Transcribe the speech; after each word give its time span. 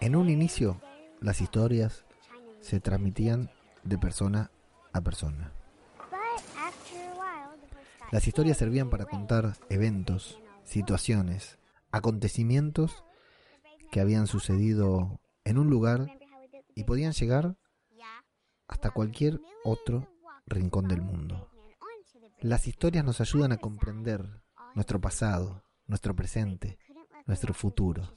En 0.00 0.16
un 0.16 0.28
inicio, 0.30 0.80
las 1.20 1.40
historias 1.40 2.04
se 2.60 2.80
transmitían 2.80 3.50
de 3.84 3.98
persona 3.98 4.50
a 4.92 5.00
persona. 5.00 5.52
Las 8.12 8.26
historias 8.28 8.56
servían 8.56 8.88
para 8.88 9.06
contar 9.06 9.56
eventos, 9.68 10.40
situaciones, 10.64 11.58
acontecimientos 11.90 13.04
que 13.90 14.00
habían 14.00 14.26
sucedido 14.26 15.20
en 15.44 15.58
un 15.58 15.70
lugar 15.70 16.18
y 16.74 16.84
podían 16.84 17.12
llegar 17.12 17.56
hasta 18.68 18.90
cualquier 18.90 19.40
otro 19.64 20.08
rincón 20.46 20.88
del 20.88 21.02
mundo. 21.02 21.50
Las 22.40 22.66
historias 22.66 23.04
nos 23.04 23.20
ayudan 23.20 23.52
a 23.52 23.56
comprender 23.56 24.42
nuestro 24.74 25.00
pasado, 25.00 25.64
nuestro 25.86 26.14
presente, 26.14 26.78
nuestro 27.26 27.54
futuro. 27.54 28.12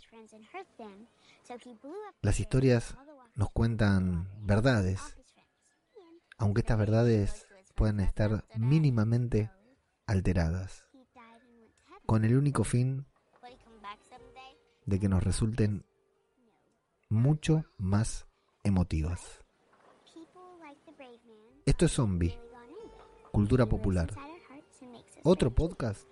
Las 2.22 2.40
historias 2.40 2.96
nos 3.34 3.50
cuentan 3.52 4.30
verdades, 4.46 5.18
aunque 6.38 6.62
estas 6.62 6.78
verdades 6.78 7.48
puedan 7.76 8.00
estar 8.02 8.46
mínimamente 8.56 9.52
alteradas, 10.06 10.88
con 12.06 12.24
el 12.24 12.38
único 12.38 12.64
fin 12.64 13.08
de 14.86 15.00
que 15.00 15.10
nos 15.10 15.24
resulten 15.24 15.86
mucho 17.10 17.66
más 17.78 18.28
emotivas. 18.64 19.40
Esto 21.66 21.86
es 21.86 21.92
Zombie, 21.92 22.40
cultura 23.32 23.66
popular. 23.66 24.14
Otro 25.24 25.54
podcast 25.54 26.08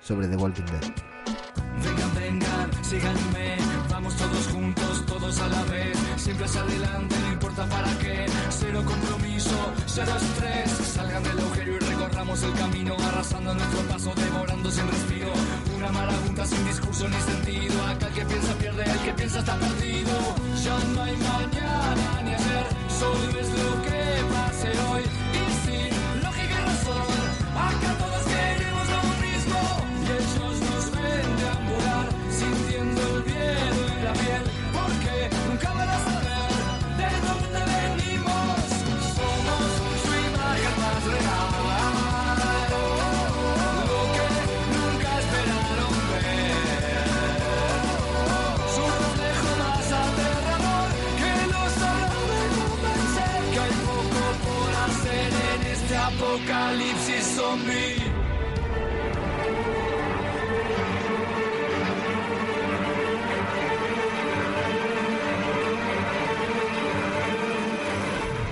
sobre 0.00 0.28
The 0.28 0.36
Walking 0.36 0.64
Dead. 0.64 0.94
Vengan, 1.82 2.14
vengan, 2.14 2.84
síganme, 2.84 3.65
todos 4.28 4.46
juntos, 4.48 5.04
todos 5.06 5.40
a 5.40 5.48
la 5.48 5.62
vez, 5.64 5.96
siempre 6.16 6.46
hacia 6.46 6.60
adelante, 6.62 7.14
no 7.20 7.32
importa 7.32 7.66
para 7.66 7.90
qué, 7.98 8.26
cero 8.50 8.82
compromiso, 8.84 9.56
cero 9.86 10.12
estrés, 10.20 10.70
salgan 10.94 11.22
del 11.22 11.38
agujero 11.38 11.76
y 11.76 11.78
recorramos 11.78 12.42
el 12.42 12.52
camino, 12.54 12.96
arrasando 13.08 13.54
nuestro 13.54 13.80
paso, 13.82 14.12
devorando 14.16 14.70
sin 14.70 14.88
respiro, 14.88 15.32
una 15.76 15.92
marabunta 15.92 16.44
sin 16.44 16.64
discurso 16.66 17.08
ni 17.08 17.20
sentido, 17.20 17.86
acá 17.86 18.08
el 18.08 18.14
que 18.14 18.24
piensa 18.24 18.54
pierde, 18.54 18.84
el 18.84 18.98
que 18.98 19.12
piensa 19.12 19.38
está 19.38 19.56
perdido, 19.58 20.12
ya 20.64 20.78
no 20.94 21.02
hay 21.02 21.16
mañana 21.16 22.22
ni 22.24 22.34
ayer, 22.34 22.66
solo 22.98 23.40
es 23.40 23.48
lo 23.50 23.82
que 23.82 23.85
apocalipsis 56.36 57.24
zombie. 57.34 57.96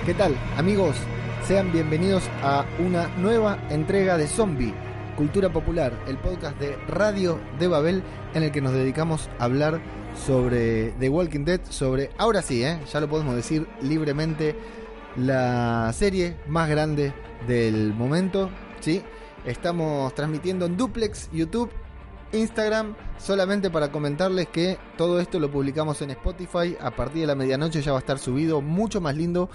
¿Qué 0.05 0.13
tal, 0.13 0.35
amigos? 0.57 0.95
Sean 1.47 1.71
bienvenidos 1.71 2.23
a 2.41 2.65
una 2.79 3.07
nueva 3.17 3.59
entrega 3.69 4.17
de 4.17 4.27
Zombie, 4.27 4.73
Cultura 5.15 5.49
Popular, 5.49 5.93
el 6.07 6.17
podcast 6.17 6.59
de 6.59 6.75
Radio 6.87 7.39
de 7.59 7.67
Babel 7.67 8.03
en 8.33 8.43
el 8.43 8.51
que 8.51 8.61
nos 8.61 8.73
dedicamos 8.73 9.29
a 9.39 9.45
hablar 9.45 9.79
sobre 10.25 10.91
The 10.99 11.09
Walking 11.09 11.45
Dead, 11.45 11.61
sobre, 11.69 12.09
ahora 12.17 12.41
sí, 12.41 12.63
¿eh? 12.63 12.79
ya 12.91 12.99
lo 12.99 13.09
podemos 13.09 13.35
decir 13.35 13.67
libremente, 13.81 14.55
la 15.17 15.91
serie 15.93 16.35
más 16.47 16.69
grande 16.69 17.13
del 17.47 17.93
momento, 17.93 18.49
¿sí? 18.79 19.01
Estamos 19.45 20.13
transmitiendo 20.15 20.65
en 20.65 20.75
Duplex, 20.75 21.29
YouTube, 21.31 21.71
Instagram, 22.33 22.95
solamente 23.17 23.69
para 23.69 23.91
comentarles 23.91 24.47
que 24.47 24.77
todo 24.97 25.19
esto 25.19 25.39
lo 25.39 25.49
publicamos 25.49 26.01
en 26.01 26.09
Spotify. 26.11 26.75
A 26.81 26.91
partir 26.95 27.21
de 27.21 27.27
la 27.27 27.35
medianoche 27.35 27.81
ya 27.81 27.91
va 27.91 27.99
a 27.99 28.01
estar 28.01 28.17
subido, 28.17 28.61
mucho 28.61 28.99
más 28.99 29.15
lindo. 29.15 29.49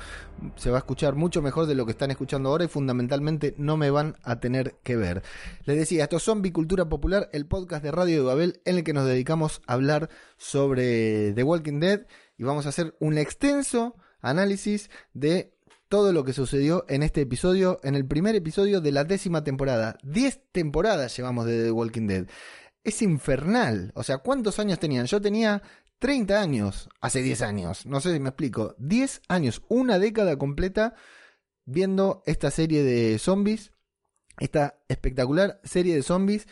Se 0.57 0.71
va 0.71 0.77
a 0.77 0.79
escuchar 0.79 1.15
mucho 1.15 1.43
mejor 1.43 1.67
de 1.67 1.75
lo 1.75 1.85
que 1.85 1.93
están 1.93 2.11
escuchando 2.11 2.49
ahora 2.49 2.65
y 2.65 2.69
fundamentalmente 2.69 3.55
no 3.59 3.77
me 3.77 3.91
van 3.91 4.17
a 4.23 4.41
tener 4.41 4.77
que 4.83 4.97
ver. 4.97 5.23
Les 5.65 5.77
decía, 5.77 6.05
esto 6.05 6.17
es 6.17 6.23
Zombie 6.23 6.53
Cultura 6.53 6.89
Popular, 6.89 7.29
el 7.33 7.47
podcast 7.47 7.83
de 7.83 7.91
Radio 7.91 8.19
de 8.19 8.25
Babel 8.25 8.61
en 8.65 8.77
el 8.77 8.85
que 8.85 8.95
nos 8.95 9.07
dedicamos 9.07 9.61
a 9.67 9.75
hablar 9.75 10.09
sobre 10.39 11.33
The 11.33 11.43
Walking 11.43 11.81
Dead 11.81 12.07
y 12.39 12.45
vamos 12.45 12.65
a 12.65 12.71
hacer 12.71 12.95
un 13.01 13.19
extenso 13.19 13.97
análisis 14.21 14.91
de 15.15 15.55
todo 15.89 16.13
lo 16.13 16.25
que 16.25 16.33
sucedió 16.33 16.85
en 16.89 17.03
este 17.03 17.21
episodio, 17.23 17.81
en 17.83 17.97
el 17.97 18.07
primer 18.07 18.37
episodio 18.37 18.81
de 18.81 18.93
la 18.93 19.05
décima 19.05 19.43
temporada. 19.43 19.99
Diez 20.05 20.41
temporadas 20.53 21.17
llevamos 21.17 21.47
de 21.47 21.65
The 21.65 21.73
Walking 21.73 22.07
Dead. 22.07 22.27
Es 22.85 23.03
infernal. 23.03 23.91
O 23.95 24.05
sea, 24.05 24.19
¿cuántos 24.19 24.61
años 24.61 24.79
tenían? 24.79 25.07
Yo 25.07 25.21
tenía 25.21 25.63
30 25.99 26.41
años, 26.41 26.89
hace 27.01 27.23
10 27.23 27.43
años. 27.43 27.87
No 27.87 28.01
sé 28.01 28.13
si 28.13 28.21
me 28.21 28.29
explico. 28.29 28.77
10 28.79 29.23
años, 29.29 29.63
una 29.69 29.99
década 29.99 30.37
completa 30.37 30.95
viendo 31.65 32.23
esta 32.25 32.53
serie 32.53 32.85
de 32.85 33.19
zombies. 33.19 33.73
Esta 34.39 34.79
espectacular 34.89 35.61
serie 35.65 35.97
de 35.97 36.03
zombies. 36.03 36.47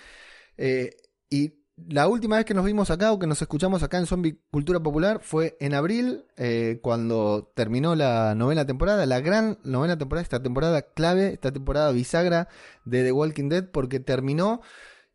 Eh, 0.57 0.97
y 1.31 1.58
la 1.89 2.09
última 2.09 2.37
vez 2.37 2.45
que 2.45 2.55
nos 2.55 2.65
vimos 2.65 2.91
acá 2.91 3.13
o 3.13 3.19
que 3.19 3.27
nos 3.27 3.41
escuchamos 3.41 3.83
acá 3.83 3.99
en 3.99 4.07
Zombie 4.07 4.41
Cultura 4.51 4.81
Popular 4.81 5.21
fue 5.23 5.57
en 5.61 5.75
abril, 5.75 6.25
eh, 6.37 6.81
cuando 6.83 7.53
terminó 7.55 7.95
la 7.95 8.35
novena 8.35 8.67
temporada, 8.67 9.07
la 9.07 9.21
gran 9.21 9.59
novena 9.65 9.97
temporada, 9.97 10.23
esta 10.23 10.43
temporada 10.43 10.83
clave, 10.83 11.33
esta 11.35 11.53
temporada 11.53 11.93
bisagra 11.93 12.49
de 12.85 13.05
The 13.05 13.13
Walking 13.13 13.49
Dead, 13.49 13.71
porque 13.71 14.01
terminó 14.01 14.61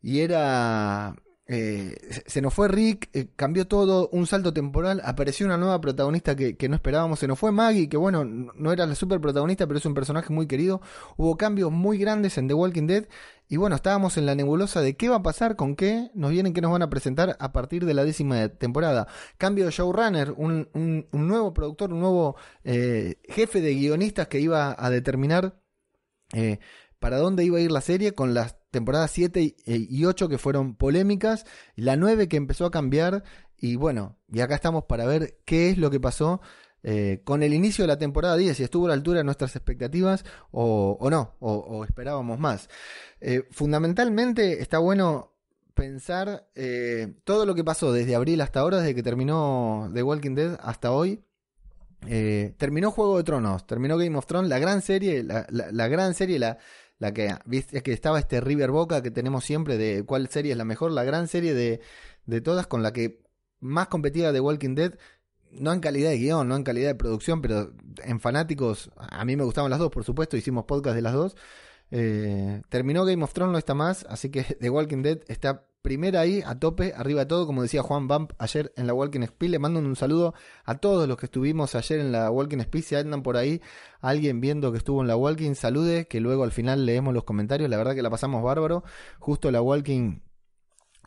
y 0.02 0.20
era... 0.20 1.16
eh, 1.46 1.96
se 2.26 2.40
nos 2.40 2.54
fue 2.54 2.68
Rick, 2.68 3.10
eh, 3.12 3.28
cambió 3.36 3.66
todo, 3.66 4.08
un 4.12 4.26
salto 4.26 4.54
temporal, 4.54 5.02
apareció 5.04 5.44
una 5.44 5.58
nueva 5.58 5.78
protagonista 5.78 6.34
que, 6.34 6.56
no 6.68 6.74
esperábamos, 6.74 7.18
se 7.18 7.28
nos 7.28 7.38
fue 7.38 7.52
Maggie, 7.52 7.88
que 7.88 7.98
bueno, 7.98 8.24
no 8.24 8.72
era 8.72 8.86
la 8.86 8.94
super 8.94 9.20
protagonista, 9.20 9.66
pero 9.66 9.78
es 9.78 9.84
un 9.84 9.92
personaje 9.92 10.32
muy 10.32 10.46
querido, 10.46 10.80
hubo 11.18 11.36
cambios 11.36 11.70
muy 11.70 11.98
grandes 11.98 12.38
en 12.38 12.48
The 12.48 12.54
Walking 12.54 12.86
Dead 12.86 13.04
y 13.46 13.58
bueno, 13.58 13.76
estábamos 13.76 14.16
en 14.16 14.24
la 14.24 14.34
nebulosa 14.34 14.80
de 14.80 14.96
qué 14.96 15.10
va 15.10 15.16
a 15.16 15.22
pasar, 15.22 15.54
con 15.54 15.76
qué 15.76 16.10
nos 16.14 16.30
vienen, 16.30 16.54
qué 16.54 16.62
nos 16.62 16.72
van 16.72 16.82
a 16.82 16.88
presentar 16.88 17.36
a 17.38 17.52
partir 17.52 17.84
de 17.84 17.92
la 17.92 18.04
décima 18.04 18.48
temporada. 18.48 19.06
Cambio 19.36 19.66
de 19.66 19.70
showrunner, 19.70 20.32
un, 20.32 20.70
un, 20.72 21.08
un 21.12 21.28
nuevo 21.28 21.52
productor, 21.52 21.92
un 21.92 22.00
nuevo 22.00 22.36
eh, 22.64 23.16
jefe 23.28 23.60
de 23.60 23.74
guionistas 23.74 24.28
que 24.28 24.40
iba 24.40 24.74
a 24.78 24.88
determinar 24.88 25.60
eh, 26.32 26.58
para 26.98 27.18
dónde 27.18 27.44
iba 27.44 27.58
a 27.58 27.60
ir 27.60 27.70
la 27.70 27.82
serie 27.82 28.12
con 28.14 28.32
las 28.32 28.56
temporadas 28.74 29.10
7 29.12 29.40
y, 29.40 29.54
y 29.64 30.04
8 30.04 30.28
que 30.28 30.36
fueron 30.36 30.74
polémicas, 30.74 31.46
la 31.76 31.96
9 31.96 32.28
que 32.28 32.36
empezó 32.36 32.66
a 32.66 32.70
cambiar 32.70 33.24
y 33.56 33.76
bueno, 33.76 34.18
y 34.30 34.40
acá 34.40 34.54
estamos 34.54 34.84
para 34.84 35.06
ver 35.06 35.38
qué 35.46 35.70
es 35.70 35.78
lo 35.78 35.90
que 35.90 35.98
pasó 35.98 36.42
eh, 36.82 37.22
con 37.24 37.42
el 37.42 37.54
inicio 37.54 37.84
de 37.84 37.88
la 37.88 37.98
temporada 37.98 38.36
10, 38.36 38.58
si 38.58 38.62
estuvo 38.62 38.84
a 38.84 38.88
la 38.88 38.94
altura 38.94 39.18
de 39.18 39.24
nuestras 39.24 39.56
expectativas 39.56 40.22
o, 40.50 40.98
o 41.00 41.08
no, 41.08 41.34
o, 41.40 41.82
esperábamos 41.84 42.38
más. 42.38 42.68
Eh, 43.22 43.44
fundamentalmente 43.50 44.60
está 44.60 44.78
bueno 44.78 45.32
pensar 45.72 46.46
eh, 46.54 47.14
todo 47.24 47.46
lo 47.46 47.54
que 47.54 47.64
pasó 47.64 47.90
desde 47.90 48.14
abril 48.14 48.42
hasta 48.42 48.60
ahora, 48.60 48.78
desde 48.80 48.94
que 48.94 49.02
terminó 49.02 49.90
The 49.94 50.02
Walking 50.02 50.34
Dead 50.34 50.58
hasta 50.62 50.92
hoy. 50.92 51.24
Eh, 52.06 52.54
terminó 52.58 52.90
Juego 52.90 53.16
de 53.16 53.24
Tronos, 53.24 53.66
terminó 53.66 53.96
Game 53.96 54.18
of 54.18 54.26
Thrones, 54.26 54.50
la 54.50 54.58
gran 54.58 54.82
serie, 54.82 55.22
la, 55.22 55.46
la 55.48 55.88
gran 55.88 56.12
serie, 56.12 56.38
la, 56.38 56.58
la 56.98 57.12
que 57.12 57.34
viste 57.44 57.82
que 57.82 57.92
estaba 57.92 58.18
este 58.18 58.40
River 58.40 58.70
Boca 58.70 59.02
que 59.02 59.10
tenemos 59.10 59.44
siempre 59.44 59.76
de 59.78 60.04
cuál 60.04 60.28
serie 60.28 60.52
es 60.52 60.58
la 60.58 60.64
mejor, 60.64 60.92
la 60.92 61.04
gran 61.04 61.28
serie 61.28 61.54
de, 61.54 61.80
de 62.26 62.40
todas 62.40 62.66
con 62.66 62.82
la 62.82 62.92
que 62.92 63.22
más 63.60 63.88
competía 63.88 64.32
The 64.32 64.40
Walking 64.40 64.74
Dead, 64.74 64.98
no 65.50 65.72
en 65.72 65.80
calidad 65.80 66.10
de 66.10 66.18
guion, 66.18 66.48
no 66.48 66.56
en 66.56 66.64
calidad 66.64 66.88
de 66.88 66.94
producción, 66.94 67.40
pero 67.40 67.72
en 68.02 68.20
fanáticos, 68.20 68.90
a 68.96 69.24
mí 69.24 69.36
me 69.36 69.44
gustaban 69.44 69.70
las 69.70 69.78
dos, 69.78 69.90
por 69.90 70.04
supuesto, 70.04 70.36
hicimos 70.36 70.64
podcast 70.64 70.96
de 70.96 71.02
las 71.02 71.14
dos. 71.14 71.36
Eh, 71.90 72.62
terminó 72.68 73.04
Game 73.04 73.22
of 73.22 73.32
Thrones, 73.32 73.52
no 73.52 73.58
está 73.58 73.74
más, 73.74 74.04
así 74.08 74.30
que 74.30 74.42
The 74.60 74.70
Walking 74.70 75.02
Dead 75.02 75.20
está 75.28 75.66
primera 75.84 76.20
ahí, 76.20 76.42
a 76.46 76.58
tope, 76.58 76.94
arriba 76.96 77.20
de 77.20 77.26
todo, 77.26 77.46
como 77.46 77.60
decía 77.60 77.82
Juan 77.82 78.08
Bump 78.08 78.32
ayer 78.38 78.72
en 78.76 78.86
la 78.86 78.94
Walking 78.94 79.20
Speed. 79.20 79.50
Le 79.50 79.58
mando 79.58 79.80
un 79.80 79.96
saludo 79.96 80.32
a 80.64 80.78
todos 80.78 81.06
los 81.06 81.18
que 81.18 81.26
estuvimos 81.26 81.74
ayer 81.74 82.00
en 82.00 82.10
la 82.10 82.30
Walking 82.30 82.58
Speed. 82.60 82.82
Si 82.82 82.94
andan 82.94 83.22
por 83.22 83.36
ahí, 83.36 83.60
alguien 84.00 84.40
viendo 84.40 84.72
que 84.72 84.78
estuvo 84.78 85.02
en 85.02 85.08
la 85.08 85.16
Walking, 85.16 85.54
salude, 85.54 86.08
que 86.08 86.20
luego 86.20 86.42
al 86.42 86.52
final 86.52 86.86
leemos 86.86 87.12
los 87.12 87.24
comentarios. 87.24 87.68
La 87.68 87.76
verdad 87.76 87.94
que 87.94 88.00
la 88.00 88.08
pasamos 88.08 88.42
bárbaro. 88.42 88.82
Justo 89.18 89.50
la 89.50 89.60
Walking 89.60 90.20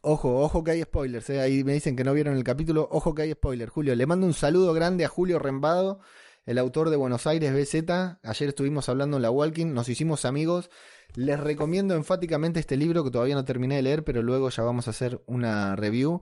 Ojo, 0.04 0.42
ojo 0.42 0.64
que 0.64 0.72
hay 0.72 0.84
spoilers, 0.84 1.30
¿eh? 1.32 1.42
ahí 1.42 1.64
me 1.64 1.74
dicen 1.74 1.96
que 1.96 2.04
no 2.04 2.14
vieron 2.14 2.38
el 2.38 2.44
capítulo, 2.44 2.88
ojo 2.92 3.16
que 3.16 3.24
hay 3.24 3.32
spoilers. 3.34 3.72
Julio, 3.72 3.96
le 3.96 4.06
mando 4.06 4.28
un 4.28 4.34
saludo 4.34 4.72
grande 4.74 5.04
a 5.04 5.10
Julio 5.10 5.40
Rembado, 5.40 6.00
el 6.48 6.58
autor 6.58 6.90
de 6.90 6.96
Buenos 6.96 7.28
Aires 7.28 7.54
BZ. 7.54 7.92
Ayer 8.24 8.50
estuvimos 8.50 8.88
hablando 8.88 9.18
en 9.18 9.22
la 9.22 9.30
Walking, 9.30 9.74
nos 9.74 9.90
hicimos 9.90 10.24
amigos. 10.24 10.70
Les 11.14 11.38
recomiendo 11.38 11.94
enfáticamente 11.94 12.62
este 12.62 12.78
libro 12.78 13.04
que 13.04 13.12
todavía 13.12 13.36
no 13.36 13.44
terminé 13.44 13.76
de 13.76 13.82
leer, 13.82 14.04
pero 14.06 14.24
luego 14.24 14.50
ya 14.50 14.64
vamos 14.64 14.88
a 14.88 14.92
hacer 14.92 15.22
una 15.28 15.76
review. 15.76 16.22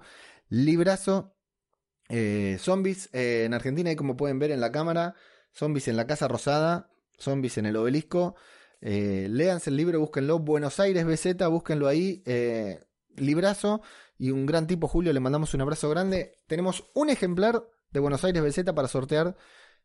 Librazo, 0.49 1.35
eh, 2.09 2.57
zombies 2.59 3.09
eh, 3.13 3.43
en 3.45 3.53
Argentina, 3.53 3.91
y 3.91 3.95
como 3.95 4.17
pueden 4.17 4.39
ver 4.39 4.49
en 4.49 4.61
la 4.61 4.71
cámara, 4.71 5.13
zombies 5.53 5.87
en 5.87 5.95
la 5.95 6.07
Casa 6.07 6.27
Rosada, 6.27 6.89
zombies 7.19 7.59
en 7.59 7.67
el 7.67 7.75
obelisco. 7.75 8.35
Eh, 8.81 9.27
léanse 9.29 9.69
el 9.69 9.77
libro, 9.77 9.99
búsquenlo. 9.99 10.39
Buenos 10.39 10.79
Aires 10.79 11.05
BZ, 11.05 11.47
búsquenlo 11.49 11.87
ahí. 11.87 12.23
Eh, 12.25 12.79
librazo 13.15 13.83
y 14.17 14.31
un 14.31 14.47
gran 14.47 14.65
tipo, 14.65 14.87
Julio. 14.87 15.13
Le 15.13 15.19
mandamos 15.19 15.53
un 15.53 15.61
abrazo 15.61 15.87
grande. 15.87 16.39
Tenemos 16.47 16.89
un 16.95 17.11
ejemplar 17.11 17.63
de 17.91 17.99
Buenos 17.99 18.23
Aires 18.23 18.41
BZ 18.41 18.73
para 18.73 18.87
sortear 18.87 19.35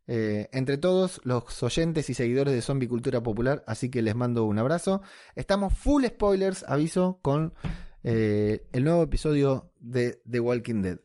eh, 0.06 0.49
entre 0.52 0.79
todos 0.79 1.20
los 1.25 1.62
oyentes 1.62 2.11
y 2.11 2.14
seguidores 2.14 2.55
de 2.55 2.62
Zombie 2.62 2.88
Cultura 2.88 3.23
Popular. 3.23 3.62
Así 3.67 3.91
que 3.91 4.02
les 4.02 4.14
mando 4.14 4.44
un 4.44 4.58
abrazo. 4.58 5.02
Estamos 5.35 5.75
full 5.75 6.05
spoilers, 6.05 6.64
aviso, 6.69 7.19
con 7.23 7.55
eh, 8.02 8.67
el 8.73 8.85
nuevo 8.85 9.02
episodio 9.02 9.73
de 9.79 10.20
The 10.29 10.41
Walking 10.41 10.82
Dead. 10.82 10.99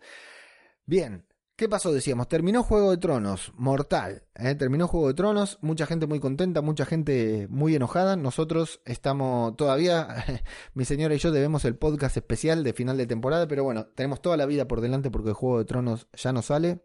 Bien, 0.85 1.25
¿Qué 1.57 1.69
pasó? 1.69 1.93
Decíamos, 1.93 2.27
terminó 2.27 2.63
Juego 2.63 2.91
de 2.91 2.97
Tronos, 2.97 3.53
mortal. 3.55 4.23
¿eh? 4.35 4.55
Terminó 4.55 4.89
Juego 4.89 5.07
de 5.07 5.13
Tronos, 5.13 5.57
mucha 5.61 5.85
gente 5.85 6.05
muy 6.05 6.19
contenta, 6.19 6.61
mucha 6.61 6.85
gente 6.85 7.47
muy 7.49 7.73
enojada. 7.73 8.17
Nosotros 8.17 8.81
estamos 8.83 9.55
todavía, 9.55 10.25
mi 10.73 10.83
señora 10.83 11.15
y 11.15 11.17
yo 11.17 11.31
debemos 11.31 11.63
el 11.63 11.77
podcast 11.77 12.17
especial 12.17 12.65
de 12.65 12.73
final 12.73 12.97
de 12.97 13.07
temporada, 13.07 13.47
pero 13.47 13.63
bueno, 13.63 13.85
tenemos 13.85 14.21
toda 14.21 14.35
la 14.35 14.45
vida 14.45 14.67
por 14.67 14.81
delante 14.81 15.09
porque 15.09 15.31
Juego 15.31 15.59
de 15.59 15.63
Tronos 15.63 16.09
ya 16.13 16.33
no 16.33 16.41
sale. 16.41 16.81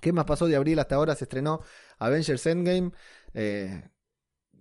¿Qué 0.00 0.12
más 0.12 0.24
pasó 0.24 0.46
de 0.46 0.56
abril 0.56 0.78
hasta 0.78 0.94
ahora? 0.94 1.14
Se 1.14 1.24
estrenó 1.24 1.60
Avengers 1.98 2.46
Endgame. 2.46 2.92
Eh, 3.34 3.82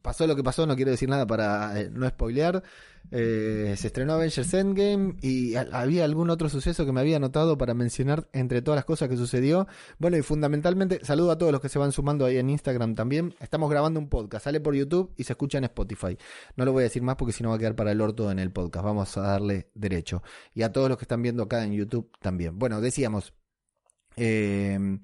pasó 0.01 0.25
lo 0.25 0.35
que 0.35 0.43
pasó, 0.43 0.65
no 0.65 0.75
quiero 0.75 0.91
decir 0.91 1.09
nada 1.09 1.27
para 1.27 1.79
eh, 1.79 1.89
no 1.91 2.07
spoilear. 2.07 2.63
Eh, 3.11 3.75
se 3.77 3.87
estrenó 3.87 4.13
Avengers 4.13 4.53
Endgame 4.53 5.15
y 5.21 5.55
había 5.55 6.03
algún 6.03 6.29
otro 6.29 6.49
suceso 6.49 6.85
que 6.85 6.91
me 6.91 6.99
había 6.99 7.17
anotado 7.17 7.57
para 7.57 7.73
mencionar 7.73 8.27
entre 8.33 8.61
todas 8.61 8.77
las 8.77 8.85
cosas 8.85 9.09
que 9.09 9.17
sucedió. 9.17 9.67
Bueno, 9.97 10.17
y 10.17 10.21
fundamentalmente, 10.21 11.03
saludo 11.03 11.31
a 11.31 11.37
todos 11.37 11.51
los 11.51 11.61
que 11.61 11.69
se 11.69 11.79
van 11.79 11.91
sumando 11.91 12.25
ahí 12.25 12.37
en 12.37 12.49
Instagram 12.49 12.95
también. 12.95 13.35
Estamos 13.39 13.69
grabando 13.69 13.99
un 13.99 14.09
podcast, 14.09 14.45
sale 14.45 14.59
por 14.59 14.75
YouTube 14.75 15.13
y 15.17 15.23
se 15.23 15.33
escucha 15.33 15.57
en 15.57 15.65
Spotify. 15.65 16.17
No 16.55 16.65
lo 16.65 16.73
voy 16.73 16.81
a 16.81 16.83
decir 16.83 17.01
más 17.01 17.15
porque 17.15 17.33
si 17.33 17.43
no 17.43 17.49
va 17.49 17.55
a 17.55 17.59
quedar 17.59 17.75
para 17.75 17.91
el 17.91 18.01
orto 18.01 18.31
en 18.31 18.39
el 18.39 18.51
podcast. 18.51 18.85
Vamos 18.85 19.17
a 19.17 19.21
darle 19.21 19.69
derecho. 19.73 20.21
Y 20.53 20.63
a 20.63 20.71
todos 20.71 20.89
los 20.89 20.97
que 20.97 21.03
están 21.03 21.21
viendo 21.21 21.43
acá 21.43 21.63
en 21.63 21.73
YouTube 21.73 22.11
también. 22.19 22.57
Bueno, 22.57 22.81
decíamos. 22.81 23.33
Eh, 24.17 24.99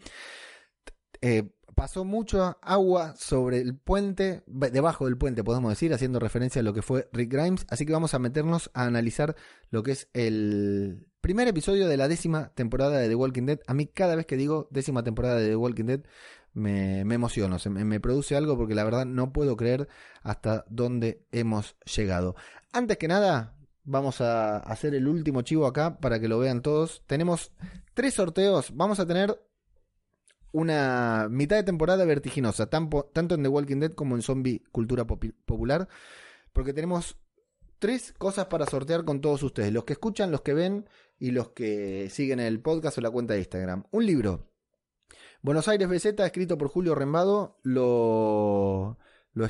eh, 1.21 1.49
pasó 1.73 2.03
mucha 2.03 2.57
agua 2.61 3.15
sobre 3.15 3.59
el 3.59 3.77
puente, 3.77 4.43
debajo 4.45 5.05
del 5.05 5.17
puente 5.17 5.43
podemos 5.43 5.71
decir, 5.71 5.93
haciendo 5.93 6.19
referencia 6.19 6.59
a 6.59 6.63
lo 6.63 6.73
que 6.73 6.81
fue 6.81 7.09
Rick 7.13 7.31
Grimes, 7.31 7.65
así 7.69 7.85
que 7.85 7.93
vamos 7.93 8.13
a 8.13 8.19
meternos 8.19 8.69
a 8.73 8.85
analizar 8.85 9.35
lo 9.69 9.83
que 9.83 9.91
es 9.91 10.09
el 10.13 11.07
primer 11.21 11.47
episodio 11.47 11.87
de 11.87 11.97
la 11.97 12.07
décima 12.07 12.53
temporada 12.55 12.99
de 12.99 13.07
The 13.07 13.15
Walking 13.15 13.45
Dead. 13.45 13.59
A 13.67 13.73
mí 13.73 13.87
cada 13.87 14.15
vez 14.15 14.25
que 14.25 14.37
digo 14.37 14.67
décima 14.71 15.03
temporada 15.03 15.37
de 15.37 15.49
The 15.49 15.55
Walking 15.55 15.85
Dead 15.85 16.01
me, 16.53 16.99
emociono, 17.01 17.57
me, 17.69 17.85
me 17.85 17.99
produce 17.99 18.35
algo 18.35 18.57
porque 18.57 18.75
la 18.75 18.83
verdad 18.83 19.05
no 19.05 19.33
puedo 19.33 19.55
creer 19.55 19.87
hasta 20.21 20.65
dónde 20.69 21.25
hemos 21.31 21.75
llegado. 21.85 22.35
Antes 22.73 22.97
que 22.97 23.07
nada, 23.07 23.55
vamos 23.83 24.21
a 24.21 24.57
hacer 24.57 24.95
el 24.95 25.07
último 25.07 25.41
chivo 25.41 25.65
acá 25.65 25.97
para 25.97 26.19
que 26.19 26.27
lo 26.27 26.39
vean 26.39 26.61
todos. 26.61 27.03
Tenemos 27.07 27.51
tres 27.93 28.15
sorteos, 28.15 28.75
vamos 28.75 28.99
a 28.99 29.05
tener 29.05 29.39
una 30.51 31.27
mitad 31.29 31.55
de 31.55 31.63
temporada 31.63 32.05
vertiginosa, 32.05 32.69
tanto 32.69 33.09
en 33.13 33.43
The 33.43 33.49
Walking 33.49 33.79
Dead 33.79 33.91
como 33.91 34.15
en 34.15 34.21
Zombie 34.21 34.63
Cultura 34.71 35.05
Popular, 35.05 35.87
porque 36.53 36.73
tenemos 36.73 37.17
tres 37.79 38.13
cosas 38.13 38.45
para 38.45 38.67
sortear 38.67 39.03
con 39.03 39.19
todos 39.19 39.41
ustedes, 39.43 39.73
los 39.73 39.83
que 39.83 39.93
escuchan, 39.93 40.31
los 40.31 40.41
que 40.41 40.53
ven 40.53 40.87
y 41.19 41.31
los 41.31 41.49
que 41.49 42.09
siguen 42.09 42.39
el 42.39 42.61
podcast 42.61 42.99
o 42.99 43.01
la 43.01 43.09
cuenta 43.09 43.33
de 43.33 43.39
Instagram. 43.39 43.83
Un 43.91 44.05
libro, 44.05 44.47
Buenos 45.41 45.67
Aires 45.67 45.89
BZ, 45.89 46.19
escrito 46.19 46.57
por 46.57 46.69
Julio 46.69 46.93
Rembado, 46.93 47.57
lo, 47.63 48.99
lo, 49.33 49.47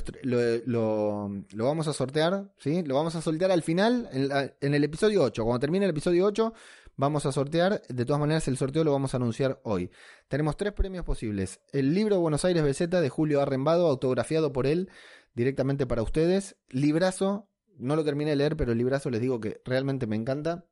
lo, 0.66 1.66
vamos 1.66 1.88
a 1.88 1.94
sortear, 1.94 2.52
¿sí? 2.58 2.84
Lo 2.84 2.96
vamos 2.96 3.16
a 3.16 3.22
sortear 3.22 3.52
al 3.52 3.64
final, 3.64 4.08
en, 4.12 4.30
en 4.62 4.74
el 4.74 4.84
episodio 4.84 5.24
8. 5.24 5.44
Cuando 5.44 5.60
termine 5.60 5.86
el 5.86 5.92
episodio 5.92 6.26
8, 6.26 6.54
vamos 6.96 7.26
a 7.26 7.32
sortear. 7.32 7.82
De 7.90 8.06
todas 8.06 8.20
maneras, 8.20 8.48
el 8.48 8.58
sorteo 8.58 8.84
lo 8.84 8.94
vamos 8.94 9.14
a 9.14 9.18
anunciar 9.18 9.60
hoy. 9.64 9.92
Tenemos 10.28 10.56
tres 10.58 10.74
premios 10.74 11.04
posibles. 11.04 11.60
El 11.72 11.94
libro 11.94 12.20
Buenos 12.20 12.46
Aires 12.46 12.64
BZ 12.64 12.90
de 12.90 13.10
Julio 13.10 13.42
Arrembado, 13.42 13.88
autografiado 13.88 14.54
por 14.54 14.68
él 14.68 14.90
directamente 15.34 15.86
para 15.86 16.02
ustedes. 16.02 16.56
Librazo, 16.70 17.50
no 17.78 17.96
lo 17.96 18.04
terminé 18.04 18.32
de 18.32 18.38
leer, 18.38 18.56
pero 18.56 18.72
el 18.72 18.78
librazo 18.78 19.10
les 19.10 19.22
digo 19.22 19.40
que 19.40 19.62
realmente 19.66 20.08
me 20.08 20.16
encanta. 20.16 20.66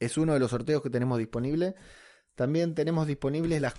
Es 0.00 0.18
uno 0.18 0.34
de 0.34 0.40
los 0.40 0.50
sorteos 0.50 0.82
que 0.82 0.90
tenemos 0.90 1.18
disponible. 1.18 1.76
También 2.34 2.74
tenemos 2.74 3.06
disponibles 3.06 3.60
las, 3.60 3.74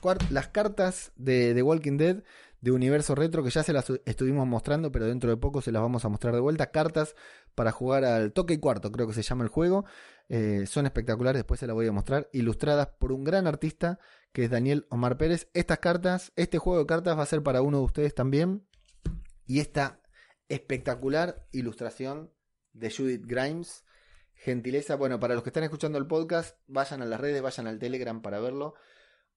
cartas 0.47 1.11
de 1.15 1.53
The 1.53 1.61
Walking 1.61 1.97
Dead 1.97 2.23
de 2.61 2.71
Universo 2.71 3.13
Retro, 3.13 3.43
que 3.43 3.49
ya 3.49 3.63
se 3.63 3.73
las 3.73 3.91
estuvimos 4.05 4.47
mostrando, 4.47 4.91
pero 4.91 5.05
dentro 5.05 5.29
de 5.29 5.37
poco 5.37 5.61
se 5.61 5.71
las 5.71 5.81
vamos 5.81 6.05
a 6.05 6.09
mostrar 6.09 6.33
de 6.33 6.39
vuelta. 6.39 6.71
Cartas 6.71 7.15
para 7.53 7.71
jugar 7.71 8.05
al 8.05 8.31
toque 8.33 8.55
y 8.55 8.57
cuarto, 8.57 8.91
creo 8.91 9.07
que 9.07 9.13
se 9.13 9.23
llama 9.23 9.43
el 9.43 9.49
juego. 9.49 9.85
Eh, 10.29 10.65
son 10.67 10.85
espectaculares, 10.85 11.39
después 11.39 11.59
se 11.59 11.67
las 11.67 11.75
voy 11.75 11.87
a 11.87 11.91
mostrar. 11.91 12.29
Ilustradas 12.31 12.87
por 12.87 13.11
un 13.11 13.23
gran 13.23 13.45
artista 13.45 13.99
que 14.31 14.45
es 14.45 14.49
Daniel 14.49 14.87
Omar 14.89 15.17
Pérez. 15.17 15.49
Estas 15.53 15.79
cartas, 15.79 16.31
este 16.35 16.57
juego 16.57 16.79
de 16.79 16.85
cartas 16.85 17.17
va 17.17 17.23
a 17.23 17.27
ser 17.27 17.43
para 17.43 17.61
uno 17.61 17.77
de 17.77 17.83
ustedes 17.83 18.15
también. 18.15 18.65
Y 19.45 19.59
esta 19.59 20.01
espectacular 20.49 21.47
ilustración 21.51 22.31
de 22.73 22.91
Judith 22.91 23.25
Grimes 23.25 23.84
gentileza. 24.45 24.95
Bueno, 24.95 25.19
para 25.19 25.33
los 25.33 25.41
que 25.41 25.49
están 25.49 25.63
escuchando 25.63 25.97
el 25.97 26.05
podcast, 26.05 26.55
vayan 26.67 27.01
a 27.01 27.05
las 27.05 27.19
redes, 27.19 27.41
vayan 27.41 27.65
al 27.65 27.79
Telegram 27.79 28.21
para 28.21 28.39
verlo. 28.39 28.75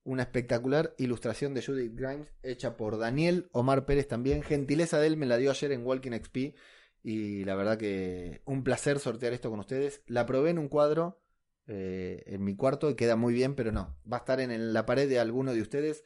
Una 0.05 0.23
espectacular 0.23 0.95
ilustración 0.99 1.55
de 1.55 1.63
Judith 1.63 1.95
Grimes 1.95 2.31
hecha 2.43 2.77
por 2.77 2.99
Daniel 2.99 3.49
Omar 3.53 3.87
Pérez 3.87 4.07
también. 4.07 4.43
Gentileza 4.43 5.01
de 5.01 5.07
él 5.07 5.17
me 5.17 5.25
la 5.25 5.39
dio 5.39 5.51
ayer 5.51 5.73
en 5.73 5.85
Walking 5.85 6.13
XP. 6.13 6.55
Y 7.03 7.45
la 7.45 7.55
verdad 7.55 7.79
que 7.79 8.43
un 8.45 8.63
placer 8.65 8.99
sortear 8.99 9.33
esto 9.33 9.49
con 9.49 9.61
ustedes. 9.61 10.03
La 10.07 10.27
probé 10.27 10.51
en 10.51 10.59
un 10.59 10.69
cuadro 10.69 11.23
eh, 11.67 12.23
en 12.27 12.45
mi 12.45 12.55
cuarto 12.55 12.91
y 12.91 12.95
queda 12.95 13.17
muy 13.17 13.33
bien, 13.33 13.55
pero 13.55 13.73
no. 13.73 13.97
Va 14.11 14.19
a 14.19 14.21
estar 14.21 14.41
en 14.41 14.75
la 14.75 14.85
pared 14.85 15.09
de 15.09 15.21
alguno 15.21 15.55
de 15.55 15.63
ustedes. 15.63 16.05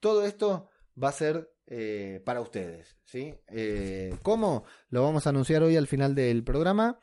Todo 0.00 0.24
esto 0.24 0.68
va 1.00 1.10
a 1.10 1.12
ser 1.12 1.52
eh, 1.68 2.20
para 2.24 2.40
ustedes. 2.40 2.98
¿sí? 3.04 3.32
Eh, 3.46 4.12
¿Cómo? 4.22 4.64
Lo 4.88 5.04
vamos 5.04 5.26
a 5.26 5.30
anunciar 5.30 5.62
hoy 5.62 5.76
al 5.76 5.86
final 5.86 6.16
del 6.16 6.42
programa 6.42 6.98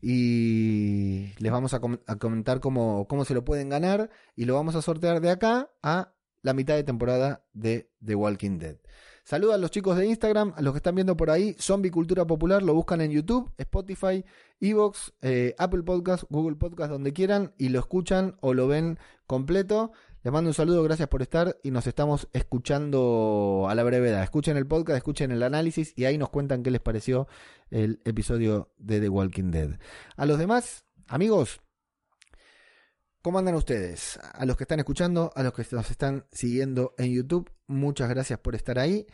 y 0.00 1.32
les 1.38 1.52
vamos 1.52 1.74
a, 1.74 1.80
comentar 1.80 2.60
cómo, 2.60 3.06
cómo 3.08 3.24
se 3.24 3.34
lo 3.34 3.44
pueden 3.44 3.68
ganar 3.68 4.10
y 4.34 4.44
lo 4.44 4.54
vamos 4.54 4.74
a 4.74 4.82
sortear 4.82 5.20
de 5.20 5.30
acá 5.30 5.70
a 5.82 6.12
la 6.42 6.54
mitad 6.54 6.74
de 6.74 6.84
temporada 6.84 7.44
de 7.52 7.90
The 8.04 8.14
Walking 8.14 8.58
Dead. 8.58 8.76
Saluda 9.24 9.56
a 9.56 9.58
los 9.58 9.72
chicos 9.72 9.96
de 9.96 10.06
Instagram, 10.06 10.52
a 10.54 10.62
los 10.62 10.72
que 10.72 10.76
están 10.76 10.94
viendo 10.94 11.16
por 11.16 11.30
ahí, 11.30 11.56
Zombie 11.58 11.90
Cultura 11.90 12.24
Popular, 12.28 12.62
lo 12.62 12.74
buscan 12.74 13.00
en 13.00 13.10
YouTube, 13.10 13.52
Spotify, 13.58 14.24
Evox, 14.60 15.14
eh, 15.20 15.56
Apple 15.58 15.82
Podcast, 15.82 16.22
Google 16.30 16.54
Podcast, 16.54 16.92
donde 16.92 17.12
quieran, 17.12 17.52
y 17.58 17.70
lo 17.70 17.80
escuchan 17.80 18.36
o 18.40 18.54
lo 18.54 18.68
ven 18.68 19.00
completo. 19.26 19.90
Les 20.26 20.32
mando 20.32 20.50
un 20.50 20.54
saludo, 20.54 20.82
gracias 20.82 21.08
por 21.08 21.22
estar 21.22 21.56
y 21.62 21.70
nos 21.70 21.86
estamos 21.86 22.26
escuchando 22.32 23.68
a 23.70 23.76
la 23.76 23.84
brevedad. 23.84 24.24
Escuchen 24.24 24.56
el 24.56 24.66
podcast, 24.66 24.96
escuchen 24.96 25.30
el 25.30 25.40
análisis 25.44 25.92
y 25.94 26.04
ahí 26.04 26.18
nos 26.18 26.30
cuentan 26.30 26.64
qué 26.64 26.72
les 26.72 26.80
pareció 26.80 27.28
el 27.70 28.00
episodio 28.04 28.72
de 28.76 28.98
The 29.00 29.08
Walking 29.08 29.52
Dead. 29.52 29.78
A 30.16 30.26
los 30.26 30.40
demás, 30.40 30.84
amigos, 31.06 31.60
¿cómo 33.22 33.38
andan 33.38 33.54
ustedes? 33.54 34.18
A 34.32 34.44
los 34.46 34.56
que 34.56 34.64
están 34.64 34.80
escuchando, 34.80 35.30
a 35.36 35.44
los 35.44 35.52
que 35.52 35.64
nos 35.70 35.92
están 35.92 36.26
siguiendo 36.32 36.96
en 36.98 37.14
YouTube, 37.14 37.48
muchas 37.68 38.08
gracias 38.08 38.40
por 38.40 38.56
estar 38.56 38.80
ahí. 38.80 39.06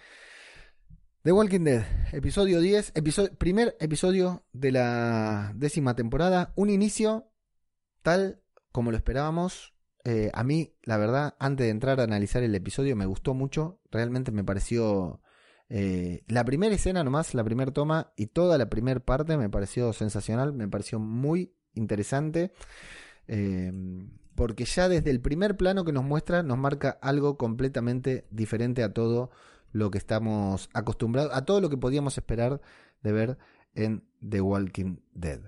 The 1.25 1.33
Walking 1.33 1.65
Dead, 1.65 1.85
episodio 2.15 2.59
10, 2.59 2.95
primer 3.37 3.77
episodio 3.81 4.47
de 4.55 4.73
la 4.73 5.53
décima 5.57 5.95
temporada, 5.95 6.55
un 6.57 6.71
inicio 6.71 7.31
tal 8.01 8.41
como 8.71 8.91
lo 8.91 8.97
esperábamos, 8.97 9.72
eh, 10.05 10.31
a 10.35 10.43
mí, 10.45 10.75
la 10.83 10.97
verdad, 10.97 11.35
antes 11.39 11.67
de 11.67 11.71
entrar 11.71 12.01
a 12.01 12.05
analizar 12.05 12.43
el 12.43 12.55
episodio, 12.55 12.97
me 12.97 13.07
gustó 13.07 13.35
mucho. 13.35 13.81
Realmente 13.91 14.33
me 14.33 14.45
pareció. 14.45 15.21
Eh, 15.69 16.23
la 16.27 16.45
primera 16.45 16.75
escena 16.75 17.03
nomás, 17.03 17.35
la 17.35 17.45
primera 17.45 17.73
toma 17.73 18.13
y 18.17 18.27
toda 18.27 18.59
la 18.59 18.69
primera 18.69 19.01
parte 19.01 19.39
me 19.39 19.49
pareció 19.49 19.93
sensacional, 19.93 20.53
me 20.53 20.69
pareció 20.69 20.99
muy 20.99 21.55
interesante. 21.75 22.53
Eh, 23.29 23.73
porque 24.35 24.65
ya 24.65 24.89
desde 24.89 25.11
el 25.11 25.21
primer 25.21 25.57
plano 25.57 25.85
que 25.85 25.93
nos 25.93 26.05
muestra, 26.05 26.43
nos 26.43 26.59
marca 26.59 26.99
algo 27.03 27.37
completamente 27.37 28.27
diferente 28.31 28.83
a 28.83 28.93
todo 28.93 29.31
lo 29.73 29.91
que 29.91 29.99
estamos 29.99 30.69
acostumbrados, 30.73 31.33
a 31.35 31.45
todo 31.45 31.61
lo 31.61 31.71
que 31.71 31.77
podíamos 31.77 32.17
esperar 32.19 32.61
de 33.03 33.13
ver 33.13 33.39
en 33.75 34.05
The 34.27 34.41
Walking 34.41 34.97
Dead. 35.15 35.41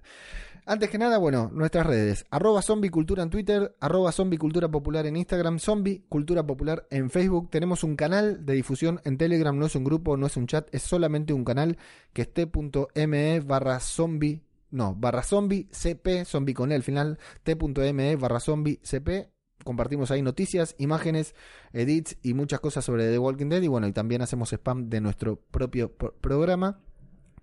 Antes 0.67 0.89
que 0.89 0.97
nada, 0.97 1.19
bueno, 1.19 1.51
nuestras 1.53 1.87
redes. 1.87 2.25
Arroba 2.31 2.63
Zombie 2.63 2.89
Cultura 2.89 3.23
en 3.23 3.29
Twitter, 3.29 3.77
arroba 3.81 4.13
Zombie 4.13 4.39
Cultura 4.39 4.71
Popular 4.71 5.05
en 5.05 5.17
Instagram, 5.17 5.59
Zombie 5.59 6.07
Cultura 6.09 6.47
Popular 6.47 6.87
en 6.91 7.11
Facebook. 7.11 7.51
Tenemos 7.51 7.85
un 7.85 7.97
canal 7.97 8.47
de 8.47 8.55
difusión 8.55 8.99
en 9.05 9.19
Telegram, 9.19 9.59
no 9.59 9.67
es 9.67 9.77
un 9.77 9.85
grupo, 9.85 10.17
no 10.17 10.27
es 10.27 10.39
un 10.39 10.47
chat, 10.47 10.75
es 10.75 10.83
solamente 10.83 11.35
un 11.35 11.45
canal 11.45 11.77
que 12.15 12.23
es 12.23 12.33
t.me 12.33 13.41
barra 13.41 13.79
zombie, 13.79 14.43
no, 14.71 14.95
barra 14.95 15.23
zombie 15.23 15.69
cp, 15.71 16.25
zombie 16.25 16.55
con 16.55 16.73
el 16.73 16.83
final, 16.83 17.19
t.me 17.43 18.17
barra 18.17 18.41
zombie 18.41 18.81
cp. 18.83 19.29
Compartimos 19.65 20.11
ahí 20.11 20.23
noticias, 20.23 20.77
imágenes, 20.79 21.35
edits 21.75 22.17
y 22.23 22.33
muchas 22.33 22.61
cosas 22.61 22.87
sobre 22.87 23.11
The 23.11 23.19
Walking 23.19 23.51
Dead. 23.51 23.61
Y 23.61 23.69
bueno, 23.69 23.87
y 23.87 23.93
también 23.93 24.23
hacemos 24.23 24.51
spam 24.53 24.89
de 24.89 25.03
nuestro 25.03 25.37
propio 25.37 25.93
programa. 25.95 26.81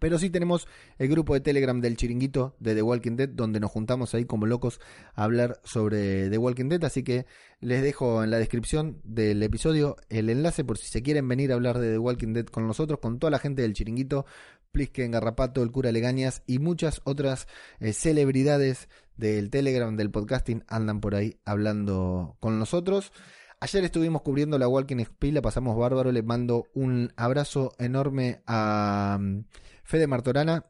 Pero 0.02 0.18
sí 0.18 0.32
tenemos 0.32 0.68
el 0.98 1.10
grupo 1.10 1.36
de 1.36 1.42
Telegram 1.42 1.80
del 1.80 1.96
chiringuito 1.96 2.56
de 2.60 2.74
The 2.74 2.82
Walking 2.82 3.18
Dead, 3.18 3.30
donde 3.30 3.60
nos 3.60 3.70
juntamos 3.70 4.16
ahí 4.16 4.26
como 4.26 4.48
locos 4.48 4.82
a 5.14 5.26
hablar 5.26 5.62
sobre 5.64 6.28
The 6.32 6.40
Walking 6.40 6.70
Dead. 6.70 6.84
Así 6.84 7.04
que 7.04 7.28
les 7.60 7.84
dejo 7.84 8.24
en 8.24 8.32
la 8.32 8.40
descripción 8.40 9.00
del 9.04 9.44
episodio 9.44 9.98
el 10.10 10.32
enlace 10.32 10.64
por 10.64 10.80
si 10.80 10.88
se 10.88 11.04
quieren 11.04 11.28
venir 11.28 11.52
a 11.52 11.54
hablar 11.54 11.78
de 11.78 11.92
The 11.92 12.00
Walking 12.00 12.34
Dead 12.34 12.46
con 12.48 12.66
nosotros, 12.66 13.00
con 13.00 13.20
toda 13.20 13.30
la 13.30 13.38
gente 13.38 13.62
del 13.62 13.74
chiringuito, 13.74 14.26
Plisken, 14.72 15.12
Garrapato, 15.12 15.62
el 15.62 15.70
cura 15.70 15.92
Legañas 15.92 16.42
y 16.48 16.58
muchas 16.58 17.02
otras 17.04 17.48
eh, 17.80 17.94
celebridades 17.94 18.90
del 19.18 19.52
Telegram, 19.52 19.96
del 19.96 20.10
podcasting, 20.10 20.64
andan 20.68 21.00
por 21.00 21.14
ahí 21.14 21.38
hablando 21.46 22.38
con 22.40 22.58
nosotros. 22.58 23.12
Ayer 23.60 23.84
estuvimos 23.84 24.24
cubriendo 24.24 24.58
la 24.58 24.68
Walking 24.68 24.98
XP, 25.06 25.26
la 25.26 25.44
pasamos 25.44 25.78
bárbaro. 25.78 26.12
Les 26.12 26.26
mando 26.26 26.66
un 26.74 27.14
abrazo 27.16 27.72
enorme 27.78 28.42
a 28.48 29.20
Fede 29.84 30.08
Martorana, 30.08 30.66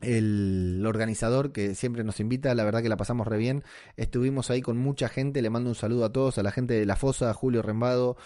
el 0.00 0.84
organizador 0.86 1.52
que 1.52 1.74
siempre 1.74 2.04
nos 2.04 2.20
invita, 2.20 2.54
la 2.54 2.64
verdad 2.64 2.82
que 2.82 2.88
la 2.88 2.96
pasamos 2.96 3.26
re 3.26 3.38
bien. 3.38 3.62
Estuvimos 3.96 4.50
ahí 4.50 4.60
con 4.60 4.76
mucha 4.76 5.08
gente, 5.08 5.42
le 5.42 5.50
mando 5.50 5.70
un 5.70 5.76
saludo 5.76 6.04
a 6.04 6.12
todos, 6.12 6.38
a 6.38 6.42
la 6.42 6.50
gente 6.50 6.74
de 6.74 6.86
La 6.86 6.96
Fosa, 6.96 7.30
a 7.30 7.34
Julio 7.34 7.62
Rembado, 7.62 8.16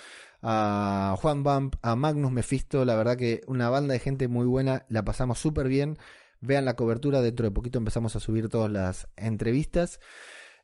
a 0.43 1.17
Juan 1.21 1.43
Bump, 1.43 1.77
a 1.83 1.97
Magnus 1.97 2.33
Mefisto, 2.33 2.85
la 2.85 2.97
verdad 2.97 3.17
que 3.17 3.43
una 3.47 3.69
banda 3.69 3.93
de 3.93 4.01
gente 4.01 4.29
muy 4.29 4.47
buena, 4.47 4.87
la 4.89 5.05
pasamos 5.05 5.39
súper 5.39 5.69
bien. 5.69 5.99
Vean 6.41 6.65
la 6.65 6.77
cobertura, 6.77 7.23
dentro 7.23 7.45
de 7.47 7.51
poquito 7.51 7.79
empezamos 7.79 8.15
a 8.15 8.21
subir 8.21 8.49
todas 8.49 8.71
las 8.71 9.09
entrevistas. 9.17 10.01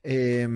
Eh, 0.03 0.47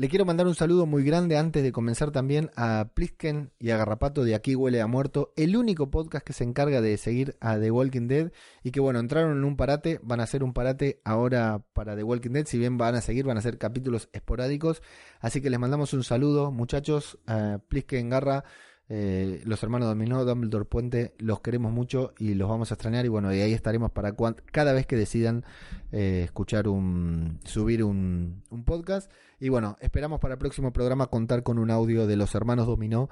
le 0.00 0.08
quiero 0.08 0.24
mandar 0.24 0.46
un 0.46 0.54
saludo 0.54 0.86
muy 0.86 1.04
grande 1.04 1.36
antes 1.36 1.62
de 1.62 1.72
comenzar 1.72 2.10
también 2.10 2.50
a 2.56 2.88
Plisken 2.94 3.52
y 3.58 3.68
a 3.68 3.76
Garrapato 3.76 4.24
de 4.24 4.34
Aquí 4.34 4.54
Huele 4.54 4.80
a 4.80 4.86
Muerto, 4.86 5.34
el 5.36 5.54
único 5.58 5.90
podcast 5.90 6.24
que 6.24 6.32
se 6.32 6.42
encarga 6.42 6.80
de 6.80 6.96
seguir 6.96 7.36
a 7.38 7.58
The 7.58 7.70
Walking 7.70 8.08
Dead 8.08 8.32
y 8.64 8.70
que 8.70 8.80
bueno, 8.80 8.98
entraron 8.98 9.36
en 9.36 9.44
un 9.44 9.58
parate, 9.58 10.00
van 10.02 10.20
a 10.20 10.22
hacer 10.22 10.42
un 10.42 10.54
parate 10.54 11.02
ahora 11.04 11.66
para 11.74 11.96
The 11.96 12.02
Walking 12.02 12.30
Dead, 12.30 12.46
si 12.46 12.56
bien 12.56 12.78
van 12.78 12.94
a 12.94 13.02
seguir, 13.02 13.26
van 13.26 13.36
a 13.36 13.42
ser 13.42 13.58
capítulos 13.58 14.08
esporádicos, 14.14 14.80
así 15.20 15.42
que 15.42 15.50
les 15.50 15.60
mandamos 15.60 15.92
un 15.92 16.02
saludo 16.02 16.50
muchachos, 16.50 17.18
a 17.26 17.58
Plisken, 17.68 18.08
Garra, 18.08 18.44
eh, 18.92 19.40
los 19.44 19.62
hermanos 19.62 19.86
Dominó, 19.86 20.24
Dumbledore 20.24 20.64
Puente, 20.64 21.14
los 21.18 21.40
queremos 21.40 21.70
mucho 21.70 22.12
y 22.18 22.34
los 22.34 22.48
vamos 22.48 22.72
a 22.72 22.74
extrañar. 22.74 23.04
Y 23.06 23.08
bueno, 23.08 23.28
de 23.28 23.40
ahí 23.40 23.52
estaremos 23.52 23.92
para 23.92 24.16
cada 24.50 24.72
vez 24.72 24.84
que 24.84 24.96
decidan 24.96 25.44
eh, 25.92 26.22
escuchar 26.24 26.66
un. 26.66 27.38
subir 27.44 27.84
un, 27.84 28.42
un, 28.50 28.64
podcast. 28.64 29.08
Y 29.38 29.48
bueno, 29.48 29.76
esperamos 29.80 30.18
para 30.18 30.34
el 30.34 30.38
próximo 30.38 30.72
programa 30.72 31.06
contar 31.06 31.44
con 31.44 31.60
un 31.60 31.70
audio 31.70 32.08
de 32.08 32.16
los 32.16 32.34
hermanos 32.34 32.66
Dominó 32.66 33.08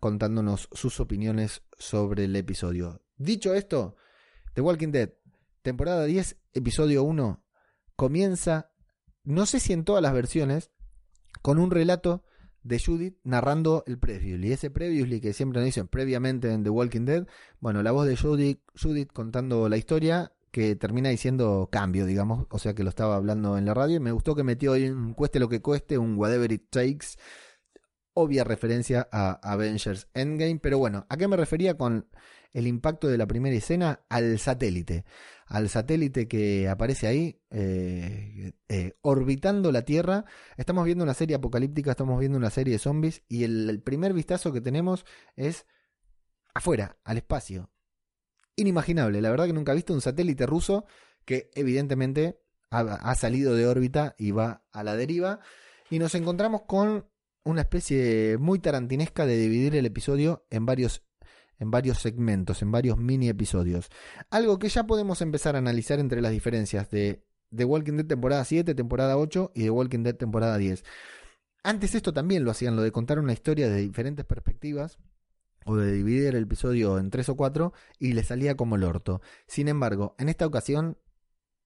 contándonos 0.00 0.70
sus 0.72 0.98
opiniones 0.98 1.62
sobre 1.76 2.24
el 2.24 2.34
episodio. 2.34 3.02
Dicho 3.18 3.52
esto, 3.52 3.96
The 4.54 4.62
Walking 4.62 4.92
Dead, 4.92 5.10
temporada 5.60 6.04
10, 6.06 6.38
episodio 6.54 7.02
1, 7.02 7.44
comienza, 7.96 8.70
no 9.24 9.44
sé 9.44 9.60
si 9.60 9.74
en 9.74 9.84
todas 9.84 10.02
las 10.02 10.14
versiones, 10.14 10.70
con 11.42 11.58
un 11.58 11.70
relato 11.70 12.24
de 12.68 12.78
Judith 12.78 13.16
narrando 13.24 13.82
el 13.86 13.98
previously. 13.98 14.52
Ese 14.52 14.70
previously 14.70 15.20
que 15.20 15.32
siempre 15.32 15.60
nos 15.60 15.66
dicen 15.66 15.88
previamente 15.88 16.52
en 16.52 16.62
The 16.62 16.70
Walking 16.70 17.06
Dead. 17.06 17.26
Bueno, 17.60 17.82
la 17.82 17.90
voz 17.90 18.06
de 18.06 18.16
Judith, 18.16 18.60
Judith 18.80 19.10
contando 19.12 19.68
la 19.68 19.76
historia 19.76 20.32
que 20.50 20.76
termina 20.76 21.08
diciendo 21.08 21.68
cambio, 21.72 22.06
digamos. 22.06 22.46
O 22.50 22.58
sea 22.58 22.74
que 22.74 22.84
lo 22.84 22.90
estaba 22.90 23.16
hablando 23.16 23.58
en 23.58 23.64
la 23.64 23.74
radio. 23.74 23.96
Y 23.96 24.00
me 24.00 24.12
gustó 24.12 24.34
que 24.34 24.44
metió 24.44 24.74
ahí 24.74 24.88
un 24.88 25.14
cueste 25.14 25.40
lo 25.40 25.48
que 25.48 25.62
cueste, 25.62 25.98
un 25.98 26.16
whatever 26.16 26.52
it 26.52 26.64
takes. 26.70 27.16
Obvia 28.12 28.44
referencia 28.44 29.08
a 29.10 29.40
Avengers 29.42 30.08
Endgame. 30.14 30.60
Pero 30.60 30.78
bueno, 30.78 31.06
¿a 31.08 31.16
qué 31.16 31.26
me 31.26 31.36
refería 31.36 31.76
con 31.76 32.06
el 32.52 32.66
impacto 32.66 33.08
de 33.08 33.18
la 33.18 33.26
primera 33.26 33.56
escena? 33.56 34.00
Al 34.08 34.38
satélite 34.38 35.04
al 35.48 35.68
satélite 35.68 36.28
que 36.28 36.68
aparece 36.68 37.06
ahí, 37.06 37.40
eh, 37.50 38.52
eh, 38.68 38.92
orbitando 39.00 39.72
la 39.72 39.82
Tierra. 39.82 40.24
Estamos 40.56 40.84
viendo 40.84 41.04
una 41.04 41.14
serie 41.14 41.36
apocalíptica, 41.36 41.90
estamos 41.90 42.20
viendo 42.20 42.36
una 42.36 42.50
serie 42.50 42.74
de 42.74 42.78
zombies 42.78 43.22
y 43.28 43.44
el, 43.44 43.82
primer 43.82 44.12
vistazo 44.12 44.52
que 44.52 44.60
tenemos 44.60 45.06
es 45.36 45.66
afuera, 46.54 46.98
al 47.02 47.16
espacio. 47.16 47.70
Inimaginable, 48.56 49.22
la 49.22 49.30
verdad 49.30 49.46
que 49.46 49.52
nunca 49.52 49.72
he 49.72 49.76
visto 49.76 49.94
un 49.94 50.00
satélite 50.00 50.44
ruso 50.44 50.84
que 51.24 51.50
evidentemente 51.54 52.40
ha, 52.70 52.80
ha 52.80 53.14
salido 53.14 53.54
de 53.54 53.66
órbita 53.66 54.14
y 54.18 54.32
va 54.32 54.64
a 54.72 54.84
la 54.84 54.96
deriva. 54.96 55.40
Y 55.90 55.98
nos 55.98 56.14
encontramos 56.14 56.62
con 56.66 57.08
una 57.44 57.62
especie 57.62 58.36
muy 58.38 58.58
tarantinesca 58.58 59.24
de 59.24 59.38
dividir 59.38 59.76
el 59.76 59.86
episodio 59.86 60.46
en 60.50 60.66
varios 60.66 61.07
en 61.58 61.70
varios 61.70 61.98
segmentos, 61.98 62.62
en 62.62 62.70
varios 62.70 62.98
mini 62.98 63.28
episodios. 63.28 63.88
Algo 64.30 64.58
que 64.58 64.68
ya 64.68 64.84
podemos 64.84 65.22
empezar 65.22 65.54
a 65.54 65.58
analizar 65.58 65.98
entre 65.98 66.20
las 66.20 66.32
diferencias 66.32 66.90
de 66.90 67.24
The 67.54 67.64
Walking 67.64 67.94
Dead 67.94 68.06
temporada 68.06 68.44
7, 68.44 68.74
temporada 68.74 69.16
8 69.16 69.52
y 69.54 69.62
The 69.64 69.70
Walking 69.70 70.02
Dead 70.02 70.14
temporada 70.14 70.58
10. 70.58 70.84
Antes 71.62 71.94
esto 71.94 72.12
también 72.12 72.44
lo 72.44 72.50
hacían, 72.50 72.76
lo 72.76 72.82
de 72.82 72.92
contar 72.92 73.18
una 73.18 73.32
historia 73.32 73.68
de 73.68 73.80
diferentes 73.80 74.24
perspectivas 74.24 74.98
o 75.64 75.76
de 75.76 75.92
dividir 75.92 76.34
el 76.34 76.44
episodio 76.44 76.98
en 76.98 77.10
tres 77.10 77.28
o 77.28 77.36
cuatro 77.36 77.72
y 77.98 78.12
le 78.12 78.22
salía 78.22 78.56
como 78.56 78.76
el 78.76 78.84
orto. 78.84 79.20
Sin 79.46 79.68
embargo, 79.68 80.14
en 80.18 80.28
esta 80.28 80.46
ocasión 80.46 80.96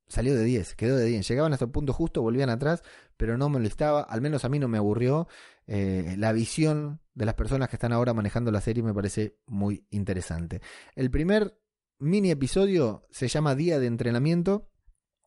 salió 0.09 0.35
de 0.35 0.45
10, 0.45 0.75
quedó 0.75 0.97
de 0.97 1.07
10. 1.07 1.29
Llegaban 1.29 1.53
hasta 1.53 1.67
el 1.67 1.71
punto 1.71 1.93
justo, 1.93 2.23
volvían 2.23 2.51
atrás, 2.51 2.83
pero 3.17 3.39
no 3.39 3.49
me 3.49 3.55
molestaba, 3.55 4.03
al 4.03 4.21
menos 4.21 4.45
a 4.45 4.49
mí 4.49 4.59
no 4.59 4.69
me 4.69 4.79
aburrió. 4.79 5.29
Eh, 5.67 6.15
la 6.19 6.33
visión 6.33 7.01
de 7.15 7.27
las 7.27 7.35
personas 7.35 7.69
que 7.69 7.77
están 7.77 7.93
ahora 7.93 8.15
manejando 8.15 8.51
la 8.51 8.61
serie 8.61 8.83
me 8.83 8.95
parece 8.95 9.37
muy 9.47 9.87
interesante. 9.91 10.61
El 10.95 11.11
primer 11.11 11.59
mini 11.99 12.31
episodio 12.31 13.07
se 13.11 13.29
llama 13.29 13.55
Día 13.55 13.79
de 13.79 13.87
Entrenamiento 13.87 14.71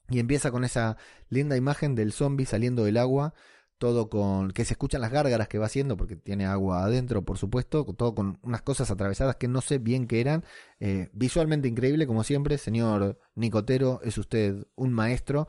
y 0.10 0.20
empieza 0.20 0.51
con 0.51 0.63
esa 0.63 0.98
linda 1.30 1.56
imagen 1.58 1.96
del 1.96 2.12
zombie 2.12 2.46
saliendo 2.46 2.84
del 2.84 2.98
agua 2.98 3.34
todo 3.77 4.10
con 4.10 4.51
que 4.51 4.63
se 4.65 4.74
escuchan 4.74 5.01
las 5.01 5.12
gárgaras 5.12 5.48
que 5.48 5.58
va 5.58 5.65
haciendo 5.65 5.98
porque 5.98 6.15
tiene 6.15 6.46
agua 6.46 6.84
adentro 6.84 7.25
por 7.25 7.38
supuesto 7.38 7.84
todo 7.84 8.15
con 8.15 8.39
unas 8.42 8.62
cosas 8.62 8.89
atravesadas 8.89 9.36
que 9.36 9.48
no 9.48 9.62
sé 9.62 9.80
bien 9.80 10.08
qué 10.08 10.22
eran. 10.22 10.46
Eh, 10.80 11.10
visualmente 11.13 11.68
increíble 11.68 12.08
como 12.08 12.24
siempre 12.24 12.58
señor 12.58 13.20
Nicotero 13.36 14.01
es 14.04 14.18
usted 14.18 14.65
un 14.75 14.94
maestro. 14.94 15.48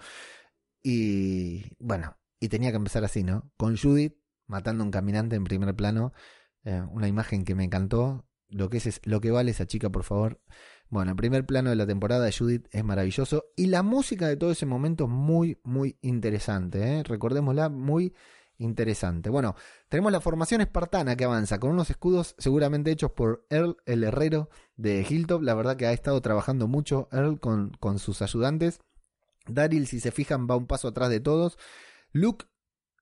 Y 0.82 1.64
bueno 1.78 2.16
y 2.40 2.48
tenía 2.48 2.70
que 2.70 2.76
empezar 2.76 3.04
así 3.04 3.22
no 3.22 3.50
con 3.56 3.76
Judith 3.76 4.16
matando 4.46 4.82
a 4.82 4.86
un 4.86 4.90
caminante 4.90 5.36
en 5.36 5.44
primer 5.44 5.74
plano 5.74 6.12
eh, 6.64 6.82
una 6.90 7.08
imagen 7.08 7.44
que 7.44 7.54
me 7.54 7.64
encantó 7.64 8.26
lo 8.48 8.70
que 8.70 8.78
es, 8.78 9.00
lo 9.04 9.20
que 9.20 9.30
vale 9.30 9.50
esa 9.50 9.66
chica 9.66 9.90
por 9.90 10.04
favor 10.04 10.40
bueno, 10.88 11.10
el 11.10 11.16
primer 11.16 11.44
plano 11.44 11.70
de 11.70 11.76
la 11.76 11.86
temporada 11.86 12.24
de 12.24 12.32
Judith 12.32 12.68
es 12.70 12.84
maravilloso 12.84 13.46
y 13.56 13.66
la 13.66 13.82
música 13.82 14.28
de 14.28 14.36
todo 14.36 14.52
ese 14.52 14.66
momento 14.66 15.04
es 15.04 15.10
muy, 15.10 15.60
muy 15.64 15.98
interesante. 16.00 16.98
¿eh? 16.98 17.02
Recordémosla, 17.02 17.68
muy 17.68 18.14
interesante. 18.58 19.28
Bueno, 19.28 19.56
tenemos 19.88 20.12
la 20.12 20.20
formación 20.20 20.60
espartana 20.60 21.16
que 21.16 21.24
avanza 21.24 21.58
con 21.58 21.70
unos 21.70 21.90
escudos 21.90 22.36
seguramente 22.38 22.92
hechos 22.92 23.10
por 23.10 23.46
Earl, 23.50 23.76
el 23.84 24.04
herrero 24.04 24.48
de 24.76 25.04
Hilltop. 25.08 25.42
La 25.42 25.54
verdad 25.54 25.76
que 25.76 25.86
ha 25.86 25.92
estado 25.92 26.20
trabajando 26.22 26.68
mucho 26.68 27.08
Earl 27.10 27.40
con, 27.40 27.70
con 27.80 27.98
sus 27.98 28.22
ayudantes. 28.22 28.78
Daryl, 29.48 29.88
si 29.88 29.98
se 29.98 30.12
fijan, 30.12 30.46
va 30.48 30.56
un 30.56 30.68
paso 30.68 30.88
atrás 30.88 31.10
de 31.10 31.20
todos. 31.20 31.58
Luke 32.12 32.46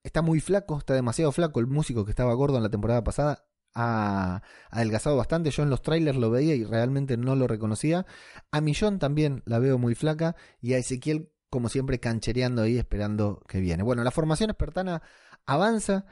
está 0.05 0.23
muy 0.23 0.41
flaco, 0.41 0.79
está 0.79 0.95
demasiado 0.95 1.33
flaco. 1.33 1.59
El 1.59 1.67
músico 1.67 2.05
que 2.05 2.11
estaba 2.13 2.33
gordo 2.35 2.59
en 2.59 2.63
la 2.63 2.71
temporada 2.71 3.03
pasada 3.03 3.47
ha 3.75 4.43
adelgazado 4.71 5.17
bastante. 5.17 5.51
Yo 5.51 5.65
en 5.65 5.71
los 5.71 5.83
trailers 5.83 6.17
lo 6.17 6.31
veía 6.31 6.55
y 6.55 6.65
realmente 6.65 7.17
no 7.17 7.35
lo 7.35 7.49
reconocía. 7.49 8.07
A 8.53 8.61
Millón 8.61 9.01
también 9.01 9.43
la 9.47 9.59
veo 9.59 9.79
muy 9.79 9.97
flaca 9.97 10.37
y 10.61 10.75
a 10.75 10.79
Ezequiel 10.79 11.33
como 11.51 11.69
siempre 11.69 12.01
canchereando 12.01 12.63
ahí 12.63 12.79
esperando 12.79 13.43
que 13.49 13.61
viene. 13.61 13.83
Bueno, 13.83 14.05
la 14.05 14.11
formación 14.11 14.51
espartana 14.51 15.03
avanza. 15.47 16.07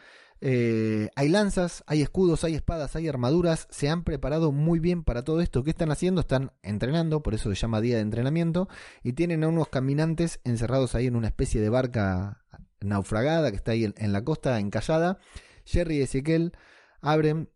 Eh, 0.45 1.09
hay 1.15 1.29
lanzas, 1.29 1.85
hay 1.87 2.03
escudos, 2.03 2.43
hay 2.43 2.55
espadas, 2.55 2.97
hay 2.97 3.09
armaduras. 3.09 3.69
Se 3.71 3.89
han 3.89 4.03
preparado 4.03 4.51
muy 4.53 4.81
bien 4.81 5.05
para 5.05 5.23
todo 5.23 5.41
esto. 5.41 5.63
¿Qué 5.63 5.71
están 5.71 5.93
haciendo? 5.93 6.23
Están 6.23 6.53
entrenando, 6.63 7.23
por 7.23 7.35
eso 7.35 7.49
se 7.49 7.55
llama 7.55 7.81
día 7.81 7.97
de 7.97 8.03
entrenamiento. 8.03 8.69
Y 9.05 9.13
tienen 9.13 9.45
a 9.45 9.49
unos 9.49 9.69
caminantes 9.69 10.41
encerrados 10.45 10.95
ahí 10.95 11.07
en 11.07 11.17
una 11.17 11.29
especie 11.29 11.61
de 11.61 11.69
barca 11.69 12.43
naufragada 12.85 13.51
que 13.51 13.57
está 13.57 13.73
ahí 13.73 13.93
en, 13.97 14.12
la 14.12 14.25
costa, 14.25 14.59
encallada. 14.61 15.19
Jerry 15.65 15.99
y 15.99 16.03
Ezequiel 16.03 16.53
abren 17.01 17.49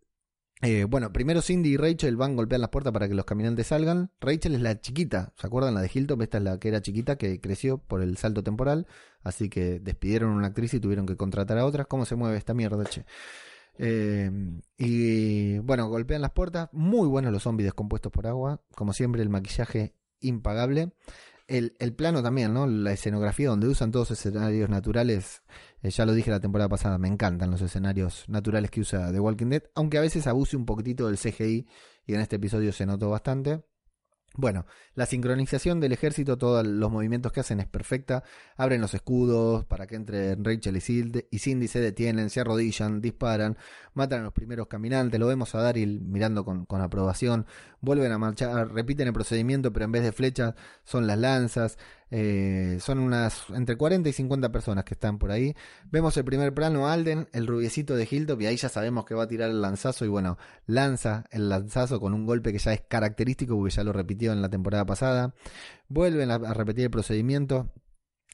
Eh, 0.63 0.85
bueno, 0.85 1.13
primero 1.13 1.43
Cindy 1.43 1.75
y 1.75 1.77
Rachel 1.77 2.17
van 2.17 2.33
a 2.33 2.35
golpear 2.37 2.61
las 2.61 2.71
puertas 2.71 2.91
para 2.93 3.09
que 3.09 3.15
los 3.15 3.27
caminantes 3.27 3.67
salgan. 3.67 4.11
Rachel 4.21 4.55
es 4.55 4.63
la 4.63 4.81
chiquita, 4.81 5.35
¿se 5.37 5.47
acuerdan? 5.47 5.75
La 5.75 5.83
de 5.83 5.91
Hilton, 5.93 6.23
esta 6.23 6.39
es 6.39 6.45
la 6.45 6.59
que 6.59 6.69
era 6.69 6.81
chiquita, 6.81 7.17
que 7.17 7.41
creció 7.41 7.79
por 7.79 8.01
el 8.03 8.17
salto 8.17 8.43
temporal. 8.43 8.87
Así 9.23 9.51
que 9.51 9.81
despidieron 9.81 10.33
a 10.33 10.37
una 10.37 10.47
actriz 10.49 10.73
y 10.73 10.81
tuvieron 10.81 11.07
que 11.07 11.17
contratar 11.17 11.59
a 11.59 11.67
otras. 11.67 11.87
¿Cómo 11.89 12.07
se 12.07 12.17
mueve 12.17 12.39
esta 12.39 12.55
mierda, 12.55 12.85
che? 12.85 13.05
Eh, 13.79 14.31
y 14.79 15.59
bueno, 15.59 15.89
golpean 15.89 16.23
las 16.23 16.31
puertas. 16.33 16.71
Muy 16.73 17.07
buenos 17.09 17.33
los 17.33 17.43
zombies 17.43 17.67
descompuestos 17.67 18.11
por 18.11 18.27
agua. 18.27 18.63
Como 18.75 18.93
siempre, 18.95 19.23
el 19.23 19.29
maquillaje 19.29 19.95
impagable. 20.21 20.93
El, 21.49 21.77
el, 21.79 21.95
plano 21.95 22.23
también, 22.23 22.53
¿no? 22.53 22.67
La 22.67 22.93
escenografía 22.93 23.49
donde 23.49 23.69
usan 23.69 23.93
todos 23.93 24.11
escenarios 24.11 24.69
naturales. 24.69 25.43
Eh, 25.83 25.91
ya 25.91 26.05
lo 26.05 26.13
dije 26.13 26.31
la 26.31 26.41
temporada 26.41 26.69
pasada, 26.69 26.99
me 26.99 27.07
encantan 27.07 27.53
los 27.53 27.63
escenarios 27.63 28.25
naturales 28.29 28.71
que 28.71 28.81
usa 28.81 29.13
The 29.13 29.21
Walking 29.21 29.51
Dead. 29.51 29.63
Aunque 29.77 29.99
a 29.99 30.01
veces 30.01 30.27
abuse 30.27 30.57
un 30.57 30.67
poquitito 30.67 31.07
del 31.07 31.19
CGI 31.19 31.67
y 32.07 32.15
en 32.15 32.21
este 32.21 32.37
episodio 32.37 32.73
se 32.73 32.87
notó 32.87 33.11
bastante. 33.11 33.63
Bueno, 34.39 34.67
la 34.95 35.07
sincronización 35.07 35.81
del 35.81 35.93
ejército, 35.93 36.37
todos 36.37 36.67
los 36.67 36.91
movimientos 36.91 37.33
que 37.33 37.41
hacen 37.41 37.59
es 37.59 37.67
perfecta. 37.67 38.23
Abren 38.57 38.83
los 38.83 38.93
escudos 38.93 39.65
para 39.65 39.87
que 39.87 39.97
entren 39.97 40.45
Rachel 40.45 40.77
y 40.77 41.39
Cindy, 41.39 41.69
se 41.69 41.81
detienen, 41.81 42.29
se 42.29 42.41
arrodillan, 42.41 43.01
disparan, 43.01 43.57
matan 43.95 44.21
a 44.21 44.25
los 44.25 44.35
primeros 44.35 44.67
caminantes. 44.67 45.19
Lo 45.19 45.27
vemos 45.27 45.55
a 45.55 45.63
Daryl 45.63 46.03
mirando 46.03 46.45
con, 46.45 46.67
con 46.67 46.83
aprobación. 46.83 47.47
Vuelven 47.87 48.11
a 48.11 48.19
marchar, 48.19 48.73
repiten 48.73 49.07
el 49.07 49.13
procedimiento, 49.13 49.73
pero 49.73 49.85
en 49.85 49.93
vez 49.93 50.03
de 50.03 50.11
flechas 50.11 50.57
son 50.83 51.07
las 51.07 51.17
lanzas. 51.17 51.79
Eh, 52.11 52.79
son 52.81 52.99
unas 52.99 53.45
entre 53.51 53.77
40 53.77 54.09
y 54.09 54.13
50 54.13 54.51
personas 54.51 54.85
que 54.85 54.95
están 54.95 55.19
por 55.21 55.31
ahí. 55.31 55.55
Vemos 55.93 56.17
el 56.17 56.25
primer 56.25 56.53
plano, 56.53 56.89
Alden, 56.89 57.29
el 57.33 57.47
rubiecito 57.47 57.95
de 57.95 58.09
Hilltop, 58.11 58.41
y 58.41 58.47
ahí 58.47 58.57
ya 58.57 58.69
sabemos 58.69 59.05
que 59.05 59.15
va 59.15 59.23
a 59.23 59.29
tirar 59.29 59.51
el 59.51 59.63
lanzazo. 59.63 60.05
Y 60.05 60.09
bueno, 60.09 60.37
lanza 60.67 61.27
el 61.31 61.49
lanzazo 61.49 62.01
con 62.01 62.13
un 62.13 62.27
golpe 62.27 62.51
que 62.53 62.59
ya 62.59 62.73
es 62.73 62.81
característico 62.81 63.57
porque 63.57 63.73
ya 63.73 63.85
lo 63.85 63.93
repitió 63.93 64.33
en 64.33 64.43
la 64.43 64.51
temporada 64.51 64.85
pasada. 64.85 65.33
Vuelven 65.89 66.33
a, 66.33 66.39
repetir 66.39 66.87
el 66.87 66.91
procedimiento. 66.91 67.73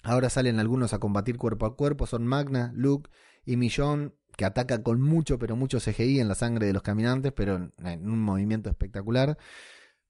Ahora 0.02 0.30
salen 0.30 0.60
algunos 0.60 0.94
a 0.94 0.98
combatir 0.98 1.36
cuerpo 1.36 1.66
a 1.66 1.76
cuerpo. 1.76 2.06
Son 2.06 2.26
Magna, 2.26 2.72
Luke 2.74 3.10
y 3.44 3.58
Millón 3.58 4.14
que 4.36 4.44
ataca 4.44 4.82
con 4.82 5.00
mucho, 5.00 5.38
pero 5.38 5.56
mucho 5.56 5.78
CGI 5.78 6.20
en 6.20 6.28
la 6.28 6.34
sangre 6.34 6.66
de 6.66 6.72
los 6.72 6.82
caminantes, 6.82 7.32
pero 7.32 7.70
en 7.78 8.10
un 8.10 8.20
movimiento 8.20 8.70
espectacular. 8.70 9.38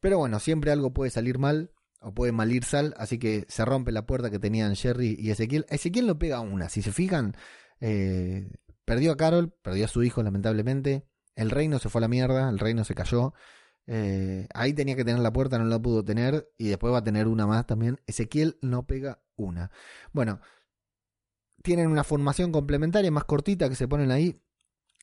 Pero 0.00 0.18
bueno, 0.18 0.40
siempre 0.40 0.72
algo 0.72 0.92
puede 0.92 1.10
salir 1.10 1.38
mal 1.38 1.72
o 2.00 2.12
puede 2.12 2.32
malir 2.32 2.64
sal, 2.64 2.94
así 2.98 3.18
que 3.18 3.46
se 3.48 3.64
rompe 3.64 3.92
la 3.92 4.06
puerta 4.06 4.30
que 4.30 4.38
tenían 4.38 4.74
Jerry 4.76 5.16
y 5.18 5.30
Ezequiel. 5.30 5.66
Ezequiel 5.68 6.06
lo 6.06 6.18
pega 6.18 6.40
una, 6.40 6.68
si 6.68 6.82
se 6.82 6.92
fijan, 6.92 7.36
eh, 7.80 8.50
perdió 8.84 9.12
a 9.12 9.16
Carol, 9.16 9.54
perdió 9.62 9.84
a 9.84 9.88
su 9.88 10.02
hijo 10.02 10.22
lamentablemente, 10.22 11.06
el 11.36 11.50
reino 11.50 11.78
se 11.78 11.88
fue 11.88 12.00
a 12.00 12.02
la 12.02 12.08
mierda, 12.08 12.48
el 12.48 12.58
reino 12.58 12.84
se 12.84 12.94
cayó. 12.94 13.34
Eh, 13.86 14.46
ahí 14.54 14.74
tenía 14.74 14.96
que 14.96 15.04
tener 15.04 15.20
la 15.20 15.32
puerta, 15.32 15.58
no 15.58 15.64
la 15.64 15.80
pudo 15.80 16.04
tener 16.04 16.48
y 16.56 16.68
después 16.68 16.92
va 16.92 16.98
a 16.98 17.04
tener 17.04 17.28
una 17.28 17.46
más 17.46 17.66
también. 17.66 18.00
Ezequiel 18.06 18.58
no 18.60 18.86
pega 18.86 19.22
una. 19.36 19.70
Bueno, 20.12 20.40
tienen 21.62 21.88
una 21.88 22.04
formación 22.04 22.52
complementaria 22.52 23.10
más 23.10 23.24
cortita 23.24 23.68
que 23.68 23.74
se 23.74 23.88
ponen 23.88 24.10
ahí. 24.10 24.40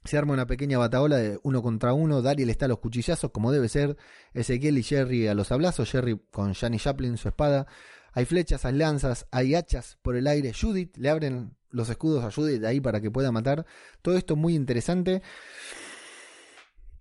Se 0.06 0.18
arma 0.18 0.34
una 0.34 0.48
pequeña 0.48 0.78
bataola 0.78 1.18
de 1.18 1.40
uno 1.44 1.62
contra 1.62 1.94
uno. 1.94 2.22
Dariel 2.22 2.50
está 2.50 2.66
a 2.66 2.68
los 2.70 2.80
cuchillazos, 2.80 3.32
como 3.32 3.52
debe 3.52 3.68
ser. 3.68 3.98
Ezequiel 4.34 4.78
y 4.78 4.84
Jerry 4.84 5.28
a 5.28 5.34
los 5.34 5.52
abrazos. 5.52 5.92
Jerry 5.92 6.20
con 6.32 6.54
Johnny 6.54 6.80
Chaplin, 6.80 7.18
su 7.18 7.28
espada. 7.28 7.68
Hay 8.14 8.26
flechas, 8.26 8.66
hay 8.66 8.76
lanzas, 8.76 9.28
hay 9.32 9.56
hachas 9.56 9.98
por 10.02 10.16
el 10.16 10.28
aire. 10.28 10.54
Judith 10.54 10.96
le 10.98 11.10
abren 11.10 11.56
los 11.70 11.90
escudos 11.90 12.24
a 12.24 12.32
Judith 12.32 12.64
ahí 12.64 12.80
para 12.80 13.02
que 13.02 13.12
pueda 13.12 13.32
matar. 13.32 13.66
Todo 14.02 14.18
esto 14.18 14.36
muy 14.36 14.56
interesante. 14.56 15.22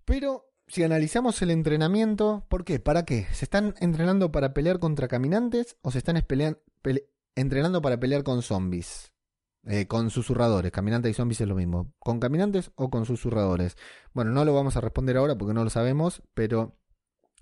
Pero 0.05 0.49
si 0.67 0.83
analizamos 0.83 1.41
el 1.43 1.51
entrenamiento, 1.51 2.47
¿por 2.49 2.65
qué? 2.65 2.79
¿Para 2.79 3.05
qué? 3.05 3.27
¿Se 3.33 3.45
están 3.45 3.75
entrenando 3.81 4.33
para 4.33 4.53
pelear 4.55 4.79
contra 4.79 5.09
caminantes 5.09 5.77
o 5.83 5.91
se 5.91 5.99
están 5.99 6.23
entrenando 7.37 7.83
para 7.83 8.01
pelear 8.01 8.23
con 8.23 8.43
zombies? 8.43 9.13
Eh, 9.67 9.87
con 9.87 10.11
susurradores, 10.11 10.73
caminantes 10.73 11.11
y 11.11 11.15
zombies 11.15 11.41
es 11.41 11.49
lo 11.49 11.55
mismo. 11.55 11.93
¿Con 11.99 12.21
caminantes 12.21 12.71
o 12.77 12.91
con 12.91 13.05
susurradores? 13.05 13.77
Bueno, 14.15 14.31
no 14.31 14.45
lo 14.45 14.55
vamos 14.55 14.77
a 14.77 14.81
responder 14.81 15.17
ahora 15.17 15.37
porque 15.37 15.55
no 15.55 15.65
lo 15.65 15.71
sabemos, 15.71 16.23
pero 16.35 16.79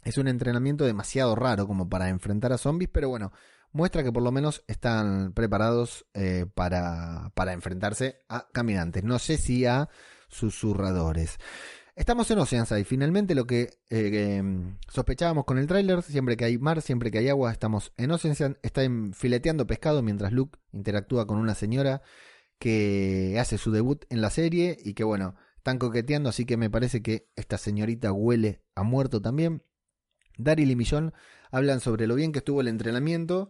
es 0.02 0.18
un 0.18 0.28
entrenamiento 0.28 0.84
demasiado 0.84 1.34
raro 1.34 1.66
como 1.66 1.88
para 1.88 2.08
enfrentar 2.08 2.52
a 2.52 2.58
zombies, 2.58 2.90
pero 2.92 3.08
bueno, 3.08 3.32
muestra 3.72 4.02
que 4.02 4.12
por 4.12 4.22
lo 4.22 4.32
menos 4.32 4.64
están 4.66 5.32
preparados 5.34 6.06
eh, 6.14 6.46
para, 6.54 7.32
para 7.34 7.52
enfrentarse 7.52 8.24
a 8.28 8.48
caminantes. 8.52 9.04
No 9.04 9.18
sé 9.18 9.36
si 9.36 9.66
a 9.66 9.88
susurradores. 10.28 11.38
Estamos 11.96 12.30
en 12.30 12.38
Oceanside. 12.38 12.84
Finalmente 12.84 13.34
lo 13.34 13.46
que 13.46 13.80
eh, 13.88 14.36
em, 14.36 14.76
sospechábamos 14.86 15.46
con 15.46 15.56
el 15.56 15.66
tráiler, 15.66 16.02
siempre 16.02 16.36
que 16.36 16.44
hay 16.44 16.58
mar, 16.58 16.82
siempre 16.82 17.10
que 17.10 17.18
hay 17.18 17.30
agua, 17.30 17.50
estamos 17.50 17.94
en 17.96 18.10
Oceanside. 18.10 18.58
Está 18.62 18.82
fileteando 19.14 19.66
pescado 19.66 20.02
mientras 20.02 20.30
Luke 20.30 20.58
interactúa 20.72 21.26
con 21.26 21.38
una 21.38 21.54
señora 21.54 22.02
que 22.58 23.38
hace 23.40 23.56
su 23.56 23.72
debut 23.72 24.04
en 24.10 24.20
la 24.20 24.28
serie 24.28 24.76
y 24.84 24.92
que 24.92 25.04
bueno, 25.04 25.36
están 25.56 25.78
coqueteando, 25.78 26.28
así 26.28 26.44
que 26.44 26.58
me 26.58 26.68
parece 26.68 27.02
que 27.02 27.30
esta 27.34 27.56
señorita 27.56 28.12
huele 28.12 28.62
a 28.74 28.82
muerto 28.82 29.22
también. 29.22 29.62
Daryl 30.36 30.70
y 30.70 30.76
Millón 30.76 31.14
hablan 31.50 31.80
sobre 31.80 32.06
lo 32.06 32.14
bien 32.14 32.30
que 32.30 32.40
estuvo 32.40 32.60
el 32.60 32.68
entrenamiento 32.68 33.48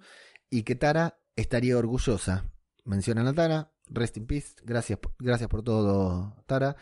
y 0.50 0.62
que 0.62 0.76
Tara 0.76 1.18
estaría 1.34 1.76
orgullosa. 1.76 2.48
Mencionan 2.84 3.26
a 3.26 3.34
Tara, 3.34 3.72
rest 3.88 4.16
in 4.18 4.26
peace, 4.26 4.54
gracias, 4.62 5.00
gracias 5.18 5.48
por 5.50 5.64
todo, 5.64 6.44
Tara 6.46 6.76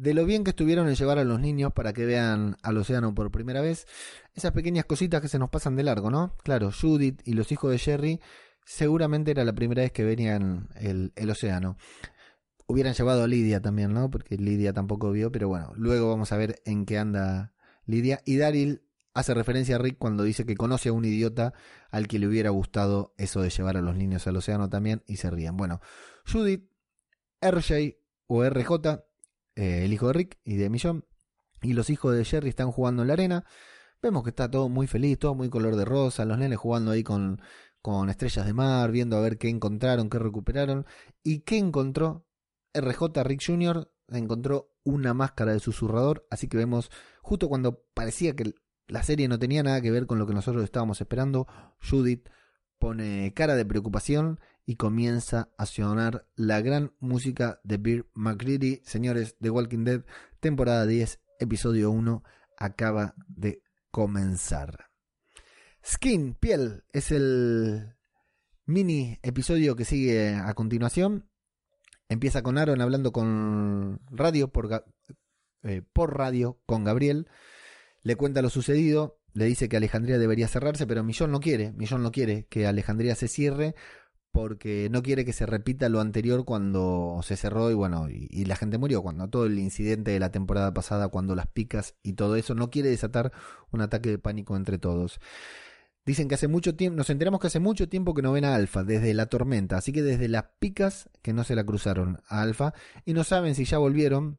de 0.00 0.14
lo 0.14 0.24
bien 0.24 0.44
que 0.44 0.50
estuvieron 0.50 0.88
en 0.88 0.94
llevar 0.94 1.18
a 1.18 1.24
los 1.24 1.38
niños 1.40 1.74
para 1.74 1.92
que 1.92 2.06
vean 2.06 2.56
al 2.62 2.78
océano 2.78 3.14
por 3.14 3.30
primera 3.30 3.60
vez. 3.60 3.86
Esas 4.34 4.52
pequeñas 4.52 4.86
cositas 4.86 5.20
que 5.20 5.28
se 5.28 5.38
nos 5.38 5.50
pasan 5.50 5.76
de 5.76 5.82
largo, 5.82 6.10
¿no? 6.10 6.38
Claro, 6.42 6.70
Judith 6.72 7.20
y 7.26 7.34
los 7.34 7.52
hijos 7.52 7.70
de 7.70 7.78
Jerry 7.78 8.20
seguramente 8.64 9.30
era 9.30 9.44
la 9.44 9.52
primera 9.52 9.82
vez 9.82 9.92
que 9.92 10.02
venían 10.02 10.70
el, 10.76 11.12
océano. 11.28 11.76
Hubieran 12.66 12.94
llevado 12.94 13.24
a 13.24 13.26
Lidia 13.26 13.60
también, 13.60 13.92
¿no? 13.92 14.10
Porque 14.10 14.38
Lidia 14.38 14.72
tampoco 14.72 15.10
vio, 15.10 15.30
pero 15.30 15.48
bueno, 15.48 15.70
luego 15.76 16.08
vamos 16.08 16.32
a 16.32 16.38
ver 16.38 16.62
en 16.64 16.86
qué 16.86 16.96
anda 16.96 17.52
Lidia. 17.84 18.22
Y 18.24 18.38
Daryl 18.38 18.82
hace 19.12 19.34
referencia 19.34 19.74
a 19.76 19.80
Rick 19.80 19.98
cuando 19.98 20.22
dice 20.22 20.46
que 20.46 20.56
conoce 20.56 20.88
a 20.88 20.92
un 20.94 21.04
idiota 21.04 21.52
al 21.90 22.08
que 22.08 22.18
le 22.18 22.26
hubiera 22.26 22.48
gustado 22.48 23.12
eso 23.18 23.42
de 23.42 23.50
llevar 23.50 23.76
a 23.76 23.82
los 23.82 23.96
niños 23.96 24.26
al 24.26 24.36
océano 24.36 24.70
también 24.70 25.02
y 25.06 25.16
se 25.16 25.28
ríen. 25.28 25.58
Bueno, 25.58 25.82
Judith, 26.24 26.70
RJ 27.42 27.98
o 28.28 28.48
RJ 28.48 29.09
eh, 29.56 29.84
el 29.84 29.92
hijo 29.92 30.08
de 30.08 30.12
Rick 30.12 30.38
y 30.44 30.56
de 30.56 30.70
Millón, 30.70 31.04
y 31.62 31.72
los 31.72 31.90
hijos 31.90 32.16
de 32.16 32.24
Jerry 32.24 32.48
están 32.48 32.70
jugando 32.70 33.02
en 33.02 33.08
la 33.08 33.14
arena. 33.14 33.44
Vemos 34.02 34.22
que 34.24 34.30
está 34.30 34.50
todo 34.50 34.68
muy 34.68 34.86
feliz, 34.86 35.18
todo 35.18 35.34
muy 35.34 35.50
color 35.50 35.76
de 35.76 35.84
rosa, 35.84 36.24
los 36.24 36.38
nenes 36.38 36.58
jugando 36.58 36.90
ahí 36.90 37.02
con, 37.02 37.40
con 37.82 38.08
estrellas 38.08 38.46
de 38.46 38.54
mar, 38.54 38.90
viendo 38.90 39.16
a 39.16 39.20
ver 39.20 39.36
qué 39.36 39.48
encontraron, 39.48 40.08
qué 40.08 40.18
recuperaron. 40.18 40.86
¿Y 41.22 41.40
qué 41.40 41.58
encontró? 41.58 42.26
RJ 42.72 43.24
Rick 43.24 43.42
Jr. 43.44 43.92
encontró 44.08 44.72
una 44.84 45.12
máscara 45.12 45.52
de 45.52 45.60
susurrador, 45.60 46.26
así 46.30 46.48
que 46.48 46.56
vemos 46.56 46.90
justo 47.20 47.48
cuando 47.48 47.84
parecía 47.94 48.34
que 48.34 48.54
la 48.86 49.02
serie 49.02 49.28
no 49.28 49.38
tenía 49.38 49.62
nada 49.62 49.80
que 49.80 49.90
ver 49.90 50.06
con 50.06 50.18
lo 50.18 50.26
que 50.26 50.34
nosotros 50.34 50.64
estábamos 50.64 51.00
esperando, 51.00 51.46
Judith 51.80 52.28
pone 52.80 53.32
cara 53.34 53.54
de 53.54 53.64
preocupación 53.64 54.40
y 54.66 54.76
comienza 54.76 55.50
a 55.58 55.66
sonar 55.66 56.26
la 56.34 56.60
gran 56.62 56.92
música 56.98 57.60
de 57.62 57.76
Beer 57.76 58.06
McCready. 58.14 58.80
Señores, 58.84 59.36
The 59.40 59.50
Walking 59.50 59.84
Dead, 59.84 60.04
temporada 60.40 60.86
10, 60.86 61.20
episodio 61.38 61.90
1, 61.90 62.24
acaba 62.56 63.14
de 63.28 63.62
comenzar. 63.90 64.90
Skin, 65.86 66.34
piel, 66.34 66.84
es 66.92 67.12
el 67.12 67.94
mini 68.64 69.18
episodio 69.22 69.76
que 69.76 69.84
sigue 69.84 70.34
a 70.34 70.52
continuación. 70.54 71.28
Empieza 72.08 72.42
con 72.42 72.58
Aaron 72.58 72.80
hablando 72.80 73.12
con 73.12 74.00
radio 74.10 74.48
por, 74.48 74.84
eh, 75.62 75.82
por 75.92 76.16
radio 76.16 76.58
con 76.64 76.84
Gabriel. 76.84 77.28
Le 78.02 78.16
cuenta 78.16 78.40
lo 78.40 78.48
sucedido 78.48 79.19
le 79.32 79.44
dice 79.44 79.68
que 79.68 79.76
Alejandría 79.76 80.18
debería 80.18 80.48
cerrarse, 80.48 80.86
pero 80.86 81.04
Millón 81.04 81.30
no 81.30 81.40
quiere, 81.40 81.72
Millón 81.72 82.02
no 82.02 82.12
quiere 82.12 82.46
que 82.48 82.66
Alejandría 82.66 83.14
se 83.14 83.28
cierre 83.28 83.74
porque 84.32 84.88
no 84.90 85.02
quiere 85.02 85.24
que 85.24 85.32
se 85.32 85.46
repita 85.46 85.88
lo 85.88 86.00
anterior 86.00 86.44
cuando 86.44 87.20
se 87.22 87.36
cerró 87.36 87.70
y 87.70 87.74
bueno, 87.74 88.08
y, 88.08 88.44
la 88.44 88.56
gente 88.56 88.78
murió, 88.78 89.02
cuando 89.02 89.28
todo 89.28 89.46
el 89.46 89.58
incidente 89.58 90.12
de 90.12 90.20
la 90.20 90.30
temporada 90.30 90.72
pasada, 90.72 91.08
cuando 91.08 91.34
las 91.34 91.48
picas 91.48 91.96
y 92.02 92.12
todo 92.14 92.36
eso, 92.36 92.54
no 92.54 92.70
quiere 92.70 92.90
desatar 92.90 93.32
un 93.72 93.80
ataque 93.80 94.10
de 94.10 94.18
pánico 94.18 94.56
entre 94.56 94.78
todos. 94.78 95.20
Dicen 96.06 96.28
que 96.28 96.36
hace 96.36 96.48
mucho 96.48 96.76
tiempo, 96.76 96.96
nos 96.96 97.10
enteramos 97.10 97.40
que 97.40 97.48
hace 97.48 97.60
mucho 97.60 97.88
tiempo 97.88 98.14
que 98.14 98.22
no 98.22 98.32
ven 98.32 98.44
a 98.44 98.54
Alfa, 98.54 98.84
desde 98.84 99.12
la 99.14 99.26
tormenta, 99.26 99.76
así 99.76 99.92
que 99.92 100.02
desde 100.02 100.28
las 100.28 100.44
picas 100.58 101.10
que 101.22 101.32
no 101.32 101.44
se 101.44 101.54
la 101.54 101.64
cruzaron 101.64 102.18
a 102.28 102.42
Alfa, 102.42 102.72
y 103.04 103.14
no 103.14 103.24
saben 103.24 103.54
si 103.54 103.64
ya 103.64 103.78
volvieron, 103.78 104.38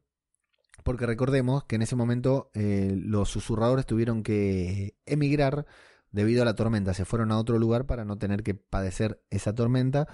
porque 0.82 1.06
recordemos 1.06 1.64
que 1.64 1.76
en 1.76 1.82
ese 1.82 1.96
momento 1.96 2.50
eh, 2.54 2.92
los 2.96 3.28
susurradores 3.28 3.86
tuvieron 3.86 4.22
que 4.22 4.96
emigrar 5.06 5.66
debido 6.10 6.42
a 6.42 6.44
la 6.44 6.54
tormenta. 6.54 6.94
Se 6.94 7.04
fueron 7.04 7.32
a 7.32 7.38
otro 7.38 7.58
lugar 7.58 7.86
para 7.86 8.04
no 8.04 8.18
tener 8.18 8.42
que 8.42 8.54
padecer 8.54 9.22
esa 9.30 9.54
tormenta. 9.54 10.08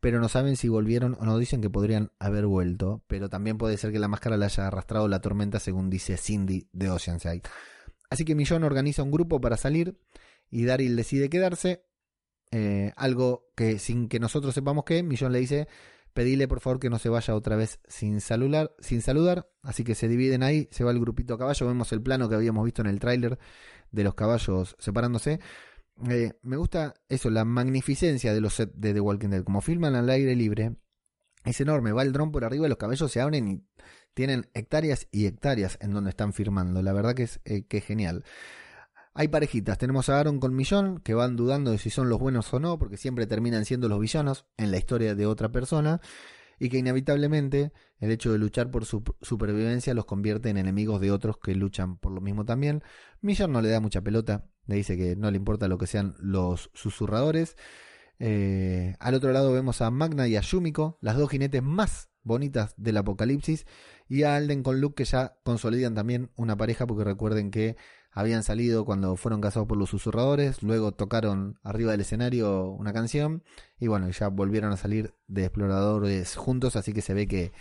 pero 0.00 0.20
no 0.20 0.28
saben 0.28 0.56
si 0.56 0.68
volvieron 0.68 1.16
o 1.18 1.24
no 1.24 1.38
dicen 1.38 1.60
que 1.60 1.70
podrían 1.70 2.12
haber 2.20 2.46
vuelto, 2.46 3.02
pero 3.08 3.28
también 3.28 3.58
puede 3.58 3.76
ser 3.76 3.90
que 3.90 3.98
la 3.98 4.06
máscara 4.06 4.36
la 4.36 4.46
haya 4.46 4.68
arrastrado 4.68 5.08
la 5.08 5.20
tormenta 5.20 5.58
según 5.58 5.90
dice 5.90 6.16
Cindy 6.16 6.68
de 6.72 6.88
Oceanside. 6.88 7.42
Así 8.10 8.24
que 8.24 8.36
Millón 8.36 8.62
organiza 8.62 9.02
un 9.02 9.10
grupo 9.10 9.40
para 9.40 9.56
salir 9.56 9.98
y 10.50 10.64
Daryl 10.64 10.94
decide 10.94 11.28
quedarse, 11.28 11.84
eh, 12.50 12.92
algo 12.96 13.50
que 13.56 13.78
sin 13.78 14.08
que 14.08 14.20
nosotros 14.20 14.54
sepamos 14.54 14.84
que, 14.84 15.02
Millón 15.02 15.32
le 15.32 15.40
dice, 15.40 15.68
pedile 16.14 16.48
por 16.48 16.60
favor 16.60 16.80
que 16.80 16.90
no 16.90 16.98
se 16.98 17.08
vaya 17.08 17.34
otra 17.34 17.56
vez 17.56 17.80
sin 17.88 18.20
saludar, 18.20 18.72
sin 18.80 19.02
saludar, 19.02 19.48
así 19.62 19.84
que 19.84 19.94
se 19.94 20.08
dividen 20.08 20.42
ahí, 20.42 20.68
se 20.70 20.84
va 20.84 20.90
el 20.90 21.00
grupito 21.00 21.34
a 21.34 21.38
caballo, 21.38 21.66
vemos 21.66 21.92
el 21.92 22.02
plano 22.02 22.28
que 22.28 22.34
habíamos 22.34 22.64
visto 22.64 22.82
en 22.82 22.88
el 22.88 22.98
tráiler 22.98 23.38
de 23.90 24.04
los 24.04 24.14
caballos 24.14 24.76
separándose, 24.78 25.40
eh, 26.08 26.32
me 26.42 26.56
gusta 26.56 26.94
eso, 27.08 27.28
la 27.30 27.44
magnificencia 27.44 28.32
de 28.32 28.40
los 28.40 28.54
sets 28.54 28.72
de 28.80 28.94
The 28.94 29.00
Walking 29.00 29.30
Dead. 29.30 29.42
Como 29.42 29.60
filman 29.60 29.94
al 29.96 30.08
aire 30.10 30.36
libre, 30.36 30.76
es 31.44 31.60
enorme. 31.60 31.92
Va 31.92 32.02
el 32.02 32.12
dron 32.12 32.30
por 32.30 32.44
arriba, 32.44 32.68
los 32.68 32.78
cabellos 32.78 33.10
se 33.10 33.20
abren 33.20 33.48
y 33.48 33.64
tienen 34.14 34.48
hectáreas 34.54 35.08
y 35.10 35.26
hectáreas 35.26 35.78
en 35.80 35.92
donde 35.92 36.10
están 36.10 36.32
firmando. 36.32 36.82
La 36.82 36.92
verdad 36.92 37.14
que 37.14 37.24
es, 37.24 37.40
eh, 37.44 37.64
que 37.66 37.80
genial. 37.80 38.24
Hay 39.18 39.26
parejitas. 39.26 39.78
Tenemos 39.78 40.08
a 40.08 40.20
Aaron 40.20 40.38
con 40.38 40.54
Millón, 40.54 41.00
que 41.00 41.12
van 41.12 41.34
dudando 41.34 41.72
de 41.72 41.78
si 41.78 41.90
son 41.90 42.08
los 42.08 42.20
buenos 42.20 42.54
o 42.54 42.60
no, 42.60 42.78
porque 42.78 42.96
siempre 42.96 43.26
terminan 43.26 43.64
siendo 43.64 43.88
los 43.88 43.98
villanos 43.98 44.46
en 44.56 44.70
la 44.70 44.78
historia 44.78 45.16
de 45.16 45.26
otra 45.26 45.50
persona. 45.50 46.00
Y 46.60 46.68
que 46.68 46.78
inevitablemente 46.78 47.72
el 47.98 48.12
hecho 48.12 48.30
de 48.30 48.38
luchar 48.38 48.70
por 48.70 48.84
su 48.84 49.02
supervivencia 49.20 49.92
los 49.92 50.04
convierte 50.04 50.50
en 50.50 50.56
enemigos 50.56 51.00
de 51.00 51.10
otros 51.10 51.38
que 51.38 51.56
luchan 51.56 51.96
por 51.96 52.12
lo 52.12 52.20
mismo 52.20 52.44
también. 52.44 52.84
Millón 53.20 53.50
no 53.50 53.60
le 53.60 53.70
da 53.70 53.80
mucha 53.80 54.02
pelota 54.02 54.44
le 54.68 54.76
dice 54.76 54.96
que 54.96 55.16
no 55.16 55.30
le 55.32 55.36
importa 55.36 55.66
lo 55.66 55.78
que 55.78 55.88
sean 55.88 56.14
los 56.20 56.70
susurradores. 56.74 57.56
Eh, 58.20 58.94
al 59.00 59.14
otro 59.14 59.32
lado 59.32 59.50
vemos 59.52 59.80
a 59.80 59.90
Magna 59.90 60.28
y 60.28 60.36
a 60.36 60.42
Yumiko, 60.42 60.98
las 61.00 61.16
dos 61.16 61.30
jinetes 61.30 61.62
más 61.62 62.10
bonitas 62.22 62.74
del 62.76 62.98
apocalipsis, 62.98 63.66
y 64.08 64.22
a 64.22 64.36
Alden 64.36 64.62
con 64.62 64.80
Luke 64.80 65.02
que 65.02 65.10
ya 65.10 65.38
consolidan 65.42 65.94
también 65.94 66.30
una 66.36 66.56
pareja 66.56 66.86
porque 66.86 67.04
recuerden 67.04 67.50
que 67.50 67.76
habían 68.10 68.42
salido 68.42 68.84
cuando 68.84 69.16
fueron 69.16 69.40
casados 69.40 69.68
por 69.68 69.78
los 69.78 69.90
susurradores, 69.90 70.62
luego 70.62 70.92
tocaron 70.92 71.58
arriba 71.62 71.92
del 71.92 72.00
escenario 72.00 72.70
una 72.70 72.92
canción 72.92 73.44
y 73.78 73.86
bueno, 73.86 74.08
ya 74.10 74.28
volvieron 74.28 74.72
a 74.72 74.76
salir 74.76 75.14
de 75.26 75.44
exploradores 75.44 76.36
juntos, 76.36 76.76
así 76.76 76.92
que 76.92 77.02
se 77.02 77.14
ve 77.14 77.26
que, 77.26 77.52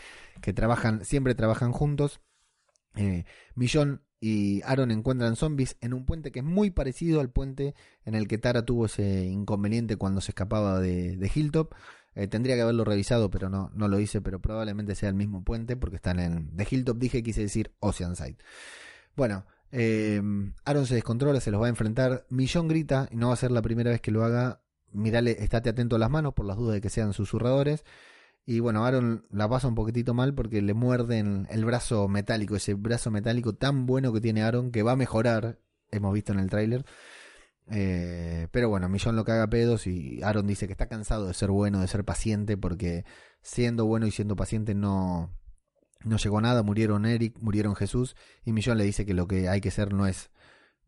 que 0.42 0.54
trabajan, 0.54 1.06
siempre 1.06 1.36
trabajan 1.36 1.72
juntos. 1.72 2.22
Eh, 2.96 3.26
Millón 3.56 4.02
y 4.20 4.62
Aaron 4.64 4.92
encuentran 4.92 5.36
zombies 5.36 5.78
en 5.82 5.94
un 5.94 6.06
puente 6.06 6.32
que 6.32 6.40
es 6.40 6.46
muy 6.46 6.72
parecido 6.72 7.22
al 7.22 7.30
puente 7.30 7.76
en 8.04 8.16
el 8.16 8.28
que 8.28 8.40
Tara 8.40 8.66
tuvo 8.66 8.88
ese 8.88 9.26
inconveniente 9.26 9.98
cuando 9.98 10.22
se 10.22 10.32
escapaba 10.32 10.80
de, 10.80 11.32
Hilltop. 11.34 11.74
Eh, 12.16 12.28
tendría 12.28 12.56
que 12.56 12.62
haberlo 12.62 12.84
revisado, 12.84 13.30
pero 13.30 13.50
no, 13.50 13.70
no 13.76 13.88
lo 13.88 14.00
hice, 14.00 14.22
pero 14.22 14.42
probablemente 14.42 14.96
sea 14.96 15.10
el 15.10 15.16
mismo 15.16 15.44
puente 15.44 15.78
porque 15.78 15.98
están 15.98 16.20
en... 16.20 16.56
De 16.58 16.68
Hilltop 16.70 16.98
dije, 16.98 17.22
quise 17.22 17.42
decir 17.42 17.76
Oceanside. 17.80 18.38
Bueno, 19.16 19.46
eh, 19.72 20.22
Aaron 20.66 20.86
se 20.86 20.96
descontrola, 20.96 21.40
se 21.40 21.52
los 21.52 21.62
va 21.62 21.66
a 21.68 21.70
enfrentar. 21.70 22.26
Millón 22.30 22.68
grita, 22.68 23.08
y 23.12 23.16
no 23.16 23.28
va 23.28 23.34
a 23.34 23.38
ser 23.38 23.52
la 23.52 23.62
primera 23.62 23.92
vez 23.92 24.02
que 24.02 24.12
lo 24.12 24.24
haga. 24.24 24.62
Mirale, 24.92 25.44
estate 25.44 25.70
atento 25.70 25.98
a 25.98 26.00
las 26.00 26.10
manos 26.10 26.34
por 26.34 26.46
las 26.46 26.58
dudas 26.58 26.76
de 26.76 26.82
que 26.82 26.90
sean 26.90 27.14
susurradores. 27.14 27.84
Y 28.46 28.62
bueno, 28.62 28.86
Aaron 28.86 29.26
la 29.30 29.50
pasa 29.50 29.68
un 29.68 29.76
poquitito 29.76 30.14
mal 30.14 30.34
porque 30.34 30.62
le 30.62 30.74
muerden 30.74 31.48
el 31.50 31.66
brazo 31.66 32.08
metálico, 32.08 32.56
ese 32.56 32.76
brazo 32.76 33.12
metálico 33.12 33.54
tan 33.54 33.86
bueno 33.86 34.14
que 34.14 34.22
tiene 34.22 34.42
Aaron, 34.42 34.72
que 34.72 34.84
va 34.84 34.94
a 34.94 34.96
mejorar, 34.96 35.60
hemos 35.92 36.14
visto 36.14 36.32
en 36.32 36.40
el 36.40 36.50
tráiler. 36.50 36.86
Eh, 37.70 38.48
pero 38.52 38.70
bueno, 38.70 38.88
Millón 38.88 39.18
lo 39.18 39.26
caga 39.26 39.48
pedos 39.50 39.86
y 39.88 40.24
Aaron 40.24 40.48
dice 40.48 40.68
que 40.68 40.72
está 40.72 40.88
cansado 40.88 41.28
de 41.28 41.34
ser 41.34 41.52
bueno, 41.52 41.82
de 41.82 41.88
ser 41.90 42.06
paciente, 42.06 42.56
porque 42.56 43.04
siendo 43.42 43.86
bueno 43.86 44.08
y 44.08 44.12
siendo 44.12 44.38
paciente 44.38 44.74
no, 44.76 45.30
no 46.04 46.18
llegó 46.18 46.42
nada. 46.42 46.64
Murieron 46.64 47.06
Eric, 47.06 47.38
murieron 47.40 47.76
Jesús, 47.76 48.16
y 48.46 48.52
Millón 48.54 48.78
le 48.78 48.84
dice 48.84 49.06
que 49.06 49.14
lo 49.14 49.28
que 49.28 49.50
hay 49.50 49.62
que 49.62 49.72
ser 49.72 49.94
no 49.94 50.08
es 50.08 50.30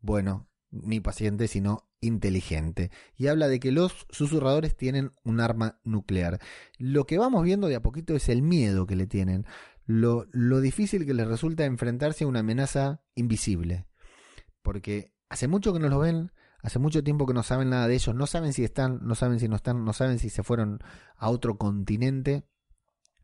bueno 0.00 0.48
ni 0.70 1.00
paciente, 1.00 1.48
sino 1.48 1.88
inteligente. 2.00 2.90
Y 3.16 3.26
habla 3.26 3.48
de 3.48 3.60
que 3.60 3.72
los 3.72 4.06
susurradores 4.10 4.76
tienen 4.76 5.12
un 5.24 5.40
arma 5.40 5.80
nuclear. 5.84 6.40
Lo 6.78 7.06
que 7.06 7.18
vamos 7.18 7.44
viendo 7.44 7.68
de 7.68 7.76
a 7.76 7.82
poquito 7.82 8.14
es 8.14 8.28
el 8.28 8.42
miedo 8.42 8.86
que 8.86 8.96
le 8.96 9.06
tienen, 9.06 9.46
lo, 9.86 10.26
lo 10.30 10.60
difícil 10.60 11.06
que 11.06 11.14
les 11.14 11.26
resulta 11.26 11.64
enfrentarse 11.64 12.24
a 12.24 12.28
una 12.28 12.40
amenaza 12.40 13.02
invisible. 13.14 13.86
Porque 14.62 15.12
hace 15.28 15.48
mucho 15.48 15.72
que 15.72 15.80
no 15.80 15.88
los 15.88 16.00
ven, 16.00 16.32
hace 16.62 16.78
mucho 16.78 17.02
tiempo 17.02 17.26
que 17.26 17.34
no 17.34 17.42
saben 17.42 17.70
nada 17.70 17.88
de 17.88 17.94
ellos, 17.94 18.14
no 18.14 18.26
saben 18.26 18.52
si 18.52 18.64
están, 18.64 19.00
no 19.02 19.14
saben 19.14 19.40
si 19.40 19.48
no 19.48 19.56
están, 19.56 19.84
no 19.84 19.92
saben 19.92 20.18
si 20.18 20.30
se 20.30 20.42
fueron 20.42 20.80
a 21.16 21.30
otro 21.30 21.58
continente. 21.58 22.44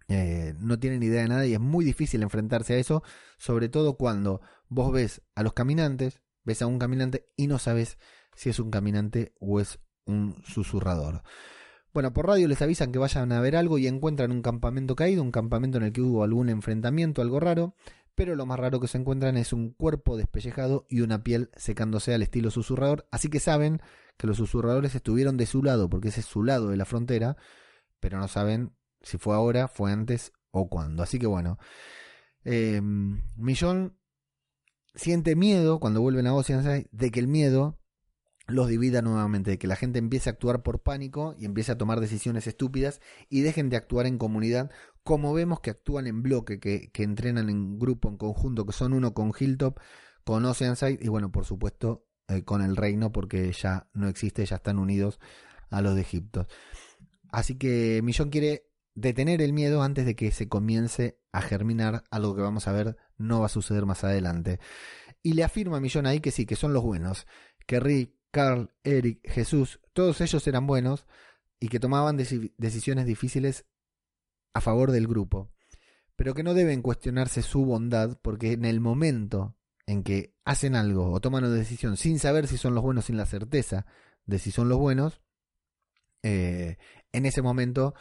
Eh, 0.08 0.54
no 0.58 0.78
tienen 0.78 1.02
idea 1.02 1.22
de 1.22 1.28
nada 1.28 1.46
y 1.46 1.54
es 1.54 1.60
muy 1.60 1.84
difícil 1.84 2.22
enfrentarse 2.22 2.74
a 2.74 2.78
eso, 2.78 3.02
sobre 3.38 3.68
todo 3.68 3.96
cuando 3.96 4.40
vos 4.68 4.92
ves 4.92 5.22
a 5.34 5.42
los 5.42 5.52
caminantes, 5.52 6.22
ves 6.44 6.62
a 6.62 6.66
un 6.66 6.78
caminante 6.78 7.28
y 7.36 7.48
no 7.48 7.58
sabes 7.58 7.98
si 8.34 8.50
es 8.50 8.60
un 8.60 8.70
caminante 8.70 9.34
o 9.40 9.60
es 9.60 9.80
un 10.04 10.36
susurrador. 10.44 11.22
Bueno, 11.92 12.12
por 12.12 12.26
radio 12.26 12.46
les 12.46 12.62
avisan 12.62 12.92
que 12.92 12.98
vayan 12.98 13.32
a 13.32 13.40
ver 13.40 13.56
algo 13.56 13.78
y 13.78 13.86
encuentran 13.86 14.30
un 14.30 14.42
campamento 14.42 14.94
caído, 14.94 15.22
un 15.22 15.32
campamento 15.32 15.78
en 15.78 15.84
el 15.84 15.92
que 15.92 16.02
hubo 16.02 16.22
algún 16.22 16.50
enfrentamiento, 16.50 17.22
algo 17.22 17.40
raro, 17.40 17.74
pero 18.14 18.36
lo 18.36 18.46
más 18.46 18.60
raro 18.60 18.80
que 18.80 18.86
se 18.86 18.98
encuentran 18.98 19.36
es 19.36 19.52
un 19.52 19.70
cuerpo 19.70 20.16
despellejado 20.16 20.86
y 20.88 21.00
una 21.00 21.22
piel 21.24 21.50
secándose 21.56 22.14
al 22.14 22.22
estilo 22.22 22.50
susurrador, 22.50 23.08
así 23.10 23.28
que 23.28 23.40
saben 23.40 23.80
que 24.16 24.26
los 24.26 24.36
susurradores 24.36 24.94
estuvieron 24.94 25.36
de 25.36 25.46
su 25.46 25.62
lado, 25.62 25.88
porque 25.88 26.08
ese 26.08 26.20
es 26.20 26.26
su 26.26 26.44
lado 26.44 26.68
de 26.68 26.76
la 26.76 26.84
frontera, 26.84 27.36
pero 27.98 28.18
no 28.18 28.28
saben 28.28 28.72
si 29.06 29.18
fue 29.18 29.34
ahora, 29.34 29.68
fue 29.68 29.92
antes 29.92 30.32
o 30.50 30.68
cuándo. 30.68 31.02
Así 31.02 31.18
que 31.18 31.26
bueno, 31.26 31.58
eh, 32.44 32.80
Millón 32.82 33.96
siente 34.94 35.36
miedo 35.36 35.78
cuando 35.78 36.00
vuelven 36.00 36.26
a 36.26 36.34
Oceanside 36.34 36.88
de 36.90 37.10
que 37.10 37.20
el 37.20 37.28
miedo 37.28 37.78
los 38.48 38.68
divida 38.68 39.02
nuevamente, 39.02 39.52
de 39.52 39.58
que 39.58 39.66
la 39.66 39.76
gente 39.76 39.98
empiece 39.98 40.28
a 40.28 40.32
actuar 40.32 40.62
por 40.62 40.82
pánico 40.82 41.34
y 41.38 41.44
empiece 41.44 41.72
a 41.72 41.78
tomar 41.78 42.00
decisiones 42.00 42.46
estúpidas 42.46 43.00
y 43.28 43.42
dejen 43.42 43.70
de 43.70 43.76
actuar 43.76 44.06
en 44.06 44.18
comunidad, 44.18 44.70
como 45.02 45.32
vemos 45.34 45.60
que 45.60 45.70
actúan 45.70 46.06
en 46.06 46.22
bloque, 46.22 46.58
que, 46.58 46.90
que 46.92 47.02
entrenan 47.02 47.48
en 47.48 47.78
grupo, 47.78 48.08
en 48.08 48.16
conjunto, 48.16 48.66
que 48.66 48.72
son 48.72 48.92
uno 48.92 49.14
con 49.14 49.32
Hilltop, 49.38 49.78
con 50.24 50.44
Oceanside 50.44 50.98
y 51.00 51.08
bueno, 51.08 51.30
por 51.30 51.44
supuesto, 51.44 52.06
eh, 52.28 52.42
con 52.42 52.62
el 52.62 52.76
reino, 52.76 53.12
porque 53.12 53.52
ya 53.52 53.88
no 53.94 54.08
existe, 54.08 54.44
ya 54.46 54.56
están 54.56 54.78
unidos 54.78 55.20
a 55.70 55.80
los 55.80 55.94
de 55.94 56.00
Egipto. 56.00 56.46
Así 57.30 57.56
que 57.56 58.00
Millón 58.02 58.30
quiere 58.30 58.65
detener 58.96 59.42
el 59.42 59.52
miedo 59.52 59.82
antes 59.82 60.06
de 60.06 60.16
que 60.16 60.32
se 60.32 60.48
comience 60.48 61.20
a 61.30 61.42
germinar 61.42 62.02
algo 62.10 62.34
que 62.34 62.42
vamos 62.42 62.66
a 62.66 62.72
ver 62.72 62.96
no 63.18 63.40
va 63.40 63.46
a 63.46 63.50
suceder 63.50 63.86
más 63.86 64.02
adelante. 64.02 64.58
Y 65.22 65.34
le 65.34 65.44
afirma 65.44 65.76
a 65.76 65.80
Millón 65.80 66.06
ahí 66.06 66.20
que 66.20 66.32
sí, 66.32 66.46
que 66.46 66.56
son 66.56 66.72
los 66.72 66.82
buenos, 66.82 67.26
que 67.66 67.78
Rick, 67.78 68.14
Carl, 68.30 68.74
Eric, 68.82 69.20
Jesús, 69.30 69.80
todos 69.92 70.20
ellos 70.20 70.46
eran 70.46 70.66
buenos 70.66 71.06
y 71.60 71.68
que 71.68 71.78
tomaban 71.78 72.16
decisiones 72.16 73.06
difíciles 73.06 73.66
a 74.54 74.60
favor 74.60 74.90
del 74.90 75.06
grupo, 75.06 75.52
pero 76.16 76.34
que 76.34 76.42
no 76.42 76.54
deben 76.54 76.82
cuestionarse 76.82 77.42
su 77.42 77.64
bondad 77.64 78.18
porque 78.22 78.52
en 78.52 78.64
el 78.64 78.80
momento 78.80 79.56
en 79.86 80.02
que 80.02 80.34
hacen 80.44 80.74
algo 80.74 81.12
o 81.12 81.20
toman 81.20 81.44
una 81.44 81.54
decisión 81.54 81.96
sin 81.96 82.18
saber 82.18 82.46
si 82.46 82.56
son 82.56 82.74
los 82.74 82.82
buenos, 82.82 83.04
sin 83.06 83.16
la 83.16 83.26
certeza 83.26 83.86
de 84.24 84.38
si 84.38 84.50
son 84.50 84.68
los 84.68 84.78
buenos, 84.78 85.20
eh, 86.22 86.78
en 87.12 87.26
ese 87.26 87.42
momento 87.42 87.94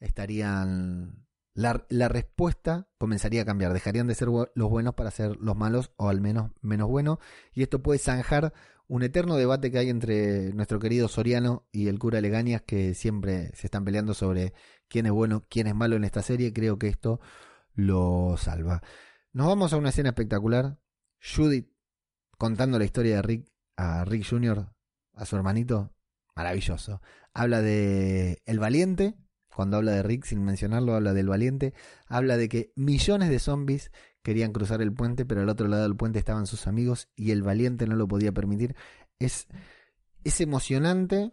estarían... 0.00 1.26
La, 1.52 1.84
la, 1.88 2.08
respuesta 2.08 2.88
comenzaría 2.96 3.42
a 3.42 3.44
cambiar, 3.44 3.72
dejarían 3.72 4.06
de 4.06 4.14
ser 4.14 4.28
los 4.28 4.70
buenos 4.70 4.94
para 4.94 5.10
ser 5.10 5.36
los 5.40 5.56
malos 5.56 5.92
o 5.96 6.08
al 6.08 6.20
menos 6.20 6.52
menos 6.62 6.88
buenos, 6.88 7.18
y 7.52 7.62
esto 7.64 7.82
puede 7.82 7.98
zanjar 7.98 8.54
un 8.86 9.02
eterno 9.02 9.36
debate 9.36 9.70
que 9.70 9.78
hay 9.78 9.88
entre 9.88 10.52
nuestro 10.52 10.78
querido 10.78 11.08
Soriano 11.08 11.66
y 11.70 11.88
el 11.88 11.98
cura 11.98 12.20
Legañas, 12.20 12.62
que 12.62 12.94
siempre 12.94 13.50
se 13.54 13.66
están 13.66 13.84
peleando 13.84 14.14
sobre 14.14 14.52
quién 14.88 15.06
es 15.06 15.12
bueno, 15.12 15.44
quién 15.48 15.66
es 15.66 15.74
malo 15.74 15.96
en 15.96 16.04
esta 16.04 16.22
serie, 16.22 16.52
creo 16.52 16.78
que 16.78 16.88
esto 16.88 17.20
lo 17.74 18.36
salva. 18.36 18.82
Nos 19.32 19.46
vamos 19.46 19.72
a 19.72 19.76
una 19.76 19.90
escena 19.90 20.08
espectacular, 20.08 20.80
Judith 21.20 21.70
contando 22.36 22.78
la 22.78 22.84
historia 22.84 23.16
de 23.16 23.22
Rick 23.22 23.52
a 23.76 24.04
Rick 24.04 24.26
Jr., 24.28 24.72
a 25.14 25.24
su 25.24 25.36
hermanito, 25.36 25.94
maravilloso. 26.34 27.00
Habla 27.32 27.62
de 27.62 28.42
El 28.44 28.58
Valiente, 28.58 29.14
cuando 29.54 29.76
habla 29.76 29.92
de 29.92 30.02
Rick, 30.02 30.24
sin 30.24 30.44
mencionarlo, 30.44 30.94
habla 30.94 31.12
del 31.12 31.28
valiente, 31.28 31.74
habla 32.06 32.36
de 32.36 32.48
que 32.48 32.72
millones 32.76 33.30
de 33.30 33.38
zombies 33.38 33.90
querían 34.22 34.52
cruzar 34.52 34.82
el 34.82 34.92
puente, 34.92 35.24
pero 35.24 35.40
al 35.42 35.48
otro 35.48 35.68
lado 35.68 35.82
del 35.82 35.96
puente 35.96 36.18
estaban 36.18 36.46
sus 36.46 36.66
amigos 36.66 37.08
y 37.16 37.30
el 37.30 37.42
valiente 37.42 37.86
no 37.86 37.96
lo 37.96 38.06
podía 38.06 38.32
permitir. 38.32 38.76
Es, 39.18 39.48
es 40.24 40.40
emocionante 40.40 41.32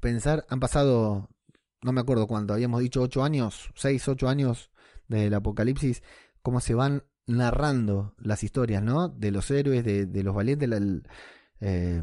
pensar, 0.00 0.44
han 0.48 0.60
pasado, 0.60 1.30
no 1.82 1.92
me 1.92 2.00
acuerdo 2.00 2.26
cuánto, 2.26 2.54
habíamos 2.54 2.80
dicho 2.80 3.02
ocho 3.02 3.22
años, 3.22 3.70
seis, 3.74 4.06
ocho 4.08 4.28
años 4.28 4.70
del 5.08 5.34
apocalipsis, 5.34 6.02
cómo 6.42 6.60
se 6.60 6.74
van 6.74 7.04
narrando 7.26 8.14
las 8.18 8.44
historias, 8.44 8.82
¿no? 8.82 9.08
De 9.08 9.30
los 9.30 9.50
héroes, 9.50 9.84
de, 9.84 10.22
los 10.22 10.34
valientes, 10.34 10.68
la, 10.68 10.80
eh, 11.60 12.02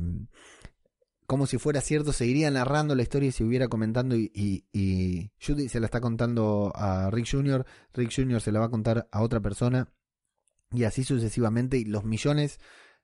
como 1.32 1.48
si 1.48 1.58
fuera 1.58 1.80
cierto, 1.80 2.12
seguiría 2.12 2.52
narrando 2.52 2.94
la 2.94 3.04
historia 3.04 3.30
y 3.30 3.32
se 3.32 3.46
hubiera 3.46 3.70
comentando 3.70 4.18
y, 4.18 4.66
y, 4.74 5.32
Judy 5.40 5.70
se 5.70 5.80
la 5.80 5.86
está 5.86 6.02
contando 6.02 6.74
a 6.76 7.10
Rick 7.10 7.32
Jr., 7.32 7.66
Rick 7.94 8.12
Jr. 8.14 8.42
se 8.42 8.52
la 8.52 8.60
va 8.60 8.66
a 8.66 8.70
contar 8.70 9.08
a 9.10 9.22
otra 9.22 9.40
persona 9.40 9.88
y 10.74 10.84
así 10.84 11.06
sucesivamente 11.06 11.78
y 11.78 11.86
los 11.86 12.04
millones 12.04 12.60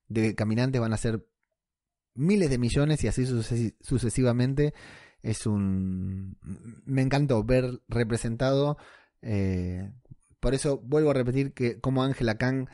de 0.09 0.35
caminantes 0.35 0.81
van 0.81 0.91
a 0.91 0.97
ser 0.97 1.25
miles 2.15 2.49
de 2.49 2.57
millones 2.57 3.01
y 3.05 3.07
así 3.07 3.25
sucesivamente 3.79 4.73
es 5.21 5.45
un 5.45 6.37
me 6.83 7.03
encantó 7.03 7.45
ver 7.45 7.81
representado 7.87 8.77
eh, 9.21 9.89
por 10.41 10.53
eso 10.53 10.79
vuelvo 10.79 11.11
a 11.11 11.13
repetir 11.13 11.53
que 11.53 11.79
como 11.79 12.03
Angela 12.03 12.37
Kang 12.37 12.67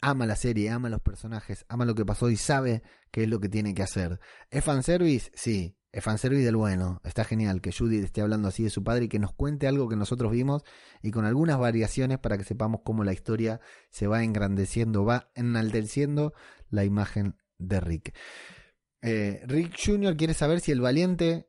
ama 0.00 0.26
la 0.26 0.36
serie, 0.36 0.70
ama 0.70 0.88
los 0.88 1.00
personajes, 1.00 1.64
ama 1.68 1.84
lo 1.84 1.94
que 1.94 2.04
pasó 2.04 2.30
y 2.30 2.36
sabe 2.36 2.82
qué 3.10 3.24
es 3.24 3.28
lo 3.28 3.40
que 3.40 3.48
tiene 3.48 3.74
que 3.74 3.82
hacer. 3.82 4.20
¿Es 4.50 4.64
fanservice? 4.64 5.30
Sí. 5.34 5.74
Es 5.90 6.04
fanservice 6.04 6.44
del 6.44 6.56
bueno. 6.56 7.00
Está 7.02 7.24
genial 7.24 7.62
que 7.62 7.72
Judy 7.72 7.98
esté 7.98 8.20
hablando 8.20 8.48
así 8.48 8.62
de 8.62 8.70
su 8.70 8.84
padre 8.84 9.06
y 9.06 9.08
que 9.08 9.18
nos 9.18 9.32
cuente 9.32 9.66
algo 9.66 9.88
que 9.88 9.96
nosotros 9.96 10.30
vimos 10.30 10.62
y 11.02 11.10
con 11.10 11.24
algunas 11.24 11.58
variaciones 11.58 12.18
para 12.18 12.36
que 12.36 12.44
sepamos 12.44 12.82
cómo 12.84 13.04
la 13.04 13.14
historia 13.14 13.60
se 13.90 14.06
va 14.06 14.22
engrandeciendo, 14.22 15.06
va 15.06 15.30
enalteciendo 15.34 16.34
la 16.68 16.84
imagen 16.84 17.36
de 17.56 17.80
Rick. 17.80 18.14
Eh, 19.00 19.42
Rick 19.46 19.76
Jr. 19.82 20.16
quiere 20.16 20.34
saber 20.34 20.60
si 20.60 20.72
el 20.72 20.82
valiente 20.82 21.48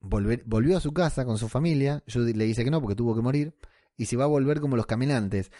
volvió 0.00 0.76
a 0.76 0.80
su 0.80 0.92
casa 0.92 1.24
con 1.24 1.36
su 1.36 1.48
familia. 1.48 2.04
Judy 2.06 2.34
le 2.34 2.44
dice 2.44 2.64
que 2.64 2.70
no 2.70 2.80
porque 2.80 2.94
tuvo 2.94 3.16
que 3.16 3.22
morir. 3.22 3.56
Y 3.96 4.06
si 4.06 4.14
va 4.14 4.24
a 4.24 4.28
volver 4.28 4.60
como 4.60 4.76
los 4.76 4.86
caminantes 4.86 5.50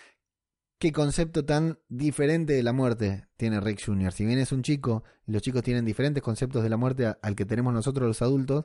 qué 0.78 0.92
concepto 0.92 1.44
tan 1.44 1.78
diferente 1.88 2.52
de 2.52 2.62
la 2.62 2.72
muerte 2.72 3.26
tiene 3.36 3.60
Rick 3.60 3.84
Jr. 3.84 4.12
Si 4.12 4.24
bien 4.24 4.38
es 4.38 4.52
un 4.52 4.62
chico 4.62 5.04
los 5.26 5.42
chicos 5.42 5.62
tienen 5.62 5.84
diferentes 5.84 6.22
conceptos 6.22 6.62
de 6.62 6.68
la 6.68 6.76
muerte 6.76 7.14
al 7.20 7.34
que 7.34 7.44
tenemos 7.44 7.72
nosotros 7.72 8.06
los 8.06 8.22
adultos, 8.22 8.64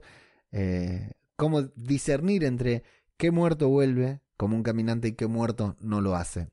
eh, 0.51 1.11
cómo 1.35 1.63
discernir 1.75 2.43
entre 2.43 2.83
qué 3.17 3.31
muerto 3.31 3.67
vuelve 3.69 4.21
como 4.37 4.55
un 4.55 4.63
caminante 4.63 5.09
y 5.09 5.13
qué 5.13 5.27
muerto 5.27 5.75
no 5.79 6.01
lo 6.01 6.15
hace. 6.15 6.49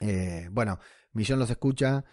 Eh, 0.00 0.48
bueno, 0.52 0.78
Millón 1.12 1.38
los 1.38 1.50
escucha. 1.50 2.04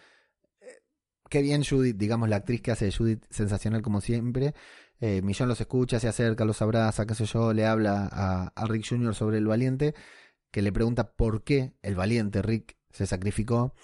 Eh, 0.60 0.82
qué 1.28 1.42
bien 1.42 1.64
Judith, 1.64 1.96
digamos 1.96 2.28
la 2.28 2.36
actriz 2.36 2.60
que 2.60 2.72
hace 2.72 2.86
de 2.86 2.92
Judith, 2.92 3.24
sensacional 3.30 3.82
como 3.82 4.00
siempre. 4.00 4.54
Millón 4.98 5.48
los 5.50 5.60
escucha, 5.60 6.00
se 6.00 6.08
acerca, 6.08 6.46
los 6.46 6.62
abraza, 6.62 7.04
qué 7.04 7.14
sé 7.14 7.26
yo, 7.26 7.52
le 7.52 7.66
habla 7.66 8.08
a, 8.10 8.52
a 8.56 8.66
Rick 8.66 8.86
Jr. 8.88 9.14
sobre 9.14 9.36
el 9.36 9.46
valiente 9.46 9.94
que 10.56 10.62
le 10.62 10.72
pregunta 10.72 11.12
por 11.12 11.44
qué 11.44 11.74
el 11.82 11.96
valiente 11.96 12.40
Rick 12.40 12.78
se 12.88 13.06
sacrificó. 13.06 13.74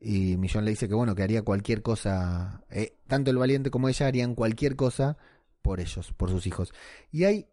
Y 0.00 0.38
Millón 0.38 0.64
le 0.64 0.70
dice 0.70 0.88
que 0.88 0.94
bueno, 0.94 1.14
que 1.14 1.22
haría 1.22 1.42
cualquier 1.42 1.82
cosa, 1.82 2.64
eh, 2.70 2.96
tanto 3.06 3.30
el 3.30 3.36
valiente 3.36 3.70
como 3.70 3.90
ella 3.90 4.06
harían 4.06 4.34
cualquier 4.34 4.74
cosa 4.74 5.18
por 5.60 5.80
ellos, 5.80 6.14
por 6.16 6.30
sus 6.30 6.46
hijos. 6.46 6.72
Y 7.10 7.24
hay 7.24 7.50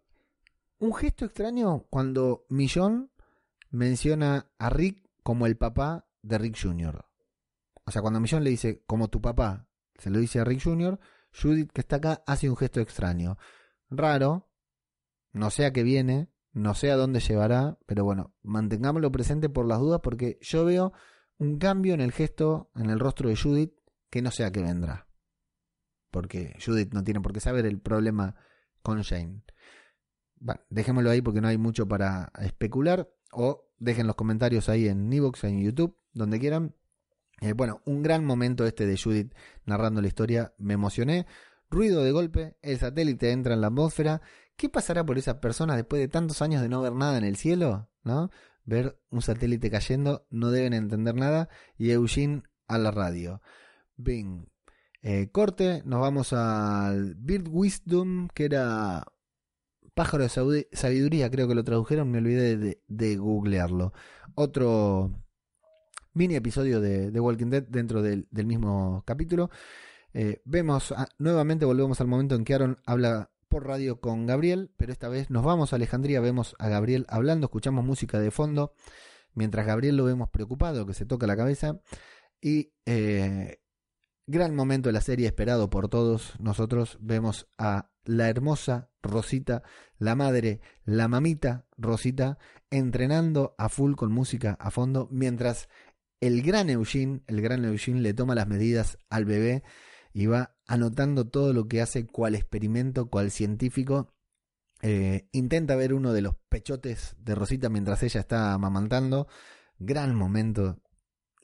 un 0.78 0.94
gesto 0.94 1.26
extraño 1.26 1.84
cuando 1.90 2.46
Millón 2.48 3.10
menciona 3.68 4.50
a 4.56 4.70
Rick 4.70 5.06
como 5.22 5.44
el 5.44 5.58
papá 5.58 6.06
de 6.22 6.38
Rick 6.38 6.56
Jr. 6.58 7.04
O 7.84 7.90
sea, 7.90 8.00
cuando 8.00 8.20
Millón 8.20 8.42
le 8.42 8.48
dice 8.48 8.82
como 8.86 9.08
tu 9.08 9.20
papá, 9.20 9.68
se 9.98 10.08
lo 10.08 10.18
dice 10.18 10.40
a 10.40 10.44
Rick 10.44 10.62
Jr., 10.64 10.98
Judith 11.30 11.70
que 11.72 11.82
está 11.82 11.96
acá 11.96 12.22
hace 12.26 12.48
un 12.48 12.56
gesto 12.56 12.80
extraño. 12.80 13.36
Raro, 13.90 14.48
no 15.32 15.50
sé 15.50 15.66
a 15.66 15.74
qué 15.74 15.82
viene, 15.82 16.31
no 16.52 16.74
sé 16.74 16.90
a 16.90 16.96
dónde 16.96 17.20
llevará, 17.20 17.78
pero 17.86 18.04
bueno, 18.04 18.34
mantengámoslo 18.42 19.10
presente 19.10 19.48
por 19.48 19.66
las 19.66 19.80
dudas 19.80 20.00
porque 20.02 20.38
yo 20.42 20.64
veo 20.64 20.92
un 21.38 21.58
cambio 21.58 21.94
en 21.94 22.00
el 22.00 22.12
gesto, 22.12 22.70
en 22.76 22.90
el 22.90 23.00
rostro 23.00 23.28
de 23.28 23.36
Judith, 23.36 23.72
que 24.10 24.22
no 24.22 24.30
sé 24.30 24.44
a 24.44 24.52
qué 24.52 24.62
vendrá. 24.62 25.08
Porque 26.10 26.56
Judith 26.64 26.92
no 26.92 27.02
tiene 27.02 27.20
por 27.20 27.32
qué 27.32 27.40
saber 27.40 27.64
el 27.66 27.80
problema 27.80 28.36
con 28.82 29.02
Jane. 29.02 29.42
Bueno, 30.36 30.60
dejémoslo 30.68 31.10
ahí 31.10 31.22
porque 31.22 31.40
no 31.40 31.48
hay 31.48 31.56
mucho 31.56 31.88
para 31.88 32.30
especular. 32.40 33.08
O 33.32 33.70
dejen 33.78 34.06
los 34.06 34.16
comentarios 34.16 34.68
ahí 34.68 34.88
en 34.88 35.10
Evox, 35.10 35.44
en 35.44 35.62
YouTube, 35.62 35.96
donde 36.12 36.38
quieran. 36.38 36.76
Eh, 37.40 37.54
bueno, 37.54 37.80
un 37.86 38.02
gran 38.02 38.26
momento 38.26 38.66
este 38.66 38.86
de 38.86 38.98
Judith 38.98 39.34
narrando 39.64 40.02
la 40.02 40.08
historia. 40.08 40.52
Me 40.58 40.74
emocioné. 40.74 41.26
Ruido 41.70 42.04
de 42.04 42.12
golpe, 42.12 42.58
el 42.60 42.78
satélite 42.78 43.32
entra 43.32 43.54
en 43.54 43.62
la 43.62 43.68
atmósfera 43.68 44.20
¿Qué 44.56 44.68
pasará 44.68 45.04
por 45.04 45.18
esas 45.18 45.36
personas 45.36 45.76
después 45.76 46.00
de 46.00 46.08
tantos 46.08 46.42
años 46.42 46.62
de 46.62 46.68
no 46.68 46.82
ver 46.82 46.92
nada 46.92 47.18
en 47.18 47.24
el 47.24 47.36
cielo? 47.36 47.88
¿No? 48.04 48.30
Ver 48.64 49.00
un 49.10 49.22
satélite 49.22 49.70
cayendo, 49.70 50.26
no 50.30 50.50
deben 50.50 50.72
entender 50.72 51.14
nada. 51.14 51.48
Y 51.76 51.90
Eugene 51.90 52.42
a 52.68 52.78
la 52.78 52.90
radio. 52.90 53.42
Bing. 53.96 54.46
Eh, 55.02 55.30
corte, 55.32 55.82
nos 55.84 56.00
vamos 56.00 56.32
al 56.32 57.16
Bird 57.16 57.48
Wisdom, 57.48 58.28
que 58.28 58.44
era 58.44 59.04
pájaro 59.94 60.24
de 60.24 60.68
sabiduría, 60.72 61.30
creo 61.30 61.48
que 61.48 61.54
lo 61.54 61.64
tradujeron, 61.64 62.10
me 62.10 62.18
olvidé 62.18 62.78
de, 62.86 63.16
googlearlo. 63.16 63.92
Otro 64.34 65.10
mini 66.14 66.36
episodio 66.36 66.80
de, 66.80 67.18
Walking 67.18 67.50
Dead 67.50 67.64
dentro 67.64 68.00
del, 68.02 68.28
mismo 68.32 69.02
capítulo. 69.04 69.50
Eh, 70.14 70.40
vemos, 70.44 70.94
nuevamente 71.18 71.64
volvemos 71.64 72.00
al 72.00 72.06
momento 72.06 72.34
en 72.36 72.44
que 72.44 72.54
Aaron 72.54 72.78
habla 72.86 73.31
por 73.52 73.66
radio 73.66 74.00
con 74.00 74.24
Gabriel, 74.24 74.70
pero 74.78 74.92
esta 74.92 75.10
vez 75.10 75.28
nos 75.28 75.44
vamos 75.44 75.72
a 75.72 75.76
Alejandría, 75.76 76.22
vemos 76.22 76.56
a 76.58 76.70
Gabriel 76.70 77.04
hablando, 77.10 77.48
escuchamos 77.48 77.84
música 77.84 78.18
de 78.18 78.30
fondo, 78.30 78.72
mientras 79.34 79.66
Gabriel 79.66 79.98
lo 79.98 80.04
vemos 80.04 80.30
preocupado, 80.30 80.86
que 80.86 80.94
se 80.94 81.04
toca 81.04 81.26
la 81.26 81.36
cabeza, 81.36 81.78
y 82.40 82.72
eh, 82.86 83.60
gran 84.26 84.56
momento 84.56 84.88
de 84.88 84.94
la 84.94 85.02
serie 85.02 85.26
esperado 85.26 85.68
por 85.68 85.90
todos 85.90 86.32
nosotros, 86.40 86.96
vemos 87.02 87.46
a 87.58 87.90
la 88.04 88.30
hermosa 88.30 88.88
Rosita, 89.02 89.62
la 89.98 90.14
madre, 90.14 90.62
la 90.86 91.06
mamita 91.06 91.66
Rosita, 91.76 92.38
entrenando 92.70 93.54
a 93.58 93.68
full 93.68 93.96
con 93.96 94.12
música 94.12 94.56
a 94.60 94.70
fondo, 94.70 95.08
mientras 95.10 95.68
el 96.22 96.40
gran 96.40 96.70
Eugene, 96.70 97.20
el 97.26 97.42
gran 97.42 97.66
Eugene 97.66 98.00
le 98.00 98.14
toma 98.14 98.34
las 98.34 98.48
medidas 98.48 98.96
al 99.10 99.26
bebé 99.26 99.62
y 100.12 100.26
va 100.26 100.56
anotando 100.66 101.28
todo 101.28 101.52
lo 101.52 101.68
que 101.68 101.82
hace 101.82 102.06
cual 102.06 102.34
experimento, 102.34 103.08
cual 103.08 103.30
científico. 103.30 104.12
Eh, 104.82 105.28
intenta 105.32 105.76
ver 105.76 105.94
uno 105.94 106.12
de 106.12 106.22
los 106.22 106.34
pechotes 106.48 107.14
de 107.18 107.34
Rosita 107.34 107.68
mientras 107.68 108.02
ella 108.02 108.20
está 108.20 108.52
amamantando. 108.52 109.28
Gran 109.78 110.14
momento. 110.14 110.78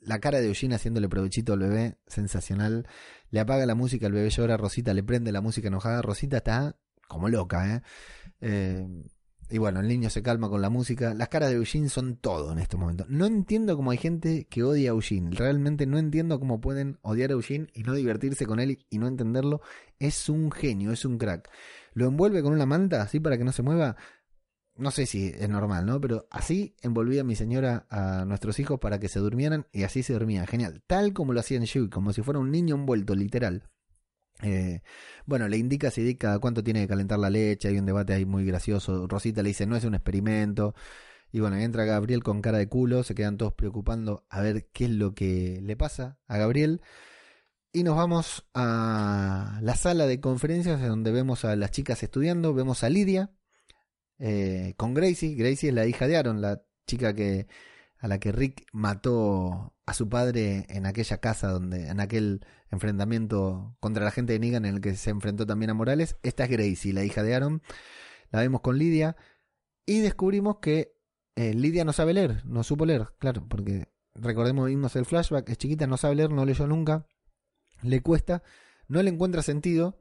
La 0.01 0.19
cara 0.19 0.39
de 0.39 0.47
Eugene 0.47 0.75
haciéndole 0.75 1.09
provechito 1.09 1.53
al 1.53 1.59
bebé, 1.59 1.97
sensacional. 2.07 2.87
Le 3.31 3.39
apaga 3.39 3.65
la 3.65 3.75
música, 3.75 4.07
el 4.07 4.13
bebé 4.13 4.29
llora, 4.29 4.57
Rosita 4.57 4.93
le 4.93 5.03
prende 5.03 5.31
la 5.31 5.41
música 5.41 5.67
enojada. 5.67 6.01
Rosita 6.01 6.37
está 6.37 6.77
como 7.07 7.27
loca, 7.29 7.75
¿eh? 7.75 7.81
eh 8.41 8.87
y 9.51 9.57
bueno, 9.57 9.79
el 9.79 9.87
niño 9.87 10.09
se 10.09 10.21
calma 10.21 10.49
con 10.49 10.61
la 10.61 10.69
música. 10.69 11.13
Las 11.15 11.29
caras 11.29 11.49
de 11.49 11.55
Eugene 11.55 11.89
son 11.89 12.17
todo 12.17 12.51
en 12.51 12.59
este 12.59 12.77
momento. 12.77 13.05
No 13.09 13.25
entiendo 13.25 13.75
cómo 13.75 13.89
hay 13.91 13.97
gente 13.97 14.45
que 14.47 14.63
odia 14.63 14.91
a 14.91 14.93
Eugene. 14.93 15.31
Realmente 15.31 15.87
no 15.87 15.97
entiendo 15.97 16.39
cómo 16.39 16.61
pueden 16.61 16.99
odiar 17.01 17.31
a 17.31 17.33
Eugene 17.33 17.67
y 17.73 17.81
no 17.81 17.93
divertirse 17.93 18.45
con 18.45 18.59
él 18.59 18.85
y 18.89 18.99
no 18.99 19.07
entenderlo. 19.07 19.61
Es 19.97 20.29
un 20.29 20.51
genio, 20.51 20.91
es 20.91 21.03
un 21.03 21.17
crack. 21.17 21.49
Lo 21.93 22.05
envuelve 22.05 22.43
con 22.43 22.53
una 22.53 22.67
manta 22.67 23.01
así 23.01 23.19
para 23.19 23.37
que 23.37 23.43
no 23.43 23.51
se 23.51 23.63
mueva. 23.63 23.95
No 24.75 24.91
sé 24.91 25.07
si 25.07 25.27
es 25.27 25.49
normal, 25.49 25.85
¿no? 25.85 25.99
Pero 25.99 26.27
así 26.29 26.75
envolvía 26.81 27.23
mi 27.23 27.35
señora 27.35 27.87
a 27.89 28.25
nuestros 28.25 28.59
hijos 28.59 28.79
para 28.79 28.99
que 28.99 29.09
se 29.09 29.19
durmieran 29.19 29.65
y 29.71 29.83
así 29.83 30.03
se 30.03 30.13
dormían. 30.13 30.45
Genial. 30.45 30.83
Tal 30.85 31.11
como 31.13 31.33
lo 31.33 31.39
hacía 31.39 31.57
en 31.57 31.63
Shui, 31.63 31.89
como 31.89 32.13
si 32.13 32.21
fuera 32.21 32.39
un 32.39 32.51
niño 32.51 32.75
envuelto, 32.75 33.15
literal. 33.15 33.67
Eh, 34.41 34.81
bueno, 35.25 35.47
le 35.47 35.57
indica 35.57 35.91
si 35.91 36.15
cada 36.15 36.39
cuánto 36.39 36.63
tiene 36.63 36.81
que 36.81 36.87
calentar 36.87 37.19
la 37.19 37.29
leche, 37.29 37.67
hay 37.67 37.77
un 37.77 37.85
debate 37.85 38.13
ahí 38.13 38.25
muy 38.25 38.45
gracioso. 38.45 39.07
Rosita 39.07 39.43
le 39.43 39.49
dice, 39.49 39.65
no 39.65 39.75
es 39.75 39.83
un 39.83 39.95
experimento. 39.95 40.75
Y 41.31 41.39
bueno, 41.41 41.57
entra 41.57 41.85
Gabriel 41.85 42.23
con 42.23 42.41
cara 42.41 42.57
de 42.57 42.67
culo, 42.67 43.03
se 43.03 43.15
quedan 43.15 43.37
todos 43.37 43.53
preocupando 43.53 44.25
a 44.29 44.41
ver 44.41 44.69
qué 44.73 44.85
es 44.85 44.91
lo 44.91 45.13
que 45.13 45.59
le 45.61 45.75
pasa 45.77 46.19
a 46.27 46.37
Gabriel. 46.37 46.81
Y 47.71 47.83
nos 47.83 47.95
vamos 47.95 48.47
a 48.55 49.59
la 49.61 49.75
sala 49.75 50.07
de 50.07 50.19
conferencias 50.19 50.81
donde 50.81 51.11
vemos 51.11 51.45
a 51.45 51.55
las 51.55 51.71
chicas 51.71 52.01
estudiando, 52.01 52.53
vemos 52.53 52.83
a 52.83 52.89
Lidia 52.89 53.31
eh, 54.17 54.73
con 54.77 54.93
Gracie. 54.95 55.35
Gracie 55.35 55.69
es 55.69 55.75
la 55.75 55.85
hija 55.85 56.07
de 56.07 56.17
Aaron, 56.17 56.41
la 56.41 56.63
chica 56.87 57.13
que 57.13 57.47
a 57.99 58.07
la 58.07 58.19
que 58.19 58.31
Rick 58.31 58.65
mató 58.71 59.75
a 59.89 59.93
su 59.93 60.07
padre 60.07 60.67
en 60.69 60.85
aquella 60.85 61.17
casa 61.17 61.47
donde 61.49 61.87
en 61.87 61.99
aquel 61.99 62.45
enfrentamiento 62.69 63.75
contra 63.79 64.05
la 64.05 64.11
gente 64.11 64.33
de 64.33 64.39
Negan 64.39 64.65
en 64.65 64.75
el 64.75 64.81
que 64.81 64.95
se 64.95 65.09
enfrentó 65.09 65.47
también 65.47 65.71
a 65.71 65.73
Morales. 65.73 66.15
Esta 66.21 66.43
es 66.43 66.51
Gracie, 66.51 66.93
la 66.93 67.03
hija 67.03 67.23
de 67.23 67.33
Aaron. 67.33 67.63
La 68.29 68.41
vemos 68.41 68.61
con 68.61 68.77
Lidia 68.77 69.15
y 69.87 70.01
descubrimos 70.01 70.57
que 70.57 70.95
eh, 71.35 71.55
Lidia 71.55 71.85
no 71.85 71.93
sabe 71.93 72.13
leer, 72.13 72.45
no 72.45 72.61
supo 72.61 72.85
leer, 72.85 73.07
claro, 73.17 73.43
porque 73.49 73.87
recordemos 74.13 74.67
vimos 74.67 74.95
el 74.95 75.05
flashback, 75.05 75.49
es 75.49 75.57
chiquita, 75.57 75.87
no 75.87 75.97
sabe 75.97 76.15
leer, 76.15 76.29
no 76.29 76.45
leyó 76.45 76.67
nunca, 76.67 77.07
le 77.81 78.01
cuesta, 78.01 78.43
no 78.87 79.01
le 79.01 79.09
encuentra 79.09 79.41
sentido 79.41 79.97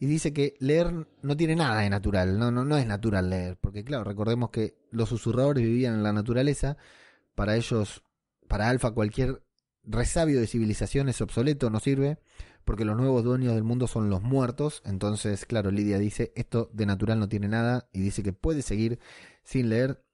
y 0.00 0.06
dice 0.06 0.32
que 0.32 0.56
leer 0.58 1.06
no 1.22 1.36
tiene 1.36 1.54
nada 1.54 1.82
de 1.82 1.90
natural, 1.90 2.40
no, 2.40 2.50
no, 2.50 2.64
no 2.64 2.76
es 2.76 2.86
natural 2.86 3.30
leer, 3.30 3.56
porque 3.60 3.84
claro, 3.84 4.02
recordemos 4.02 4.50
que 4.50 4.74
los 4.90 5.10
susurradores 5.10 5.62
vivían 5.62 5.94
en 5.94 6.02
la 6.02 6.12
naturaleza, 6.12 6.76
para 7.36 7.54
ellos, 7.54 8.02
para 8.48 8.68
Alfa 8.68 8.90
cualquier 8.92 9.42
resabio 9.84 10.40
de 10.40 10.46
civilización 10.46 11.08
es 11.08 11.20
obsoleto, 11.20 11.70
no 11.70 11.80
sirve, 11.80 12.18
porque 12.64 12.84
los 12.84 12.96
nuevos 12.96 13.24
dueños 13.24 13.54
del 13.54 13.64
mundo 13.64 13.86
son 13.86 14.10
los 14.10 14.22
muertos. 14.22 14.82
Entonces, 14.84 15.46
claro, 15.46 15.70
Lidia 15.70 15.98
dice, 15.98 16.32
esto 16.36 16.70
de 16.72 16.86
natural 16.86 17.18
no 17.18 17.28
tiene 17.28 17.48
nada 17.48 17.88
y 17.92 18.00
dice 18.00 18.22
que 18.22 18.32
puede 18.32 18.62
seguir 18.62 18.98
sin 19.42 19.70
leer. 19.70 20.04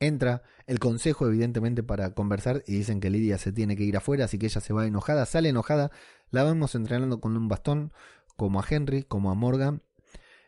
Entra 0.00 0.42
el 0.66 0.80
consejo, 0.80 1.26
evidentemente, 1.26 1.82
para 1.82 2.14
conversar 2.14 2.62
y 2.66 2.72
dicen 2.72 3.00
que 3.00 3.10
Lidia 3.10 3.38
se 3.38 3.52
tiene 3.52 3.76
que 3.76 3.84
ir 3.84 3.96
afuera, 3.96 4.24
así 4.24 4.38
que 4.38 4.46
ella 4.46 4.60
se 4.60 4.72
va 4.72 4.86
enojada, 4.86 5.24
sale 5.26 5.50
enojada. 5.50 5.90
La 6.30 6.44
vemos 6.44 6.74
entrenando 6.74 7.20
con 7.20 7.36
un 7.36 7.48
bastón, 7.48 7.92
como 8.36 8.60
a 8.60 8.64
Henry, 8.68 9.04
como 9.04 9.30
a 9.30 9.34
Morgan, 9.34 9.82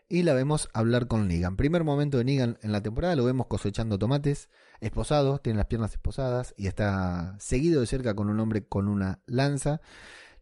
y 0.09 0.23
la 0.23 0.35
vemos 0.35 0.69
hablar 0.73 1.09
con 1.09 1.27
Negan. 1.29 1.57
Primer 1.57 1.85
momento 1.85 2.19
de 2.19 2.25
Negan 2.25 2.59
en 2.63 2.73
la 2.73 2.83
temporada, 2.83 3.17
lo 3.17 3.25
vemos 3.25 3.47
cosechando 3.47 3.99
tomates, 3.99 4.51
esposado, 4.81 5.39
tiene 5.39 5.57
las 5.59 5.67
piernas 5.67 5.93
esposadas 5.93 6.55
y 6.57 6.69
está 6.69 7.37
seguido 7.41 7.81
de 7.81 7.87
cerca 7.87 8.15
con 8.15 8.31
un 8.31 8.39
hombre 8.41 8.67
con 8.67 8.89
una 8.89 9.21
lanza. 9.27 9.81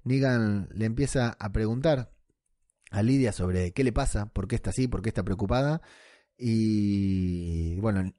Negan 0.04 0.68
le 0.72 0.84
empieza 0.84 1.36
a 1.38 1.52
preguntar 1.52 2.12
a 2.90 3.02
Lidia 3.02 3.32
sobre 3.32 3.72
qué 3.72 3.84
le 3.84 3.92
pasa, 3.92 4.26
por 4.26 4.48
qué 4.48 4.54
está 4.56 4.70
así, 4.70 4.86
por 4.86 5.02
qué 5.02 5.08
está 5.08 5.24
preocupada. 5.24 5.80
Y 6.36 7.80
bueno, 7.80 8.12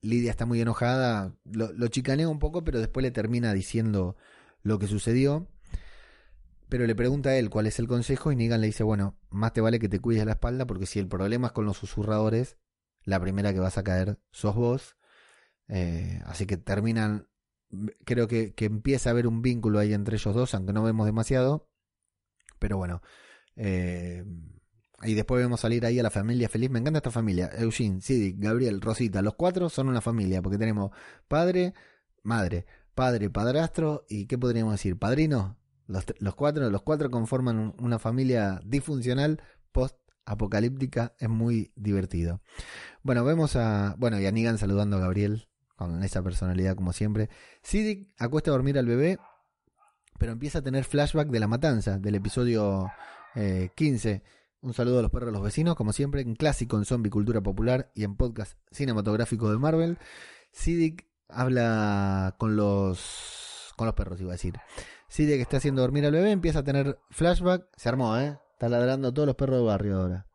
Lidia 0.00 0.30
está 0.30 0.46
muy 0.46 0.60
enojada, 0.60 1.34
lo, 1.44 1.72
lo 1.72 1.88
chicanea 1.88 2.28
un 2.28 2.38
poco, 2.38 2.62
pero 2.64 2.78
después 2.78 3.02
le 3.02 3.10
termina 3.10 3.52
diciendo 3.52 4.16
lo 4.62 4.78
que 4.78 4.86
sucedió. 4.86 5.48
Pero 6.68 6.86
le 6.86 6.94
pregunta 6.94 7.30
a 7.30 7.36
él 7.36 7.50
cuál 7.50 7.66
es 7.66 7.78
el 7.78 7.86
consejo 7.86 8.32
y 8.32 8.36
Negan 8.36 8.60
le 8.60 8.68
dice, 8.68 8.82
bueno, 8.82 9.18
más 9.30 9.52
te 9.52 9.60
vale 9.60 9.78
que 9.78 9.88
te 9.88 10.00
cuides 10.00 10.24
la 10.24 10.32
espalda 10.32 10.66
porque 10.66 10.86
si 10.86 10.98
el 10.98 11.08
problema 11.08 11.48
es 11.48 11.52
con 11.52 11.66
los 11.66 11.76
susurradores, 11.76 12.56
la 13.04 13.20
primera 13.20 13.52
que 13.52 13.60
vas 13.60 13.78
a 13.78 13.84
caer 13.84 14.18
sos 14.30 14.54
vos. 14.54 14.96
Eh, 15.68 16.20
así 16.26 16.46
que 16.46 16.56
terminan, 16.56 17.28
creo 18.04 18.28
que, 18.28 18.54
que, 18.54 18.66
empieza 18.66 19.10
a 19.10 19.12
haber 19.12 19.26
un 19.26 19.42
vínculo 19.42 19.78
ahí 19.78 19.92
entre 19.92 20.16
ellos 20.16 20.34
dos, 20.34 20.54
aunque 20.54 20.72
no 20.72 20.82
vemos 20.82 21.06
demasiado. 21.06 21.68
Pero 22.58 22.78
bueno, 22.78 23.02
eh, 23.56 24.24
y 25.02 25.14
después 25.14 25.42
vemos 25.42 25.60
salir 25.60 25.84
ahí 25.84 25.98
a 25.98 26.02
la 26.02 26.10
familia 26.10 26.48
feliz. 26.48 26.70
Me 26.70 26.78
encanta 26.78 26.98
esta 26.98 27.10
familia. 27.10 27.50
Eugene, 27.58 28.00
Sidic, 28.00 28.36
Gabriel, 28.38 28.80
Rosita. 28.80 29.22
Los 29.22 29.34
cuatro 29.34 29.68
son 29.68 29.88
una 29.88 30.00
familia 30.00 30.40
porque 30.42 30.58
tenemos 30.58 30.90
padre, 31.28 31.74
madre, 32.22 32.66
padre, 32.94 33.30
padrastro 33.30 34.04
y 34.08 34.26
¿qué 34.26 34.38
podríamos 34.38 34.74
decir? 34.74 34.98
Padrino. 34.98 35.58
Los, 35.86 36.04
los, 36.18 36.34
cuatro, 36.34 36.68
los 36.70 36.82
cuatro 36.82 37.10
conforman 37.10 37.74
una 37.78 37.98
familia 37.98 38.60
disfuncional 38.64 39.42
post 39.72 39.96
apocalíptica, 40.26 41.14
es 41.18 41.28
muy 41.28 41.72
divertido. 41.76 42.40
Bueno, 43.02 43.24
vemos 43.24 43.56
a, 43.56 43.94
bueno, 43.98 44.18
y 44.18 44.26
a 44.26 44.56
saludando 44.56 44.96
a 44.96 45.00
Gabriel 45.00 45.48
con 45.76 46.02
esa 46.02 46.22
personalidad 46.22 46.76
como 46.76 46.92
siempre. 46.92 47.28
Sidic 47.62 48.08
acuesta 48.18 48.50
a 48.50 48.52
dormir 48.52 48.78
al 48.78 48.86
bebé, 48.86 49.18
pero 50.18 50.32
empieza 50.32 50.60
a 50.60 50.62
tener 50.62 50.84
flashback 50.84 51.28
de 51.28 51.40
la 51.40 51.48
matanza 51.48 51.98
del 51.98 52.14
episodio 52.14 52.90
eh, 53.34 53.70
15. 53.74 54.22
Un 54.60 54.72
saludo 54.72 55.00
a 55.00 55.02
los 55.02 55.10
perros 55.10 55.28
de 55.28 55.32
los 55.32 55.42
vecinos, 55.42 55.74
como 55.74 55.92
siempre, 55.92 56.22
en 56.22 56.36
clásico 56.36 56.78
en 56.78 56.84
zombie 56.84 57.10
cultura 57.10 57.42
popular 57.42 57.90
y 57.94 58.04
en 58.04 58.16
podcast 58.16 58.58
cinematográfico 58.70 59.50
de 59.50 59.58
Marvel. 59.58 59.98
Sidic 60.52 61.06
habla 61.28 62.36
con 62.38 62.56
los 62.56 63.72
con 63.76 63.86
los 63.86 63.94
perros, 63.94 64.20
iba 64.20 64.30
a 64.30 64.32
decir. 64.32 64.54
Sidic 65.08 65.40
está 65.40 65.58
haciendo 65.58 65.82
dormir 65.82 66.06
al 66.06 66.12
bebé, 66.12 66.30
empieza 66.30 66.60
a 66.60 66.64
tener 66.64 66.98
flashback, 67.10 67.66
se 67.76 67.88
armó, 67.88 68.16
¿eh? 68.18 68.38
Está 68.52 68.68
ladrando 68.68 69.12
todos 69.12 69.26
los 69.26 69.36
perros 69.36 69.58
de 69.58 69.64
barrio 69.64 70.00
ahora. 70.00 70.26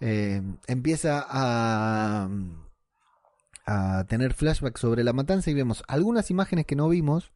Eh, 0.00 0.42
empieza 0.66 1.26
a, 1.28 2.28
a 3.66 4.04
tener 4.08 4.34
flashback 4.34 4.78
sobre 4.78 5.04
la 5.04 5.12
matanza 5.12 5.50
y 5.50 5.54
vemos 5.54 5.82
algunas 5.86 6.30
imágenes 6.30 6.66
que 6.66 6.76
no 6.76 6.88
vimos, 6.88 7.32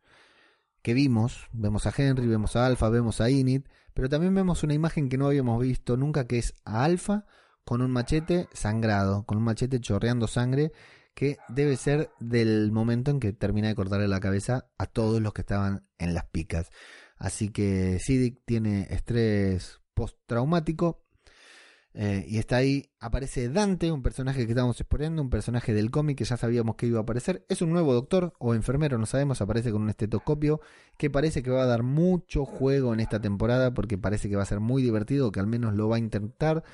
que 0.83 0.95
vimos. 0.95 1.49
Vemos 1.53 1.87
a 1.87 1.93
Henry, 1.97 2.27
vemos 2.27 2.57
a 2.57 2.67
Alpha, 2.67 2.89
vemos 2.89 3.21
a 3.21 3.31
Init, 3.31 3.69
pero 3.93 4.09
también 4.09 4.35
vemos 4.35 4.63
una 4.63 4.75
imagen 4.75 5.09
que 5.09 5.19
no 5.19 5.27
habíamos 5.27 5.61
visto 5.61 5.97
nunca, 5.97 6.27
que 6.27 6.39
es 6.39 6.55
a 6.65 6.85
Alpha 6.85 7.27
con 7.65 7.81
un 7.81 7.91
machete 7.91 8.49
sangrado, 8.53 9.25
con 9.25 9.39
un 9.39 9.45
machete 9.45 9.81
chorreando 9.81 10.27
sangre, 10.27 10.73
que 11.15 11.39
debe 11.49 11.77
ser 11.77 12.11
del 12.21 12.73
momento 12.73 13.11
en 13.11 13.21
que 13.21 13.33
termina 13.33 13.69
de 13.69 13.75
cortarle 13.75 14.09
la 14.09 14.21
cabeza 14.21 14.67
a 14.79 14.87
todos 14.87 15.23
los 15.23 15.33
que 15.33 15.43
estaban 15.43 15.87
en 15.99 16.15
las 16.15 16.25
picas. 16.27 16.71
Así 17.17 17.51
que 17.51 17.99
Sidic 18.01 18.41
tiene 18.45 18.89
estrés 18.91 19.81
postraumático. 19.95 21.01
Eh, 21.97 22.27
y 22.27 22.39
está 22.39 22.57
ahí, 22.57 22.91
aparece 22.99 23.49
Dante, 23.49 23.93
un 23.93 24.03
personaje 24.03 24.45
que 24.45 24.51
estábamos 24.51 24.81
exponiendo, 24.81 25.23
un 25.23 25.31
personaje 25.31 25.73
del 25.73 25.93
cómic 25.93 26.19
que 26.19 26.25
ya 26.25 26.37
sabíamos 26.37 26.75
que 26.75 26.87
iba 26.87 26.99
a 26.99 27.03
aparecer. 27.03 27.47
Es 27.49 27.63
un 27.63 27.71
nuevo 27.71 27.95
doctor 27.95 28.33
o 28.41 28.53
enfermero, 28.53 28.99
no 28.99 29.07
sabemos, 29.07 29.41
aparece 29.41 29.71
con 29.71 29.83
un 29.83 29.91
estetoscopio 29.91 30.61
que 30.99 31.09
parece 31.09 31.45
que 31.45 31.51
va 31.51 31.63
a 31.63 31.67
dar 31.67 31.85
mucho 31.85 32.45
juego 32.45 32.93
en 32.93 32.99
esta 32.99 33.21
temporada 33.21 33.73
porque 33.75 33.97
parece 33.97 34.29
que 34.29 34.35
va 34.35 34.43
a 34.43 34.47
ser 34.47 34.59
muy 34.59 34.83
divertido, 34.83 35.31
que 35.31 35.39
al 35.39 35.47
menos 35.47 35.75
lo 35.75 35.89
va 35.89 35.97
a 35.97 36.01
intentar. 36.01 36.65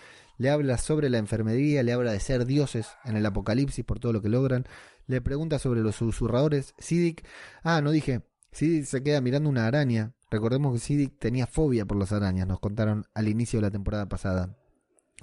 Le 0.41 0.49
habla 0.49 0.79
sobre 0.79 1.11
la 1.11 1.19
enfermería, 1.19 1.83
le 1.83 1.93
habla 1.93 2.13
de 2.13 2.21
ser 2.21 2.47
dioses 2.47 2.89
en 3.05 3.17
el 3.17 3.27
apocalipsis 3.27 3.85
por 3.85 4.01
todo 4.01 4.13
lo 4.15 4.23
que 4.23 4.31
logran. 4.31 4.65
Le 5.07 5.21
pregunta 5.21 5.59
sobre 5.59 5.83
los 5.83 5.97
susurradores. 5.97 6.75
Sidic, 6.79 7.27
ah, 7.63 7.83
no 7.83 7.91
dije, 7.91 8.23
Sidic 8.51 8.85
se 8.85 9.03
queda 9.03 9.21
mirando 9.21 9.51
una 9.51 9.67
araña 9.67 10.15
Recordemos 10.31 10.73
que 10.73 10.79
Sidic 10.79 11.19
tenía 11.19 11.47
fobia 11.49 11.85
por 11.85 11.99
las 11.99 12.13
arañas, 12.13 12.47
nos 12.47 12.61
contaron 12.61 13.05
al 13.15 13.27
inicio 13.27 13.59
de 13.59 13.63
la 13.63 13.71
temporada 13.71 14.09
pasada. 14.09 14.57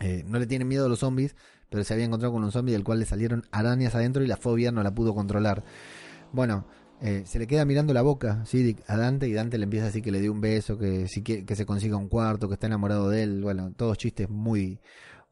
Eh, 0.02 0.24
no 0.28 0.38
le 0.38 0.46
tiene 0.46 0.66
miedo 0.66 0.86
a 0.86 0.90
los 0.90 1.00
zombies, 1.00 1.36
pero 1.70 1.84
se 1.86 1.94
había 1.94 2.06
encontrado 2.06 2.34
con 2.34 2.44
un 2.44 2.52
zombie 2.52 2.74
del 2.74 2.84
cual 2.84 3.00
le 3.00 3.06
salieron 3.06 3.44
arañas 3.52 3.96
adentro 3.96 4.22
y 4.24 4.28
la 4.28 4.36
fobia 4.36 4.72
no 4.72 4.84
la 4.84 4.94
pudo 4.94 5.16
controlar. 5.16 5.64
Bueno, 6.34 6.68
eh, 7.02 7.24
se 7.26 7.40
le 7.40 7.48
queda 7.48 7.66
mirando 7.66 7.94
la 7.94 8.02
boca 8.02 8.44
Sidic 8.46 8.84
a 8.88 8.98
Dante 8.98 9.28
y 9.28 9.34
Dante 9.34 9.58
le 9.58 9.66
empieza 9.66 9.86
a 9.86 9.88
decir 9.88 10.04
que 10.04 10.12
le 10.12 10.20
dio 10.20 10.32
un 10.32 10.42
beso, 10.42 10.78
que, 10.78 11.08
si 11.08 11.22
que, 11.24 11.46
que 11.46 11.56
se 11.56 11.66
consiga 11.66 11.98
un 11.98 12.10
cuarto, 12.10 12.48
que 12.48 12.56
está 12.56 12.68
enamorado 12.68 13.10
de 13.10 13.24
él. 13.24 13.42
Bueno, 13.44 13.72
todos 13.76 13.98
chistes 13.98 14.30
muy, 14.30 14.80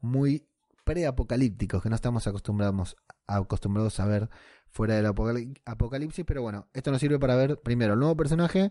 muy 0.00 0.46
preapocalípticos 0.84 1.82
que 1.82 1.88
no 1.88 1.96
estamos 1.96 2.26
acostumbrados, 2.26 2.96
acostumbrados 3.26 3.98
a 3.98 4.06
ver 4.06 4.30
fuera 4.70 4.94
del 4.94 5.06
apocalipsis. 5.06 6.24
Pero 6.24 6.42
bueno, 6.42 6.68
esto 6.72 6.90
nos 6.92 7.00
sirve 7.00 7.18
para 7.18 7.34
ver 7.34 7.60
primero 7.60 7.94
el 7.94 7.98
nuevo 7.98 8.16
personaje 8.16 8.70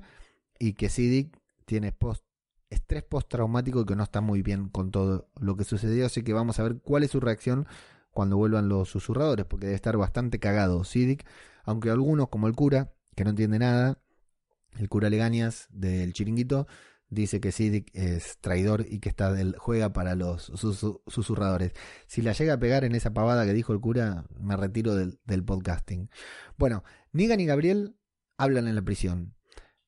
y 0.57 0.73
que 0.73 0.89
Sidic 0.89 1.37
tiene 1.65 1.91
post, 1.91 2.23
estrés 2.69 3.03
postraumático 3.03 3.81
y 3.81 3.85
que 3.85 3.95
no 3.95 4.03
está 4.03 4.21
muy 4.21 4.41
bien 4.41 4.69
con 4.69 4.91
todo 4.91 5.27
lo 5.39 5.57
que 5.57 5.63
sucedió, 5.63 6.05
así 6.05 6.23
que 6.23 6.33
vamos 6.33 6.59
a 6.59 6.63
ver 6.63 6.77
cuál 6.77 7.03
es 7.03 7.11
su 7.11 7.19
reacción 7.19 7.67
cuando 8.11 8.37
vuelvan 8.37 8.69
los 8.69 8.89
susurradores, 8.89 9.45
porque 9.45 9.65
debe 9.65 9.75
estar 9.75 9.97
bastante 9.97 10.39
cagado 10.39 10.85
Sidic, 10.85 11.25
aunque 11.65 11.89
algunos, 11.89 12.29
como 12.29 12.47
el 12.47 12.55
cura, 12.55 12.93
que 13.15 13.23
no 13.23 13.31
entiende 13.31 13.59
nada, 13.59 13.99
el 14.77 14.89
cura 14.89 15.09
Legañas 15.09 15.67
del 15.71 16.13
chiringuito, 16.13 16.67
dice 17.09 17.39
que 17.39 17.51
Sidic 17.51 17.89
es 17.93 18.37
traidor 18.39 18.85
y 18.89 18.99
que 18.99 19.09
está 19.09 19.31
del, 19.31 19.55
juega 19.57 19.93
para 19.93 20.15
los 20.15 20.51
susurradores. 21.07 21.73
Si 22.07 22.21
la 22.21 22.33
llega 22.33 22.53
a 22.53 22.59
pegar 22.59 22.83
en 22.83 22.95
esa 22.95 23.13
pavada 23.13 23.45
que 23.45 23.53
dijo 23.53 23.73
el 23.73 23.79
cura, 23.79 24.25
me 24.39 24.57
retiro 24.57 24.95
del, 24.95 25.19
del 25.25 25.43
podcasting. 25.43 26.09
Bueno, 26.57 26.83
Nigan 27.11 27.39
y 27.39 27.45
Gabriel 27.45 27.95
hablan 28.37 28.67
en 28.67 28.75
la 28.75 28.81
prisión. 28.81 29.35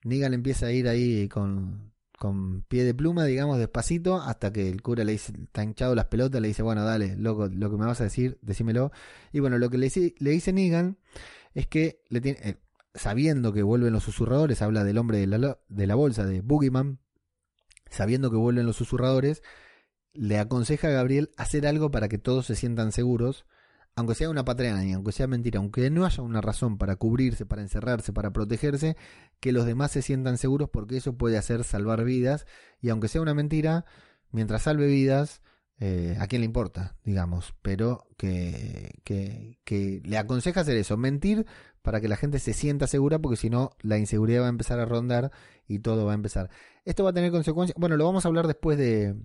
Negan 0.04 0.34
empieza 0.34 0.68
a 0.68 0.72
ir 0.72 0.88
ahí 0.88 1.28
con, 1.28 1.92
con 2.18 2.62
pie 2.64 2.84
de 2.84 2.94
pluma, 2.94 3.26
digamos, 3.26 3.58
despacito, 3.58 4.22
hasta 4.22 4.54
que 4.54 4.70
el 4.70 4.82
cura 4.82 5.04
le 5.04 5.14
dice, 5.14 5.34
está 5.44 5.64
hinchado 5.64 5.96
las 5.96 6.06
pelotas, 6.06 6.40
le 6.42 6.48
dice, 6.48 6.64
bueno, 6.64 6.86
dale, 6.86 7.16
loco, 7.18 7.48
lo 7.48 7.70
que 7.70 7.78
me 7.78 7.86
vas 7.86 8.00
a 8.00 8.06
decir, 8.06 8.38
decímelo. 8.42 8.92
Y 9.34 9.40
bueno, 9.40 9.58
lo 9.58 9.70
que 9.70 9.78
le, 9.78 9.92
le 10.18 10.30
dice 10.30 10.54
Negan 10.54 10.98
es 11.58 11.66
que 11.66 12.04
le 12.10 12.22
tiene, 12.22 12.40
eh, 12.44 12.58
sabiendo 12.94 13.52
que 13.52 13.64
vuelven 13.64 13.92
los 13.92 14.04
susurradores, 14.04 14.62
habla 14.62 14.84
del 14.84 15.00
hombre 15.00 15.18
de 15.18 15.26
la, 15.26 15.60
de 15.68 15.88
la 15.88 15.96
bolsa, 15.96 16.24
de 16.24 16.42
Boogeyman, 16.42 17.00
sabiendo 17.90 18.30
que 18.30 18.38
vuelven 18.38 18.68
los 18.68 18.76
susurradores, 18.76 19.42
le 20.14 20.38
aconseja 20.38 20.90
a 20.90 20.92
Gabriel 20.92 21.32
hacer 21.36 21.66
algo 21.66 21.90
para 21.90 22.10
que 22.10 22.20
todos 22.20 22.46
se 22.46 22.56
sientan 22.56 22.92
seguros 22.92 23.48
aunque 23.96 24.14
sea 24.14 24.30
una 24.30 24.46
patraña, 24.46 24.96
aunque 24.96 25.12
sea 25.12 25.26
mentira, 25.26 25.58
aunque 25.58 25.90
no 25.90 26.06
haya 26.06 26.22
una 26.22 26.40
razón 26.40 26.78
para 26.78 26.98
cubrirse, 26.98 27.48
para 27.48 27.64
encerrarse, 27.64 28.14
para 28.14 28.32
protegerse, 28.32 28.96
que 29.40 29.52
los 29.52 29.66
demás 29.66 29.90
se 29.90 30.04
sientan 30.04 30.38
seguros 30.38 30.70
porque 30.70 30.98
eso 30.98 31.18
puede 31.18 31.36
hacer 31.36 31.64
salvar 31.64 32.04
vidas 32.04 32.46
y 32.80 32.90
aunque 32.90 33.08
sea 33.08 33.22
una 33.22 33.34
mentira, 33.34 33.86
mientras 34.30 34.62
salve 34.62 34.86
vidas, 34.86 35.42
eh, 35.80 36.18
¿a 36.20 36.28
quién 36.28 36.42
le 36.42 36.46
importa? 36.46 36.98
Digamos, 37.04 37.54
pero 37.62 38.08
que, 38.18 39.00
que, 39.04 39.60
que 39.64 40.02
le 40.04 40.18
aconseja 40.18 40.62
hacer 40.62 40.78
eso, 40.78 40.98
mentir 40.98 41.46
para 41.82 42.02
que 42.02 42.08
la 42.08 42.18
gente 42.18 42.40
se 42.40 42.54
sienta 42.54 42.88
segura 42.88 43.20
porque 43.20 43.38
si 43.38 43.50
no 43.50 43.72
la 43.82 43.98
inseguridad 43.98 44.42
va 44.42 44.48
a 44.48 44.50
empezar 44.50 44.80
a 44.80 44.86
rondar 44.86 45.32
y 45.68 45.80
todo 45.80 46.06
va 46.06 46.12
a 46.12 46.16
empezar. 46.16 46.50
Esto 46.84 47.04
va 47.04 47.12
a 47.12 47.14
tener 47.14 47.32
consecuencias, 47.32 47.78
bueno, 47.80 47.96
lo 47.96 48.06
vamos 48.06 48.26
a 48.26 48.28
hablar 48.28 48.48
después 48.48 48.78
de, 48.78 49.16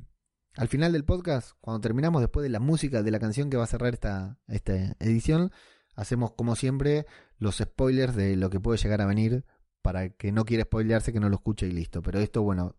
al 0.57 0.68
final 0.68 0.92
del 0.92 1.05
podcast, 1.05 1.53
cuando 1.61 1.80
terminamos, 1.80 2.20
después 2.20 2.42
de 2.42 2.50
la 2.50 2.61
música 2.61 3.03
de 3.03 3.11
la 3.11 3.18
canción 3.18 3.48
que 3.48 3.57
va 3.57 3.64
a 3.64 3.68
cerrar 3.68 3.94
esta, 3.94 4.38
esta 4.48 4.96
edición, 5.00 5.50
hacemos 5.94 6.32
como 6.32 6.57
siempre 6.57 7.07
los 7.38 7.57
spoilers 7.57 8.14
de 8.14 8.36
lo 8.36 8.50
que 8.50 8.61
puede 8.61 8.78
llegar 8.78 9.00
a 9.00 9.07
venir 9.07 9.44
para 9.80 10.11
que 10.11 10.30
no 10.30 10.44
quiera 10.44 10.64
spoilearse 10.64 11.12
que 11.12 11.20
no 11.20 11.28
lo 11.28 11.36
escuche 11.36 11.66
y 11.66 11.72
listo. 11.72 12.03
Pero 12.03 12.20
esto, 12.20 12.42
bueno, 12.42 12.76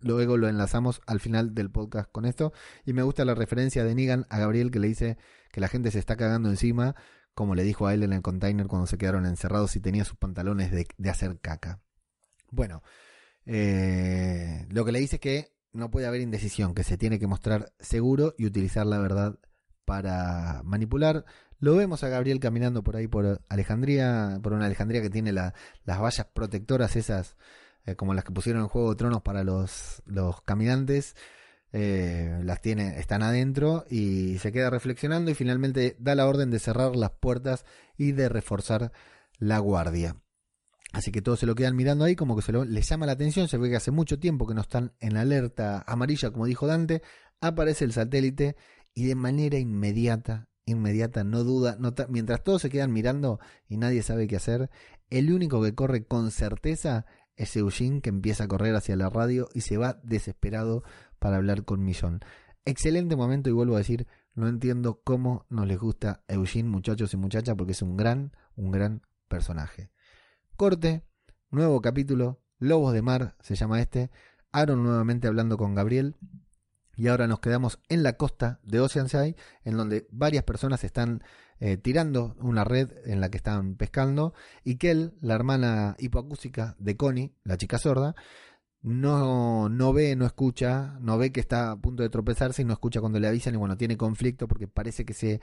luego 0.00 0.36
lo 0.36 0.48
enlazamos 0.48 1.00
al 1.06 1.20
final 1.20 1.54
del 1.54 1.70
podcast 1.70 2.10
con 2.10 2.24
esto. 2.24 2.52
Y 2.84 2.92
me 2.92 3.02
gusta 3.02 3.24
la 3.24 3.34
referencia 3.34 3.84
de 3.84 3.94
Negan 3.94 4.26
a 4.28 4.38
Gabriel 4.38 4.70
que 4.70 4.80
le 4.80 4.88
dice 4.88 5.18
que 5.52 5.60
la 5.60 5.68
gente 5.68 5.90
se 5.90 5.98
está 5.98 6.16
cagando 6.16 6.48
encima, 6.48 6.94
como 7.34 7.54
le 7.54 7.62
dijo 7.62 7.86
a 7.86 7.94
él 7.94 8.02
en 8.02 8.12
el 8.12 8.22
container 8.22 8.66
cuando 8.66 8.86
se 8.86 8.98
quedaron 8.98 9.26
encerrados 9.26 9.76
y 9.76 9.80
tenía 9.80 10.04
sus 10.04 10.16
pantalones 10.16 10.70
de, 10.70 10.86
de 10.96 11.10
hacer 11.10 11.38
caca. 11.40 11.80
Bueno, 12.50 12.82
Eh, 13.46 14.66
lo 14.70 14.84
que 14.84 14.92
le 14.92 15.00
dice 15.00 15.16
es 15.16 15.20
que 15.20 15.52
no 15.72 15.90
puede 15.90 16.06
haber 16.06 16.20
indecisión, 16.20 16.74
que 16.74 16.84
se 16.84 16.98
tiene 16.98 17.18
que 17.18 17.26
mostrar 17.26 17.72
seguro 17.80 18.34
y 18.38 18.46
utilizar 18.46 18.86
la 18.86 18.98
verdad 18.98 19.38
para 19.84 20.62
manipular. 20.64 21.24
Lo 21.58 21.74
vemos 21.74 22.04
a 22.04 22.08
Gabriel 22.08 22.38
caminando 22.38 22.82
por 22.82 22.96
ahí 22.96 23.08
por 23.08 23.40
Alejandría, 23.48 24.38
por 24.42 24.52
una 24.52 24.66
Alejandría 24.66 25.02
que 25.02 25.10
tiene 25.10 25.32
las 25.32 25.52
vallas 25.86 26.26
protectoras 26.32 26.96
esas, 26.96 27.36
eh, 27.86 27.96
como 27.96 28.14
las 28.14 28.24
que 28.24 28.32
pusieron 28.32 28.62
en 28.62 28.68
Juego 28.68 28.90
de 28.90 28.96
Tronos 28.96 29.22
para 29.22 29.44
los, 29.44 30.02
los 30.06 30.42
caminantes. 30.42 31.16
Eh, 31.72 32.40
las 32.42 32.60
tiene, 32.60 32.98
están 32.98 33.22
adentro 33.22 33.84
y 33.88 34.38
se 34.38 34.50
queda 34.50 34.70
reflexionando 34.70 35.30
y 35.30 35.34
finalmente 35.34 35.96
da 36.00 36.16
la 36.16 36.26
orden 36.26 36.50
de 36.50 36.58
cerrar 36.58 36.96
las 36.96 37.12
puertas 37.12 37.64
y 37.96 38.10
de 38.12 38.28
reforzar 38.28 38.92
la 39.38 39.58
guardia. 39.60 40.16
Así 40.92 41.12
que 41.12 41.22
todos 41.22 41.38
se 41.38 41.46
lo 41.46 41.54
quedan 41.54 41.76
mirando 41.76 42.04
ahí, 42.04 42.16
como 42.16 42.34
que 42.34 42.42
se 42.42 42.50
lo, 42.50 42.64
les 42.64 42.88
llama 42.88 43.06
la 43.06 43.12
atención. 43.12 43.46
Se 43.46 43.58
ve 43.58 43.70
que 43.70 43.76
hace 43.76 43.92
mucho 43.92 44.18
tiempo 44.18 44.46
que 44.46 44.54
no 44.54 44.62
están 44.62 44.92
en 44.98 45.16
alerta 45.16 45.84
amarilla, 45.86 46.32
como 46.32 46.46
dijo 46.46 46.66
Dante. 46.66 47.02
Aparece 47.40 47.84
el 47.84 47.92
satélite 47.92 48.56
y 48.92 49.06
de 49.06 49.14
manera 49.14 49.58
inmediata, 49.58 50.48
inmediata, 50.66 51.22
no 51.22 51.44
duda, 51.44 51.78
mientras 52.08 52.42
todos 52.42 52.62
se 52.62 52.70
quedan 52.70 52.92
mirando 52.92 53.38
y 53.68 53.76
nadie 53.76 54.02
sabe 54.02 54.26
qué 54.26 54.36
hacer, 54.36 54.68
el 55.10 55.32
único 55.32 55.62
que 55.62 55.74
corre 55.74 56.04
con 56.04 56.30
certeza 56.30 57.06
es 57.40 57.56
Eugene, 57.56 58.02
que 58.02 58.10
empieza 58.10 58.44
a 58.44 58.48
correr 58.48 58.76
hacia 58.76 58.96
la 58.96 59.08
radio 59.08 59.48
y 59.54 59.62
se 59.62 59.78
va 59.78 59.98
desesperado 60.02 60.84
para 61.18 61.36
hablar 61.36 61.64
con 61.64 61.82
Millón. 61.82 62.20
Excelente 62.66 63.16
momento 63.16 63.48
y 63.48 63.52
vuelvo 63.52 63.76
a 63.76 63.78
decir, 63.78 64.06
no 64.34 64.46
entiendo 64.46 65.00
cómo 65.02 65.46
nos 65.48 65.66
les 65.66 65.78
gusta 65.78 66.22
Eugene, 66.28 66.68
muchachos 66.68 67.14
y 67.14 67.16
muchachas, 67.16 67.54
porque 67.56 67.72
es 67.72 67.80
un 67.80 67.96
gran, 67.96 68.36
un 68.56 68.70
gran 68.70 69.02
personaje. 69.26 69.90
Corte, 70.56 71.02
nuevo 71.50 71.80
capítulo, 71.80 72.42
Lobos 72.58 72.92
de 72.92 73.00
Mar 73.00 73.36
se 73.40 73.54
llama 73.54 73.80
este. 73.80 74.10
Aaron 74.52 74.82
nuevamente 74.82 75.26
hablando 75.26 75.56
con 75.56 75.74
Gabriel. 75.74 76.16
Y 76.94 77.08
ahora 77.08 77.26
nos 77.26 77.40
quedamos 77.40 77.80
en 77.88 78.02
la 78.02 78.18
costa 78.18 78.60
de 78.62 78.80
Oceanside, 78.80 79.36
en 79.64 79.78
donde 79.78 80.06
varias 80.10 80.44
personas 80.44 80.84
están 80.84 81.22
eh, 81.60 81.76
tirando 81.76 82.34
una 82.40 82.64
red 82.64 82.90
en 83.04 83.20
la 83.20 83.30
que 83.30 83.36
están 83.36 83.76
pescando. 83.76 84.34
Y 84.64 84.76
Kel, 84.76 85.14
la 85.20 85.34
hermana 85.34 85.96
hipoacústica 85.98 86.74
de 86.78 86.96
Connie, 86.96 87.34
la 87.44 87.56
chica 87.56 87.78
sorda, 87.78 88.14
no, 88.82 89.68
no 89.68 89.92
ve, 89.92 90.16
no 90.16 90.24
escucha, 90.26 90.98
no 91.00 91.18
ve 91.18 91.32
que 91.32 91.40
está 91.40 91.72
a 91.72 91.76
punto 91.76 92.02
de 92.02 92.08
tropezarse 92.08 92.62
y 92.62 92.64
no 92.64 92.72
escucha 92.72 93.00
cuando 93.00 93.20
le 93.20 93.28
avisan. 93.28 93.54
Y 93.54 93.58
bueno, 93.58 93.76
tiene 93.76 93.96
conflicto 93.96 94.48
porque 94.48 94.68
parece 94.68 95.04
que 95.04 95.14
se 95.14 95.40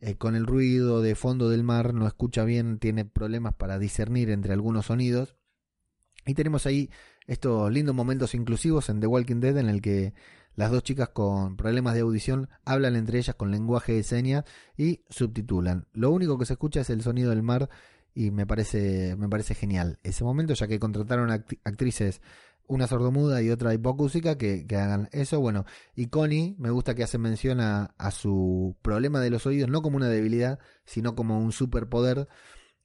eh, 0.00 0.14
con 0.16 0.36
el 0.36 0.46
ruido 0.46 1.02
de 1.02 1.14
fondo 1.14 1.48
del 1.50 1.64
mar 1.64 1.92
no 1.92 2.06
escucha 2.06 2.44
bien, 2.44 2.78
tiene 2.78 3.04
problemas 3.04 3.54
para 3.54 3.78
discernir 3.78 4.30
entre 4.30 4.52
algunos 4.52 4.86
sonidos. 4.86 5.36
Y 6.26 6.34
tenemos 6.34 6.66
ahí 6.66 6.90
estos 7.26 7.70
lindos 7.72 7.94
momentos 7.94 8.34
inclusivos 8.34 8.88
en 8.88 9.00
The 9.00 9.06
Walking 9.06 9.40
Dead 9.40 9.56
en 9.58 9.68
el 9.68 9.82
que 9.82 10.14
las 10.58 10.72
dos 10.72 10.82
chicas 10.82 11.10
con 11.10 11.56
problemas 11.56 11.94
de 11.94 12.00
audición 12.00 12.48
hablan 12.64 12.96
entre 12.96 13.18
ellas 13.20 13.36
con 13.36 13.52
lenguaje 13.52 13.92
de 13.92 14.02
señas 14.02 14.44
y 14.76 15.02
subtitulan. 15.08 15.86
Lo 15.92 16.10
único 16.10 16.36
que 16.36 16.46
se 16.46 16.54
escucha 16.54 16.80
es 16.80 16.90
el 16.90 17.00
sonido 17.00 17.30
del 17.30 17.44
mar 17.44 17.70
y 18.12 18.32
me 18.32 18.44
parece, 18.44 19.14
me 19.14 19.28
parece 19.28 19.54
genial 19.54 20.00
ese 20.02 20.24
momento, 20.24 20.54
ya 20.54 20.66
que 20.66 20.80
contrataron 20.80 21.30
actrices 21.30 22.20
una 22.66 22.88
sordomuda 22.88 23.40
y 23.40 23.50
otra 23.50 23.72
hipocúsica 23.72 24.36
que, 24.36 24.66
que, 24.66 24.74
hagan 24.74 25.08
eso. 25.12 25.38
Bueno, 25.38 25.64
y 25.94 26.06
Connie 26.06 26.56
me 26.58 26.70
gusta 26.70 26.96
que 26.96 27.04
hace 27.04 27.18
mención 27.18 27.60
a, 27.60 27.94
su 28.10 28.74
problema 28.82 29.20
de 29.20 29.30
los 29.30 29.46
oídos, 29.46 29.70
no 29.70 29.80
como 29.80 29.96
una 29.96 30.08
debilidad, 30.08 30.58
sino 30.84 31.14
como 31.14 31.38
un 31.38 31.52
superpoder. 31.52 32.26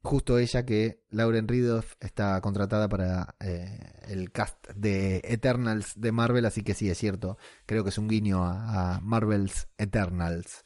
Justo 0.03 0.37
ella 0.37 0.65
que 0.65 1.01
Lauren 1.09 1.47
Ridloff 1.47 1.95
está 1.99 2.39
contratada 2.41 2.89
para 2.89 3.35
eh, 3.39 3.93
el 4.09 4.31
cast 4.31 4.69
de 4.75 5.21
Eternals 5.23 5.93
de 5.95 6.11
Marvel, 6.11 6.45
así 6.45 6.61
que 6.61 6.73
sí, 6.73 6.89
es 6.89 6.97
cierto, 6.97 7.37
creo 7.65 7.83
que 7.83 7.89
es 7.89 7.97
un 7.97 8.09
guiño 8.09 8.43
a, 8.43 8.99
Marvel's 9.01 9.69
Eternals. 9.77 10.65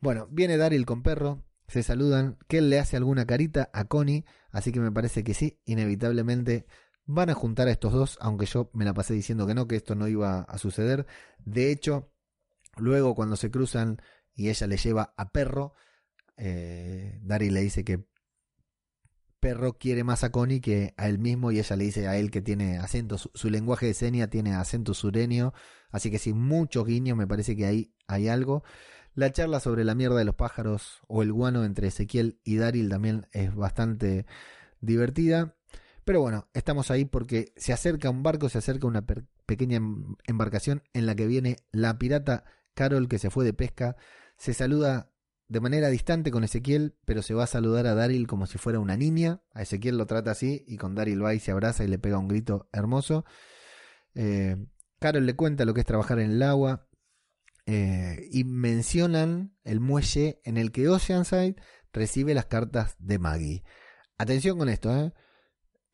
Bueno, 0.00 0.28
viene 0.30 0.58
Daryl 0.58 0.84
con 0.84 1.02
perro, 1.02 1.42
se 1.68 1.82
saludan, 1.82 2.38
que 2.48 2.58
él 2.58 2.68
le 2.68 2.78
hace 2.78 2.98
alguna 2.98 3.26
carita 3.26 3.70
a 3.72 3.86
Connie, 3.86 4.26
así 4.50 4.72
que 4.72 4.80
me 4.80 4.92
parece 4.92 5.24
que 5.24 5.32
sí, 5.32 5.58
inevitablemente 5.64 6.66
Van 7.08 7.30
a 7.30 7.34
juntar 7.34 7.68
a 7.68 7.70
estos 7.70 7.92
dos, 7.92 8.18
aunque 8.20 8.46
yo 8.46 8.68
me 8.74 8.84
la 8.84 8.92
pasé 8.92 9.14
diciendo 9.14 9.46
que 9.46 9.54
no, 9.54 9.68
que 9.68 9.76
esto 9.76 9.94
no 9.94 10.08
iba 10.08 10.40
a 10.40 10.58
suceder. 10.58 11.06
De 11.38 11.70
hecho, 11.70 12.10
luego 12.76 13.14
cuando 13.14 13.36
se 13.36 13.50
cruzan 13.50 14.02
y 14.34 14.48
ella 14.48 14.66
le 14.66 14.76
lleva 14.76 15.14
a 15.16 15.30
Perro, 15.30 15.74
eh, 16.36 17.20
Dari 17.22 17.50
le 17.50 17.60
dice 17.60 17.84
que 17.84 18.04
Perro 19.40 19.78
quiere 19.78 20.04
más 20.04 20.24
a 20.24 20.30
Connie 20.30 20.60
que 20.60 20.94
a 20.96 21.08
él 21.08 21.18
mismo 21.18 21.52
y 21.52 21.58
ella 21.58 21.76
le 21.76 21.84
dice 21.84 22.08
a 22.08 22.16
él 22.16 22.30
que 22.30 22.42
tiene 22.42 22.78
acento, 22.78 23.18
su, 23.18 23.50
lenguaje 23.50 23.86
de 23.86 23.94
seña 23.94 24.28
tiene 24.28 24.54
acento 24.54 24.94
sureño, 24.94 25.52
así 25.90 26.10
que 26.10 26.18
sin 26.18 26.38
muchos 26.38 26.86
guiños 26.86 27.16
me 27.16 27.26
parece 27.26 27.56
que 27.56 27.66
ahí 27.66 27.94
hay 28.06 28.28
algo. 28.28 28.64
La 29.14 29.32
charla 29.32 29.60
sobre 29.60 29.84
la 29.84 29.94
mierda 29.94 30.18
de 30.18 30.24
los 30.24 30.34
pájaros 30.34 31.00
o 31.08 31.22
el 31.22 31.32
guano 31.32 31.64
entre 31.64 31.88
Ezequiel 31.88 32.38
y 32.44 32.56
Daryl 32.56 32.88
también 32.88 33.26
es 33.32 33.54
bastante 33.54 34.26
divertida. 34.80 35.54
Pero 36.04 36.20
bueno, 36.20 36.48
estamos 36.54 36.90
ahí 36.90 37.04
porque 37.04 37.52
se 37.56 37.72
acerca 37.72 38.10
un 38.10 38.22
barco, 38.22 38.48
se 38.48 38.58
acerca 38.58 38.86
una 38.86 39.04
pequeña 39.46 39.78
em-, 39.78 40.16
embarcación 40.26 40.82
en 40.92 41.06
la 41.06 41.14
que 41.14 41.26
viene 41.26 41.56
la 41.72 41.98
pirata 41.98 42.44
Carol 42.74 43.08
que 43.08 43.18
se 43.18 43.30
fue 43.30 43.44
de 43.44 43.54
pesca. 43.54 43.96
Se 44.36 44.54
saluda 44.54 45.10
de 45.48 45.60
manera 45.60 45.88
distante 45.88 46.30
con 46.30 46.44
Ezequiel, 46.44 46.96
pero 47.04 47.22
se 47.22 47.34
va 47.34 47.44
a 47.44 47.48
saludar 47.48 47.86
a 47.86 47.94
Daryl 47.94 48.26
como 48.26 48.46
si 48.46 48.58
fuera 48.58 48.80
una 48.80 48.96
niña. 48.96 49.42
A 49.52 49.62
Ezequiel 49.62 49.96
lo 49.96 50.06
trata 50.06 50.32
así 50.32 50.64
y 50.66 50.76
con 50.76 50.94
Daryl 50.94 51.24
va 51.24 51.34
y 51.34 51.40
se 51.40 51.52
abraza 51.52 51.84
y 51.84 51.88
le 51.88 51.98
pega 51.98 52.18
un 52.18 52.28
grito 52.28 52.68
hermoso. 52.72 53.24
Eh, 54.14 54.56
Carol 54.98 55.26
le 55.26 55.36
cuenta 55.36 55.64
lo 55.64 55.74
que 55.74 55.80
es 55.80 55.86
trabajar 55.86 56.18
en 56.18 56.32
el 56.32 56.42
agua 56.42 56.88
eh, 57.66 58.28
y 58.30 58.44
mencionan 58.44 59.56
el 59.64 59.80
muelle 59.80 60.40
en 60.44 60.56
el 60.56 60.72
que 60.72 60.88
Oceanside 60.88 61.56
recibe 61.92 62.34
las 62.34 62.46
cartas 62.46 62.96
de 62.98 63.18
Maggie. 63.18 63.64
Atención 64.18 64.58
con 64.58 64.68
esto, 64.68 64.96
¿eh? 64.96 65.12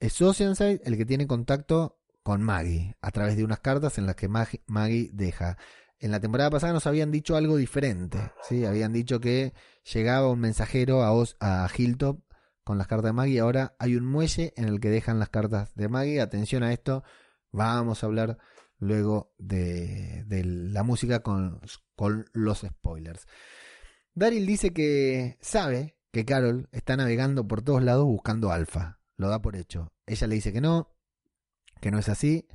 Es 0.00 0.20
Oceanside 0.20 0.80
el 0.84 0.96
que 0.96 1.04
tiene 1.04 1.26
contacto 1.26 2.00
con 2.22 2.42
Maggie 2.42 2.96
a 3.00 3.10
través 3.10 3.36
de 3.36 3.44
unas 3.44 3.60
cartas 3.60 3.98
en 3.98 4.06
las 4.06 4.16
que 4.16 4.28
Maggie 4.28 5.10
deja. 5.12 5.58
En 6.02 6.10
la 6.10 6.20
temporada 6.20 6.50
pasada 6.50 6.72
nos 6.72 6.86
habían 6.86 7.12
dicho 7.12 7.36
algo 7.36 7.56
diferente, 7.56 8.18
¿sí? 8.48 8.66
Habían 8.66 8.92
dicho 8.92 9.20
que 9.20 9.54
llegaba 9.92 10.28
un 10.30 10.40
mensajero 10.40 11.02
a, 11.02 11.12
a 11.40 11.70
Hilltop 11.74 12.20
con 12.64 12.76
las 12.76 12.88
cartas 12.88 13.10
de 13.10 13.12
Maggie. 13.12 13.38
Ahora 13.38 13.76
hay 13.78 13.94
un 13.94 14.04
muelle 14.04 14.52
en 14.56 14.64
el 14.64 14.80
que 14.80 14.90
dejan 14.90 15.20
las 15.20 15.28
cartas 15.28 15.74
de 15.76 15.88
Maggie. 15.88 16.20
Atención 16.20 16.64
a 16.64 16.72
esto. 16.72 17.04
Vamos 17.52 18.02
a 18.02 18.06
hablar 18.06 18.38
luego 18.78 19.32
de, 19.38 20.24
la 20.28 20.82
música 20.82 21.20
con, 21.20 21.60
con, 21.94 22.26
los 22.32 22.62
spoilers. 22.66 23.28
Daryl 24.12 24.44
dice 24.44 24.72
que 24.72 25.38
sabe 25.40 25.96
que 26.10 26.24
Carol 26.24 26.68
está 26.72 26.96
navegando 26.96 27.46
por 27.46 27.62
todos 27.62 27.82
lados 27.82 28.04
buscando 28.04 28.50
alfa 28.50 28.98
lo 29.22 29.28
da 29.28 29.40
por 29.40 29.56
hecho. 29.56 29.92
Ella 30.04 30.26
le 30.26 30.34
dice 30.34 30.52
que 30.52 30.60
no, 30.60 30.90
que 31.80 31.90
no 31.90 31.98
es 31.98 32.08
así, 32.08 32.48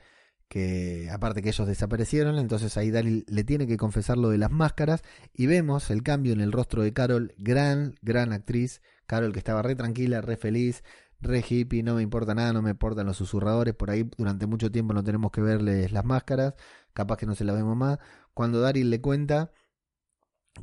que 0.48 1.10
aparte 1.12 1.42
que 1.42 1.50
ellos 1.50 1.68
desaparecieron, 1.68 2.38
entonces 2.38 2.78
ahí 2.78 2.92
Daryl 2.92 3.26
le 3.28 3.44
tiene 3.44 3.68
que 3.68 3.78
confesar 3.78 4.18
lo 4.18 4.30
de 4.30 4.38
las 4.38 4.52
máscaras 4.52 5.02
y 5.34 5.48
vemos 5.48 5.90
el 5.90 6.04
cambio 6.04 6.34
en 6.34 6.42
el 6.42 6.52
rostro 6.52 6.84
de 6.84 6.94
Carol, 6.94 7.34
gran, 7.38 7.96
gran 8.02 8.32
actriz, 8.32 8.82
Carol 9.06 9.34
que 9.34 9.40
estaba 9.40 9.62
re 9.62 9.76
tranquila, 9.76 10.22
re 10.22 10.38
feliz, 10.38 10.84
re 11.20 11.44
hippie, 11.48 11.84
no 11.84 11.96
me 11.96 12.02
importa 12.02 12.34
nada, 12.34 12.54
no 12.54 12.62
me 12.62 12.72
importan 12.72 13.06
los 13.06 13.18
susurradores, 13.18 13.74
por 13.74 13.92
ahí 13.92 14.10
durante 14.18 14.48
mucho 14.48 14.72
tiempo 14.72 14.94
no 14.94 15.04
tenemos 15.04 15.32
que 15.32 15.42
verles 15.42 15.92
las 15.92 16.06
máscaras, 16.06 16.54
capaz 16.94 17.18
que 17.18 17.26
no 17.26 17.36
se 17.36 17.44
las 17.44 17.56
vemos 17.56 17.76
más. 17.76 18.00
Cuando 18.34 18.62
Daryl 18.62 18.90
le 18.90 19.02
cuenta, 19.02 19.52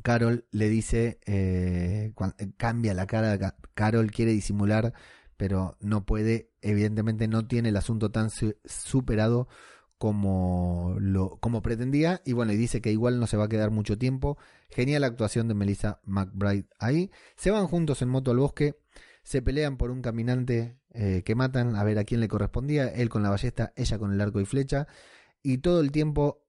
Carol 0.03 0.45
le 0.51 0.69
dice, 0.69 1.19
eh, 1.25 2.13
cambia 2.57 2.93
la 2.93 3.05
cara, 3.07 3.55
Carol 3.75 4.11
quiere 4.11 4.31
disimular 4.31 4.93
pero 5.37 5.77
no 5.81 6.05
puede, 6.05 6.51
evidentemente 6.61 7.27
no 7.27 7.47
tiene 7.47 7.69
el 7.69 7.77
asunto 7.77 8.11
tan 8.11 8.29
superado 8.65 9.47
como 9.97 10.95
lo 10.99 11.37
como 11.37 11.61
pretendía 11.61 12.21
y 12.25 12.33
bueno 12.33 12.51
y 12.51 12.57
dice 12.57 12.81
que 12.81 12.91
igual 12.91 13.19
no 13.19 13.27
se 13.27 13.37
va 13.37 13.45
a 13.45 13.49
quedar 13.49 13.71
mucho 13.71 13.97
tiempo. 13.97 14.37
Genial 14.69 15.03
actuación 15.03 15.47
de 15.47 15.53
Melissa 15.53 15.99
McBride 16.03 16.67
ahí. 16.79 17.11
Se 17.35 17.51
van 17.51 17.67
juntos 17.67 18.01
en 18.01 18.09
moto 18.09 18.31
al 18.31 18.37
bosque 18.37 18.75
se 19.25 19.41
pelean 19.41 19.77
por 19.77 19.89
un 19.89 20.01
caminante 20.01 20.77
eh, 20.93 21.23
que 21.25 21.33
matan 21.35 21.75
a 21.75 21.83
ver 21.83 21.97
a 21.97 22.03
quién 22.03 22.21
le 22.21 22.27
correspondía 22.27 22.87
él 22.87 23.09
con 23.09 23.23
la 23.23 23.31
ballesta 23.31 23.73
ella 23.75 23.97
con 23.97 24.13
el 24.13 24.21
arco 24.21 24.39
y 24.39 24.45
flecha 24.45 24.87
y 25.41 25.57
todo 25.57 25.81
el 25.81 25.91
tiempo 25.91 26.43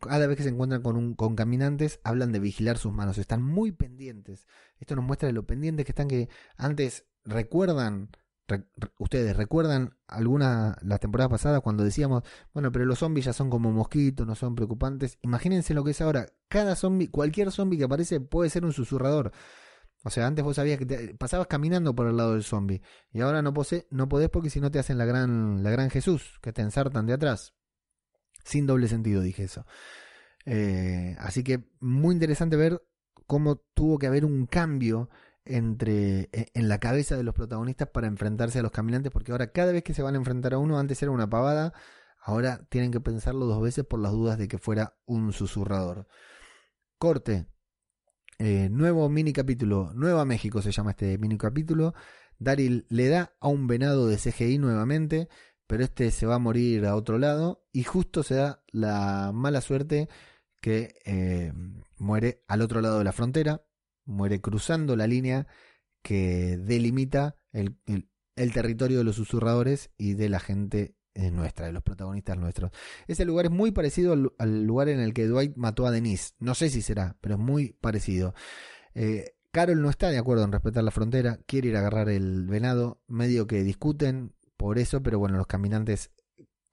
cada 0.00 0.26
vez 0.26 0.36
que 0.36 0.42
se 0.42 0.50
encuentran 0.50 0.82
con, 0.82 1.14
con 1.14 1.36
caminantes 1.36 2.00
hablan 2.04 2.32
de 2.32 2.40
vigilar 2.40 2.76
sus 2.78 2.92
manos 2.92 3.16
están 3.16 3.42
muy 3.42 3.72
pendientes. 3.72 4.46
Esto 4.78 4.94
nos 4.94 5.04
muestra 5.04 5.28
de 5.28 5.32
lo 5.32 5.46
pendientes 5.46 5.86
que 5.86 5.92
están 5.92 6.08
que 6.08 6.28
antes 6.56 7.06
recuerdan, 7.24 8.10
ustedes 8.98 9.36
recuerdan 9.36 9.96
alguna, 10.06 10.76
las 10.82 11.00
temporadas 11.00 11.30
pasadas 11.30 11.60
cuando 11.62 11.84
decíamos, 11.84 12.22
bueno, 12.52 12.70
pero 12.72 12.84
los 12.84 12.98
zombies 12.98 13.26
ya 13.26 13.32
son 13.32 13.50
como 13.50 13.72
mosquitos, 13.72 14.26
no 14.26 14.34
son 14.34 14.54
preocupantes. 14.54 15.18
Imagínense 15.22 15.74
lo 15.74 15.84
que 15.84 15.92
es 15.92 16.00
ahora. 16.00 16.26
Cada 16.48 16.76
zombie, 16.76 17.08
cualquier 17.08 17.50
zombie 17.50 17.78
que 17.78 17.84
aparece 17.84 18.20
puede 18.20 18.50
ser 18.50 18.64
un 18.64 18.72
susurrador. 18.72 19.32
O 20.04 20.10
sea, 20.10 20.26
antes 20.26 20.44
vos 20.44 20.56
sabías 20.56 20.78
que 20.78 20.86
te, 20.86 21.14
pasabas 21.14 21.46
caminando 21.46 21.94
por 21.94 22.06
el 22.06 22.16
lado 22.16 22.34
del 22.34 22.44
zombie. 22.44 22.82
Y 23.10 23.22
ahora 23.22 23.40
no, 23.40 23.54
pose, 23.54 23.86
no 23.90 24.08
podés 24.08 24.28
porque 24.28 24.50
si 24.50 24.60
no 24.60 24.70
te 24.70 24.78
hacen 24.78 24.98
la 24.98 25.06
gran, 25.06 25.62
la 25.62 25.70
gran 25.70 25.88
Jesús, 25.88 26.38
que 26.42 26.52
te 26.52 26.60
ensartan 26.60 27.06
de 27.06 27.14
atrás. 27.14 27.54
Sin 28.44 28.66
doble 28.66 28.88
sentido 28.88 29.22
dije 29.22 29.44
eso. 29.44 29.64
Eh, 30.44 31.16
así 31.18 31.42
que 31.42 31.70
muy 31.80 32.14
interesante 32.14 32.56
ver 32.56 32.82
cómo 33.26 33.56
tuvo 33.56 33.98
que 33.98 34.06
haber 34.06 34.26
un 34.26 34.46
cambio 34.46 35.08
entre 35.44 36.30
e, 36.32 36.50
en 36.54 36.68
la 36.68 36.78
cabeza 36.78 37.16
de 37.16 37.22
los 37.22 37.34
protagonistas 37.34 37.88
para 37.88 38.06
enfrentarse 38.06 38.58
a 38.58 38.62
los 38.62 38.72
caminantes, 38.72 39.12
porque 39.12 39.32
ahora 39.32 39.52
cada 39.52 39.72
vez 39.72 39.82
que 39.82 39.94
se 39.94 40.02
van 40.02 40.14
a 40.14 40.18
enfrentar 40.18 40.54
a 40.54 40.58
uno, 40.58 40.78
antes 40.78 41.02
era 41.02 41.12
una 41.12 41.28
pavada, 41.28 41.72
ahora 42.20 42.66
tienen 42.70 42.90
que 42.90 43.00
pensarlo 43.00 43.46
dos 43.46 43.62
veces 43.62 43.84
por 43.84 44.00
las 44.00 44.12
dudas 44.12 44.38
de 44.38 44.48
que 44.48 44.58
fuera 44.58 44.96
un 45.06 45.32
susurrador. 45.32 46.08
Corte, 46.98 47.46
eh, 48.38 48.68
nuevo 48.70 49.08
mini 49.08 49.32
capítulo, 49.32 49.92
Nueva 49.94 50.24
México 50.24 50.62
se 50.62 50.72
llama 50.72 50.92
este 50.92 51.18
mini 51.18 51.38
capítulo. 51.38 51.94
Daryl 52.38 52.86
le 52.88 53.08
da 53.08 53.36
a 53.40 53.48
un 53.48 53.66
venado 53.66 54.08
de 54.08 54.16
CGI 54.16 54.58
nuevamente, 54.58 55.28
pero 55.66 55.84
este 55.84 56.10
se 56.10 56.26
va 56.26 56.36
a 56.36 56.38
morir 56.38 56.86
a 56.86 56.96
otro 56.96 57.18
lado 57.18 57.64
y 57.72 57.84
justo 57.84 58.22
se 58.22 58.34
da 58.34 58.62
la 58.72 59.32
mala 59.32 59.60
suerte 59.60 60.08
que 60.60 60.94
eh, 61.04 61.52
muere 61.98 62.42
al 62.48 62.62
otro 62.62 62.80
lado 62.80 62.98
de 62.98 63.04
la 63.04 63.12
frontera, 63.12 63.62
muere 64.04 64.40
cruzando 64.40 64.96
la 64.96 65.06
línea 65.06 65.46
que 66.02 66.58
delimita 66.58 67.36
el, 67.52 67.76
territorio 68.52 68.98
de 68.98 69.04
los 69.04 69.16
susurradores 69.16 69.90
y 69.96 70.14
de 70.14 70.28
la 70.28 70.40
gente 70.40 70.96
eh, 71.14 71.30
nuestra, 71.30 71.66
de 71.66 71.72
los 71.72 71.82
protagonistas 71.82 72.36
nuestros. 72.36 72.70
Ese 73.06 73.24
lugar 73.24 73.46
es 73.46 73.50
muy 73.50 73.70
parecido 73.70 74.12
al, 74.38 74.64
lugar 74.64 74.88
en 74.88 75.00
el 75.00 75.14
que 75.14 75.26
Dwight 75.26 75.56
mató 75.56 75.86
a 75.86 75.90
Denise. 75.90 76.34
No 76.38 76.54
sé 76.54 76.68
si 76.68 76.82
será, 76.82 77.16
pero 77.20 77.36
es 77.36 77.40
muy 77.40 77.72
parecido. 77.80 78.34
Eh, 78.94 79.34
Carol 79.50 79.80
no 79.80 79.88
está 79.88 80.10
de 80.10 80.18
acuerdo 80.18 80.44
en 80.44 80.52
respetar 80.52 80.82
la 80.82 80.90
frontera, 80.90 81.38
quiere 81.46 81.68
ir 81.68 81.76
a 81.76 81.78
agarrar 81.78 82.08
el 82.08 82.46
venado, 82.46 83.00
medio 83.06 83.46
que 83.46 83.62
discuten 83.62 84.34
por 84.56 84.78
eso, 84.78 85.02
pero 85.02 85.18
bueno, 85.18 85.36
los 85.36 85.46
caminantes 85.46 86.10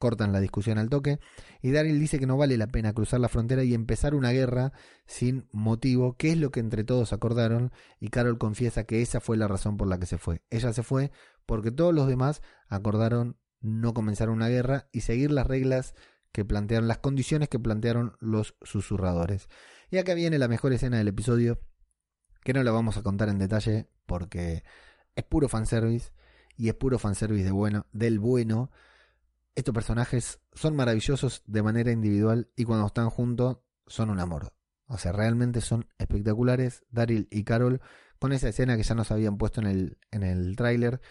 cortan 0.02 0.34
la 0.34 0.42
discusión 0.42 0.78
al 0.78 0.90
toque 0.90 1.20
y 1.62 1.72
Daryl 1.72 1.98
dice 1.98 2.20
que 2.20 2.26
no 2.26 2.36
vale 2.36 2.58
la 2.58 2.68
pena 2.68 2.92
cruzar 2.92 3.22
la 3.22 3.30
frontera 3.30 3.64
y 3.64 3.74
empezar 3.74 4.14
una 4.16 4.32
guerra 4.32 4.74
sin 5.06 5.48
motivo, 5.54 6.18
que 6.18 6.32
es 6.32 6.38
lo 6.38 6.52
que 6.52 6.60
entre 6.60 6.84
todos 6.84 7.14
acordaron 7.14 7.72
y 8.02 8.10
Carol 8.10 8.38
confiesa 8.38 8.84
que 8.84 9.02
esa 9.02 9.22
fue 9.22 9.38
la 9.38 9.48
razón 9.48 9.78
por 9.78 9.88
la 9.88 10.00
que 10.00 10.08
se 10.08 10.18
fue. 10.18 10.42
Ella 10.50 10.74
se 10.74 10.84
fue 10.84 11.12
porque 11.46 11.72
todos 11.72 11.94
los 11.94 12.08
demás 12.08 12.42
acordaron 12.68 13.38
no 13.62 13.94
comenzar 13.94 14.30
una 14.30 14.50
guerra 14.50 14.90
y 14.92 15.02
seguir 15.02 15.32
las 15.32 15.48
reglas 15.48 15.96
que 16.32 16.44
plantearon, 16.44 16.88
las 16.88 16.98
condiciones 16.98 17.48
que 17.48 17.60
plantearon 17.60 18.18
los 18.20 18.56
susurradores. 18.62 19.48
Y 19.90 19.98
acá 19.98 20.14
viene 20.14 20.40
la 20.40 20.48
mejor 20.48 20.74
escena 20.74 20.98
del 20.98 21.10
episodio, 21.10 21.60
que 22.44 22.54
no 22.54 22.64
la 22.64 22.72
vamos 22.72 22.98
a 22.98 23.04
contar 23.04 23.30
en 23.30 23.38
detalle 23.38 23.88
porque 24.06 24.64
es 25.16 25.24
puro 25.24 25.48
fanservice 25.48 26.12
y 26.58 26.70
es 26.70 26.76
puro 26.76 27.00
fanservice 27.00 27.44
de 27.44 27.52
bueno, 27.52 27.88
del 27.92 28.20
bueno. 28.20 28.72
Estos 29.56 29.74
personajes 29.74 30.40
son 30.54 30.76
maravillosos 30.76 31.44
de 31.46 31.64
manera 31.64 31.92
individual 31.92 32.50
y 32.56 32.64
cuando 32.64 32.88
están 32.88 33.10
juntos 33.10 33.60
son 33.88 34.10
un 34.10 34.20
amor. 34.20 34.54
O 34.88 34.98
sea, 34.98 35.12
realmente 35.12 35.62
son 35.62 35.88
espectaculares. 35.98 36.84
Daryl 36.90 37.28
y 37.32 37.44
Carol, 37.44 37.82
con 38.20 38.34
esa 38.34 38.50
escena 38.50 38.78
que 38.78 38.84
ya 38.84 38.96
nos 38.96 39.12
habían 39.12 39.38
puesto 39.38 39.62
en 39.62 39.68
el, 39.68 39.98
en 40.12 40.24
el 40.24 40.56
tráiler, 40.56 41.02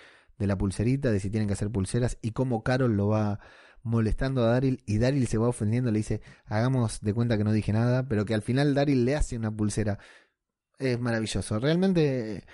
de 0.40 0.46
la 0.46 0.56
pulserita, 0.56 1.12
de 1.12 1.20
si 1.20 1.30
tienen 1.30 1.46
que 1.46 1.52
hacer 1.52 1.70
pulseras 1.70 2.18
y 2.22 2.32
cómo 2.32 2.64
Carol 2.64 2.96
lo 2.96 3.08
va 3.08 3.40
molestando 3.82 4.42
a 4.42 4.48
Daryl 4.48 4.82
y 4.86 4.98
Daryl 4.98 5.26
se 5.26 5.38
va 5.38 5.48
ofendiendo, 5.48 5.90
le 5.90 5.98
dice, 5.98 6.22
hagamos 6.46 7.00
de 7.00 7.14
cuenta 7.14 7.36
que 7.38 7.44
no 7.44 7.52
dije 7.52 7.72
nada, 7.72 8.08
pero 8.08 8.24
que 8.24 8.34
al 8.34 8.42
final 8.42 8.74
Daryl 8.74 9.04
le 9.04 9.16
hace 9.16 9.36
una 9.36 9.54
pulsera. 9.54 9.98
Es 10.78 10.98
maravilloso. 10.98 11.60
Realmente 11.60 12.44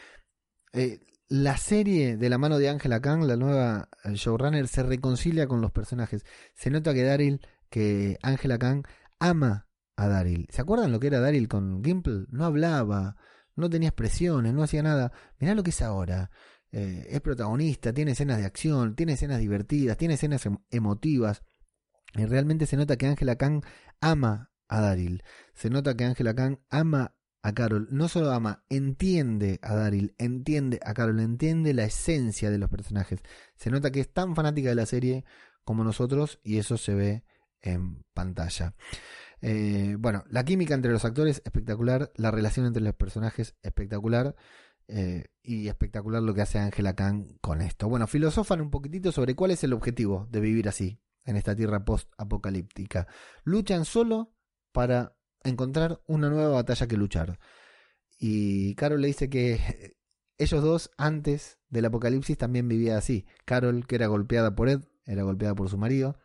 eh, 0.72 1.00
la 1.28 1.56
serie 1.56 2.16
de 2.16 2.28
la 2.28 2.38
mano 2.38 2.58
de 2.58 2.68
Angela 2.68 3.00
Kang, 3.00 3.24
la 3.24 3.36
nueva 3.36 3.88
showrunner, 4.04 4.68
se 4.68 4.82
reconcilia 4.82 5.46
con 5.46 5.60
los 5.60 5.72
personajes. 5.72 6.24
Se 6.54 6.70
nota 6.70 6.94
que 6.94 7.02
Daryl, 7.02 7.40
que 7.68 8.18
Angela 8.22 8.58
Kang 8.58 8.86
ama 9.18 9.68
a 9.96 10.08
Daryl. 10.08 10.46
¿Se 10.50 10.60
acuerdan 10.62 10.92
lo 10.92 11.00
que 11.00 11.08
era 11.08 11.20
Daryl 11.20 11.48
con 11.48 11.82
Gimple? 11.82 12.26
No 12.28 12.44
hablaba, 12.44 13.16
no 13.56 13.68
tenía 13.68 13.88
expresiones, 13.88 14.54
no 14.54 14.62
hacía 14.62 14.82
nada. 14.82 15.12
Mirá 15.40 15.54
lo 15.54 15.62
que 15.62 15.70
es 15.70 15.82
ahora. 15.82 16.30
Eh, 16.70 17.06
es 17.10 17.20
protagonista, 17.20 17.92
tiene 17.92 18.12
escenas 18.12 18.38
de 18.38 18.44
acción, 18.44 18.94
tiene 18.94 19.14
escenas 19.14 19.40
divertidas, 19.40 19.96
tiene 19.96 20.14
escenas 20.14 20.44
em, 20.46 20.58
emotivas. 20.70 21.42
Y 22.14 22.24
realmente 22.24 22.66
se 22.66 22.76
nota 22.76 22.96
que 22.96 23.06
Angela 23.06 23.36
Kang 23.36 23.64
ama 24.00 24.52
a 24.68 24.80
Daryl. 24.80 25.22
Se 25.54 25.70
nota 25.70 25.96
que 25.96 26.04
Angela 26.04 26.34
Kang 26.34 26.58
ama 26.70 27.15
a 27.46 27.54
Carol. 27.54 27.86
No 27.92 28.08
solo 28.08 28.32
ama, 28.32 28.64
entiende 28.68 29.60
a 29.62 29.76
Daryl, 29.76 30.16
entiende 30.18 30.80
a 30.84 30.94
Carol, 30.94 31.20
entiende 31.20 31.74
la 31.74 31.84
esencia 31.84 32.50
de 32.50 32.58
los 32.58 32.68
personajes. 32.68 33.20
Se 33.54 33.70
nota 33.70 33.92
que 33.92 34.00
es 34.00 34.12
tan 34.12 34.34
fanática 34.34 34.70
de 34.70 34.74
la 34.74 34.84
serie 34.84 35.24
como 35.62 35.84
nosotros 35.84 36.40
y 36.42 36.58
eso 36.58 36.76
se 36.76 36.94
ve 36.96 37.24
en 37.62 38.02
pantalla. 38.14 38.74
Eh, 39.42 39.94
bueno, 39.96 40.24
la 40.28 40.44
química 40.44 40.74
entre 40.74 40.90
los 40.90 41.04
actores 41.04 41.40
espectacular, 41.44 42.10
la 42.16 42.32
relación 42.32 42.66
entre 42.66 42.82
los 42.82 42.94
personajes 42.94 43.54
espectacular. 43.62 44.34
Eh, 44.88 45.26
y 45.42 45.66
espectacular 45.66 46.22
lo 46.22 46.32
que 46.32 46.42
hace 46.42 46.58
Angela 46.58 46.94
Kang 46.94 47.38
con 47.40 47.60
esto. 47.60 47.88
Bueno, 47.88 48.06
filosofan 48.06 48.60
un 48.60 48.70
poquitito 48.70 49.10
sobre 49.10 49.34
cuál 49.34 49.52
es 49.52 49.62
el 49.64 49.72
objetivo 49.72 50.28
de 50.30 50.40
vivir 50.40 50.68
así, 50.68 51.00
en 51.24 51.36
esta 51.36 51.56
tierra 51.56 51.84
post-apocalíptica. 51.84 53.08
Luchan 53.42 53.84
solo 53.84 54.32
para 54.70 55.15
encontrar 55.48 56.00
una 56.06 56.28
nueva 56.28 56.50
batalla 56.50 56.86
que 56.86 56.96
luchar. 56.96 57.38
Y 58.18 58.74
Carol 58.74 59.00
le 59.00 59.08
dice 59.08 59.28
que 59.28 59.96
ellos 60.38 60.62
dos, 60.62 60.90
antes 60.96 61.58
del 61.68 61.86
apocalipsis, 61.86 62.38
también 62.38 62.68
vivían 62.68 62.96
así. 62.96 63.26
Carol, 63.44 63.86
que 63.86 63.96
era 63.96 64.06
golpeada 64.06 64.54
por 64.54 64.68
Ed, 64.68 64.82
era 65.04 65.22
golpeada 65.22 65.54
por 65.54 65.68
su 65.68 65.78
marido, 65.78 66.18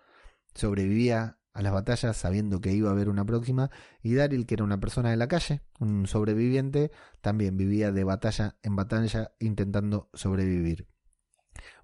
sobrevivía 0.53 1.38
a 1.53 1.61
las 1.61 1.74
batallas 1.74 2.15
sabiendo 2.15 2.61
que 2.61 2.72
iba 2.72 2.89
a 2.89 2.93
haber 2.93 3.09
una 3.09 3.26
próxima, 3.26 3.69
y 4.01 4.13
Daryl, 4.15 4.45
que 4.45 4.55
era 4.55 4.63
una 4.63 4.80
persona 4.80 5.09
de 5.11 5.17
la 5.17 5.28
calle, 5.28 5.61
un 5.80 6.07
sobreviviente, 6.07 6.91
también 7.22 7.57
vivía 7.57 7.91
de 7.91 8.03
batalla 8.03 8.57
en 8.63 8.76
batalla 8.76 9.34
intentando 9.39 10.09
sobrevivir. 10.13 10.88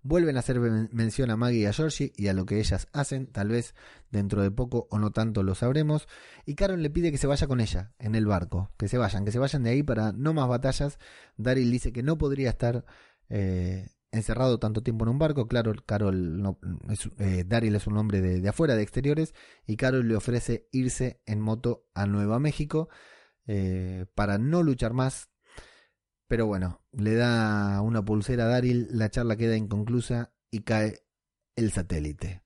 Vuelven 0.04 0.38
a 0.38 0.40
hacer 0.40 0.60
mención 0.60 1.32
a 1.32 1.38
Maggie 1.38 1.60
y 1.60 1.66
a 1.66 1.74
Georgie 1.74 2.14
y 2.16 2.28
a 2.28 2.34
lo 2.34 2.46
que 2.46 2.60
ellas 2.60 2.88
hacen, 2.94 3.28
tal 3.28 3.50
vez 3.50 3.76
dentro 4.12 4.42
de 4.42 4.52
poco 4.52 4.88
o 4.90 5.00
no 5.00 5.12
tanto 5.12 5.44
lo 5.44 5.56
sabremos, 5.56 6.08
y 6.46 6.56
Carol 6.56 6.82
le 6.82 6.90
pide 6.90 7.12
que 7.12 7.18
se 7.18 7.28
vaya 7.28 7.48
con 7.48 7.60
ella 7.60 7.94
en 8.00 8.16
el 8.16 8.26
barco, 8.26 8.72
que 8.78 8.88
se 8.88 8.98
vayan, 8.98 9.26
que 9.26 9.32
se 9.32 9.40
vayan 9.40 9.64
de 9.64 9.72
ahí 9.72 9.84
para 9.84 10.12
no 10.12 10.34
más 10.34 10.48
batallas. 10.48 11.00
Daryl 11.38 11.72
dice 11.72 11.92
que 11.92 12.04
no 12.04 12.18
podría 12.18 12.50
estar 12.50 12.86
eh, 13.30 13.90
encerrado 14.12 14.60
tanto 14.60 14.84
tiempo 14.84 15.06
en 15.06 15.10
un 15.10 15.20
barco. 15.20 15.48
Claro, 15.48 15.74
Carol 15.86 16.42
no, 16.42 16.60
es, 16.90 17.10
eh, 17.20 17.44
Daryl 17.46 17.76
es 17.76 17.88
un 17.88 17.98
hombre 17.98 18.22
de, 18.22 18.48
afuera, 18.48 18.76
de 18.76 18.84
exteriores, 18.84 19.34
y 19.66 19.78
Carol 19.78 20.08
le 20.08 20.16
ofrece 20.16 20.68
irse 20.72 21.22
en 21.26 21.42
moto 21.42 21.86
a 21.94 22.06
Nueva 22.06 22.40
México 22.40 22.90
eh, 23.46 24.06
para 24.16 24.38
no 24.38 24.64
luchar 24.64 24.94
más. 24.94 25.30
Pero 26.28 26.46
bueno, 26.46 26.82
le 26.92 27.16
da 27.16 27.82
una 27.82 28.04
pulsera 28.04 28.46
a 28.46 28.48
Daryl, 28.48 28.88
la 28.92 29.10
charla 29.10 29.38
queda 29.38 29.56
inconclusa 29.56 30.34
y 30.52 30.62
cae 30.62 31.00
el 31.56 31.72
satélite. 31.72 32.44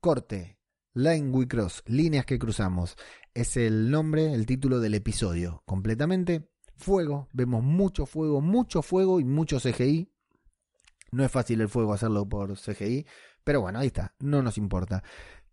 Corte, 0.00 0.58
Line 0.94 1.30
We 1.30 1.48
Cross, 1.48 1.82
líneas 1.86 2.26
que 2.26 2.38
cruzamos. 2.38 2.96
Es 3.34 3.56
el 3.56 3.90
nombre, 3.90 4.32
el 4.32 4.46
título 4.46 4.80
del 4.80 4.94
episodio. 4.94 5.62
Completamente 5.66 6.50
fuego, 6.76 7.28
vemos 7.32 7.62
mucho 7.62 8.06
fuego, 8.06 8.40
mucho 8.40 8.82
fuego 8.82 9.18
y 9.20 9.24
mucho 9.24 9.58
CGI 9.58 10.10
no 11.16 11.24
es 11.24 11.30
fácil 11.30 11.60
el 11.60 11.68
fuego 11.68 11.92
hacerlo 11.92 12.28
por 12.28 12.56
CGI, 12.58 13.06
pero 13.44 13.60
bueno, 13.60 13.78
ahí 13.78 13.88
está, 13.88 14.14
no 14.18 14.42
nos 14.42 14.58
importa. 14.58 15.02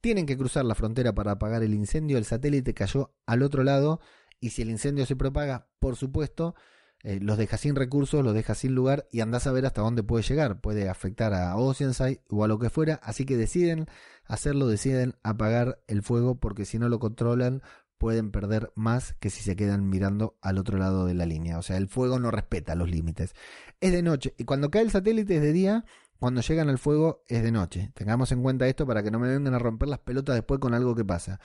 Tienen 0.02 0.26
que 0.26 0.38
cruzar 0.38 0.66
la 0.66 0.76
frontera 0.76 1.14
para 1.14 1.32
apagar 1.32 1.64
el 1.64 1.74
incendio, 1.74 2.18
el 2.18 2.26
satélite 2.26 2.74
cayó 2.74 3.14
al 3.26 3.44
otro 3.44 3.64
lado 3.64 4.02
y 4.40 4.50
si 4.50 4.62
el 4.62 4.70
incendio 4.70 5.06
se 5.06 5.16
propaga, 5.16 5.70
por 5.80 5.96
supuesto, 5.96 6.56
eh, 7.04 7.20
los 7.22 7.38
deja 7.38 7.58
sin 7.58 7.76
recursos, 7.76 8.24
los 8.24 8.34
deja 8.34 8.56
sin 8.56 8.74
lugar 8.74 9.08
y 9.12 9.20
andás 9.20 9.46
a 9.46 9.52
ver 9.52 9.66
hasta 9.66 9.82
dónde 9.82 10.04
puede 10.04 10.24
llegar. 10.24 10.62
Puede 10.62 10.90
afectar 10.90 11.34
a 11.34 11.56
Oceanside 11.58 12.22
o 12.30 12.44
a 12.44 12.48
lo 12.48 12.60
que 12.60 12.70
fuera, 12.70 12.96
así 13.04 13.26
que 13.26 13.36
deciden 13.36 13.88
hacerlo, 14.26 14.68
deciden 14.68 15.16
apagar 15.22 15.84
el 15.88 16.02
fuego 16.02 16.40
porque 16.40 16.66
si 16.66 16.80
no 16.80 16.88
lo 16.90 17.00
controlan 17.00 17.62
pueden 17.98 18.32
perder 18.32 18.72
más 18.76 19.16
que 19.20 19.30
si 19.30 19.42
se 19.44 19.56
quedan 19.56 19.88
mirando 19.88 20.38
al 20.42 20.58
otro 20.58 20.78
lado 20.78 21.06
de 21.06 21.14
la 21.14 21.26
línea. 21.26 21.58
O 21.58 21.62
sea, 21.62 21.78
el 21.78 21.88
fuego 21.88 22.20
no 22.20 22.32
respeta 22.32 22.76
los 22.76 22.90
límites. 22.90 23.34
Es 23.80 23.92
de 23.92 24.02
noche 24.02 24.34
y 24.38 24.46
cuando 24.46 24.72
cae 24.72 24.82
el 24.82 24.92
satélite 24.92 25.38
es 25.38 25.42
de 25.42 25.54
día, 25.54 25.86
cuando 26.20 26.42
llegan 26.42 26.70
al 26.70 26.80
fuego 26.80 27.24
es 27.28 27.44
de 27.44 27.52
noche. 27.52 27.92
Tengamos 27.96 28.32
en 28.32 28.42
cuenta 28.44 28.68
esto 28.68 28.88
para 28.88 29.04
que 29.04 29.12
no 29.12 29.20
me 29.20 29.30
vengan 29.30 29.54
a 29.54 29.60
romper 29.60 29.90
las 29.90 30.00
pelotas 30.00 30.36
después 30.36 30.60
con 30.60 30.74
algo 30.74 30.96
que 30.96 31.06
pasa. 31.06 31.40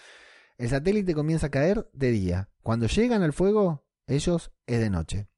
El 0.56 0.68
satélite 0.68 1.14
comienza 1.14 1.48
a 1.48 1.50
caer 1.50 1.88
de 1.92 2.10
día. 2.10 2.48
Cuando 2.62 2.86
llegan 2.86 3.22
al 3.22 3.32
fuego, 3.32 3.84
ellos 4.06 4.52
es 4.66 4.80
de 4.80 4.90
noche. 4.90 5.28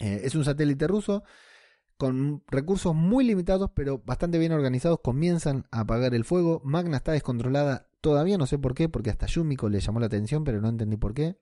Eh, 0.00 0.22
es 0.24 0.34
un 0.34 0.44
satélite 0.44 0.86
ruso 0.86 1.24
con 1.96 2.44
recursos 2.46 2.94
muy 2.94 3.24
limitados 3.24 3.72
pero 3.74 3.98
bastante 3.98 4.38
bien 4.38 4.52
organizados 4.52 5.00
comienzan 5.02 5.66
a 5.70 5.80
apagar 5.80 6.14
el 6.14 6.24
fuego. 6.24 6.60
Magna 6.64 6.96
está 6.96 7.12
descontrolada 7.12 7.88
Todavía 8.00 8.38
no 8.38 8.46
sé 8.46 8.58
por 8.58 8.74
qué, 8.74 8.88
porque 8.88 9.10
hasta 9.10 9.26
Yumiko 9.26 9.68
le 9.68 9.80
llamó 9.80 9.98
la 10.00 10.06
atención, 10.06 10.44
pero 10.44 10.60
no 10.60 10.68
entendí 10.68 10.96
por 10.96 11.14
qué. 11.14 11.36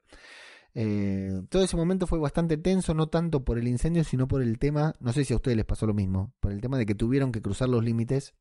Eh, 0.75 1.43
todo 1.51 1.65
ese 1.65 1.77
momento 1.77 2.07
fue 2.07 2.19
bastante 2.19 2.57
tenso, 2.57 2.95
no 2.95 3.09
tanto 3.09 3.45
por 3.45 3.59
el 3.59 3.69
incendio, 3.69 4.05
sino 4.05 4.27
por 4.29 4.43
el 4.43 4.59
tema, 4.59 4.95
no 5.01 5.13
sé 5.13 5.25
si 5.25 5.33
a 5.33 5.37
ustedes 5.37 5.57
les 5.57 5.67
pasó 5.67 5.87
lo 5.87 5.95
mismo, 5.95 6.35
por 6.41 6.53
el 6.53 6.61
tema 6.61 6.79
de 6.79 6.87
que 6.87 6.95
tuvieron 6.95 7.33
que 7.33 7.43
cruzar 7.43 7.69
los 7.69 7.85
límites 7.85 8.35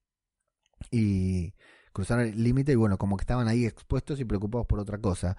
y 0.92 1.54
cruzar 1.94 2.20
el 2.22 2.42
límite 2.44 2.74
y 2.74 2.76
bueno, 2.76 2.98
como 2.98 3.18
que 3.18 3.24
estaban 3.24 3.48
ahí 3.48 3.66
expuestos 3.66 4.20
y 4.20 4.26
preocupados 4.26 4.68
por 4.68 4.80
otra 4.80 4.98
cosa. 5.00 5.38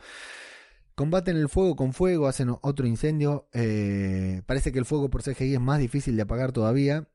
Combaten 0.96 1.36
el 1.36 1.50
fuego 1.50 1.76
con 1.76 1.92
fuego, 1.92 2.26
hacen 2.26 2.56
otro 2.62 2.86
incendio. 2.86 3.50
Eh, 3.52 4.40
parece 4.46 4.72
que 4.72 4.78
el 4.78 4.86
fuego 4.86 5.10
por 5.10 5.22
CGI 5.22 5.54
es 5.54 5.60
más 5.60 5.78
difícil 5.78 6.16
de 6.16 6.22
apagar 6.22 6.52
todavía. 6.52 7.06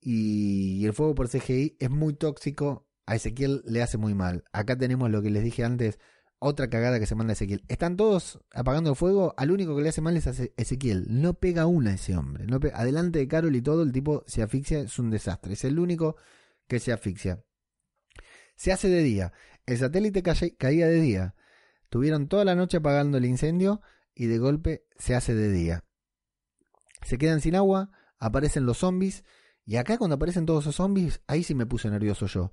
Y 0.00 0.84
el 0.84 0.92
fuego 0.92 1.14
por 1.14 1.28
CGI 1.28 1.76
es 1.78 1.88
muy 1.88 2.14
tóxico. 2.14 2.88
A 3.06 3.14
Ezequiel 3.14 3.62
le 3.64 3.80
hace 3.80 3.96
muy 3.96 4.12
mal. 4.12 4.42
Acá 4.52 4.76
tenemos 4.76 5.08
lo 5.08 5.22
que 5.22 5.30
les 5.30 5.44
dije 5.44 5.62
antes. 5.62 6.00
Otra 6.40 6.68
cagada 6.68 6.98
que 6.98 7.06
se 7.06 7.14
manda 7.14 7.32
Ezequiel. 7.32 7.62
Están 7.68 7.96
todos 7.96 8.40
apagando 8.52 8.90
el 8.90 8.96
fuego. 8.96 9.34
Al 9.36 9.52
único 9.52 9.76
que 9.76 9.82
le 9.82 9.90
hace 9.90 10.00
mal 10.00 10.16
es 10.16 10.26
a 10.26 10.32
Ezequiel. 10.56 11.06
No 11.08 11.34
pega 11.34 11.66
una 11.66 11.94
ese 11.94 12.16
hombre. 12.16 12.44
No 12.44 12.58
Adelante 12.74 13.20
de 13.20 13.28
Carol 13.28 13.54
y 13.54 13.62
todo, 13.62 13.84
el 13.84 13.92
tipo 13.92 14.24
se 14.26 14.42
asfixia. 14.42 14.80
Es 14.80 14.98
un 14.98 15.10
desastre. 15.10 15.52
Es 15.52 15.62
el 15.62 15.78
único 15.78 16.16
que 16.66 16.80
se 16.80 16.92
asfixia. 16.92 17.44
Se 18.56 18.72
hace 18.72 18.88
de 18.88 19.02
día. 19.04 19.32
El 19.64 19.78
satélite 19.78 20.24
caía 20.58 20.88
de 20.88 21.00
día. 21.00 21.36
Tuvieron 21.88 22.28
toda 22.28 22.44
la 22.44 22.54
noche 22.54 22.78
apagando 22.78 23.18
el 23.18 23.24
incendio 23.24 23.80
y 24.14 24.26
de 24.26 24.38
golpe 24.38 24.84
se 24.98 25.14
hace 25.14 25.34
de 25.34 25.50
día. 25.50 25.84
Se 27.02 27.18
quedan 27.18 27.40
sin 27.40 27.54
agua, 27.54 27.90
aparecen 28.18 28.66
los 28.66 28.78
zombies 28.78 29.24
y 29.64 29.76
acá 29.76 29.98
cuando 29.98 30.16
aparecen 30.16 30.46
todos 30.46 30.64
esos 30.64 30.76
zombies, 30.76 31.20
ahí 31.26 31.42
sí 31.42 31.54
me 31.54 31.66
puse 31.66 31.90
nervioso 31.90 32.26
yo. 32.26 32.52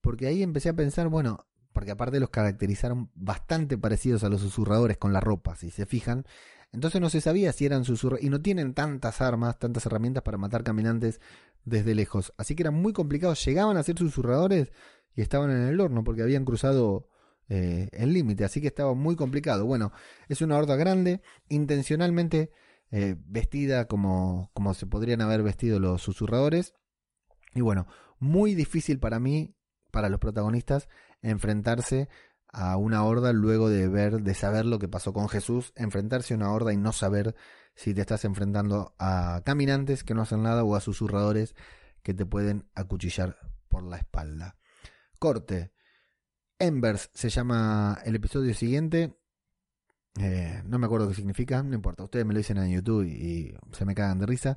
Porque 0.00 0.26
ahí 0.26 0.42
empecé 0.42 0.68
a 0.68 0.76
pensar, 0.76 1.08
bueno, 1.08 1.46
porque 1.72 1.90
aparte 1.90 2.20
los 2.20 2.30
caracterizaron 2.30 3.10
bastante 3.14 3.76
parecidos 3.76 4.22
a 4.22 4.28
los 4.28 4.40
susurradores 4.40 4.96
con 4.96 5.12
la 5.12 5.20
ropa, 5.20 5.56
si 5.56 5.70
se 5.70 5.86
fijan. 5.86 6.24
Entonces 6.72 7.00
no 7.00 7.10
se 7.10 7.20
sabía 7.20 7.52
si 7.52 7.66
eran 7.66 7.84
susurradores 7.84 8.24
y 8.24 8.30
no 8.30 8.40
tienen 8.40 8.74
tantas 8.74 9.20
armas, 9.20 9.58
tantas 9.58 9.84
herramientas 9.86 10.22
para 10.22 10.38
matar 10.38 10.62
caminantes 10.62 11.20
desde 11.64 11.94
lejos. 11.94 12.32
Así 12.36 12.54
que 12.54 12.62
era 12.62 12.70
muy 12.70 12.92
complicado. 12.92 13.34
Llegaban 13.34 13.76
a 13.76 13.82
ser 13.82 13.98
susurradores 13.98 14.72
y 15.14 15.22
estaban 15.22 15.50
en 15.50 15.62
el 15.68 15.80
horno 15.80 16.04
porque 16.04 16.22
habían 16.22 16.44
cruzado 16.44 17.08
eh, 17.48 17.88
el 17.92 18.12
límite, 18.12 18.44
así 18.44 18.60
que 18.60 18.68
estaba 18.68 18.94
muy 18.94 19.16
complicado. 19.16 19.66
Bueno, 19.66 19.92
es 20.28 20.40
una 20.40 20.56
horda 20.56 20.76
grande, 20.76 21.20
intencionalmente 21.48 22.50
eh, 22.90 23.16
vestida 23.26 23.86
como, 23.86 24.50
como 24.54 24.74
se 24.74 24.86
podrían 24.86 25.20
haber 25.20 25.42
vestido 25.42 25.80
los 25.80 26.02
susurradores. 26.02 26.74
Y 27.54 27.60
bueno, 27.60 27.86
muy 28.18 28.54
difícil 28.54 28.98
para 28.98 29.18
mí, 29.18 29.54
para 29.90 30.08
los 30.08 30.20
protagonistas, 30.20 30.88
enfrentarse 31.22 32.08
a 32.48 32.76
una 32.76 33.04
horda 33.04 33.32
luego 33.32 33.68
de 33.68 33.88
ver, 33.88 34.22
de 34.22 34.34
saber 34.34 34.64
lo 34.64 34.78
que 34.78 34.88
pasó 34.88 35.12
con 35.12 35.28
Jesús, 35.28 35.72
enfrentarse 35.74 36.34
a 36.34 36.36
una 36.36 36.52
horda 36.52 36.72
y 36.72 36.76
no 36.76 36.92
saber 36.92 37.34
si 37.74 37.94
te 37.94 38.00
estás 38.00 38.24
enfrentando 38.24 38.94
a 38.98 39.42
caminantes 39.44 40.04
que 40.04 40.14
no 40.14 40.22
hacen 40.22 40.42
nada 40.42 40.62
o 40.62 40.76
a 40.76 40.80
susurradores 40.80 41.54
que 42.02 42.14
te 42.14 42.24
pueden 42.24 42.68
acuchillar 42.74 43.38
por 43.68 43.82
la 43.82 43.96
espalda. 43.96 44.56
Corte. 45.18 45.72
Embers 46.58 47.10
se 47.14 47.28
llama 47.30 47.98
el 48.04 48.14
episodio 48.16 48.54
siguiente. 48.54 49.14
Eh, 50.20 50.62
no 50.66 50.78
me 50.78 50.86
acuerdo 50.86 51.08
qué 51.08 51.14
significa, 51.14 51.62
no 51.62 51.74
importa. 51.74 52.04
Ustedes 52.04 52.24
me 52.24 52.34
lo 52.34 52.38
dicen 52.38 52.58
en 52.58 52.70
YouTube 52.70 53.04
y, 53.04 53.54
se 53.72 53.84
me 53.84 53.94
cagan 53.94 54.18
de 54.20 54.26
risa. 54.26 54.56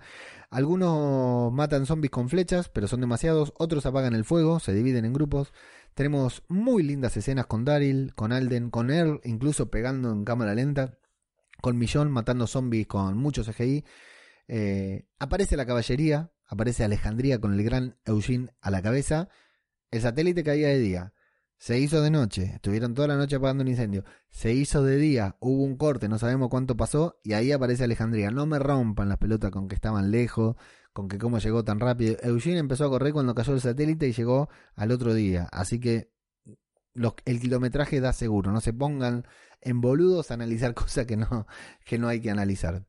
Algunos 0.52 1.52
matan 1.52 1.86
zombies 1.86 2.12
con 2.12 2.30
flechas, 2.30 2.70
pero 2.70 2.88
son 2.88 3.02
demasiados. 3.02 3.54
Otros 3.58 3.86
apagan 3.86 4.14
el 4.14 4.26
fuego, 4.26 4.60
se 4.60 4.74
dividen 4.74 5.06
en 5.06 5.14
grupos. 5.14 5.54
Tenemos 5.96 6.44
muy 6.48 6.84
lindas 6.84 7.18
escenas 7.18 7.48
con 7.48 7.66
Daryl, 7.66 8.14
con 8.16 8.32
Alden, 8.32 8.70
con 8.70 8.92
Earl, 8.92 9.20
incluso 9.24 9.72
pegando 9.72 10.12
en 10.12 10.26
cámara 10.26 10.54
lenta. 10.54 11.00
Con 11.62 11.78
Millón 11.78 12.12
matando 12.12 12.46
zombies 12.46 12.86
con 12.88 13.18
muchos 13.18 13.48
CGI. 13.48 13.84
Eh, 14.48 15.08
aparece 15.20 15.58
la 15.58 15.66
caballería, 15.66 16.32
aparece 16.46 16.84
Alejandría 16.84 17.42
con 17.42 17.54
el 17.54 17.64
gran 17.64 17.98
Eugene 18.06 18.50
a 18.62 18.70
la 18.70 18.84
cabeza. 18.84 19.30
El 19.90 20.02
satélite 20.02 20.44
caía 20.44 20.68
de 20.68 20.80
día. 20.80 21.14
Se 21.60 21.80
hizo 21.80 22.02
de 22.02 22.12
noche, 22.12 22.52
estuvieron 22.56 22.94
toda 22.94 23.08
la 23.08 23.18
noche 23.18 23.36
apagando 23.36 23.64
un 23.64 23.68
incendio. 23.70 24.04
Se 24.30 24.54
hizo 24.54 24.84
de 24.84 24.98
día, 24.98 25.38
hubo 25.40 25.64
un 25.64 25.76
corte, 25.76 26.08
no 26.08 26.20
sabemos 26.20 26.50
cuánto 26.50 26.78
pasó, 26.78 27.20
y 27.24 27.34
ahí 27.34 27.52
aparece 27.52 27.84
Alejandría. 27.84 28.30
No 28.30 28.46
me 28.46 28.60
rompan 28.60 29.10
las 29.10 29.18
pelotas 29.18 29.50
con 29.52 29.68
que 29.68 29.76
estaban 29.76 30.12
lejos, 30.12 30.56
con 30.94 31.08
que 31.08 31.18
cómo 31.18 31.40
llegó 31.40 31.64
tan 31.64 31.80
rápido. 31.80 32.18
Eugene 32.22 32.60
empezó 32.60 32.86
a 32.86 32.90
correr 32.90 33.14
cuando 33.14 33.34
cayó 33.34 33.54
el 33.54 33.62
satélite 33.62 34.08
y 34.08 34.14
llegó 34.14 34.50
al 34.76 34.92
otro 34.92 35.14
día. 35.14 35.48
Así 35.52 35.80
que 35.80 36.12
el 37.26 37.40
kilometraje 37.40 38.02
da 38.02 38.14
seguro. 38.14 38.52
No 38.52 38.62
se 38.62 38.74
pongan 38.74 39.26
en 39.62 39.82
boludos 39.82 40.32
a 40.32 40.36
analizar 40.36 40.74
cosas 40.76 41.06
que 41.06 41.18
no, 41.18 41.48
que 41.86 41.98
no 41.98 42.08
hay 42.08 42.22
que 42.22 42.32
analizar. 42.32 42.86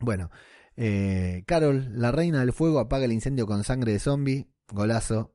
Bueno, 0.00 0.30
eh, 0.76 1.42
Carol, 1.46 1.88
la 1.92 2.12
reina 2.12 2.40
del 2.40 2.52
fuego, 2.52 2.78
apaga 2.78 3.04
el 3.04 3.12
incendio 3.12 3.46
con 3.46 3.64
sangre 3.64 3.92
de 3.92 3.98
zombie. 3.98 4.48
Golazo, 4.70 5.34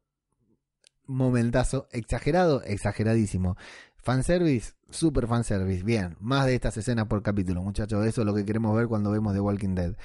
momentazo, 1.05 1.87
exagerado, 1.91 2.63
exageradísimo. 2.63 3.57
Fanservice, 3.95 4.73
super 4.89 5.27
fanservice. 5.27 5.83
Bien, 5.83 6.17
más 6.19 6.45
de 6.45 6.55
estas 6.55 6.75
escenas 6.77 7.07
por 7.07 7.23
capítulo, 7.23 7.63
muchachos. 7.63 8.05
Eso 8.05 8.21
es 8.21 8.27
lo 8.27 8.33
que 8.33 8.45
queremos 8.45 8.75
ver 8.75 8.87
cuando 8.87 9.11
vemos 9.11 9.33
The 9.33 9.39
Walking 9.39 9.75
Dead. 9.75 9.95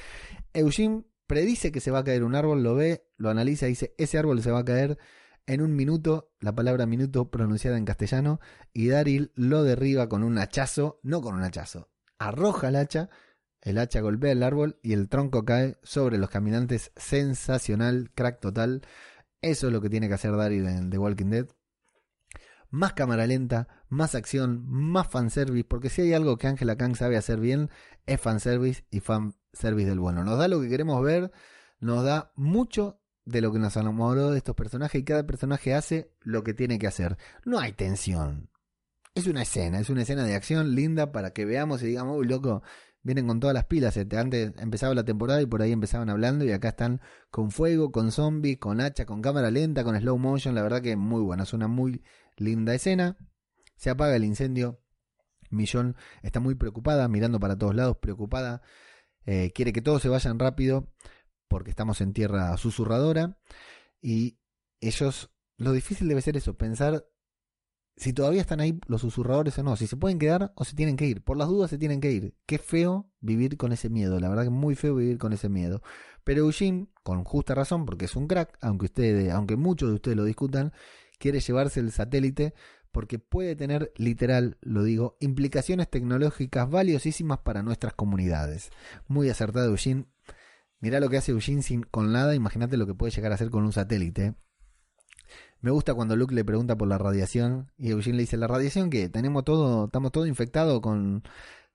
Eugene 0.52 1.04
predice 1.26 1.72
que 1.72 1.80
se 1.80 1.90
va 1.90 2.00
a 2.00 2.04
caer 2.04 2.24
un 2.24 2.34
árbol, 2.34 2.62
lo 2.62 2.74
ve, 2.74 3.06
lo 3.16 3.30
analiza 3.30 3.66
y 3.66 3.70
dice, 3.70 3.94
ese 3.98 4.18
árbol 4.18 4.42
se 4.42 4.50
va 4.50 4.60
a 4.60 4.64
caer 4.64 4.98
en 5.46 5.62
un 5.62 5.74
minuto, 5.74 6.30
la 6.40 6.54
palabra 6.54 6.86
minuto 6.86 7.30
pronunciada 7.30 7.78
en 7.78 7.84
castellano, 7.84 8.40
y 8.72 8.88
Daryl 8.88 9.32
lo 9.34 9.62
derriba 9.62 10.08
con 10.08 10.22
un 10.22 10.38
hachazo, 10.38 11.00
no 11.02 11.22
con 11.22 11.34
un 11.34 11.42
hachazo, 11.42 11.88
arroja 12.18 12.68
el 12.68 12.76
hacha, 12.76 13.08
el 13.60 13.78
hacha 13.78 14.00
golpea 14.00 14.32
el 14.32 14.42
árbol 14.42 14.78
y 14.82 14.92
el 14.92 15.08
tronco 15.08 15.44
cae 15.44 15.76
sobre 15.82 16.18
los 16.18 16.30
caminantes. 16.30 16.92
Sensacional, 16.96 18.10
crack 18.14 18.40
total. 18.40 18.82
Eso 19.40 19.68
es 19.68 19.72
lo 19.72 19.80
que 19.80 19.90
tiene 19.90 20.08
que 20.08 20.14
hacer 20.14 20.36
Daryl 20.36 20.66
en 20.66 20.90
The 20.90 20.98
Walking 20.98 21.30
Dead. 21.30 21.46
Más 22.70 22.92
cámara 22.92 23.26
lenta, 23.26 23.68
más 23.88 24.14
acción, 24.14 24.64
más 24.68 25.08
fanservice, 25.08 25.64
porque 25.64 25.88
si 25.88 26.02
hay 26.02 26.12
algo 26.12 26.36
que 26.36 26.48
Angela 26.48 26.76
Kang 26.76 26.96
sabe 26.96 27.16
hacer 27.16 27.40
bien, 27.40 27.70
es 28.06 28.20
fanservice 28.20 28.84
y 28.90 29.00
fanservice 29.00 29.88
del 29.88 30.00
bueno. 30.00 30.22
Nos 30.24 30.38
da 30.38 30.48
lo 30.48 30.60
que 30.60 30.68
queremos 30.68 31.02
ver, 31.02 31.32
nos 31.80 32.04
da 32.04 32.32
mucho 32.36 33.00
de 33.24 33.40
lo 33.40 33.52
que 33.52 33.58
nos 33.58 33.76
enamoró 33.76 34.30
de 34.30 34.38
estos 34.38 34.54
personajes 34.54 35.00
y 35.00 35.04
cada 35.04 35.26
personaje 35.26 35.74
hace 35.74 36.12
lo 36.20 36.42
que 36.42 36.54
tiene 36.54 36.78
que 36.78 36.86
hacer. 36.86 37.16
No 37.44 37.58
hay 37.58 37.72
tensión. 37.72 38.50
Es 39.14 39.26
una 39.26 39.42
escena, 39.42 39.80
es 39.80 39.90
una 39.90 40.02
escena 40.02 40.24
de 40.24 40.34
acción 40.34 40.74
linda 40.74 41.12
para 41.12 41.32
que 41.32 41.44
veamos 41.44 41.82
y 41.82 41.86
digamos, 41.86 42.18
uy, 42.18 42.26
loco, 42.26 42.62
vienen 43.08 43.26
con 43.26 43.40
todas 43.40 43.54
las 43.54 43.64
pilas. 43.64 43.96
Este, 43.96 44.18
antes 44.18 44.52
empezaba 44.58 44.94
la 44.94 45.02
temporada 45.02 45.40
y 45.40 45.46
por 45.46 45.62
ahí 45.62 45.72
empezaban 45.72 46.10
hablando 46.10 46.44
y 46.44 46.52
acá 46.52 46.68
están 46.68 47.00
con 47.30 47.50
fuego, 47.50 47.90
con 47.90 48.12
zombies, 48.12 48.58
con 48.58 48.82
hacha, 48.82 49.06
con 49.06 49.22
cámara 49.22 49.50
lenta, 49.50 49.82
con 49.82 49.98
slow 49.98 50.18
motion. 50.18 50.54
La 50.54 50.62
verdad 50.62 50.82
que 50.82 50.94
muy 50.94 51.22
buena, 51.22 51.44
es 51.44 51.54
una 51.54 51.68
muy 51.68 52.02
linda 52.36 52.74
escena. 52.74 53.16
Se 53.76 53.88
apaga 53.88 54.14
el 54.14 54.24
incendio. 54.24 54.82
Millón 55.48 55.96
está 56.22 56.38
muy 56.38 56.54
preocupada, 56.54 57.08
mirando 57.08 57.40
para 57.40 57.56
todos 57.56 57.74
lados, 57.74 57.96
preocupada. 57.96 58.60
Eh, 59.24 59.52
quiere 59.54 59.72
que 59.72 59.80
todos 59.80 60.02
se 60.02 60.10
vayan 60.10 60.38
rápido 60.38 60.92
porque 61.48 61.70
estamos 61.70 62.02
en 62.02 62.12
tierra 62.12 62.54
susurradora. 62.58 63.38
Y 64.02 64.38
ellos, 64.80 65.30
lo 65.56 65.72
difícil 65.72 66.08
debe 66.08 66.20
ser 66.20 66.36
eso, 66.36 66.58
pensar 66.58 67.06
si 67.98 68.12
todavía 68.12 68.40
están 68.40 68.60
ahí 68.60 68.80
los 68.86 69.00
susurradores 69.00 69.58
o 69.58 69.62
no, 69.62 69.76
si 69.76 69.86
se 69.86 69.96
pueden 69.96 70.18
quedar 70.18 70.52
o 70.54 70.64
se 70.64 70.76
tienen 70.76 70.96
que 70.96 71.06
ir. 71.06 71.22
Por 71.22 71.36
las 71.36 71.48
dudas 71.48 71.68
se 71.68 71.78
tienen 71.78 72.00
que 72.00 72.12
ir. 72.12 72.34
Qué 72.46 72.58
feo 72.58 73.10
vivir 73.20 73.56
con 73.56 73.72
ese 73.72 73.90
miedo, 73.90 74.20
la 74.20 74.28
verdad 74.28 74.44
que 74.44 74.50
muy 74.50 74.76
feo 74.76 74.94
vivir 74.94 75.18
con 75.18 75.32
ese 75.32 75.48
miedo. 75.48 75.82
Pero 76.22 76.42
Eugene, 76.42 76.86
con 77.02 77.24
justa 77.24 77.54
razón, 77.54 77.86
porque 77.86 78.04
es 78.04 78.14
un 78.14 78.28
crack, 78.28 78.56
aunque 78.60 78.86
ustedes, 78.86 79.32
aunque 79.32 79.56
muchos 79.56 79.88
de 79.88 79.96
ustedes 79.96 80.16
lo 80.16 80.24
discutan, 80.24 80.72
quiere 81.18 81.40
llevarse 81.40 81.80
el 81.80 81.90
satélite 81.90 82.54
porque 82.92 83.18
puede 83.18 83.56
tener, 83.56 83.92
literal, 83.96 84.58
lo 84.60 84.82
digo, 84.84 85.16
implicaciones 85.20 85.90
tecnológicas 85.90 86.70
valiosísimas 86.70 87.38
para 87.38 87.62
nuestras 87.62 87.94
comunidades. 87.94 88.70
Muy 89.08 89.28
acertado 89.28 89.66
Eugene. 89.70 90.06
Mirá 90.80 91.00
lo 91.00 91.08
que 91.08 91.16
hace 91.16 91.32
Eugene 91.32 91.62
sin, 91.62 91.82
con 91.82 92.12
nada, 92.12 92.34
imagínate 92.34 92.76
lo 92.76 92.86
que 92.86 92.94
puede 92.94 93.10
llegar 93.10 93.32
a 93.32 93.34
hacer 93.34 93.50
con 93.50 93.64
un 93.64 93.72
satélite. 93.72 94.34
Me 95.60 95.70
gusta 95.70 95.94
cuando 95.94 96.14
Luke 96.16 96.34
le 96.34 96.44
pregunta 96.44 96.76
por 96.76 96.88
la 96.88 96.98
radiación 96.98 97.72
y 97.76 97.90
Eugene 97.90 98.16
le 98.16 98.22
dice, 98.22 98.36
¿la 98.36 98.46
radiación 98.46 98.90
que 98.90 99.08
Tenemos 99.08 99.44
todo, 99.44 99.86
estamos 99.86 100.12
todo 100.12 100.26
infectados 100.26 100.80
con, 100.80 101.24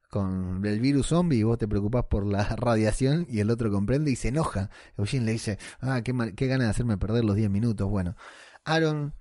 con 0.09 0.65
el 0.65 0.79
virus 0.79 1.07
zombie 1.07 1.39
y 1.39 1.43
vos 1.43 1.57
te 1.57 1.67
preocupás 1.67 2.05
por 2.05 2.25
la 2.25 2.43
radiación 2.55 3.25
y 3.29 3.39
el 3.39 3.49
otro 3.49 3.71
comprende 3.71 4.11
y 4.11 4.15
se 4.15 4.29
enoja. 4.29 4.69
Eugene 4.97 5.25
le 5.25 5.31
dice, 5.34 5.57
ah, 5.81 6.01
qué, 6.03 6.13
qué 6.36 6.47
ganas 6.47 6.67
de 6.67 6.71
hacerme 6.71 6.97
perder 6.97 7.25
los 7.25 7.36
10 7.36 7.49
minutos. 7.49 7.89
Bueno, 7.89 8.15
Aaron 8.63 9.15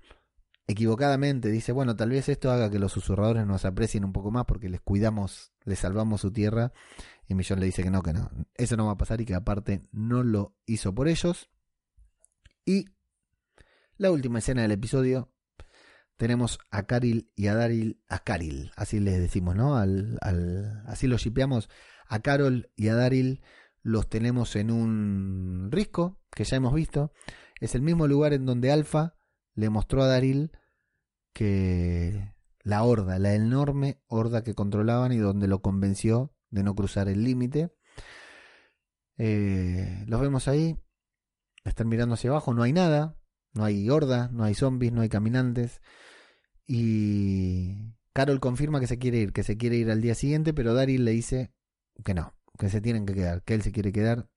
equivocadamente 0.67 1.49
dice, 1.49 1.71
bueno, 1.71 1.95
tal 1.95 2.11
vez 2.11 2.29
esto 2.29 2.51
haga 2.51 2.69
que 2.69 2.79
los 2.79 2.91
susurradores 2.91 3.45
nos 3.45 3.65
aprecien 3.65 4.05
un 4.05 4.13
poco 4.13 4.31
más 4.31 4.45
porque 4.45 4.69
les 4.69 4.81
cuidamos, 4.81 5.51
les 5.65 5.79
salvamos 5.79 6.21
su 6.21 6.31
tierra. 6.31 6.71
Y 7.27 7.35
Millón 7.35 7.59
le 7.59 7.65
dice 7.65 7.83
que 7.83 7.91
no, 7.91 8.01
que 8.01 8.13
no, 8.13 8.29
eso 8.53 8.77
no 8.77 8.85
va 8.85 8.93
a 8.93 8.97
pasar 8.97 9.19
y 9.21 9.25
que 9.25 9.35
aparte 9.35 9.81
no 9.91 10.23
lo 10.23 10.55
hizo 10.65 10.93
por 10.93 11.07
ellos. 11.07 11.49
Y 12.65 12.85
la 13.97 14.11
última 14.11 14.39
escena 14.39 14.63
del 14.63 14.71
episodio 14.71 15.33
tenemos 16.17 16.59
a 16.71 16.83
Caril 16.83 17.31
y 17.35 17.47
a 17.47 17.55
Daryl, 17.55 18.01
a 18.07 18.19
Caril, 18.19 18.71
así 18.75 18.99
les 18.99 19.19
decimos, 19.19 19.55
¿no? 19.55 19.75
Al, 19.75 20.19
así 20.85 21.07
los 21.07 21.21
shipeamos. 21.21 21.69
A 22.07 22.19
Carol 22.19 22.71
y 22.75 22.89
a 22.89 22.95
Daryl 22.95 23.41
los 23.81 24.09
tenemos 24.09 24.55
en 24.55 24.71
un 24.71 25.69
risco 25.71 26.19
que 26.31 26.43
ya 26.43 26.57
hemos 26.57 26.73
visto. 26.73 27.11
Es 27.59 27.75
el 27.75 27.81
mismo 27.81 28.07
lugar 28.07 28.33
en 28.33 28.45
donde 28.45 28.71
Alfa 28.71 29.15
le 29.55 29.69
mostró 29.69 30.03
a 30.03 30.07
Daryl 30.07 30.51
que 31.33 32.33
la 32.61 32.83
horda, 32.83 33.19
la 33.19 33.33
enorme 33.33 34.01
horda 34.07 34.43
que 34.43 34.53
controlaban 34.53 35.11
y 35.11 35.17
donde 35.17 35.47
lo 35.47 35.61
convenció 35.61 36.33
de 36.49 36.63
no 36.63 36.75
cruzar 36.75 37.09
el 37.09 37.23
límite. 37.23 37.73
Eh, 39.17 40.03
los 40.07 40.21
vemos 40.21 40.47
ahí, 40.47 40.77
están 41.63 41.87
mirando 41.87 42.15
hacia 42.15 42.29
abajo, 42.29 42.53
no 42.53 42.63
hay 42.63 42.73
nada, 42.73 43.17
no 43.53 43.63
hay 43.63 43.89
horda, 43.89 44.29
no 44.31 44.43
hay 44.43 44.55
zombies, 44.55 44.91
no 44.91 45.01
hay 45.01 45.09
caminantes. 45.09 45.81
Y 46.65 47.93
Carol 48.13 48.39
confirma 48.39 48.79
que 48.79 48.87
se 48.87 48.99
quiere 48.99 49.17
ir, 49.19 49.33
que 49.33 49.43
se 49.43 49.57
quiere 49.57 49.75
ir 49.77 49.91
al 49.91 50.01
día 50.01 50.15
siguiente, 50.15 50.53
pero 50.53 50.73
Daryl 50.73 51.05
le 51.05 51.11
dice 51.11 51.53
que 52.03 52.13
no, 52.13 52.35
que 52.57 52.69
se 52.69 52.81
tienen 52.81 53.05
que 53.05 53.13
quedar, 53.13 53.43
que 53.43 53.53
él 53.53 53.61
se 53.61 53.71
quiere 53.71 53.91
quedar 53.91 54.29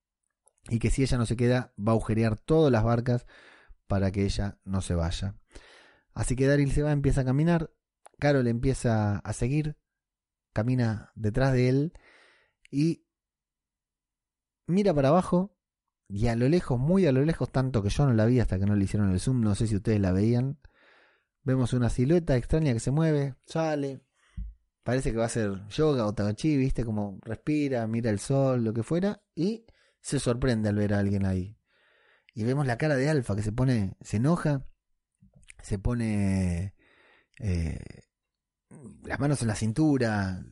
y 0.69 0.79
que 0.79 0.91
si 0.91 1.03
ella 1.03 1.19
no 1.19 1.27
se 1.27 1.37
queda 1.37 1.73
va 1.79 1.93
a 1.93 1.95
agujerear 1.95 2.37
todas 2.37 2.73
las 2.73 2.85
barcas 2.85 3.27
para 3.87 4.11
que 4.11 4.25
ella 4.25 4.59
no 4.64 4.81
se 4.81 4.95
vaya. 4.95 5.37
Así 6.12 6.35
que 6.37 6.47
Daryl 6.47 6.73
se 6.73 6.83
va, 6.83 6.93
empieza 6.93 7.23
a 7.23 7.25
caminar, 7.25 7.73
Carol 8.19 8.47
empieza 8.47 9.19
a 9.19 9.33
seguir, 9.33 9.77
camina 10.53 11.12
detrás 11.14 11.53
de 11.53 11.69
él 11.69 11.93
y 12.71 13.07
mira 14.67 14.95
para 14.95 15.09
abajo 15.09 15.56
y 16.09 16.29
a 16.29 16.37
lo 16.37 16.49
lejos, 16.49 16.79
muy 16.79 17.07
a 17.07 17.13
lo 17.13 17.25
lejos, 17.25 17.51
tanto 17.51 17.83
que 17.83 17.89
yo 17.89 18.07
no 18.07 18.13
la 18.13 18.27
vi 18.27 18.41
hasta 18.41 18.59
que 18.59 18.67
no 18.67 18.77
le 18.77 18.85
hicieron 18.85 19.11
el 19.11 19.21
zoom, 19.21 19.41
no 19.41 19.55
sé 19.55 19.67
si 19.67 19.77
ustedes 19.77 20.01
la 20.01 20.13
veían, 20.13 20.59
vemos 21.43 21.73
una 21.73 21.91
silueta 21.91 22.37
extraña 22.37 22.73
que 22.73 22.81
se 22.81 22.91
mueve, 22.91 23.35
sale, 23.45 24.03
parece 24.83 25.13
que 25.13 25.19
va 25.19 25.27
a 25.27 25.29
ser 25.29 25.67
yoga 25.69 26.07
o 26.07 26.15
tai 26.15 26.35
viste, 26.57 26.85
como 26.85 27.19
respira, 27.23 27.87
mira 27.87 28.11
el 28.11 28.21
sol, 28.21 28.65
lo 28.65 28.73
que 28.73 28.83
fuera, 28.83 29.23
y 29.35 29.67
se 30.01 30.21
sorprende 30.21 30.69
al 30.69 30.77
ver 30.77 30.95
a 30.95 31.01
alguien 31.01 31.27
ahí. 31.27 31.59
Y 32.35 32.45
vemos 32.45 32.67
la 32.67 32.79
cara 32.79 32.97
de 32.97 33.09
Alfa 33.09 33.35
que 33.35 33.43
se 33.43 33.53
pone, 33.53 33.97
se 34.01 34.19
enoja, 34.19 34.67
se 35.63 35.79
pone 35.79 36.75
eh, 37.41 37.81
las 39.05 39.19
manos 39.19 39.43
en 39.43 39.49
la 39.49 39.57
cintura, 39.57 40.45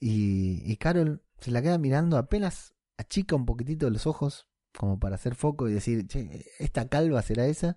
y, 0.00 0.62
y 0.64 0.76
Carol 0.78 1.22
se 1.38 1.52
la 1.52 1.62
queda 1.62 1.78
mirando 1.78 2.16
apenas 2.16 2.74
achica 2.96 3.36
un 3.36 3.46
poquitito 3.46 3.88
los 3.90 4.06
ojos 4.06 4.48
como 4.76 4.98
para 4.98 5.16
hacer 5.16 5.34
foco 5.34 5.68
y 5.68 5.72
decir, 5.72 6.06
che, 6.06 6.44
esta 6.58 6.88
calva 6.88 7.22
será 7.22 7.46
esa. 7.46 7.76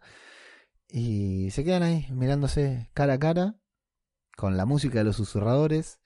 Y 0.88 1.50
se 1.52 1.64
quedan 1.64 1.84
ahí 1.84 2.08
mirándose 2.12 2.90
cara 2.94 3.14
a 3.14 3.20
cara 3.20 3.56
con 4.38 4.58
la 4.58 4.66
música 4.66 5.00
de 5.00 5.06
los 5.06 5.16
susurradores 5.16 6.00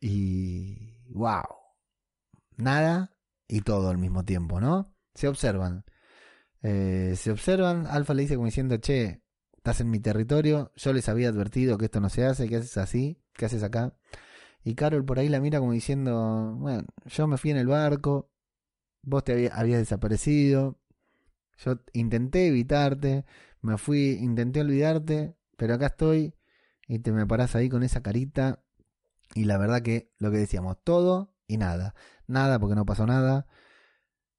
y 0.00 0.98
wow, 1.10 1.44
nada 2.56 3.16
y 3.48 3.60
todo 3.62 3.90
al 3.90 3.98
mismo 3.98 4.24
tiempo, 4.24 4.60
¿no? 4.60 4.94
Se 5.14 5.28
observan. 5.28 5.84
Eh, 6.62 7.14
se 7.16 7.30
observan, 7.30 7.86
Alfa 7.86 8.14
le 8.14 8.22
dice 8.22 8.34
como 8.36 8.46
diciendo, 8.46 8.76
che, 8.78 9.22
estás 9.56 9.80
en 9.80 9.90
mi 9.90 10.00
territorio, 10.00 10.72
yo 10.76 10.92
les 10.92 11.08
había 11.08 11.28
advertido 11.28 11.78
que 11.78 11.86
esto 11.86 12.00
no 12.00 12.08
se 12.08 12.24
hace, 12.24 12.48
que 12.48 12.56
haces 12.56 12.76
así, 12.78 13.22
¿qué 13.34 13.46
haces 13.46 13.62
acá? 13.62 13.94
Y 14.64 14.74
Carol 14.74 15.04
por 15.04 15.18
ahí 15.18 15.28
la 15.28 15.40
mira 15.40 15.58
como 15.58 15.72
diciendo, 15.72 16.54
bueno, 16.58 16.84
yo 17.06 17.26
me 17.26 17.36
fui 17.36 17.50
en 17.50 17.56
el 17.56 17.66
barco, 17.66 18.30
vos 19.02 19.24
te 19.24 19.50
habías 19.52 19.78
desaparecido, 19.78 20.78
yo 21.58 21.80
intenté 21.92 22.48
evitarte, 22.48 23.24
me 23.60 23.78
fui, 23.78 24.18
intenté 24.20 24.60
olvidarte, 24.60 25.36
pero 25.56 25.74
acá 25.74 25.86
estoy 25.86 26.34
y 26.88 26.98
te 27.00 27.12
me 27.12 27.26
parás 27.26 27.54
ahí 27.54 27.68
con 27.68 27.82
esa 27.82 28.02
carita 28.02 28.62
y 29.34 29.44
la 29.44 29.58
verdad 29.58 29.82
que 29.82 30.12
lo 30.18 30.30
que 30.30 30.38
decíamos, 30.38 30.78
todo 30.82 31.34
y 31.46 31.56
nada, 31.56 31.94
nada 32.26 32.58
porque 32.58 32.74
no 32.74 32.84
pasó 32.84 33.06
nada. 33.06 33.46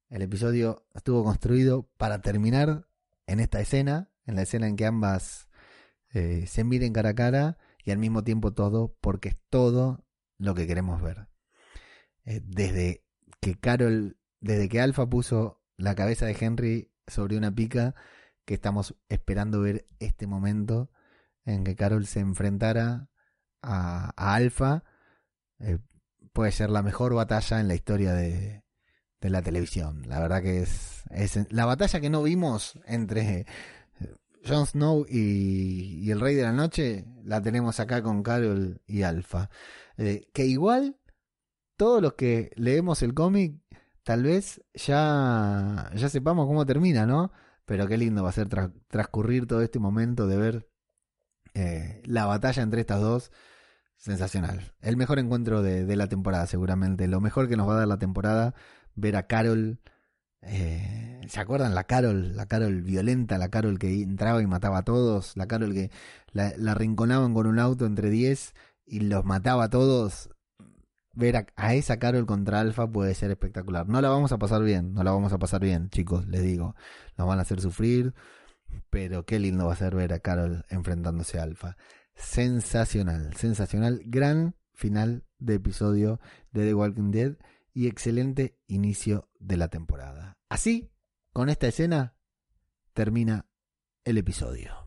El 0.08 0.22
episodio 0.22 0.86
estuvo 0.94 1.24
construido 1.24 1.88
para 1.96 2.20
terminar 2.20 2.86
en 3.26 3.40
esta 3.40 3.60
escena, 3.60 4.10
en 4.26 4.36
la 4.36 4.42
escena 4.42 4.68
en 4.68 4.76
que 4.76 4.86
ambas 4.86 5.48
eh, 6.12 6.46
se 6.46 6.62
miren 6.64 6.92
cara 6.92 7.10
a 7.10 7.14
cara 7.14 7.58
y 7.84 7.90
al 7.90 7.98
mismo 7.98 8.22
tiempo 8.22 8.52
todo, 8.52 8.96
porque 9.00 9.30
es 9.30 9.36
todo 9.50 10.04
lo 10.38 10.54
que 10.54 10.66
queremos 10.66 11.02
ver. 11.02 11.28
Eh, 12.24 12.40
desde 12.44 13.04
que 13.40 13.56
Carol 13.56 14.16
desde 14.44 14.68
que 14.68 14.80
Alfa 14.80 15.08
puso 15.08 15.62
la 15.78 15.94
cabeza 15.94 16.26
de 16.26 16.36
Henry 16.38 16.92
sobre 17.06 17.38
una 17.38 17.54
pica, 17.54 17.94
que 18.44 18.52
estamos 18.52 18.94
esperando 19.08 19.62
ver 19.62 19.86
este 20.00 20.26
momento 20.26 20.90
en 21.46 21.64
que 21.64 21.74
Carol 21.74 22.06
se 22.06 22.20
enfrentara 22.20 23.08
a, 23.62 24.10
Alfa, 24.16 24.84
eh, 25.60 25.78
puede 26.34 26.52
ser 26.52 26.68
la 26.68 26.82
mejor 26.82 27.14
batalla 27.14 27.58
en 27.58 27.68
la 27.68 27.74
historia 27.74 28.12
de, 28.12 28.62
la 29.20 29.40
televisión. 29.40 30.02
La 30.06 30.20
verdad 30.20 30.42
que 30.42 30.60
es, 30.60 31.04
la 31.48 31.64
batalla 31.64 31.98
que 31.98 32.10
no 32.10 32.22
vimos 32.22 32.78
entre 32.84 33.40
eh, 33.40 33.46
Jon 34.46 34.66
Snow 34.66 35.06
y, 35.08 36.10
el 36.10 36.20
Rey 36.20 36.34
de 36.34 36.42
la 36.42 36.52
Noche, 36.52 37.06
la 37.24 37.40
tenemos 37.40 37.80
acá 37.80 38.02
con 38.02 38.22
Carol 38.22 38.82
y 38.86 39.04
Alfa. 39.04 39.48
Eh, 39.96 40.28
que 40.34 40.44
igual, 40.44 40.98
todos 41.78 42.02
los 42.02 42.12
que 42.12 42.50
leemos 42.56 43.02
el 43.02 43.14
cómic 43.14 43.63
tal 44.04 44.22
vez 44.22 44.62
ya, 44.74 45.90
ya 45.94 46.08
sepamos 46.08 46.46
cómo 46.46 46.66
termina, 46.66 47.06
¿no? 47.06 47.32
Pero 47.66 47.88
qué 47.88 47.98
lindo 47.98 48.22
va 48.22 48.28
a 48.30 48.32
ser 48.32 48.48
transcurrir 48.88 49.46
todo 49.46 49.62
este 49.62 49.78
momento 49.78 50.26
de 50.26 50.36
ver 50.36 50.68
eh, 51.54 52.02
la 52.04 52.26
batalla 52.26 52.62
entre 52.62 52.80
estas 52.82 53.00
dos. 53.00 53.32
Sensacional. 53.96 54.74
El 54.82 54.96
mejor 54.98 55.18
encuentro 55.18 55.62
de, 55.62 55.96
la 55.96 56.08
temporada, 56.08 56.46
seguramente. 56.46 57.08
Lo 57.08 57.20
mejor 57.20 57.48
que 57.48 57.56
nos 57.56 57.68
va 57.68 57.74
a 57.74 57.78
dar 57.78 57.88
la 57.88 57.98
temporada, 57.98 58.54
ver 58.94 59.16
a 59.16 59.26
Carol. 59.26 59.80
Eh, 60.42 61.22
¿Se 61.28 61.40
acuerdan? 61.40 61.74
La 61.74 61.84
Carol, 61.84 62.36
la 62.36 62.46
Carol 62.46 62.82
violenta, 62.82 63.38
la 63.38 63.48
Carol 63.48 63.78
que 63.78 64.02
entraba 64.02 64.42
y 64.42 64.46
mataba 64.46 64.78
a 64.78 64.84
todos, 64.84 65.36
la 65.36 65.46
Carol 65.46 65.72
que 65.72 65.90
la, 66.32 66.52
la 66.58 66.74
rinconaban 66.74 67.32
con 67.32 67.46
un 67.46 67.58
auto 67.58 67.86
entre 67.86 68.10
10 68.10 68.54
y 68.84 69.00
los 69.00 69.24
mataba 69.24 69.64
a 69.64 69.70
todos 69.70 70.33
ver 71.14 71.46
a, 71.56 71.74
esa 71.74 71.98
Carol 71.98 72.26
contra 72.26 72.60
Alfa 72.60 72.90
puede 72.90 73.14
ser 73.14 73.30
espectacular. 73.30 73.88
No 73.88 74.00
la 74.00 74.08
vamos 74.08 74.32
a 74.32 74.38
pasar 74.38 74.62
bien, 74.62 74.94
no 74.94 75.02
la 75.02 75.12
vamos 75.12 75.32
a 75.32 75.38
pasar 75.38 75.60
bien, 75.60 75.90
chicos, 75.90 76.26
les 76.26 76.42
digo. 76.42 76.74
Nos 77.16 77.26
van 77.26 77.38
a 77.38 77.42
hacer 77.42 77.60
sufrir, 77.60 78.14
pero 78.90 79.24
qué 79.24 79.38
lindo 79.38 79.66
va 79.66 79.72
a 79.72 79.76
ser 79.76 79.94
ver 79.94 80.12
a 80.12 80.20
Carol 80.20 80.64
enfrentándose 80.68 81.38
a 81.38 81.42
Alfa. 81.44 81.76
Sensacional, 82.14 83.34
sensacional. 83.34 84.02
Gran 84.04 84.56
final 84.72 85.24
de 85.38 85.54
episodio 85.54 86.20
de 86.52 86.64
The 86.64 86.74
Walking 86.74 87.10
Dead 87.10 87.36
y 87.72 87.88
excelente 87.88 88.58
inicio 88.66 89.28
de 89.38 89.56
la 89.56 89.68
temporada. 89.68 90.38
Así, 90.48 90.90
con 91.32 91.48
esta 91.48 91.66
escena, 91.66 92.14
termina 92.92 93.46
el 94.04 94.18
episodio. 94.18 94.83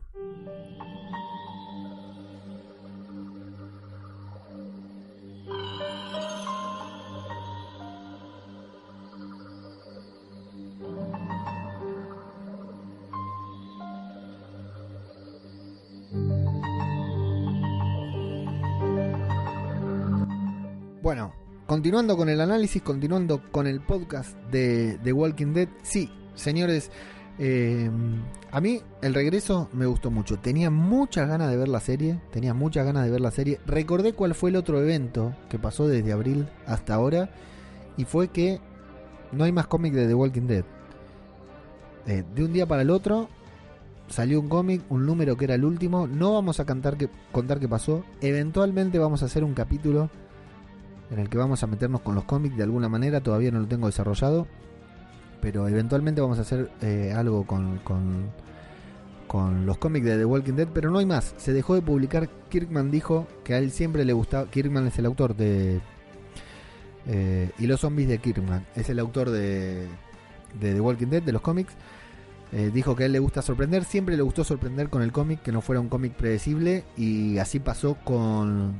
Bueno, 21.08 21.32
continuando 21.66 22.18
con 22.18 22.28
el 22.28 22.38
análisis, 22.38 22.82
continuando 22.82 23.40
con 23.50 23.66
el 23.66 23.80
podcast 23.80 24.36
de 24.50 24.98
The 25.02 25.14
Walking 25.14 25.54
Dead, 25.54 25.68
sí, 25.82 26.12
señores, 26.34 26.90
eh, 27.38 27.90
a 28.50 28.60
mí 28.60 28.82
el 29.00 29.14
regreso 29.14 29.70
me 29.72 29.86
gustó 29.86 30.10
mucho. 30.10 30.38
Tenía 30.38 30.68
muchas 30.68 31.26
ganas 31.26 31.50
de 31.50 31.56
ver 31.56 31.68
la 31.68 31.80
serie, 31.80 32.20
tenía 32.30 32.52
muchas 32.52 32.84
ganas 32.84 33.06
de 33.06 33.10
ver 33.10 33.22
la 33.22 33.30
serie. 33.30 33.58
Recordé 33.64 34.12
cuál 34.12 34.34
fue 34.34 34.50
el 34.50 34.56
otro 34.56 34.82
evento 34.82 35.34
que 35.48 35.58
pasó 35.58 35.88
desde 35.88 36.12
abril 36.12 36.46
hasta 36.66 36.92
ahora 36.92 37.30
y 37.96 38.04
fue 38.04 38.28
que 38.28 38.60
no 39.32 39.44
hay 39.44 39.52
más 39.52 39.66
cómic 39.66 39.94
de 39.94 40.08
The 40.08 40.14
Walking 40.14 40.46
Dead. 40.46 40.64
Eh, 42.06 42.22
de 42.34 42.44
un 42.44 42.52
día 42.52 42.66
para 42.66 42.82
el 42.82 42.90
otro 42.90 43.30
salió 44.08 44.40
un 44.40 44.50
cómic, 44.50 44.82
un 44.90 45.06
número 45.06 45.38
que 45.38 45.46
era 45.46 45.54
el 45.54 45.64
último. 45.64 46.06
No 46.06 46.34
vamos 46.34 46.60
a 46.60 46.66
contar 46.66 46.98
qué 46.98 47.08
pasó. 47.66 48.04
Eventualmente 48.20 48.98
vamos 48.98 49.22
a 49.22 49.24
hacer 49.24 49.42
un 49.42 49.54
capítulo 49.54 50.10
en 51.10 51.18
el 51.18 51.28
que 51.28 51.38
vamos 51.38 51.62
a 51.62 51.66
meternos 51.66 52.00
con 52.00 52.14
los 52.14 52.24
cómics 52.24 52.56
de 52.56 52.62
alguna 52.62 52.88
manera, 52.88 53.20
todavía 53.20 53.50
no 53.50 53.60
lo 53.60 53.66
tengo 53.66 53.86
desarrollado, 53.86 54.46
pero 55.40 55.68
eventualmente 55.68 56.20
vamos 56.20 56.38
a 56.38 56.42
hacer 56.42 56.70
eh, 56.82 57.12
algo 57.16 57.46
con, 57.46 57.78
con, 57.78 59.66
los 59.66 59.78
cómics 59.78 60.06
de 60.06 60.18
The 60.18 60.24
Walking 60.24 60.54
Dead, 60.54 60.68
pero 60.72 60.90
no 60.90 60.98
hay 60.98 61.06
más, 61.06 61.34
se 61.36 61.52
dejó 61.52 61.74
de 61.74 61.82
publicar, 61.82 62.28
Kirkman 62.48 62.90
dijo 62.90 63.26
que 63.44 63.54
a 63.54 63.58
él 63.58 63.70
siempre 63.70 64.04
le 64.04 64.12
gustaba, 64.12 64.50
Kirkman 64.50 64.86
es 64.86 64.98
el 64.98 65.06
autor 65.06 65.36
de... 65.36 65.80
Eh, 67.06 67.50
y 67.58 67.66
los 67.66 67.80
zombies 67.80 68.08
de 68.08 68.18
Kirkman, 68.18 68.66
es 68.74 68.88
el 68.88 68.98
autor 68.98 69.30
de, 69.30 69.86
de 70.60 70.74
The 70.74 70.80
Walking 70.80 71.08
Dead, 71.08 71.22
de 71.22 71.32
los 71.32 71.42
cómics, 71.42 71.74
Eh, 72.50 72.70
dijo 72.72 72.96
que 72.96 73.02
a 73.02 73.06
él 73.06 73.12
le 73.12 73.18
gusta 73.18 73.42
sorprender, 73.42 73.84
siempre 73.84 74.16
le 74.16 74.22
gustó 74.22 74.42
sorprender 74.42 74.88
con 74.88 75.02
el 75.02 75.12
cómic, 75.12 75.42
que 75.42 75.52
no 75.52 75.60
fuera 75.60 75.80
un 75.80 75.90
cómic 75.90 76.14
predecible, 76.14 76.82
y 76.96 77.36
así 77.36 77.60
pasó 77.60 77.98
con, 78.04 78.74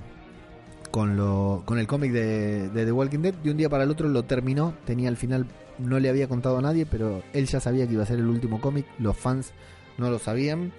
con, 0.90 1.16
lo, 1.16 1.62
con 1.64 1.78
el 1.78 1.86
cómic 1.86 2.12
de, 2.12 2.68
de 2.68 2.84
The 2.84 2.92
Walking 2.92 3.20
Dead. 3.20 3.34
De 3.34 3.50
un 3.50 3.56
día 3.56 3.68
para 3.68 3.84
el 3.84 3.90
otro 3.90 4.08
lo 4.08 4.24
terminó, 4.24 4.74
tenía 4.84 5.08
el 5.08 5.16
final, 5.16 5.46
no 5.78 5.98
le 5.98 6.08
había 6.08 6.28
contado 6.28 6.58
a 6.58 6.62
nadie, 6.62 6.86
pero 6.86 7.22
él 7.32 7.46
ya 7.46 7.60
sabía 7.60 7.86
que 7.86 7.94
iba 7.94 8.02
a 8.02 8.06
ser 8.06 8.18
el 8.18 8.26
último 8.26 8.60
cómic, 8.60 8.86
los 8.98 9.16
fans 9.16 9.52
no 9.98 10.10
lo 10.10 10.18
sabían. 10.18 10.72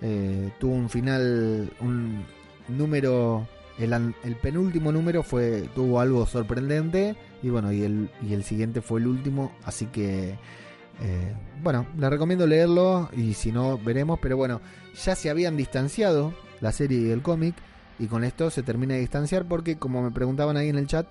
Eh, 0.00 0.50
tuvo 0.60 0.74
un 0.74 0.88
final, 0.88 1.72
un 1.80 2.24
número, 2.68 3.46
el, 3.78 4.36
penúltimo 4.40 4.92
número 4.92 5.22
fue 5.22 5.68
tuvo 5.74 6.00
algo 6.00 6.26
sorprendente 6.26 7.16
y 7.42 7.50
bueno, 7.50 7.72
y 7.72 7.82
el, 7.82 8.10
y 8.22 8.34
el 8.34 8.44
siguiente 8.44 8.80
fue 8.80 9.00
el 9.00 9.06
último, 9.06 9.52
así 9.64 9.86
que 9.86 10.36
eh, 11.00 11.34
bueno, 11.62 11.86
le 11.96 12.10
recomiendo 12.10 12.46
leerlo 12.46 13.08
y 13.16 13.34
si 13.34 13.52
no 13.52 13.78
veremos, 13.78 14.18
pero 14.20 14.36
bueno, 14.36 14.60
ya 15.04 15.14
se 15.14 15.30
habían 15.30 15.56
distanciado 15.56 16.34
la 16.60 16.72
serie 16.72 16.98
y 16.98 17.10
el 17.10 17.22
cómic 17.22 17.54
y 17.98 18.06
con 18.06 18.24
esto 18.24 18.50
se 18.50 18.62
termina 18.62 18.94
de 18.94 19.00
distanciar 19.00 19.46
porque 19.46 19.76
como 19.76 20.02
me 20.02 20.10
preguntaban 20.10 20.56
ahí 20.56 20.68
en 20.68 20.76
el 20.76 20.86
chat 20.86 21.06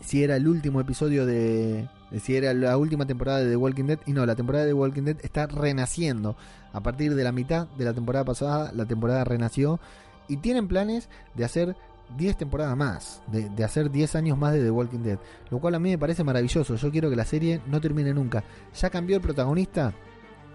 si 0.00 0.22
era 0.22 0.36
el 0.36 0.48
último 0.48 0.80
episodio 0.80 1.24
de 1.24 1.88
si 2.20 2.36
era 2.36 2.52
la 2.52 2.76
última 2.76 3.06
temporada 3.06 3.40
de 3.40 3.50
The 3.50 3.56
Walking 3.56 3.84
Dead 3.84 3.98
y 4.06 4.12
no, 4.12 4.26
la 4.26 4.36
temporada 4.36 4.64
de 4.64 4.70
The 4.70 4.74
Walking 4.74 5.02
Dead 5.02 5.16
está 5.22 5.46
renaciendo 5.46 6.36
a 6.72 6.80
partir 6.82 7.14
de 7.14 7.24
la 7.24 7.32
mitad 7.32 7.66
de 7.78 7.84
la 7.84 7.94
temporada 7.94 8.24
pasada, 8.24 8.72
la 8.72 8.86
temporada 8.86 9.24
renació 9.24 9.80
y 10.28 10.38
tienen 10.38 10.68
planes 10.68 11.08
de 11.34 11.44
hacer 11.44 11.76
10 12.16 12.36
temporadas 12.36 12.76
más, 12.76 13.22
de, 13.26 13.64
hacer 13.64 13.90
10 13.90 14.14
años 14.14 14.38
más 14.38 14.52
de 14.52 14.62
The 14.62 14.70
Walking 14.70 15.00
Dead, 15.00 15.18
lo 15.50 15.58
cual 15.58 15.74
a 15.74 15.78
mí 15.78 15.90
me 15.90 15.98
parece 15.98 16.22
maravilloso. 16.22 16.76
Yo 16.76 16.90
quiero 16.90 17.10
que 17.10 17.16
la 17.16 17.24
serie 17.24 17.60
no 17.66 17.80
termine 17.80 18.12
nunca. 18.12 18.44
Ya 18.74 18.90
cambió 18.90 19.16
el 19.16 19.22
protagonista, 19.22 19.92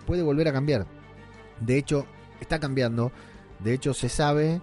puede 0.06 0.22
volver 0.22 0.48
a 0.48 0.54
cambiar. 0.54 0.86
De 1.60 1.78
hecho, 1.78 2.06
está 2.40 2.60
cambiando. 2.60 3.12
De 3.60 3.74
hecho, 3.74 3.94
se 3.94 4.10
sabe. 4.10 4.62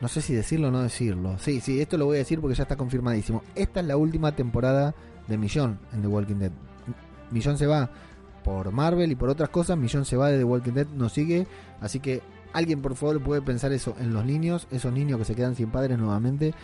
No 0.00 0.08
sé 0.08 0.22
si 0.22 0.34
decirlo 0.34 0.68
o 0.68 0.70
no 0.70 0.82
decirlo. 0.82 1.38
Sí, 1.38 1.60
sí, 1.60 1.80
esto 1.80 1.98
lo 1.98 2.06
voy 2.06 2.16
a 2.16 2.18
decir 2.20 2.40
porque 2.40 2.56
ya 2.56 2.62
está 2.62 2.76
confirmadísimo. 2.76 3.42
Esta 3.54 3.80
es 3.80 3.86
la 3.86 3.96
última 3.96 4.34
temporada 4.34 4.94
de 5.28 5.36
Millón 5.36 5.78
en 5.92 6.02
The 6.02 6.08
Walking 6.08 6.36
Dead. 6.36 6.52
Millón 7.30 7.58
se 7.58 7.66
va 7.66 7.90
por 8.42 8.72
Marvel 8.72 9.12
y 9.12 9.14
por 9.14 9.28
otras 9.28 9.50
cosas. 9.50 9.76
Millón 9.76 10.04
se 10.04 10.16
va 10.16 10.28
de 10.28 10.38
The 10.38 10.44
Walking 10.44 10.72
Dead, 10.72 10.86
no 10.88 11.08
sigue. 11.08 11.46
Así 11.80 12.00
que 12.00 12.22
alguien 12.52 12.80
por 12.80 12.96
favor 12.96 13.22
puede 13.22 13.42
pensar 13.42 13.72
eso 13.72 13.94
en 14.00 14.14
los 14.14 14.24
niños, 14.24 14.66
esos 14.70 14.92
niños 14.92 15.18
que 15.18 15.24
se 15.24 15.34
quedan 15.34 15.54
sin 15.54 15.70
padres 15.70 15.98
nuevamente. 15.98 16.54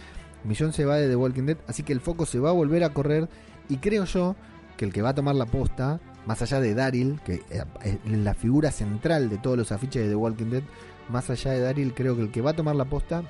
Millón 0.45 0.73
se 0.73 0.85
va 0.85 0.97
de 0.97 1.09
The 1.09 1.17
Walking 1.17 1.45
Dead, 1.45 1.59
así 1.67 1.83
que 1.83 1.93
el 1.93 2.01
foco 2.01 2.25
se 2.25 2.39
va 2.39 2.51
a 2.51 2.53
volver 2.53 2.85
a 2.85 2.91
correr. 2.91 3.29
Y 3.69 3.79
creo 3.79 4.05
yo 4.05 4.37
que 4.77 4.85
el 4.85 4.93
que 4.93 5.03
va 5.03 5.11
a 5.11 5.15
tomar 5.15 5.35
la 5.35 5.47
posta, 5.47 6.01
más 6.27 6.41
allá 6.41 6.61
de 6.61 6.75
Daryl, 6.75 7.21
que 7.25 7.43
es 7.83 7.99
la 8.11 8.35
figura 8.35 8.71
central 8.71 9.29
de 9.29 9.39
todos 9.39 9.59
los 9.59 9.73
afiches 9.73 10.03
de 10.03 10.09
The 10.09 10.17
Walking 10.17 10.51
Dead, 10.51 10.63
más 11.09 11.31
allá 11.31 11.53
de 11.53 11.61
Daryl, 11.61 11.95
creo 11.95 12.17
que 12.17 12.23
el 12.23 12.31
que 12.31 12.41
va 12.41 12.51
a 12.51 12.57
tomar 12.57 12.77
la 12.77 12.85
posta, 12.87 13.23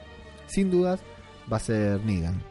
sin 0.47 0.70
dudas, 0.70 1.01
va 1.51 1.59
a 1.59 1.61
ser 1.61 2.01
Negan. 2.05 2.43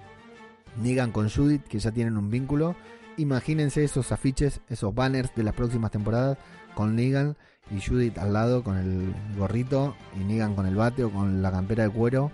Negan 0.82 1.12
con 1.12 1.30
Judith, 1.30 1.64
que 1.64 1.80
ya 1.80 1.92
tienen 1.92 2.18
un 2.18 2.30
vínculo. 2.30 2.76
Imagínense 3.18 3.84
esos 3.84 4.12
afiches, 4.12 4.62
esos 4.70 4.94
banners 4.94 5.34
de 5.36 5.44
las 5.44 5.54
próximas 5.54 5.92
temporadas 5.92 6.38
con 6.74 6.96
Negan 6.96 7.38
y 7.72 7.82
Judith 7.82 8.18
al 8.18 8.34
lado 8.34 8.64
con 8.64 8.78
el 8.78 9.14
gorrito 9.38 9.96
y 10.20 10.24
Negan 10.24 10.56
con 10.56 10.66
el 10.66 10.76
bate 10.76 11.04
o 11.04 11.12
con 11.12 11.42
la 11.42 11.52
campera 11.52 11.84
de 11.84 11.90
cuero. 11.90 12.32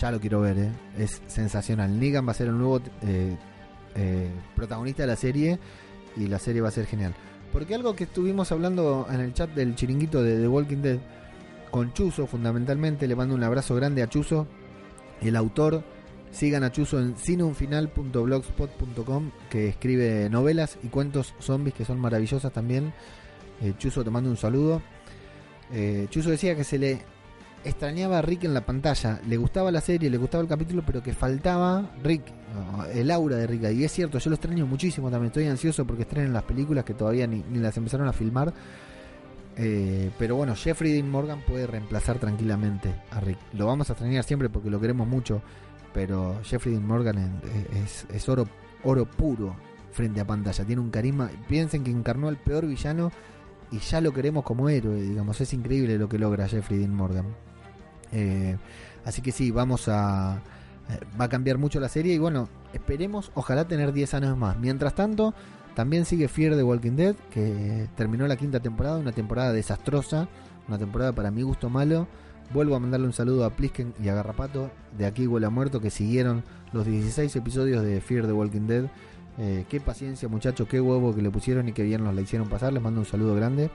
Ya 0.00 0.10
lo 0.10 0.20
quiero 0.20 0.40
ver, 0.40 0.58
¿eh? 0.58 0.72
es 0.96 1.20
sensacional. 1.26 1.98
Negan 1.98 2.26
va 2.26 2.30
a 2.30 2.34
ser 2.34 2.48
el 2.48 2.56
nuevo 2.56 2.80
eh, 3.02 3.36
eh, 3.94 4.30
protagonista 4.56 5.02
de 5.02 5.06
la 5.08 5.16
serie 5.16 5.58
y 6.16 6.28
la 6.28 6.38
serie 6.38 6.62
va 6.62 6.68
a 6.68 6.72
ser 6.72 6.86
genial. 6.86 7.14
Porque 7.52 7.74
algo 7.74 7.94
que 7.94 8.04
estuvimos 8.04 8.50
hablando 8.52 9.06
en 9.10 9.20
el 9.20 9.34
chat 9.34 9.50
del 9.50 9.74
chiringuito 9.74 10.22
de 10.22 10.40
The 10.40 10.48
Walking 10.48 10.78
Dead 10.78 10.98
con 11.72 11.92
Chuzo, 11.94 12.28
fundamentalmente, 12.28 13.08
le 13.08 13.16
mando 13.16 13.34
un 13.34 13.42
abrazo 13.42 13.74
grande 13.74 14.02
a 14.02 14.08
Chuzo, 14.08 14.46
el 15.22 15.34
autor. 15.34 15.82
Sigan 16.30 16.62
a 16.64 16.70
Chuzo 16.70 17.00
en 17.00 17.16
cineunfinal.blogspot.com 17.16 19.30
que 19.50 19.68
escribe 19.68 20.28
novelas 20.30 20.78
y 20.82 20.88
cuentos 20.88 21.34
zombies 21.40 21.74
que 21.74 21.86
son 21.86 21.98
maravillosas 21.98 22.52
también. 22.52 22.92
Eh, 23.60 23.74
Chuzo 23.78 24.04
te 24.04 24.10
mando 24.10 24.30
un 24.30 24.36
saludo. 24.36 24.82
Eh, 25.72 26.06
Chuzo 26.10 26.30
decía 26.30 26.54
que 26.54 26.64
se 26.64 26.78
le 26.78 27.00
extrañaba 27.64 28.18
a 28.18 28.22
Rick 28.22 28.44
en 28.44 28.52
la 28.54 28.66
pantalla. 28.66 29.20
Le 29.26 29.38
gustaba 29.38 29.70
la 29.70 29.80
serie, 29.80 30.10
le 30.10 30.18
gustaba 30.18 30.42
el 30.42 30.48
capítulo, 30.48 30.82
pero 30.86 31.02
que 31.02 31.14
faltaba 31.14 31.90
Rick, 32.02 32.24
el 32.94 33.10
aura 33.10 33.36
de 33.36 33.46
Rick. 33.46 33.70
Y 33.72 33.84
es 33.84 33.92
cierto, 33.92 34.18
yo 34.18 34.28
lo 34.30 34.36
extraño 34.36 34.66
muchísimo 34.66 35.10
también. 35.10 35.28
Estoy 35.28 35.46
ansioso 35.46 35.86
porque 35.86 36.02
estrenen 36.02 36.34
las 36.34 36.42
películas 36.44 36.84
que 36.84 36.94
todavía 36.94 37.26
ni, 37.26 37.42
ni 37.50 37.58
las 37.60 37.76
empezaron 37.76 38.08
a 38.08 38.12
filmar. 38.12 38.52
Eh, 39.56 40.10
pero 40.18 40.36
bueno, 40.36 40.54
Jeffrey 40.56 40.92
Dean 40.92 41.10
Morgan 41.10 41.40
puede 41.46 41.66
reemplazar 41.66 42.18
tranquilamente 42.18 42.94
a 43.10 43.20
Rick. 43.20 43.38
Lo 43.52 43.66
vamos 43.66 43.90
a 43.90 43.92
extrañar 43.92 44.24
siempre 44.24 44.48
porque 44.48 44.70
lo 44.70 44.80
queremos 44.80 45.06
mucho. 45.06 45.42
Pero 45.92 46.40
Jeffrey 46.42 46.74
Dean 46.74 46.86
Morgan 46.86 47.40
es, 47.84 48.06
es, 48.08 48.28
oro, 48.28 48.48
oro 48.82 49.04
puro 49.04 49.54
frente 49.90 50.20
a 50.20 50.26
pantalla. 50.26 50.64
Tiene 50.64 50.80
un 50.80 50.90
carisma. 50.90 51.30
Piensen 51.48 51.84
que 51.84 51.90
encarnó 51.90 52.28
al 52.28 52.38
peor 52.38 52.66
villano 52.66 53.12
y 53.70 53.78
ya 53.78 54.00
lo 54.00 54.12
queremos 54.12 54.44
como 54.44 54.68
héroe, 54.68 55.00
digamos. 55.00 55.40
Es 55.40 55.52
increíble 55.52 55.98
lo 55.98 56.08
que 56.08 56.18
logra 56.18 56.48
Jeffrey 56.48 56.78
Dean 56.78 56.94
Morgan. 56.94 57.26
Eh, 58.12 58.56
así 59.04 59.20
que 59.22 59.32
sí, 59.32 59.50
vamos 59.50 59.88
a. 59.88 60.40
eh, 60.88 61.00
va 61.20 61.26
a 61.26 61.28
cambiar 61.28 61.58
mucho 61.58 61.78
la 61.78 61.88
serie 61.88 62.14
y 62.14 62.18
bueno, 62.18 62.48
esperemos, 62.72 63.30
ojalá 63.34 63.66
tener 63.68 63.92
10 63.92 64.14
años 64.14 64.36
más. 64.36 64.58
Mientras 64.58 64.94
tanto, 64.94 65.34
también 65.74 66.04
sigue 66.04 66.28
Fear 66.28 66.56
de 66.56 66.62
Walking 66.62 66.92
Dead, 66.92 67.14
que 67.30 67.88
terminó 67.96 68.26
la 68.26 68.36
quinta 68.36 68.60
temporada, 68.60 68.98
una 68.98 69.12
temporada 69.12 69.52
desastrosa, 69.52 70.28
una 70.68 70.78
temporada 70.78 71.12
para 71.12 71.30
mi 71.30 71.42
gusto 71.42 71.70
malo. 71.70 72.06
Vuelvo 72.52 72.76
a 72.76 72.80
mandarle 72.80 73.06
un 73.06 73.12
saludo 73.12 73.44
a 73.44 73.50
Plisken 73.50 73.94
y 74.02 74.08
a 74.08 74.14
Garrapato, 74.14 74.70
de 74.98 75.06
aquí 75.06 75.26
huele 75.26 75.46
a 75.46 75.50
muerto, 75.50 75.80
que 75.80 75.90
siguieron 75.90 76.44
los 76.72 76.84
16 76.84 77.34
episodios 77.36 77.82
de 77.82 78.00
Fear 78.00 78.26
the 78.26 78.32
Walking 78.32 78.66
Dead. 78.66 78.84
Eh, 79.38 79.64
qué 79.68 79.80
paciencia, 79.80 80.28
muchachos, 80.28 80.68
qué 80.68 80.80
huevo 80.80 81.14
que 81.14 81.22
le 81.22 81.30
pusieron 81.30 81.68
y 81.68 81.72
qué 81.72 81.82
bien 81.82 82.04
nos 82.04 82.14
la 82.14 82.20
hicieron 82.20 82.48
pasar. 82.48 82.72
Les 82.72 82.82
mando 82.82 83.00
un 83.00 83.06
saludo 83.06 83.34
grande. 83.34 83.70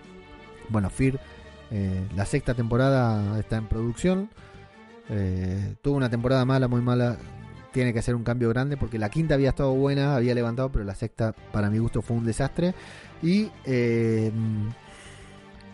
Bueno, 0.70 0.90
Fear, 0.90 1.20
eh, 1.72 2.08
la 2.16 2.26
sexta 2.26 2.54
temporada 2.54 3.40
está 3.40 3.58
en 3.58 3.68
producción. 3.68 4.30
Eh, 5.10 5.76
tuvo 5.82 5.98
una 5.98 6.10
temporada 6.10 6.46
mala, 6.46 6.68
muy 6.68 6.82
mala. 6.82 7.18
Tiene 7.78 7.94
que 7.94 8.00
hacer 8.00 8.16
un 8.16 8.24
cambio 8.24 8.50
grande 8.50 8.76
porque 8.76 8.98
la 8.98 9.10
quinta 9.10 9.36
había 9.36 9.50
estado 9.50 9.72
buena, 9.72 10.16
había 10.16 10.34
levantado, 10.34 10.72
pero 10.72 10.84
la 10.84 10.96
sexta, 10.96 11.36
para 11.52 11.70
mi 11.70 11.78
gusto, 11.78 12.02
fue 12.02 12.18
un 12.18 12.26
desastre. 12.26 12.74
Y. 13.22 13.52
eh, 13.66 14.32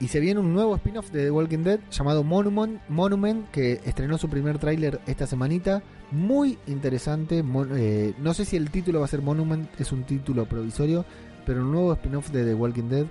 y 0.01 0.09
se 0.09 0.19
viene 0.19 0.41
un 0.41 0.53
nuevo 0.53 0.75
spin-off 0.75 1.11
de 1.11 1.23
The 1.23 1.31
Walking 1.31 1.59
Dead 1.59 1.79
llamado 1.89 2.25
Monument, 2.25 2.81
Monument 2.89 3.49
que 3.51 3.79
estrenó 3.85 4.17
su 4.17 4.27
primer 4.27 4.57
tráiler 4.57 4.99
esta 5.07 5.25
semanita. 5.27 5.81
Muy 6.11 6.57
interesante. 6.67 7.41
eh, 7.71 8.13
no 8.19 8.33
sé 8.33 8.43
si 8.43 8.57
el 8.57 8.69
título 8.69 8.99
va 8.99 9.05
a 9.05 9.07
ser 9.07 9.21
Monument, 9.21 9.69
es 9.79 9.93
un 9.93 10.03
título 10.03 10.45
provisorio, 10.45 11.05
pero 11.45 11.61
un 11.61 11.71
nuevo 11.71 11.93
spin-off 11.93 12.31
de 12.31 12.43
The 12.43 12.53
Walking 12.53 12.89
Dead. 12.89 13.05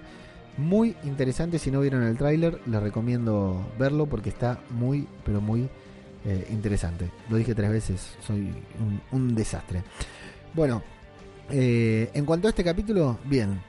Muy 0.59 0.97
interesante. 1.05 1.59
Si 1.59 1.71
no 1.71 1.81
vieron 1.81 2.03
el 2.03 2.19
tráiler, 2.19 2.61
les 2.67 2.83
recomiendo 2.83 3.73
verlo 3.79 4.05
porque 4.05 4.29
está 4.29 4.61
muy, 4.69 5.09
pero 5.25 5.41
muy 5.41 5.71
eh, 6.25 6.47
interesante. 6.51 7.11
Lo 7.29 7.37
dije 7.37 7.55
tres 7.55 7.71
veces, 7.71 8.17
soy 8.27 8.53
un, 9.11 9.35
desastre. 9.35 9.83
Bueno, 10.55 10.83
eh, 11.51 12.11
en 12.15 12.25
cuanto 12.25 12.49
a 12.49 12.51
este 12.51 12.63
capítulo, 12.65 13.19
bien, 13.25 13.61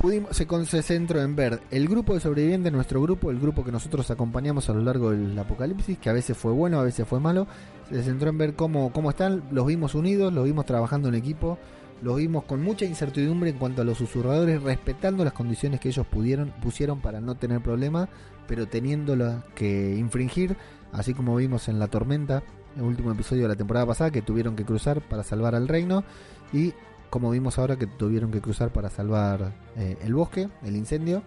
pudimos, 0.00 0.36
se, 0.36 0.46
con- 0.46 0.66
se 0.66 0.82
centró 0.82 1.20
en 1.22 1.36
ver 1.36 1.60
el 1.70 1.88
grupo 1.88 2.14
de 2.14 2.20
sobrevivientes, 2.20 2.72
nuestro 2.72 3.00
grupo, 3.02 3.30
el 3.30 3.38
grupo 3.40 3.64
que 3.64 3.72
nosotros 3.72 4.10
acompañamos 4.10 4.68
a 4.68 4.74
lo 4.74 4.82
largo 4.82 5.10
del 5.10 5.38
apocalipsis, 5.38 5.98
que 5.98 6.10
a 6.10 6.12
veces 6.12 6.36
fue 6.36 6.52
bueno, 6.52 6.78
a 6.80 6.84
veces 6.84 7.06
fue 7.06 7.20
malo. 7.20 7.46
Se 7.90 8.02
centró 8.02 8.30
en 8.30 8.38
ver 8.38 8.54
cómo, 8.54 8.92
cómo 8.92 9.10
están, 9.10 9.42
los 9.50 9.66
vimos 9.66 9.94
unidos, 9.94 10.32
los 10.32 10.44
vimos 10.44 10.64
trabajando 10.66 11.08
en 11.08 11.14
equipo, 11.14 11.58
los 12.02 12.16
vimos 12.16 12.44
con 12.44 12.62
mucha 12.62 12.84
incertidumbre 12.84 13.50
en 13.50 13.58
cuanto 13.58 13.82
a 13.82 13.84
los 13.84 13.98
susurradores, 13.98 14.62
respetando 14.62 15.24
las 15.24 15.32
condiciones 15.32 15.80
que 15.80 15.88
ellos 15.88 16.06
pudieron, 16.06 16.50
pusieron 16.62 17.00
para 17.00 17.20
no 17.20 17.36
tener 17.36 17.60
problemas, 17.62 18.08
pero 18.48 18.66
teniéndolas 18.66 19.44
que 19.54 19.94
infringir, 19.96 20.56
así 20.92 21.14
como 21.14 21.36
vimos 21.36 21.68
en 21.68 21.78
La 21.78 21.86
Tormenta, 21.86 22.42
el 22.76 22.82
último 22.82 23.12
episodio 23.12 23.42
de 23.42 23.48
la 23.48 23.56
temporada 23.56 23.86
pasada, 23.86 24.10
que 24.10 24.22
tuvieron 24.22 24.56
que 24.56 24.64
cruzar 24.64 25.00
para 25.00 25.22
salvar 25.22 25.54
al 25.54 25.68
reino, 25.68 26.04
y 26.52 26.72
como 27.08 27.30
vimos 27.30 27.58
ahora 27.58 27.76
que 27.76 27.86
tuvieron 27.86 28.30
que 28.30 28.40
cruzar 28.40 28.72
para 28.72 28.90
salvar 28.90 29.52
eh, 29.76 29.96
el 30.02 30.14
bosque, 30.14 30.48
el 30.64 30.76
incendio. 30.76 31.22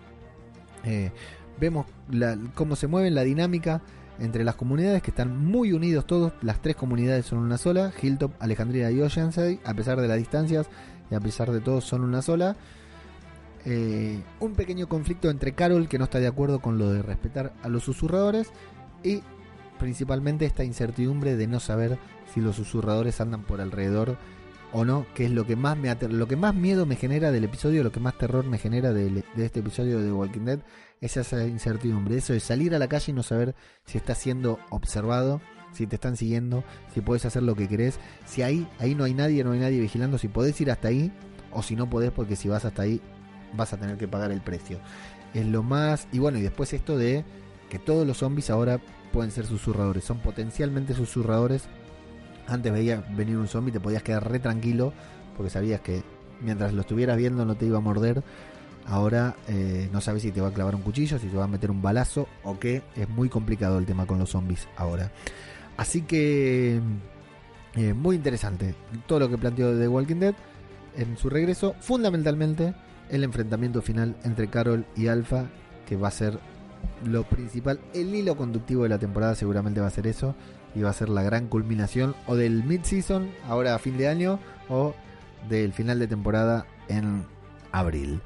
Eh, 0.84 1.12
vemos 1.60 1.86
la- 2.12 2.38
cómo 2.54 2.76
se 2.76 2.88
mueve 2.88 3.12
la 3.12 3.22
dinámica 3.24 3.82
entre 4.20 4.44
las 4.44 4.56
comunidades 4.56 5.02
que 5.02 5.12
están 5.12 5.46
muy 5.46 5.74
unidos 5.74 6.06
todos, 6.06 6.34
las 6.42 6.62
tres 6.62 6.76
comunidades 6.76 7.26
son 7.26 7.40
una 7.40 7.58
sola, 7.58 7.92
Hilltop, 8.02 8.32
Alejandría 8.40 8.92
y 8.92 9.02
Oceanside, 9.02 9.60
a 9.64 9.74
pesar 9.74 10.00
de 10.00 10.08
las 10.08 10.18
distancias 10.18 10.68
y 11.12 11.16
a 11.16 11.20
pesar 11.20 11.52
de 11.52 11.62
todo 11.62 11.82
son 11.82 12.04
una 12.04 12.22
sola. 12.22 12.56
Eh, 13.66 14.22
un 14.40 14.54
pequeño 14.54 14.88
conflicto 14.88 15.30
entre 15.30 15.54
Carol 15.54 15.88
que 15.88 15.98
no 15.98 16.04
está 16.04 16.20
de 16.20 16.28
acuerdo 16.28 16.60
con 16.60 16.78
lo 16.78 16.92
de 16.92 17.02
respetar 17.02 17.54
a 17.64 17.68
los 17.68 17.84
susurradores 17.84 18.52
y 19.04 19.24
principalmente 19.80 20.46
esta 20.46 20.64
incertidumbre 20.64 21.36
de 21.36 21.48
no 21.48 21.60
saber 21.60 21.98
si 22.34 22.42
los 22.42 22.56
susurradores 22.56 23.20
andan 23.22 23.44
por 23.44 23.62
alrededor 23.62 24.18
o 24.72 24.84
no, 24.84 25.06
que 25.16 25.26
es 25.26 25.32
lo 25.32 25.46
que 25.46 25.56
más 25.56 25.78
me 25.78 25.96
lo 25.96 26.28
que 26.28 26.36
más 26.36 26.54
miedo 26.54 26.86
me 26.86 26.96
genera 26.96 27.32
del 27.32 27.46
episodio, 27.46 27.84
lo 27.84 27.92
que 27.92 28.00
más 28.00 28.18
terror 28.18 28.46
me 28.46 28.58
genera 28.58 28.94
de, 28.94 29.24
este 29.38 29.62
episodio 29.62 30.02
de 30.02 30.12
Walking 30.12 30.42
Dead, 30.42 30.60
es 31.02 31.18
esa 31.18 31.46
incertidumbre, 31.46 32.18
eso 32.18 32.34
de 32.34 32.40
salir 32.40 32.74
a 32.76 32.80
la 32.80 32.88
calle 32.88 33.12
y 33.12 33.14
no 33.14 33.24
saber 33.24 33.56
si 33.86 33.98
estás 33.98 34.18
siendo 34.18 34.60
observado, 34.70 35.42
si 35.72 35.88
te 35.88 35.96
están 35.96 36.16
siguiendo, 36.18 36.64
si 36.94 37.02
puedes 37.02 37.26
hacer 37.26 37.44
lo 37.44 37.56
que 37.56 37.68
querés, 37.68 38.00
si 38.26 38.42
ahí, 38.42 38.68
ahí 38.80 38.96
no 38.96 39.04
hay 39.04 39.14
nadie, 39.14 39.44
no 39.44 39.52
hay 39.52 39.60
nadie 39.60 39.80
vigilando, 39.80 40.18
si 40.18 40.28
podés 40.28 40.60
ir 40.62 40.72
hasta 40.72 40.88
ahí, 40.88 41.12
o 41.52 41.62
si 41.62 41.76
no 41.76 41.90
podés, 41.90 42.12
porque 42.12 42.36
si 42.36 42.48
vas 42.48 42.66
hasta 42.66 42.82
ahí 42.84 43.02
vas 43.56 43.74
a 43.74 43.78
tener 43.78 43.98
que 43.98 44.08
pagar 44.08 44.32
el 44.32 44.42
precio. 44.42 44.80
Es 45.34 45.46
lo 45.46 45.64
más, 45.64 46.08
y 46.12 46.20
bueno, 46.20 46.38
y 46.38 46.42
después 46.42 46.74
esto 46.74 46.98
de 46.98 47.24
que 47.70 47.80
todos 47.80 48.06
los 48.08 48.18
zombies 48.18 48.50
ahora 48.50 48.80
pueden 49.12 49.32
ser 49.32 49.46
susurradores, 49.46 50.04
son 50.04 50.20
potencialmente 50.20 50.94
susurradores. 50.94 51.64
Antes 52.48 52.72
veías 52.72 53.04
venir 53.16 53.38
un 53.38 53.48
zombie, 53.48 53.72
te 53.72 53.80
podías 53.80 54.04
quedar 54.04 54.30
re 54.30 54.40
tranquilo 54.40 54.94
porque 55.36 55.50
sabías 55.50 55.82
que 55.82 56.04
mientras 56.42 56.74
lo 56.74 56.82
estuvieras 56.82 57.18
viendo 57.18 57.46
no 57.46 57.56
te 57.56 57.66
iba 57.66 57.78
a 57.78 57.82
morder. 57.82 58.24
Ahora 58.88 59.36
eh, 59.48 59.90
no 59.92 60.00
sabes 60.02 60.22
si 60.22 60.32
te 60.32 60.42
va 60.42 60.50
a 60.50 60.54
clavar 60.54 60.76
un 60.76 60.82
cuchillo, 60.82 61.18
si 61.18 61.28
te 61.28 61.36
va 61.36 61.46
a 61.46 61.48
meter 61.48 61.72
un 61.72 61.82
balazo 61.82 62.28
o 62.44 62.60
qué. 62.60 62.84
Es 62.96 63.10
muy 63.10 63.30
complicado 63.30 63.78
el 63.80 63.86
tema 63.86 64.06
con 64.06 64.20
los 64.20 64.30
zombies 64.30 64.68
ahora. 64.78 65.12
Así 65.78 66.02
que 66.02 66.80
eh, 67.76 67.94
muy 67.94 68.16
interesante 68.16 68.76
todo 69.08 69.20
lo 69.20 69.30
que 69.30 69.38
planteó 69.38 69.78
The 69.78 69.88
Walking 69.88 70.20
Dead 70.20 70.36
en 70.98 71.18
su 71.18 71.30
regreso. 71.30 71.76
Fundamentalmente 71.80 72.74
el 73.10 73.24
enfrentamiento 73.24 73.82
final 73.82 74.16
entre 74.24 74.50
Carol 74.50 74.86
y 74.96 75.08
Alpha, 75.08 75.46
que 75.88 75.96
va 75.96 76.08
a 76.08 76.12
ser 76.12 76.40
lo 77.04 77.24
principal, 77.24 77.80
el 77.94 78.14
hilo 78.14 78.36
conductivo 78.36 78.84
de 78.84 78.90
la 78.90 79.00
temporada 79.00 79.36
seguramente 79.36 79.82
va 79.82 79.88
a 79.88 79.92
ser 79.92 80.08
eso 80.08 80.36
y 80.76 80.82
va 80.82 80.92
a 80.92 80.94
ser 80.94 81.10
la 81.10 81.24
gran 81.24 81.48
culminación 81.48 82.16
o 82.28 82.36
del 82.36 82.64
mid-season 82.64 83.30
ahora 83.48 83.76
a 83.76 83.80
fin 83.80 83.98
de 83.98 84.08
año 84.08 84.40
o 84.70 84.94
del 85.50 85.74
final 85.74 86.00
de 86.00 86.08
temporada 86.08 86.66
en 86.88 87.24
abril. 87.72 88.22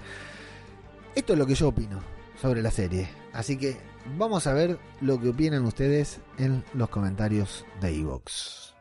Esto 1.15 1.33
es 1.33 1.39
lo 1.39 1.45
que 1.45 1.55
yo 1.55 1.67
opino 1.69 1.99
sobre 2.41 2.61
la 2.61 2.71
serie, 2.71 3.09
así 3.33 3.57
que 3.57 3.77
vamos 4.17 4.47
a 4.47 4.53
ver 4.53 4.77
lo 5.01 5.19
que 5.19 5.29
opinan 5.29 5.65
ustedes 5.65 6.19
en 6.37 6.63
los 6.73 6.89
comentarios 6.89 7.65
de 7.81 7.95
Evox. 7.99 8.73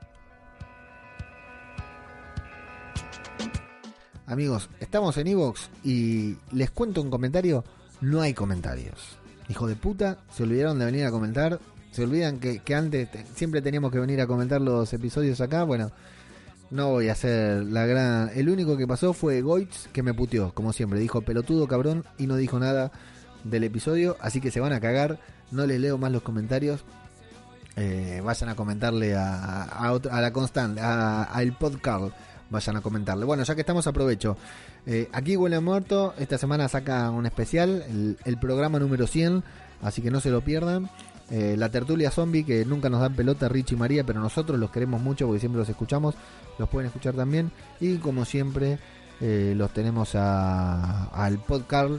Amigos, 4.26 4.68
estamos 4.79 5.16
en 5.16 5.26
Evox 5.29 5.70
y 5.83 6.37
les 6.53 6.70
cuento 6.70 7.01
un 7.01 7.11
comentario, 7.11 7.64
no 8.03 8.20
hay 8.20 8.35
comentarios. 8.35 9.16
Hijo 9.49 9.66
de 9.66 9.74
puta, 9.74 10.18
se 10.31 10.43
olvidaron 10.43 10.79
de 10.79 10.85
venir 10.85 11.07
a 11.07 11.11
comentar. 11.11 11.59
Se 11.91 12.05
olvidan 12.05 12.39
que, 12.39 12.61
antes 12.74 13.11
te- 13.11 13.24
siempre 13.35 13.62
teníamos 13.62 13.91
que 13.91 13.99
venir 13.99 14.20
a 14.20 14.26
comentar 14.26 14.61
los 14.61 14.93
episodios 14.93 15.41
acá. 15.41 15.64
Bueno, 15.64 15.91
no 16.71 16.91
voy 16.91 17.09
a 17.09 17.12
hacer 17.12 17.64
la 17.64 17.87
gran. 17.87 18.31
El 18.35 18.49
único 18.49 18.77
que 18.77 18.87
pasó 18.87 19.12
fue 19.12 19.41
Goitz, 19.41 19.89
que 19.93 20.03
me 20.03 20.14
puteó, 20.14 20.53
como 20.55 20.73
siempre. 20.73 20.99
Dijo 21.01 21.23
pelotudo 21.23 21.66
cabrón 21.66 22.05
y 22.19 22.27
no 22.27 22.37
dijo 22.37 22.59
nada 22.59 22.93
del 23.45 23.64
episodio. 23.64 24.16
Así 24.21 24.41
que 24.41 24.51
se 24.51 24.61
van 24.61 24.73
a 24.73 24.81
cagar. 24.81 25.19
No 25.51 25.66
les 25.66 25.81
leo 25.81 25.97
más 25.99 26.12
los 26.12 26.23
comentarios. 26.23 26.85
Eh, 27.77 28.21
vayan 28.25 28.51
a 28.51 28.55
comentarle 28.57 29.14
a, 29.16 29.62
a, 29.62 29.93
otro- 29.93 30.12
a 30.12 30.21
la 30.21 30.33
constante, 30.33 30.81
a, 30.83 31.31
el 31.41 31.53
podcast. 31.53 32.12
Vayan 32.51 32.77
a 32.77 32.81
comentarle. 32.81 33.25
Bueno, 33.25 33.43
ya 33.45 33.55
que 33.55 33.61
estamos, 33.61 33.87
aprovecho. 33.87 34.37
Eh, 34.87 35.09
aquí 35.12 35.37
huele 35.37 35.57
a 35.57 35.61
muerto. 35.61 36.14
Esta 36.19 36.39
semana 36.39 36.69
saca 36.69 37.11
un 37.11 37.27
especial, 37.27 37.85
el, 37.89 38.19
el 38.25 38.39
programa 38.39 38.79
número 38.79 39.07
100. 39.07 39.45
Así 39.83 40.03
que 40.03 40.11
no 40.11 40.21
se 40.21 40.31
lo 40.31 40.41
pierdan. 40.43 40.91
Eh, 41.31 41.57
la 41.59 41.68
tertulia 41.70 42.11
zombie 42.11 42.45
que 42.45 42.64
nunca 42.64 42.89
nos 42.89 43.01
dan 43.01 43.14
pelota 43.14 43.49
Rich 43.49 43.72
y 43.72 43.76
María, 43.76 44.05
pero 44.05 44.20
nosotros 44.20 44.59
los 44.59 44.70
queremos 44.70 45.01
mucho 45.03 45.26
porque 45.26 45.41
siempre 45.41 45.59
los 45.59 45.68
escuchamos. 45.68 46.14
Los 46.59 46.68
pueden 46.68 46.87
escuchar 46.87 47.14
también. 47.14 47.51
Y 47.81 47.97
como 47.99 48.24
siempre, 48.24 48.79
eh, 49.20 49.53
los 49.57 49.72
tenemos 49.72 50.14
a- 50.14 51.05
al 51.07 51.39
podcast. 51.39 51.95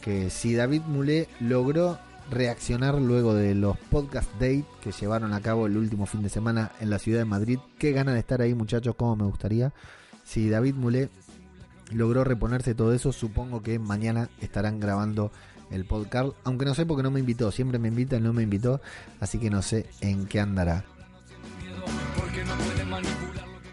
Que 0.00 0.30
si 0.30 0.54
David 0.54 0.82
Mulé 0.82 1.28
logró 1.38 1.96
reaccionar 2.28 2.94
luego 3.00 3.34
de 3.34 3.54
los 3.54 3.76
podcast 3.78 4.30
date 4.34 4.64
que 4.82 4.90
llevaron 4.90 5.32
a 5.32 5.40
cabo 5.40 5.66
el 5.66 5.76
último 5.76 6.06
fin 6.06 6.22
de 6.22 6.28
semana 6.28 6.72
en 6.80 6.90
la 6.90 6.98
ciudad 6.98 7.20
de 7.20 7.24
Madrid. 7.24 7.58
Qué 7.78 7.92
ganas 7.92 8.14
de 8.14 8.20
estar 8.20 8.40
ahí, 8.40 8.52
muchachos, 8.54 8.96
como 8.96 9.14
me 9.14 9.24
gustaría. 9.24 9.72
Si 10.24 10.48
David 10.50 10.74
Mulé 10.74 11.08
logró 11.92 12.24
reponerse 12.24 12.74
todo 12.74 12.92
eso, 12.94 13.12
supongo 13.12 13.62
que 13.62 13.78
mañana 13.78 14.28
estarán 14.40 14.80
grabando 14.80 15.30
el 15.72 15.84
podcast, 15.84 16.30
aunque 16.44 16.64
no 16.64 16.74
sé 16.74 16.86
porque 16.86 17.02
no 17.02 17.10
me 17.10 17.20
invitó, 17.20 17.50
siempre 17.50 17.78
me 17.78 17.88
invita 17.88 18.16
y 18.16 18.20
no 18.20 18.32
me 18.32 18.42
invitó, 18.42 18.80
así 19.20 19.38
que 19.38 19.50
no 19.50 19.62
sé 19.62 19.88
en 20.00 20.26
qué 20.26 20.40
andará. 20.40 20.84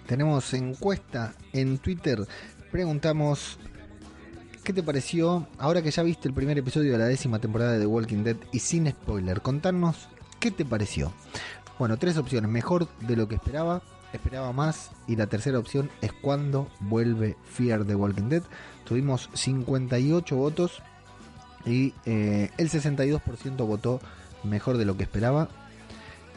Tenemos 0.05 0.53
encuesta 0.53 1.33
en 1.53 1.77
Twitter, 1.77 2.27
preguntamos 2.71 3.59
¿qué 4.69 4.73
te 4.73 4.83
pareció 4.83 5.47
ahora 5.57 5.81
que 5.81 5.89
ya 5.89 6.03
viste 6.03 6.27
el 6.27 6.33
primer 6.35 6.57
episodio 6.57 6.91
de 6.91 6.99
la 6.99 7.05
décima 7.05 7.39
temporada 7.39 7.77
de 7.79 7.87
Walking 7.87 8.23
Dead 8.23 8.37
y 8.51 8.59
sin 8.59 8.87
spoiler? 8.87 9.41
Contanos 9.41 10.09
qué 10.39 10.51
te 10.51 10.63
pareció. 10.63 11.11
Bueno, 11.79 11.97
tres 11.97 12.17
opciones, 12.17 12.51
mejor 12.51 12.87
de 12.99 13.15
lo 13.15 13.27
que 13.27 13.33
esperaba, 13.33 13.81
esperaba 14.13 14.53
más 14.53 14.91
y 15.07 15.15
la 15.15 15.27
tercera 15.27 15.57
opción 15.57 15.89
es 16.01 16.13
cuando 16.13 16.67
vuelve 16.81 17.35
Fear 17.45 17.85
the 17.85 17.95
Walking 17.95 18.29
Dead. 18.29 18.43
Tuvimos 18.83 19.29
58 19.33 20.35
votos 20.35 20.83
y 21.69 21.93
eh, 22.05 22.49
el 22.57 22.69
62% 22.69 23.67
votó 23.67 24.01
mejor 24.43 24.77
de 24.77 24.85
lo 24.85 24.97
que 24.97 25.03
esperaba. 25.03 25.49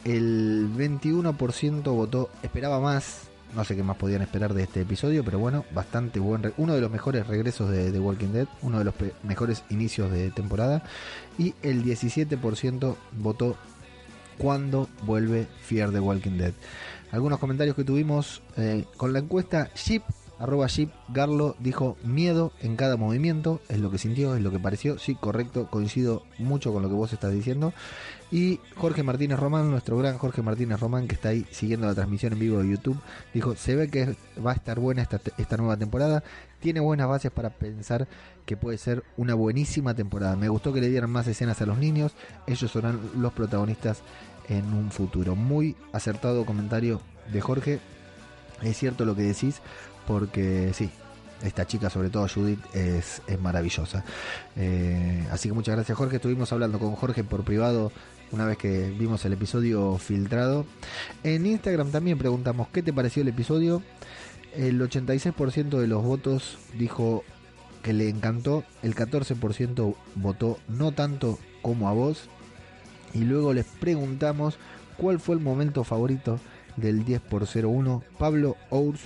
El 0.05 0.69
21% 0.77 1.83
votó 1.85 2.29
esperaba 2.43 2.81
más. 2.81 3.29
No 3.55 3.65
sé 3.65 3.77
qué 3.77 3.83
más 3.83 3.97
podían 3.97 4.23
esperar 4.23 4.55
de 4.55 4.63
este 4.63 4.83
episodio, 4.83 5.25
pero 5.25 5.39
bueno, 5.39 5.65
bastante 5.75 6.21
buen. 6.21 6.53
Uno 6.59 6.75
de 6.75 6.81
los 6.81 6.91
mejores 6.91 7.27
regresos 7.27 7.71
de 7.71 7.91
The 7.91 7.99
Walking 7.99 8.29
Dead, 8.29 8.47
uno 8.63 8.79
de 8.79 8.85
los 8.85 8.95
mejores 9.23 9.65
inicios 9.71 10.11
de 10.11 10.31
temporada. 10.31 10.83
Y 11.39 11.55
el 11.63 11.83
17% 11.83 12.97
votó 13.19 13.57
cuando 14.37 14.89
vuelve 15.05 15.47
Fear 15.63 15.93
the 15.93 16.01
Walking 16.01 16.39
Dead. 16.39 16.53
Algunos 17.11 17.39
comentarios 17.39 17.77
que 17.77 17.85
tuvimos 17.85 18.43
eh, 18.57 18.85
con 18.97 19.13
la 19.13 19.19
encuesta 19.19 19.71
Jeep, 19.75 20.03
arroba 20.43 20.67
Jeep 20.67 20.91
Garlo 21.09 21.55
dijo 21.61 21.97
miedo 22.03 22.53
en 22.61 22.75
cada 22.75 22.97
movimiento, 22.97 23.61
es 23.69 23.79
lo 23.79 23.93
que 23.93 23.99
sintió, 23.99 24.35
es 24.35 24.43
lo 24.43 24.51
que 24.51 24.59
pareció, 24.59 24.99
sí, 24.99 25.15
correcto, 25.15 25.69
coincido 25.71 26.25
mucho 26.39 26.73
con 26.73 26.83
lo 26.83 26.89
que 26.89 26.97
vos 26.97 27.13
estás 27.13 27.33
diciendo. 27.33 27.73
Y 28.33 28.59
Jorge 28.77 29.05
Martínez 29.05 29.39
Román, 29.39 29.71
nuestro 29.71 29.97
gran 29.99 30.19
Jorge 30.19 30.43
Martínez 30.43 30.81
Román, 30.81 31.07
que 31.07 31.15
está 31.15 31.29
ahí 31.29 31.47
siguiendo 31.53 31.87
la 31.87 31.95
transmisión 31.95 32.33
en 32.33 32.41
vivo 32.41 32.59
de 32.59 32.71
YouTube, 32.71 32.99
dijo, 33.33 33.55
se 33.55 33.77
ve 33.77 33.89
que 33.89 34.17
va 34.45 34.51
a 34.51 34.55
estar 34.55 34.81
buena 34.81 35.03
esta, 35.03 35.21
esta 35.39 35.57
nueva 35.57 35.77
temporada, 35.77 36.25
tiene 36.59 36.81
buenas 36.81 37.09
bases 37.09 37.31
para 37.31 37.51
pensar 37.51 38.09
que 38.45 38.57
puede 38.57 38.79
ser 38.79 39.05
una 39.17 39.35
buenísima 39.35 39.95
temporada. 39.95 40.35
Me 40.35 40.49
gustó 40.49 40.73
que 40.73 40.81
le 40.81 40.89
dieran 40.89 41.11
más 41.11 41.29
escenas 41.29 41.63
a 41.63 41.67
los 41.67 41.79
niños, 41.79 42.15
ellos 42.49 42.73
serán 42.73 42.99
los 43.17 43.33
protagonistas 43.33 44.03
en 44.49 44.73
un 44.73 44.91
futuro. 44.91 45.37
Muy 45.37 45.77
acertado 45.93 46.45
comentario 46.45 47.01
de 47.33 47.41
Jorge. 47.41 47.79
Es 48.63 48.77
cierto 48.77 49.05
lo 49.05 49.17
que 49.17 49.23
decís, 49.23 49.61
porque 50.07 50.73
sí, 50.75 50.91
esta 51.43 51.67
chica, 51.67 51.91
sobre 51.91 52.11
todo 52.11 52.29
Judith, 52.29 52.61
es, 52.75 53.23
es 53.27 53.41
maravillosa. 53.41 54.05
Eh, 54.57 55.27
así 55.31 55.49
que 55.49 55.55
muchas 55.55 55.75
gracias 55.75 55.97
Jorge. 55.97 56.17
Estuvimos 56.17 56.53
hablando 56.53 56.79
con 56.79 56.95
Jorge 56.95 57.25
por 57.25 57.45
privado 57.45 57.93
una 58.33 58.47
vez 58.47 58.57
que 58.57 58.91
vimos 58.99 59.25
el 59.25 59.35
episodio 59.35 59.99
filtrado. 59.99 60.67
En 61.23 61.47
Instagram 61.47 61.91
también 61.91 62.19
preguntamos 62.19 62.69
qué 62.69 62.83
te 62.83 62.93
pareció 62.93 63.23
el 63.23 63.29
episodio. 63.29 63.83
El 64.57 64.81
86% 64.81 65.79
de 65.79 65.87
los 65.87 66.03
votos 66.03 66.59
dijo 66.79 67.25
que 67.83 67.93
le 67.93 68.09
encantó, 68.09 68.65
el 68.83 68.95
14% 68.95 69.95
votó 70.15 70.59
no 70.69 70.93
tanto 70.93 71.39
como 71.61 71.89
a 71.89 71.93
vos. 71.93 72.29
Y 73.13 73.21
luego 73.21 73.53
les 73.53 73.67
preguntamos 73.67 74.59
cuál 74.97 75.21
fue 75.21 75.35
el 75.35 75.43
momento 75.43 75.85
favorito 75.85 76.39
del 76.77 77.05
10 77.05 77.21
por 77.23 77.47
01. 77.47 78.03
Pablo 78.19 78.57
Ours, 78.71 79.01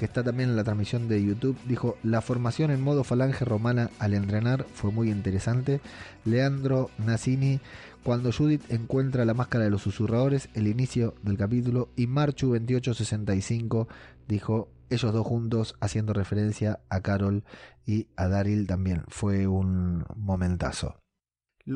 que 0.00 0.06
está 0.06 0.24
también 0.24 0.48
en 0.48 0.56
la 0.56 0.64
transmisión 0.64 1.08
de 1.08 1.22
YouTube, 1.22 1.58
dijo, 1.66 1.98
la 2.02 2.22
formación 2.22 2.70
en 2.70 2.80
modo 2.80 3.04
falange 3.04 3.44
romana 3.44 3.90
al 3.98 4.14
entrenar 4.14 4.64
fue 4.72 4.90
muy 4.90 5.10
interesante. 5.10 5.82
Leandro 6.24 6.88
Nassini, 6.96 7.60
cuando 8.02 8.32
Judith 8.32 8.62
encuentra 8.70 9.26
la 9.26 9.34
máscara 9.34 9.64
de 9.64 9.70
los 9.70 9.82
susurradores, 9.82 10.48
el 10.54 10.68
inicio 10.68 11.12
del 11.22 11.36
capítulo. 11.36 11.90
Y 11.96 12.06
Marchu 12.06 12.46
2865 12.46 13.88
dijo, 14.26 14.70
ellos 14.88 15.12
dos 15.12 15.26
juntos 15.26 15.76
haciendo 15.80 16.14
referencia 16.14 16.80
a 16.88 17.02
Carol 17.02 17.44
y 17.84 18.08
a 18.16 18.26
Daryl 18.26 18.66
también. 18.66 19.04
Fue 19.08 19.46
un 19.48 20.06
momentazo. 20.16 20.98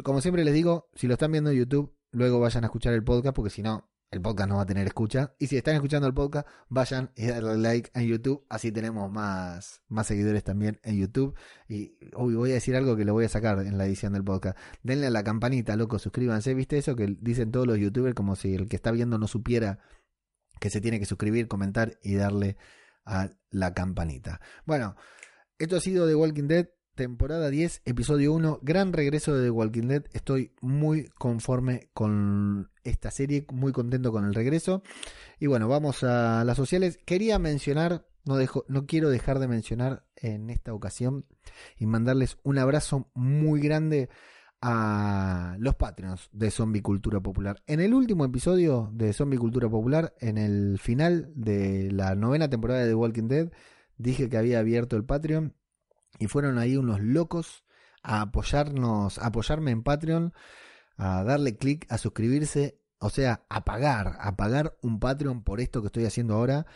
Como 0.03 0.23
siempre 0.23 0.47
les 0.47 0.55
digo, 0.55 0.89
si 0.95 1.09
lo 1.09 1.13
están 1.13 1.31
viendo 1.31 1.51
en 1.51 1.59
YouTube, 1.59 1.95
luego 2.11 2.41
vayan 2.41 2.65
a 2.65 2.69
escuchar 2.69 2.95
el 2.95 3.05
podcast, 3.05 3.37
porque 3.37 3.51
si 3.51 3.63
no, 3.63 3.91
el 4.15 4.23
podcast 4.23 4.49
no 4.49 4.57
va 4.57 4.63
a 4.63 4.67
tener 4.67 4.87
escucha. 4.87 5.35
Y 5.39 5.47
si 5.47 5.57
están 5.57 5.75
escuchando 5.75 6.07
el 6.07 6.15
podcast, 6.15 6.47
vayan 6.69 7.11
y 7.17 7.27
darle 7.27 7.59
like 7.59 7.91
en 7.95 8.07
YouTube, 8.07 8.45
así 8.49 8.73
tenemos 8.73 9.11
más, 9.11 9.83
más 9.89 10.07
seguidores 10.07 10.45
también 10.45 10.81
en 10.83 10.97
YouTube. 10.97 11.37
Y 11.69 11.99
uy, 12.17 12.35
voy 12.35 12.51
a 12.53 12.55
decir 12.55 12.77
algo 12.77 12.97
que 12.97 13.05
lo 13.05 13.13
voy 13.13 13.25
a 13.25 13.29
sacar 13.29 13.61
en 13.61 13.79
la 13.79 13.87
edición 13.87 14.13
del 14.13 14.25
podcast. 14.25 14.59
Denle 14.83 15.09
a 15.09 15.11
la 15.11 15.25
campanita, 15.25 15.77
loco, 15.77 15.99
suscríbanse. 15.99 16.55
¿Viste 16.55 16.79
eso 16.79 16.97
que 16.97 17.17
dicen 17.21 17.51
todos 17.51 17.67
los 17.67 17.79
youtubers 17.79 18.15
como 18.15 18.37
si 18.37 18.55
el 18.55 18.69
que 18.69 18.77
está 18.77 18.91
viendo 18.91 19.19
no 19.19 19.29
supiera 19.29 19.81
que 20.61 20.71
se 20.71 20.81
tiene 20.81 20.99
que 20.99 21.07
suscribir, 21.07 21.49
comentar 21.49 21.99
y 22.03 22.15
darle 22.15 22.57
a 23.05 23.31
la 23.51 23.75
campanita. 23.75 24.41
Bueno, 24.65 24.97
esto 25.59 25.77
ha 25.77 25.81
sido 25.81 26.07
The 26.07 26.15
Walking 26.15 26.49
Dead, 26.49 26.69
temporada 26.95 27.51
10, 27.51 27.83
episodio 27.85 28.33
1, 28.33 28.61
gran 28.63 28.93
regreso 28.93 29.35
de 29.35 29.45
The 29.45 29.51
Walking 29.51 29.89
Dead. 29.89 30.05
Estoy 30.13 30.53
muy 30.61 31.09
conforme 31.19 31.89
con 31.93 32.71
esta 32.85 33.11
serie, 33.11 33.47
muy 33.53 33.73
contento 33.73 34.13
con 34.13 34.25
el 34.25 34.35
regreso. 34.35 34.83
Y 35.39 35.47
bueno, 35.47 35.69
vamos 35.69 36.05
a 36.05 36.45
las 36.45 36.57
sociales. 36.57 36.99
Quería 37.05 37.39
mencionar, 37.39 38.07
no, 38.25 38.37
dejo, 38.37 38.65
no 38.69 38.87
quiero 38.87 39.11
dejar 39.11 39.39
de 39.39 39.49
mencionar 39.49 40.05
en 40.17 40.51
esta 40.51 40.73
ocasión 40.73 41.27
y 41.79 41.87
mandarles 41.87 42.39
un 42.43 42.59
abrazo 42.59 43.11
muy 43.15 43.61
grande 43.61 44.09
a 44.61 45.57
los 45.59 45.75
Patreons 45.75 46.31
de 46.33 46.51
Zombie 46.51 46.81
Cultura 46.81 47.21
Popular. 47.21 47.63
En 47.67 47.81
el 47.81 47.93
último 47.93 48.25
episodio 48.25 48.91
de 48.95 49.13
Zombie 49.13 49.39
Cultura 49.39 49.69
Popular, 49.69 50.15
en 50.21 50.39
el 50.39 50.79
final 50.79 51.31
de 51.35 51.91
la 51.93 52.15
novena 52.15 52.49
temporada 52.49 52.81
de 52.81 52.89
The 52.89 52.95
Walking 52.95 53.29
Dead, 53.29 53.53
dije 53.99 54.29
que 54.31 54.39
había 54.39 54.61
abierto 54.61 54.97
el 54.97 55.05
Patreon 55.05 55.55
y 56.19 56.27
fueron 56.29 56.59
ahí 56.59 56.77
unos 56.77 57.01
locos 57.01 57.65
a 58.03 58.21
apoyarnos, 58.23 59.19
a 59.19 59.27
apoyarme 59.27 59.71
en 59.71 59.83
Patreon, 59.83 60.33
a 60.97 61.25
darle 61.25 61.57
clic, 61.57 61.87
a 61.91 61.99
suscribirse, 61.99 62.81
o 62.99 63.11
sea, 63.11 63.45
a 63.49 63.65
pagar, 63.65 64.17
a 64.21 64.37
pagar 64.37 64.77
un 64.83 65.01
Patreon 65.01 65.43
por 65.43 65.61
esto 65.61 65.81
que 65.81 65.87
estoy 65.87 66.05
haciendo 66.05 66.35
ahora. 66.35 66.67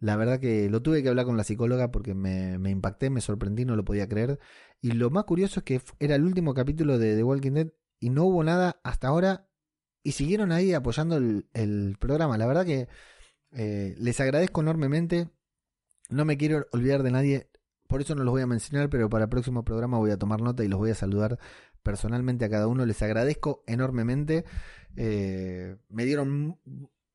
La 0.00 0.16
verdad 0.16 0.40
que 0.40 0.70
lo 0.70 0.82
tuve 0.82 1.02
que 1.02 1.08
hablar 1.08 1.26
con 1.26 1.36
la 1.36 1.44
psicóloga 1.44 1.90
porque 1.90 2.14
me, 2.14 2.70
impacté, 2.70 3.10
me 3.10 3.20
sorprendí, 3.20 3.64
no 3.64 3.76
lo 3.76 3.84
podía 3.84 4.08
creer. 4.08 4.38
Y 4.80 4.92
lo 4.92 5.10
más 5.10 5.24
curioso 5.24 5.60
es 5.60 5.64
que 5.64 5.80
era 5.98 6.14
el 6.14 6.24
último 6.24 6.54
capítulo 6.54 6.98
de 6.98 7.16
The 7.16 7.24
Walking 7.24 7.52
Dead 7.52 7.68
y 8.00 8.10
no 8.10 8.24
hubo 8.24 8.44
nada 8.44 8.80
hasta 8.84 9.08
ahora 9.08 9.48
y 10.02 10.12
siguieron 10.12 10.52
ahí 10.52 10.72
apoyando 10.72 11.16
el, 11.16 11.48
el 11.52 11.96
programa. 11.98 12.38
La 12.38 12.46
verdad 12.46 12.64
que 12.64 12.88
eh, 13.52 13.94
les 13.98 14.20
agradezco 14.20 14.60
enormemente. 14.60 15.28
No 16.10 16.24
me 16.24 16.36
quiero 16.38 16.66
olvidar 16.72 17.02
de 17.02 17.10
nadie, 17.10 17.50
por 17.88 18.02
eso 18.02 18.14
no 18.14 18.22
los 18.22 18.32
voy 18.32 18.42
a 18.42 18.46
mencionar, 18.46 18.90
pero 18.90 19.08
para 19.08 19.24
el 19.24 19.30
próximo 19.30 19.64
programa 19.64 19.98
voy 19.98 20.10
a 20.10 20.18
tomar 20.18 20.40
nota 20.40 20.62
y 20.62 20.68
los 20.68 20.78
voy 20.78 20.90
a 20.90 20.94
saludar 20.94 21.38
personalmente 21.82 22.44
a 22.44 22.50
cada 22.50 22.68
uno. 22.68 22.86
Les 22.86 23.02
agradezco 23.02 23.64
enormemente. 23.66 24.44
Eh, 24.94 25.76
me 25.88 26.04
dieron 26.04 26.58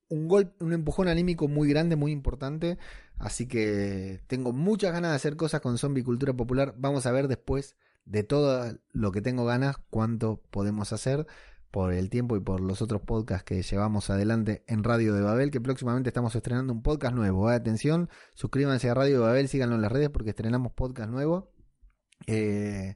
un 0.08 0.28
golpe, 0.28 0.64
un 0.64 0.72
empujón 0.72 1.08
anímico 1.08 1.48
muy 1.48 1.68
grande, 1.68 1.94
muy 1.94 2.10
importante. 2.10 2.76
Así 3.18 3.46
que 3.46 4.20
tengo 4.26 4.52
muchas 4.52 4.92
ganas 4.92 5.12
de 5.12 5.16
hacer 5.16 5.36
cosas 5.36 5.60
con 5.60 5.78
Zombie 5.78 6.02
Cultura 6.02 6.32
Popular. 6.32 6.74
Vamos 6.76 7.06
a 7.06 7.12
ver 7.12 7.28
después 7.28 7.76
de 8.04 8.24
todo 8.24 8.76
lo 8.92 9.12
que 9.12 9.22
tengo 9.22 9.44
ganas 9.44 9.76
cuánto 9.90 10.42
podemos 10.50 10.92
hacer 10.92 11.26
por 11.74 11.92
el 11.92 12.08
tiempo 12.08 12.36
y 12.36 12.40
por 12.40 12.60
los 12.60 12.82
otros 12.82 13.02
podcasts 13.02 13.42
que 13.42 13.60
llevamos 13.60 14.08
adelante 14.08 14.62
en 14.68 14.84
Radio 14.84 15.12
de 15.12 15.22
Babel, 15.22 15.50
que 15.50 15.60
próximamente 15.60 16.08
estamos 16.08 16.32
estrenando 16.36 16.72
un 16.72 16.84
podcast 16.84 17.16
nuevo. 17.16 17.50
¿eh? 17.50 17.56
Atención, 17.56 18.08
suscríbanse 18.36 18.88
a 18.88 18.94
Radio 18.94 19.14
de 19.14 19.26
Babel, 19.26 19.48
síganlo 19.48 19.74
en 19.74 19.82
las 19.82 19.90
redes 19.90 20.08
porque 20.08 20.30
estrenamos 20.30 20.72
podcast 20.72 21.10
nuevo. 21.10 21.50
Eh, 22.28 22.94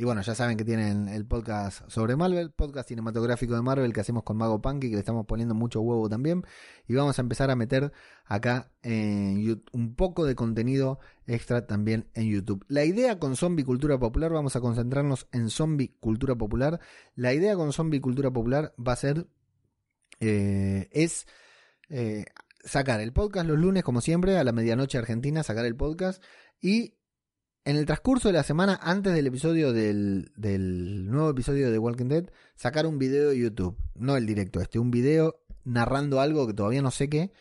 y 0.00 0.04
bueno, 0.04 0.22
ya 0.22 0.34
saben 0.34 0.56
que 0.56 0.64
tienen 0.64 1.08
el 1.08 1.26
podcast 1.26 1.86
sobre 1.90 2.16
Marvel, 2.16 2.52
podcast 2.52 2.88
cinematográfico 2.88 3.54
de 3.54 3.60
Marvel 3.60 3.92
que 3.92 4.00
hacemos 4.00 4.22
con 4.22 4.38
Mago 4.38 4.62
Punky, 4.62 4.88
que 4.88 4.94
le 4.94 5.00
estamos 5.00 5.26
poniendo 5.26 5.54
mucho 5.54 5.82
huevo 5.82 6.08
también. 6.08 6.42
Y 6.88 6.94
vamos 6.94 7.18
a 7.18 7.20
empezar 7.20 7.50
a 7.50 7.54
meter 7.54 7.92
acá 8.24 8.70
en 8.82 9.62
un 9.72 9.94
poco 9.96 10.24
de 10.24 10.34
contenido 10.34 11.00
extra 11.26 11.66
también 11.66 12.08
en 12.14 12.30
YouTube. 12.30 12.64
La 12.66 12.86
idea 12.86 13.18
con 13.18 13.36
Zombie 13.36 13.62
Cultura 13.62 13.98
Popular, 13.98 14.32
vamos 14.32 14.56
a 14.56 14.62
concentrarnos 14.62 15.28
en 15.32 15.50
Zombie 15.50 15.94
Cultura 16.00 16.34
Popular. 16.34 16.80
La 17.14 17.34
idea 17.34 17.54
con 17.54 17.74
Zombie 17.74 18.00
Cultura 18.00 18.30
Popular 18.30 18.72
va 18.78 18.94
a 18.94 18.96
ser, 18.96 19.26
eh, 20.20 20.88
es 20.92 21.26
eh, 21.90 22.24
sacar 22.64 23.00
el 23.00 23.12
podcast 23.12 23.46
los 23.46 23.58
lunes, 23.58 23.84
como 23.84 24.00
siempre, 24.00 24.38
a 24.38 24.44
la 24.44 24.52
medianoche 24.52 24.96
argentina, 24.96 25.42
sacar 25.42 25.66
el 25.66 25.76
podcast 25.76 26.22
y 26.58 26.94
en 27.64 27.76
el 27.76 27.86
transcurso 27.86 28.28
de 28.28 28.34
la 28.34 28.42
semana, 28.42 28.78
antes 28.82 29.14
del 29.14 29.26
episodio 29.26 29.72
del, 29.72 30.30
nuevo 31.10 31.30
episodio 31.30 31.70
de 31.70 31.78
Walking 31.78 32.06
Dead, 32.06 32.30
sacar 32.56 32.86
un 32.86 32.98
video 32.98 33.30
de 33.30 33.38
YouTube. 33.38 33.76
No 33.94 34.16
el 34.16 34.26
directo 34.26 34.60
este, 34.60 34.78
un 34.78 34.90
video 34.90 35.40
narrando 35.64 36.20
algo 36.20 36.46
que 36.46 36.54
todavía 36.54 36.82
no 36.82 36.90
sé 36.90 37.08
qué. 37.08 37.32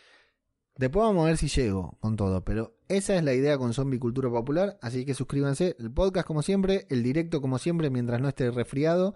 Después 0.76 1.04
vamos 1.04 1.24
a 1.24 1.28
ver 1.28 1.38
si 1.38 1.48
llego 1.48 1.98
con 2.00 2.16
todo, 2.16 2.44
pero 2.44 2.78
esa 2.88 3.16
es 3.16 3.24
la 3.24 3.34
idea 3.34 3.58
con 3.58 3.74
Zombie 3.74 4.00
Cultura 4.00 4.30
Popular, 4.30 4.78
así 4.82 5.06
que 5.06 5.14
suscríbanse. 5.14 5.76
El 5.80 5.92
podcast 5.92 6.26
como 6.26 6.42
siempre, 6.42 6.86
el 6.90 7.04
directo 7.04 7.42
como 7.42 7.58
siempre 7.58 7.90
mientras 7.90 8.22
no 8.22 8.30
esté 8.30 8.50
resfriado 8.52 9.16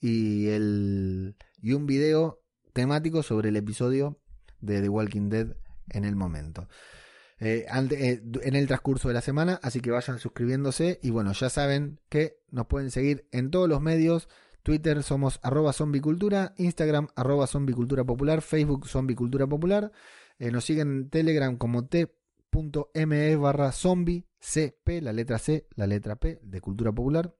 y, 0.00 0.48
el, 0.48 1.36
y 1.62 1.72
un 1.72 1.86
video 1.86 2.42
temático 2.72 3.22
sobre 3.22 3.50
el 3.50 3.56
episodio 3.56 4.18
de 4.60 4.82
The 4.82 4.88
Walking 4.88 5.28
Dead 5.28 5.56
en 5.90 6.04
el 6.04 6.16
momento. 6.16 6.68
Eh, 7.44 7.66
eh, 7.68 8.22
en 8.42 8.56
el 8.56 8.66
transcurso 8.66 9.08
de 9.08 9.14
la 9.14 9.20
semana, 9.20 9.60
así 9.62 9.80
que 9.80 9.90
vayan 9.90 10.18
suscribiéndose 10.18 10.98
y 11.02 11.10
bueno, 11.10 11.32
ya 11.32 11.50
saben 11.50 12.00
que 12.08 12.38
nos 12.50 12.66
pueden 12.66 12.90
seguir 12.90 13.28
en 13.32 13.50
todos 13.50 13.68
los 13.68 13.82
medios. 13.82 14.28
Twitter 14.62 15.02
somos 15.02 15.40
arroba 15.42 15.74
zombicultura, 15.74 16.54
Instagram 16.56 17.08
arroba 17.16 17.46
zombicultura 17.46 18.02
popular, 18.02 18.40
Facebook 18.40 18.88
zombicultura 18.88 19.46
popular. 19.46 19.92
Eh, 20.38 20.50
nos 20.50 20.64
siguen 20.64 20.88
en 20.88 21.10
Telegram 21.10 21.56
como 21.58 21.86
t.me 21.86 23.36
barra 23.36 23.72
zombie 23.72 24.26
CP, 24.40 25.02
la 25.02 25.12
letra 25.12 25.38
C, 25.38 25.66
la 25.74 25.86
letra 25.86 26.16
P 26.16 26.40
de 26.42 26.60
cultura 26.62 26.92
popular. 26.92 27.34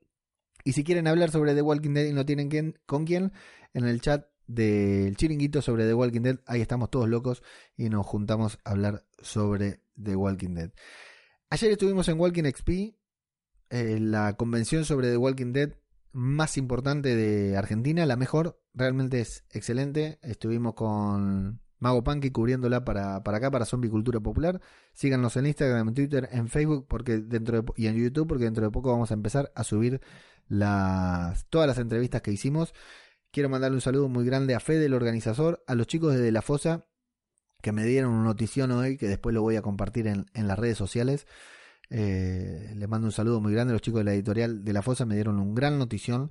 Y 0.64 0.72
si 0.72 0.84
quieren 0.84 1.06
hablar 1.06 1.30
sobre 1.30 1.54
The 1.54 1.62
Walking 1.62 1.94
Dead 1.94 2.04
y 2.04 2.12
no 2.12 2.26
tienen 2.26 2.74
con 2.84 3.06
quién, 3.06 3.32
en 3.72 3.86
el 3.86 4.02
chat 4.02 4.26
del 4.46 5.16
chiringuito 5.16 5.62
sobre 5.62 5.86
The 5.86 5.94
Walking 5.94 6.22
Dead. 6.22 6.40
Ahí 6.46 6.60
estamos 6.60 6.90
todos 6.90 7.08
locos 7.08 7.42
y 7.76 7.88
nos 7.88 8.06
juntamos 8.06 8.58
a 8.64 8.70
hablar 8.70 9.04
sobre 9.20 9.80
The 10.02 10.16
Walking 10.16 10.54
Dead. 10.54 10.70
Ayer 11.50 11.72
estuvimos 11.72 12.08
en 12.08 12.18
Walking 12.18 12.44
XP, 12.44 12.96
eh, 13.70 13.98
la 14.00 14.36
convención 14.36 14.84
sobre 14.84 15.10
The 15.10 15.16
Walking 15.16 15.52
Dead 15.52 15.74
más 16.14 16.56
importante 16.56 17.16
de 17.16 17.56
Argentina, 17.56 18.06
la 18.06 18.16
mejor, 18.16 18.60
realmente 18.72 19.20
es 19.20 19.44
excelente. 19.50 20.20
Estuvimos 20.22 20.74
con 20.74 21.60
Mago 21.80 22.04
Punky 22.04 22.30
cubriéndola 22.30 22.84
para, 22.84 23.22
para 23.24 23.38
acá, 23.38 23.50
para 23.50 23.64
Zombie 23.64 23.90
Cultura 23.90 24.20
Popular. 24.20 24.60
Síganos 24.92 25.36
en 25.36 25.46
Instagram, 25.46 25.88
en 25.88 25.94
Twitter, 25.94 26.28
en 26.30 26.48
Facebook 26.48 26.86
porque 26.88 27.18
dentro 27.18 27.60
de, 27.60 27.72
y 27.76 27.88
en 27.88 27.96
YouTube, 27.96 28.28
porque 28.28 28.44
dentro 28.44 28.64
de 28.64 28.70
poco 28.70 28.92
vamos 28.92 29.10
a 29.10 29.14
empezar 29.14 29.52
a 29.56 29.64
subir 29.64 30.00
todas 30.48 31.66
las 31.66 31.78
entrevistas 31.78 32.22
que 32.22 32.30
hicimos. 32.30 32.74
Quiero 33.34 33.48
mandarle 33.48 33.74
un 33.74 33.80
saludo 33.80 34.08
muy 34.08 34.24
grande 34.24 34.54
a 34.54 34.60
Fede, 34.60 34.86
el 34.86 34.94
organizador, 34.94 35.64
a 35.66 35.74
los 35.74 35.88
chicos 35.88 36.14
de, 36.14 36.30
La 36.30 36.40
Fosa, 36.40 36.86
que 37.62 37.72
me 37.72 37.84
dieron 37.84 38.12
una 38.12 38.22
notición 38.22 38.70
hoy, 38.70 38.96
que 38.96 39.08
después 39.08 39.34
lo 39.34 39.42
voy 39.42 39.56
a 39.56 39.60
compartir 39.60 40.06
en, 40.06 40.24
las 40.34 40.56
redes 40.56 40.78
sociales. 40.78 41.26
Eh, 41.90 42.72
les 42.76 42.88
mando 42.88 43.08
un 43.08 43.12
saludo 43.12 43.40
muy 43.40 43.52
grande 43.52 43.72
a 43.72 43.74
los 43.74 43.82
chicos 43.82 43.98
de 43.98 44.04
la 44.04 44.14
editorial 44.14 44.64
de 44.64 44.72
La 44.72 44.82
Fosa, 44.82 45.04
me 45.04 45.16
dieron 45.16 45.40
un 45.40 45.52
gran 45.56 45.80
notición. 45.80 46.30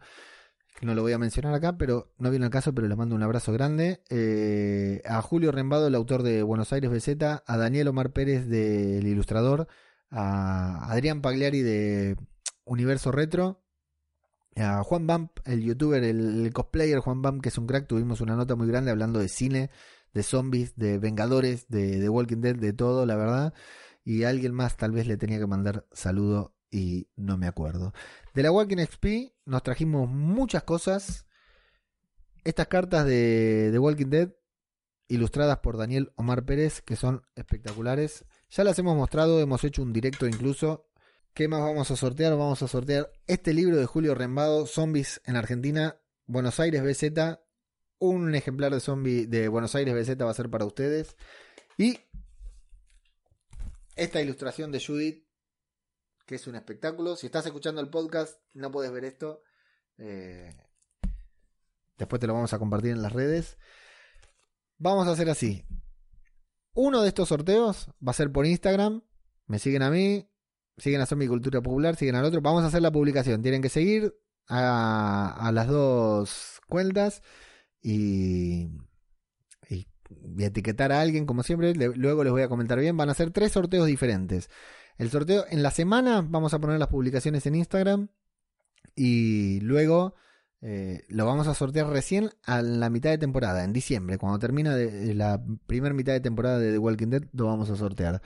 No 0.81 0.95
lo 0.95 1.01
voy 1.01 1.11
a 1.11 1.17
mencionar 1.17 1.53
acá, 1.53 1.77
pero 1.77 2.13
no 2.19 2.29
viene 2.29 2.45
el 2.45 2.51
caso, 2.53 2.73
pero 2.73 2.87
les 2.87 2.97
mando 2.97 3.15
un 3.15 3.23
abrazo 3.23 3.51
grande. 3.51 4.01
Eh, 4.09 5.01
a 5.03 5.21
Julio 5.21 5.51
Rembado, 5.51 5.87
el 5.87 5.95
autor 5.95 6.23
de 6.23 6.41
Buenos 6.41 6.71
Aires 6.71 6.89
BZ, 6.89 7.21
a 7.45 7.57
Daniel 7.57 7.89
Omar 7.89 8.13
Pérez 8.13 8.47
del 8.47 9.05
Ilustrador, 9.05 9.67
a 10.09 10.89
Adrián 10.89 11.21
Pagliari 11.21 11.63
de 11.63 12.15
Universo 12.63 13.11
Retro, 13.11 13.62
a 14.55 14.83
Juan 14.83 15.07
Bump, 15.07 15.31
el 15.45 15.61
youtuber, 15.63 16.03
el, 16.03 16.51
cosplayer 16.53 16.99
Juan 16.99 17.21
Bump, 17.21 17.41
que 17.41 17.49
es 17.49 17.57
un 17.57 17.67
crack, 17.67 17.87
tuvimos 17.87 18.21
una 18.21 18.35
nota 18.35 18.55
muy 18.55 18.67
grande 18.67 18.91
hablando 18.91 19.19
de 19.19 19.27
cine, 19.27 19.69
de 20.13 20.23
zombies, 20.23 20.75
de 20.75 20.99
Vengadores, 20.99 21.67
de, 21.69 22.07
Walking 22.07 22.41
Dead, 22.41 22.55
de 22.55 22.73
todo, 22.73 23.05
la 23.05 23.15
verdad. 23.15 23.53
Y 24.05 24.23
alguien 24.23 24.53
más 24.53 24.77
tal 24.77 24.91
vez 24.91 25.07
le 25.07 25.17
tenía 25.17 25.39
que 25.39 25.47
mandar 25.47 25.85
saludo 25.91 26.55
y 26.69 27.07
no 27.15 27.37
me 27.37 27.47
acuerdo. 27.47 27.93
De 28.33 28.43
la 28.43 28.51
Walking 28.51 28.77
XP 28.77 29.33
nos 29.45 29.63
trajimos 29.63 30.09
muchas 30.09 30.63
cosas. 30.63 31.25
Estas 32.43 32.67
cartas 32.67 33.05
de 33.05 33.77
Walking 33.79 34.09
Dead, 34.09 34.29
ilustradas 35.07 35.59
por 35.59 35.77
Daniel 35.77 36.11
Omar 36.15 36.45
Pérez, 36.45 36.81
que 36.81 36.95
son 36.95 37.23
espectaculares. 37.35 38.25
Ya 38.49 38.63
las 38.63 38.77
hemos 38.79 38.95
mostrado, 38.95 39.39
hemos 39.39 39.63
hecho 39.63 39.81
un 39.81 39.93
directo 39.93 40.27
incluso 40.27 40.89
¿Qué 41.33 41.47
más 41.47 41.61
vamos 41.61 41.89
a 41.89 41.95
sortear? 41.95 42.33
Vamos 42.33 42.61
a 42.61 42.67
sortear 42.67 43.11
este 43.25 43.55
libro 43.55 43.75
de 43.75 43.87
Julio 43.87 44.13
Rembado, 44.13 44.67
Zombies 44.67 45.19
en 45.25 45.35
Argentina, 45.35 45.99
Buenos 46.27 46.59
Aires 46.59 46.83
BZ. 46.83 47.39
Un 47.97 48.35
ejemplar 48.35 48.71
de 48.71 48.79
zombie 48.79 49.25
de 49.25 49.47
Buenos 49.47 49.73
Aires 49.73 49.95
BZ 49.95 50.21
va 50.21 50.29
a 50.29 50.35
ser 50.35 50.51
para 50.51 50.65
ustedes. 50.65 51.17
Y 51.75 51.97
esta 53.95 54.21
ilustración 54.21 54.71
de 54.71 54.79
Judith, 54.79 55.27
que 56.27 56.35
es 56.35 56.45
un 56.45 56.53
espectáculo. 56.53 57.15
Si 57.15 57.25
estás 57.25 57.47
escuchando 57.47 57.81
el 57.81 57.89
podcast, 57.89 58.39
no 58.53 58.69
puedes 58.69 58.91
ver 58.91 59.05
esto. 59.05 59.41
Eh, 59.97 60.55
después 61.97 62.19
te 62.19 62.27
lo 62.27 62.35
vamos 62.35 62.53
a 62.53 62.59
compartir 62.59 62.91
en 62.91 63.01
las 63.01 63.11
redes. 63.11 63.57
Vamos 64.77 65.07
a 65.07 65.13
hacer 65.13 65.31
así. 65.31 65.65
Uno 66.73 67.01
de 67.01 67.07
estos 67.07 67.29
sorteos 67.29 67.87
va 68.07 68.11
a 68.11 68.13
ser 68.13 68.31
por 68.31 68.45
Instagram. 68.45 69.01
Me 69.47 69.57
siguen 69.57 69.81
a 69.81 69.89
mí, 69.89 70.29
siguen 70.77 71.01
a 71.01 71.05
Zombie 71.05 71.27
Cultura 71.27 71.61
Popular, 71.61 71.95
siguen 71.95 72.15
al 72.15 72.25
otro. 72.25 72.41
Vamos 72.41 72.63
a 72.63 72.67
hacer 72.67 72.81
la 72.81 72.91
publicación. 72.91 73.41
Tienen 73.41 73.61
que 73.61 73.69
seguir 73.69 74.13
a, 74.47 75.51
las 75.53 75.67
dos 75.67 76.61
cuentas 76.67 77.21
y, 77.81 78.71
etiquetar 80.37 80.91
a 80.91 81.01
alguien, 81.01 81.25
como 81.25 81.43
siempre, 81.43 81.73
luego 81.73 82.23
les 82.23 82.31
voy 82.31 82.41
a 82.41 82.49
comentar 82.49 82.79
bien, 82.79 82.97
van 82.97 83.09
a 83.09 83.13
ser 83.13 83.31
tres 83.31 83.51
sorteos 83.51 83.87
diferentes. 83.87 84.49
El 84.97 85.09
sorteo 85.09 85.45
en 85.49 85.63
la 85.63 85.71
semana 85.71 86.21
vamos 86.21 86.53
a 86.53 86.59
poner 86.59 86.79
las 86.79 86.89
publicaciones 86.89 87.45
en 87.45 87.55
Instagram 87.55 88.09
y 88.95 89.59
luego 89.61 90.15
eh, 90.61 91.03
lo 91.09 91.25
vamos 91.25 91.47
a 91.47 91.55
sortear 91.55 91.87
recién 91.87 92.29
a 92.43 92.61
la 92.61 92.89
mitad 92.89 93.09
de 93.09 93.17
temporada, 93.17 93.63
en 93.63 93.73
diciembre, 93.73 94.17
cuando 94.17 94.39
termina 94.39 94.75
de 94.75 95.13
la 95.13 95.43
primera 95.67 95.93
mitad 95.93 96.13
de 96.13 96.21
temporada 96.21 96.59
de 96.59 96.71
The 96.71 96.77
Walking 96.77 97.07
Dead, 97.07 97.23
lo 97.33 97.47
vamos 97.47 97.69
a 97.69 97.75
sortear. 97.75 98.21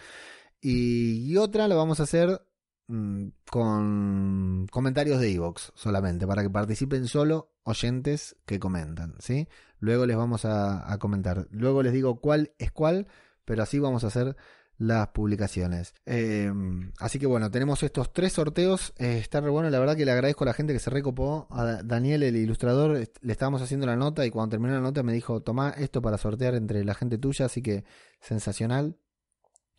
Y, 0.61 1.35
otra 1.37 1.67
lo 1.67 1.77
vamos 1.77 1.99
a 1.99 2.03
hacer 2.03 2.41
mm, 2.87 3.27
con 3.49 4.67
comentarios 4.71 5.19
de 5.19 5.31
Evox 5.31 5.71
solamente, 5.75 6.25
para 6.27 6.41
que 6.43 6.49
participen 6.49 7.07
solo 7.07 7.51
oyentes 7.63 8.35
que 8.45 8.59
comentan, 8.59 9.15
¿sí? 9.19 9.47
Luego 9.79 10.05
les 10.05 10.17
vamos 10.17 10.45
a, 10.45 10.97
comentar. 10.99 11.47
Luego 11.51 11.83
les 11.83 11.93
digo 11.93 12.19
cuál 12.19 12.51
es 12.57 12.71
cuál, 12.71 13.07
pero 13.45 13.63
así 13.63 13.79
vamos 13.79 14.03
a 14.03 14.07
hacer 14.07 14.35
las 14.77 15.07
publicaciones. 15.09 15.93
Eh, 16.05 16.51
así 16.99 17.19
que 17.19 17.25
bueno, 17.25 17.51
tenemos 17.51 17.83
estos 17.83 18.13
tres 18.13 18.33
sorteos. 18.33 18.93
Eh, 18.97 19.17
está 19.19 19.41
re 19.41 19.49
bueno, 19.49 19.69
la 19.69 19.79
verdad 19.79 19.95
que 19.95 20.05
le 20.05 20.11
agradezco 20.11 20.43
a 20.43 20.47
la 20.47 20.53
gente 20.53 20.73
que 20.73 20.79
se 20.79 20.89
recopó. 20.89 21.47
A 21.51 21.63
Da- 21.63 21.83
Daniel, 21.83 22.23
el 22.23 22.35
ilustrador, 22.35 22.97
le 23.21 23.31
estábamos 23.31 23.61
haciendo 23.61 23.85
la 23.85 23.95
nota 23.95 24.25
y 24.25 24.31
cuando 24.31 24.51
terminó 24.51 24.73
la 24.73 24.81
nota 24.81 25.03
me 25.03 25.13
dijo, 25.13 25.41
toma 25.41 25.69
esto 25.71 26.01
para 26.01 26.17
sortear 26.17 26.55
entre 26.55 26.83
la 26.83 26.93
gente 26.95 27.17
tuya, 27.17 27.45
así 27.45 27.61
que 27.61 27.85
sensacional. 28.21 28.97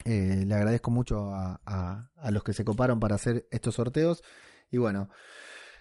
Eh, 0.05 0.45
le 0.47 0.55
agradezco 0.55 0.91
mucho 0.91 1.31
a, 1.33 2.11
los 2.31 2.43
que 2.43 2.53
se 2.53 2.65
coparon 2.65 3.01
para 3.01 3.17
hacer 3.17 3.47
estos 3.51 3.75
sorteos. 3.75 4.23
Y 4.71 4.79
bueno, 4.79 5.09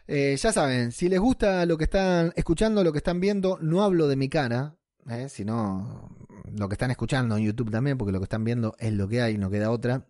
eh, 0.07 0.35
ya 0.37 0.51
saben, 0.51 0.91
si 0.91 1.09
les 1.09 1.19
gusta 1.19 1.65
lo 1.65 1.77
que 1.77 1.85
están 1.85 2.33
escuchando, 2.35 2.83
lo 2.83 2.91
que 2.91 2.99
están 2.99 3.19
viendo, 3.19 3.57
no 3.61 3.83
hablo 3.83 4.07
de 4.07 4.15
mi 4.15 4.29
cara, 4.29 4.75
eh, 5.09 5.29
sino 5.29 6.09
lo 6.51 6.67
que 6.69 6.73
están 6.73 6.91
escuchando 6.91 7.37
en 7.37 7.45
YouTube 7.45 7.71
también, 7.71 7.97
porque 7.97 8.11
lo 8.11 8.19
que 8.19 8.25
están 8.25 8.43
viendo 8.43 8.75
es 8.79 8.93
lo 8.93 9.07
que 9.07 9.21
hay, 9.21 9.37
no 9.37 9.49
queda 9.49 9.71
otra. 9.71 10.07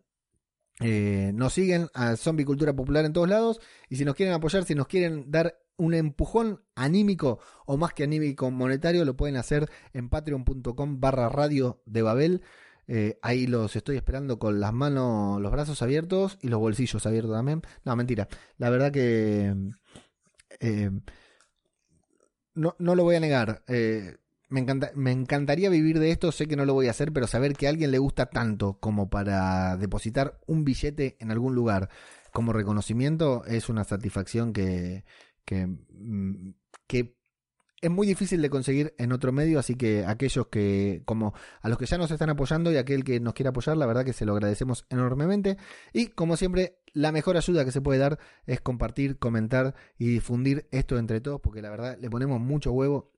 Nos 0.79 1.53
siguen 1.53 1.89
a 1.95 2.15
Zombie 2.15 2.45
Cultura 2.45 2.75
Popular 2.75 3.03
en 3.03 3.13
todos 3.13 3.27
lados. 3.27 3.59
Y 3.89 3.95
si 3.95 4.05
nos 4.05 4.15
quieren 4.15 4.35
apoyar, 4.35 4.63
si 4.63 4.75
nos 4.75 4.87
quieren 4.87 5.31
dar 5.31 5.57
un 5.77 5.93
empujón 5.93 6.63
anímico 6.75 7.39
o 7.65 7.77
más 7.77 7.93
que 7.93 8.03
anímico 8.03 8.49
monetario, 8.51 9.05
lo 9.05 9.15
pueden 9.15 9.37
hacer 9.37 9.69
en 9.93 10.09
patreon.com 10.09 10.99
barra 10.99 11.29
radio 11.29 11.81
de 11.85 12.01
Babel. 12.01 12.43
Eh, 12.87 13.19
ahí 13.21 13.47
los 13.47 13.75
estoy 13.75 13.97
esperando 13.97 14.39
con 14.39 14.59
las 14.59 14.73
manos, 14.73 15.41
los 15.41 15.51
brazos 15.51 15.81
abiertos 15.81 16.37
y 16.41 16.47
los 16.47 16.59
bolsillos 16.59 17.05
abiertos 17.05 17.33
también. 17.33 17.61
No, 17.83 17.95
mentira. 17.95 18.27
La 18.57 18.69
verdad 18.69 18.91
que 18.91 19.53
eh, 20.59 20.91
no, 22.55 22.75
no 22.79 22.95
lo 22.95 23.03
voy 23.03 23.15
a 23.15 23.19
negar. 23.19 23.63
Eh, 23.67 24.17
me, 24.49 24.61
encanta, 24.61 24.91
me 24.95 25.11
encantaría 25.11 25.69
vivir 25.69 25.99
de 25.99 26.11
esto, 26.11 26.31
sé 26.31 26.47
que 26.47 26.55
no 26.55 26.65
lo 26.65 26.73
voy 26.73 26.87
a 26.87 26.91
hacer, 26.91 27.11
pero 27.11 27.27
saber 27.27 27.53
que 27.53 27.67
a 27.67 27.69
alguien 27.69 27.91
le 27.91 27.99
gusta 27.99 28.27
tanto 28.27 28.79
como 28.79 29.09
para 29.09 29.77
depositar 29.77 30.39
un 30.47 30.63
billete 30.63 31.17
en 31.19 31.31
algún 31.31 31.55
lugar 31.55 31.89
como 32.31 32.53
reconocimiento 32.53 33.45
es 33.45 33.69
una 33.69 33.83
satisfacción 33.83 34.53
que, 34.53 35.05
que, 35.43 35.67
mm, 35.67 36.53
que 36.87 37.16
es 37.81 37.91
muy 37.91 38.07
difícil 38.07 38.41
de 38.41 38.49
conseguir 38.49 38.93
en 38.97 39.11
otro 39.11 39.31
medio, 39.31 39.59
así 39.59 39.75
que 39.75 40.05
aquellos 40.05 40.47
que, 40.47 41.03
como 41.05 41.33
a 41.61 41.69
los 41.69 41.77
que 41.77 41.85
ya 41.85 41.97
nos 41.97 42.09
están 42.09 42.29
apoyando 42.29 42.71
y 42.71 42.77
aquel 42.77 43.03
que 43.03 43.19
nos 43.19 43.33
quiera 43.33 43.51
apoyar, 43.51 43.77
la 43.77 43.85
verdad 43.85 44.03
que 44.03 44.13
se 44.13 44.25
lo 44.25 44.33
agradecemos 44.33 44.85
enormemente. 44.89 45.57
Y 45.93 46.07
como 46.07 46.37
siempre, 46.37 46.79
la 46.93 47.11
mejor 47.11 47.37
ayuda 47.37 47.65
que 47.65 47.71
se 47.71 47.81
puede 47.81 47.99
dar 47.99 48.19
es 48.45 48.61
compartir, 48.61 49.19
comentar 49.19 49.75
y 49.97 50.07
difundir 50.07 50.67
esto 50.71 50.97
entre 50.97 51.21
todos, 51.21 51.39
porque 51.41 51.61
la 51.61 51.69
verdad 51.69 51.97
le 51.99 52.09
ponemos 52.09 52.39
mucho 52.39 52.71
huevo 52.71 53.11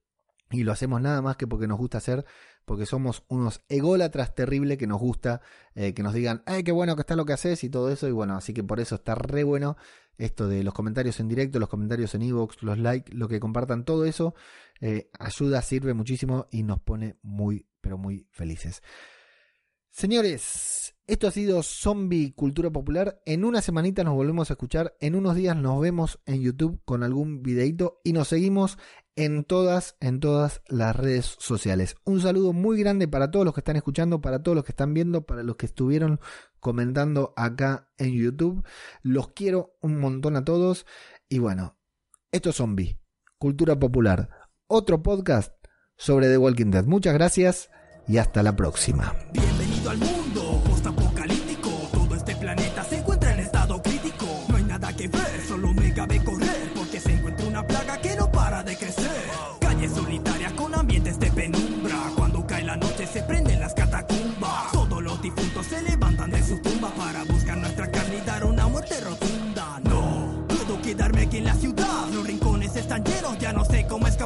y 0.51 0.63
lo 0.63 0.71
hacemos 0.71 1.01
nada 1.01 1.21
más 1.21 1.37
que 1.37 1.47
porque 1.47 1.67
nos 1.67 1.77
gusta 1.77 1.99
hacer, 1.99 2.25
porque 2.69 2.85
somos 2.85 3.23
unos 3.29 3.63
ególatras 3.67 4.35
terribles 4.35 4.77
que 4.77 4.85
nos 4.85 4.99
gusta 4.99 5.41
eh, 5.73 5.95
que 5.95 6.03
nos 6.03 6.13
digan, 6.13 6.43
ay, 6.45 6.61
qué 6.61 6.71
bueno 6.71 6.95
que 6.95 7.01
está 7.01 7.15
lo 7.15 7.25
que 7.25 7.33
haces 7.33 7.63
y 7.63 7.69
todo 7.71 7.89
eso. 7.89 8.07
Y 8.07 8.11
bueno, 8.11 8.35
así 8.35 8.53
que 8.53 8.63
por 8.63 8.79
eso 8.79 8.93
está 8.93 9.15
re 9.15 9.43
bueno 9.43 9.75
esto 10.19 10.47
de 10.47 10.63
los 10.63 10.75
comentarios 10.75 11.19
en 11.19 11.27
directo, 11.27 11.57
los 11.57 11.67
comentarios 11.67 12.13
en 12.13 12.21
Evox, 12.21 12.61
los 12.61 12.77
likes, 12.77 13.11
lo 13.11 13.27
que 13.27 13.39
compartan, 13.39 13.85
todo 13.85 14.05
eso 14.05 14.35
eh, 14.81 15.09
ayuda, 15.17 15.63
sirve 15.63 15.95
muchísimo 15.95 16.45
y 16.51 16.61
nos 16.61 16.79
pone 16.79 17.17
muy, 17.23 17.65
pero 17.81 17.97
muy 17.97 18.27
felices. 18.29 18.83
Señores, 19.89 20.93
esto 21.07 21.27
ha 21.27 21.31
sido 21.31 21.63
Zombie 21.63 22.33
Cultura 22.35 22.69
Popular. 22.69 23.19
En 23.25 23.45
una 23.45 23.61
semanita 23.61 24.03
nos 24.03 24.13
volvemos 24.13 24.51
a 24.51 24.53
escuchar. 24.53 24.95
En 24.99 25.15
unos 25.15 25.35
días 25.35 25.57
nos 25.57 25.81
vemos 25.81 26.19
en 26.27 26.41
YouTube 26.41 26.79
con 26.85 27.01
algún 27.01 27.41
videito 27.41 27.99
y 28.03 28.13
nos 28.13 28.27
seguimos 28.27 28.77
en 29.19 29.43
todas, 29.43 29.97
en 29.99 30.21
todas 30.21 30.61
las 30.69 30.95
redes 30.95 31.35
sociales. 31.39 31.97
Un 32.05 32.21
saludo 32.21 32.53
muy 32.53 32.79
grande 32.79 33.05
para 33.09 33.29
todos 33.29 33.43
los 33.43 33.53
que 33.53 33.59
están 33.59 33.75
escuchando, 33.75 34.21
para 34.21 34.41
todos 34.41 34.55
los 34.55 34.63
que 34.63 34.71
están 34.71 34.93
viendo, 34.93 35.25
para 35.25 35.43
los 35.43 35.57
que 35.57 35.65
estuvieron 35.65 36.21
comentando 36.61 37.33
acá 37.35 37.89
en 37.97 38.13
YouTube. 38.13 38.65
Los 39.01 39.33
quiero 39.33 39.75
un 39.81 39.99
montón 39.99 40.37
a 40.37 40.45
todos. 40.45 40.85
Y 41.27 41.39
bueno, 41.39 41.77
esto 42.31 42.51
es 42.51 42.55
Zombie, 42.55 42.97
Cultura 43.37 43.77
Popular. 43.77 44.29
Otro 44.67 45.03
podcast 45.03 45.53
sobre 45.97 46.29
The 46.29 46.37
Walking 46.37 46.71
Dead. 46.71 46.85
Muchas 46.85 47.13
gracias 47.13 47.69
y 48.07 48.19
hasta 48.19 48.41
la 48.41 48.55
próxima. 48.55 49.13
Bienvenido 49.33 49.89
al 49.89 49.97
mundo 49.97 50.63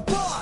sé 0.09 0.32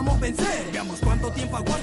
podamos 0.00 0.20
vencer. 0.20 0.64
Veamos 0.72 0.98
cuánto 1.00 1.30
tiempo 1.30 1.56
aguantas 1.56 1.79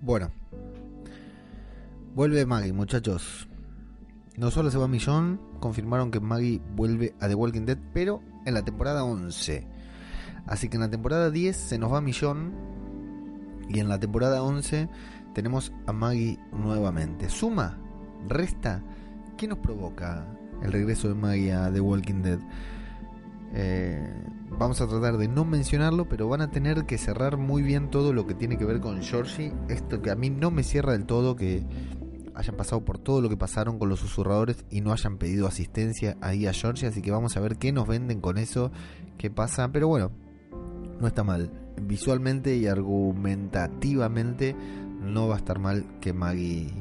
Bueno. 0.00 0.30
Vuelve 2.14 2.46
Maggie, 2.46 2.72
muchachos. 2.72 3.48
No 4.36 4.50
solo 4.50 4.70
se 4.70 4.78
va 4.78 4.88
Millón, 4.88 5.40
confirmaron 5.60 6.10
que 6.10 6.20
Maggie 6.20 6.62
vuelve 6.74 7.14
a 7.20 7.28
The 7.28 7.34
Walking 7.34 7.66
Dead, 7.66 7.78
pero 7.92 8.22
en 8.46 8.54
la 8.54 8.64
temporada 8.64 9.04
11. 9.04 9.66
Así 10.46 10.68
que 10.68 10.76
en 10.76 10.82
la 10.82 10.90
temporada 10.90 11.30
10 11.30 11.54
se 11.54 11.78
nos 11.78 11.92
va 11.92 12.00
Millón. 12.00 12.54
Y 13.68 13.78
en 13.78 13.88
la 13.88 14.00
temporada 14.00 14.42
11 14.42 14.88
tenemos 15.34 15.72
a 15.86 15.92
Maggie 15.92 16.38
nuevamente. 16.52 17.28
¿Suma? 17.28 17.78
¿Resta? 18.26 18.82
¿Qué 19.36 19.46
nos 19.46 19.58
provoca 19.58 20.26
el 20.62 20.72
regreso 20.72 21.08
de 21.08 21.14
Maggie 21.14 21.52
a 21.52 21.70
The 21.70 21.80
Walking 21.80 22.22
Dead? 22.22 22.38
Eh, 23.54 23.98
vamos 24.58 24.80
a 24.80 24.86
tratar 24.86 25.16
de 25.16 25.28
no 25.28 25.44
mencionarlo, 25.44 26.08
pero 26.08 26.28
van 26.28 26.40
a 26.40 26.50
tener 26.50 26.84
que 26.86 26.98
cerrar 26.98 27.36
muy 27.36 27.62
bien 27.62 27.90
todo 27.90 28.12
lo 28.12 28.26
que 28.26 28.34
tiene 28.34 28.58
que 28.58 28.64
ver 28.64 28.80
con 28.80 29.02
Georgie. 29.02 29.52
Esto 29.68 30.02
que 30.02 30.10
a 30.10 30.16
mí 30.16 30.30
no 30.30 30.50
me 30.50 30.62
cierra 30.62 30.92
del 30.92 31.06
todo, 31.06 31.36
que 31.36 31.64
hayan 32.34 32.56
pasado 32.56 32.84
por 32.84 32.98
todo 32.98 33.20
lo 33.20 33.28
que 33.28 33.36
pasaron 33.36 33.78
con 33.78 33.88
los 33.88 34.00
susurradores 34.00 34.64
y 34.70 34.80
no 34.80 34.92
hayan 34.92 35.18
pedido 35.18 35.46
asistencia 35.46 36.16
ahí 36.20 36.46
a 36.46 36.52
Georgie. 36.52 36.86
Así 36.86 37.02
que 37.02 37.10
vamos 37.10 37.36
a 37.36 37.40
ver 37.40 37.56
qué 37.56 37.72
nos 37.72 37.86
venden 37.86 38.20
con 38.20 38.38
eso, 38.38 38.70
qué 39.18 39.30
pasa. 39.30 39.68
Pero 39.72 39.88
bueno, 39.88 40.10
no 41.00 41.06
está 41.06 41.24
mal. 41.24 41.50
Visualmente 41.82 42.56
y 42.56 42.66
argumentativamente 42.66 44.54
no 45.00 45.28
va 45.28 45.36
a 45.36 45.38
estar 45.38 45.58
mal 45.58 45.84
que 46.00 46.12
Maggie 46.12 46.72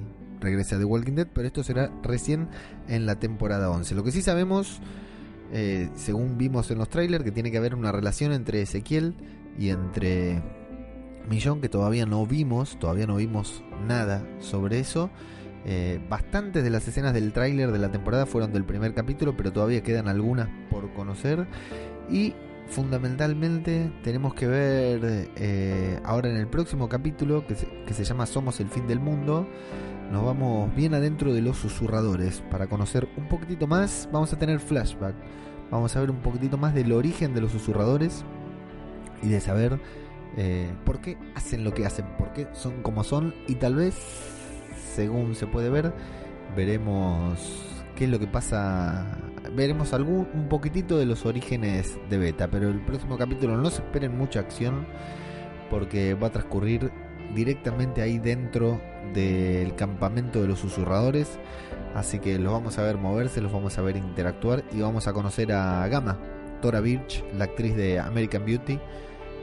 regrese 0.42 0.76
a 0.76 0.80
The 0.80 0.86
Walking 0.86 1.14
Dead, 1.14 1.28
pero 1.34 1.48
esto 1.48 1.64
será 1.64 1.92
recién 2.04 2.50
en 2.88 3.06
la 3.06 3.20
temporada 3.20 3.70
11. 3.70 3.96
Lo 3.96 4.04
que 4.04 4.12
sí 4.12 4.22
sabemos 4.22 4.82
eh, 5.52 5.90
según 5.96 6.38
vimos 6.38 6.70
en 6.72 6.78
los 6.78 6.90
trailers, 6.90 7.24
que 7.24 7.32
tiene 7.32 7.52
que 7.52 7.58
haber 7.58 7.76
una 7.76 7.92
relación 7.92 8.32
entre 8.32 8.62
Ezequiel 8.62 9.16
y 9.58 9.70
entre 9.70 10.42
Millón, 11.30 11.62
que 11.62 11.70
todavía 11.70 12.06
no 12.06 12.26
vimos, 12.26 12.78
todavía 12.80 13.08
no 13.08 13.18
vimos 13.18 13.64
nada 13.88 14.26
sobre 14.40 14.80
eso. 14.80 15.10
Eh, 15.66 16.00
bastantes 16.10 16.64
de 16.64 16.70
las 16.70 16.88
escenas 16.88 17.14
del 17.14 17.34
tráiler 17.34 17.72
de 17.72 17.80
la 17.80 17.92
temporada 17.92 18.26
fueron 18.26 18.54
del 18.54 18.64
primer 18.64 18.94
capítulo, 18.94 19.36
pero 19.36 19.52
todavía 19.52 19.84
quedan 19.84 20.08
algunas 20.08 20.50
por 20.70 20.94
conocer. 20.94 21.48
Y 22.10 22.34
fundamentalmente 22.68 23.92
tenemos 24.04 24.34
que 24.34 24.48
ver 24.48 25.30
eh, 25.36 26.00
ahora 26.04 26.30
en 26.30 26.38
el 26.38 26.48
próximo 26.48 26.88
capítulo, 26.88 27.46
que 27.46 27.56
que 27.86 27.94
se 27.94 28.04
llama 28.04 28.26
Somos 28.26 28.60
el 28.60 28.68
fin 28.68 28.88
del 28.88 29.00
mundo, 29.00 29.48
nos 30.12 30.26
vamos 30.26 30.74
bien 30.76 30.94
adentro 30.96 31.34
de 31.34 31.42
los 31.42 31.58
susurradores 31.58 32.42
para 32.50 32.68
conocer 32.68 33.08
un 33.16 33.28
poquitito 33.28 33.68
más. 33.68 34.10
Vamos 34.12 34.34
a 34.34 34.40
tener 34.40 34.60
flashback. 34.60 35.16
Vamos 35.70 35.96
a 35.96 36.00
ver 36.00 36.10
un 36.10 36.18
poquitito 36.18 36.58
más 36.58 36.74
del 36.74 36.92
origen 36.92 37.34
de 37.34 37.42
los 37.42 37.52
susurradores 37.52 38.26
y 39.22 39.28
de 39.28 39.40
saber 39.40 39.80
eh, 40.36 40.72
por 40.84 41.00
qué 41.00 41.18
hacen 41.36 41.64
lo 41.64 41.74
que 41.74 41.86
hacen, 41.86 42.06
por 42.18 42.34
qué 42.34 42.48
son 42.54 42.82
como 42.82 43.04
son 43.04 43.36
y 43.48 43.56
tal 43.56 43.76
vez, 43.76 43.96
según 44.96 45.36
se 45.36 45.46
puede 45.46 45.70
ver, 45.70 45.94
veremos 46.56 47.84
qué 47.96 48.06
es 48.06 48.10
lo 48.10 48.18
que 48.18 48.28
pasa. 48.28 49.06
Veremos 49.56 49.94
algún 49.94 50.28
un 50.34 50.50
poquitito 50.50 50.98
de 50.98 51.06
los 51.06 51.26
orígenes 51.28 52.00
de 52.10 52.18
Beta, 52.18 52.48
pero 52.50 52.70
el 52.70 52.82
próximo 52.82 53.18
capítulo 53.18 53.58
no 53.58 53.70
se 53.70 53.84
esperen 53.84 54.18
mucha 54.18 54.40
acción 54.40 54.88
porque 55.70 56.16
va 56.16 56.28
a 56.28 56.32
transcurrir 56.32 56.92
directamente 57.34 58.02
ahí 58.02 58.20
dentro 58.20 58.82
del 59.14 59.76
campamento 59.76 60.42
de 60.42 60.48
los 60.48 60.60
susurradores. 60.60 61.40
Así 61.96 62.20
que 62.20 62.38
los 62.38 62.54
vamos 62.54 62.78
a 62.78 62.84
ver 62.84 62.98
moverse, 62.98 63.42
los 63.42 63.52
vamos 63.52 63.78
a 63.78 63.82
ver 63.82 63.98
interactuar 63.98 64.64
y 64.72 64.82
vamos 64.82 65.08
a 65.08 65.14
conocer 65.14 65.52
a 65.52 65.88
Gama, 65.88 66.20
Tora 66.62 66.82
Birch, 66.82 67.24
la 67.34 67.46
actriz 67.46 67.76
de 67.76 68.00
American 68.00 68.46
Beauty, 68.46 68.80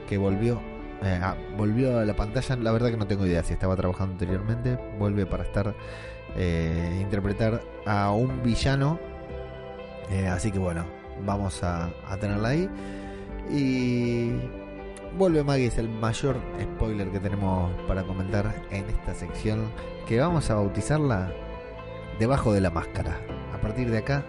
que 0.07 0.17
volvió, 0.17 0.61
eh, 1.03 1.19
a, 1.21 1.35
volvió 1.57 1.99
a 1.99 2.05
la 2.05 2.15
pantalla. 2.15 2.55
La 2.55 2.71
verdad 2.71 2.89
que 2.89 2.97
no 2.97 3.07
tengo 3.07 3.25
idea 3.25 3.43
si 3.43 3.53
estaba 3.53 3.75
trabajando 3.75 4.13
anteriormente. 4.13 4.77
Vuelve 4.97 5.25
para 5.25 5.43
estar, 5.43 5.75
eh, 6.35 6.99
interpretar 7.01 7.61
a 7.85 8.11
un 8.11 8.41
villano. 8.43 8.99
Eh, 10.09 10.27
así 10.27 10.51
que 10.51 10.59
bueno, 10.59 10.85
vamos 11.25 11.63
a, 11.63 11.89
a 12.07 12.17
tenerla 12.17 12.49
ahí. 12.49 12.69
Y 13.51 14.31
Vuelve 15.15 15.43
Maggie 15.43 15.67
es 15.67 15.77
el 15.77 15.89
mayor 15.89 16.37
spoiler 16.61 17.09
que 17.11 17.19
tenemos 17.19 17.71
para 17.87 18.03
comentar 18.03 18.63
en 18.69 18.85
esta 18.85 19.13
sección 19.15 19.71
que 20.07 20.19
vamos 20.19 20.49
a 20.49 20.55
bautizarla 20.55 21.31
Debajo 22.19 22.53
de 22.53 22.61
la 22.61 22.69
Máscara. 22.69 23.19
A 23.53 23.59
partir 23.59 23.89
de 23.89 23.99
acá, 23.99 24.25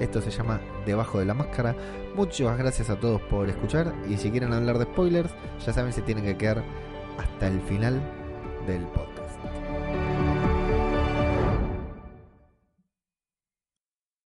esto 0.00 0.22
se 0.22 0.30
llama 0.30 0.60
Debajo 0.86 1.18
de 1.18 1.26
la 1.26 1.34
Máscara. 1.34 1.76
Muchas 2.14 2.56
gracias 2.56 2.88
a 2.88 2.98
todos 2.98 3.20
por 3.22 3.48
escuchar 3.48 3.94
y 4.08 4.16
si 4.16 4.30
quieren 4.30 4.52
hablar 4.52 4.78
de 4.78 4.84
spoilers, 4.84 5.34
ya 5.64 5.72
saben 5.72 5.92
se 5.92 6.02
tienen 6.02 6.24
que 6.24 6.36
quedar 6.36 6.62
hasta 7.18 7.48
el 7.48 7.60
final 7.60 8.00
del 8.66 8.82
podcast. 8.84 9.11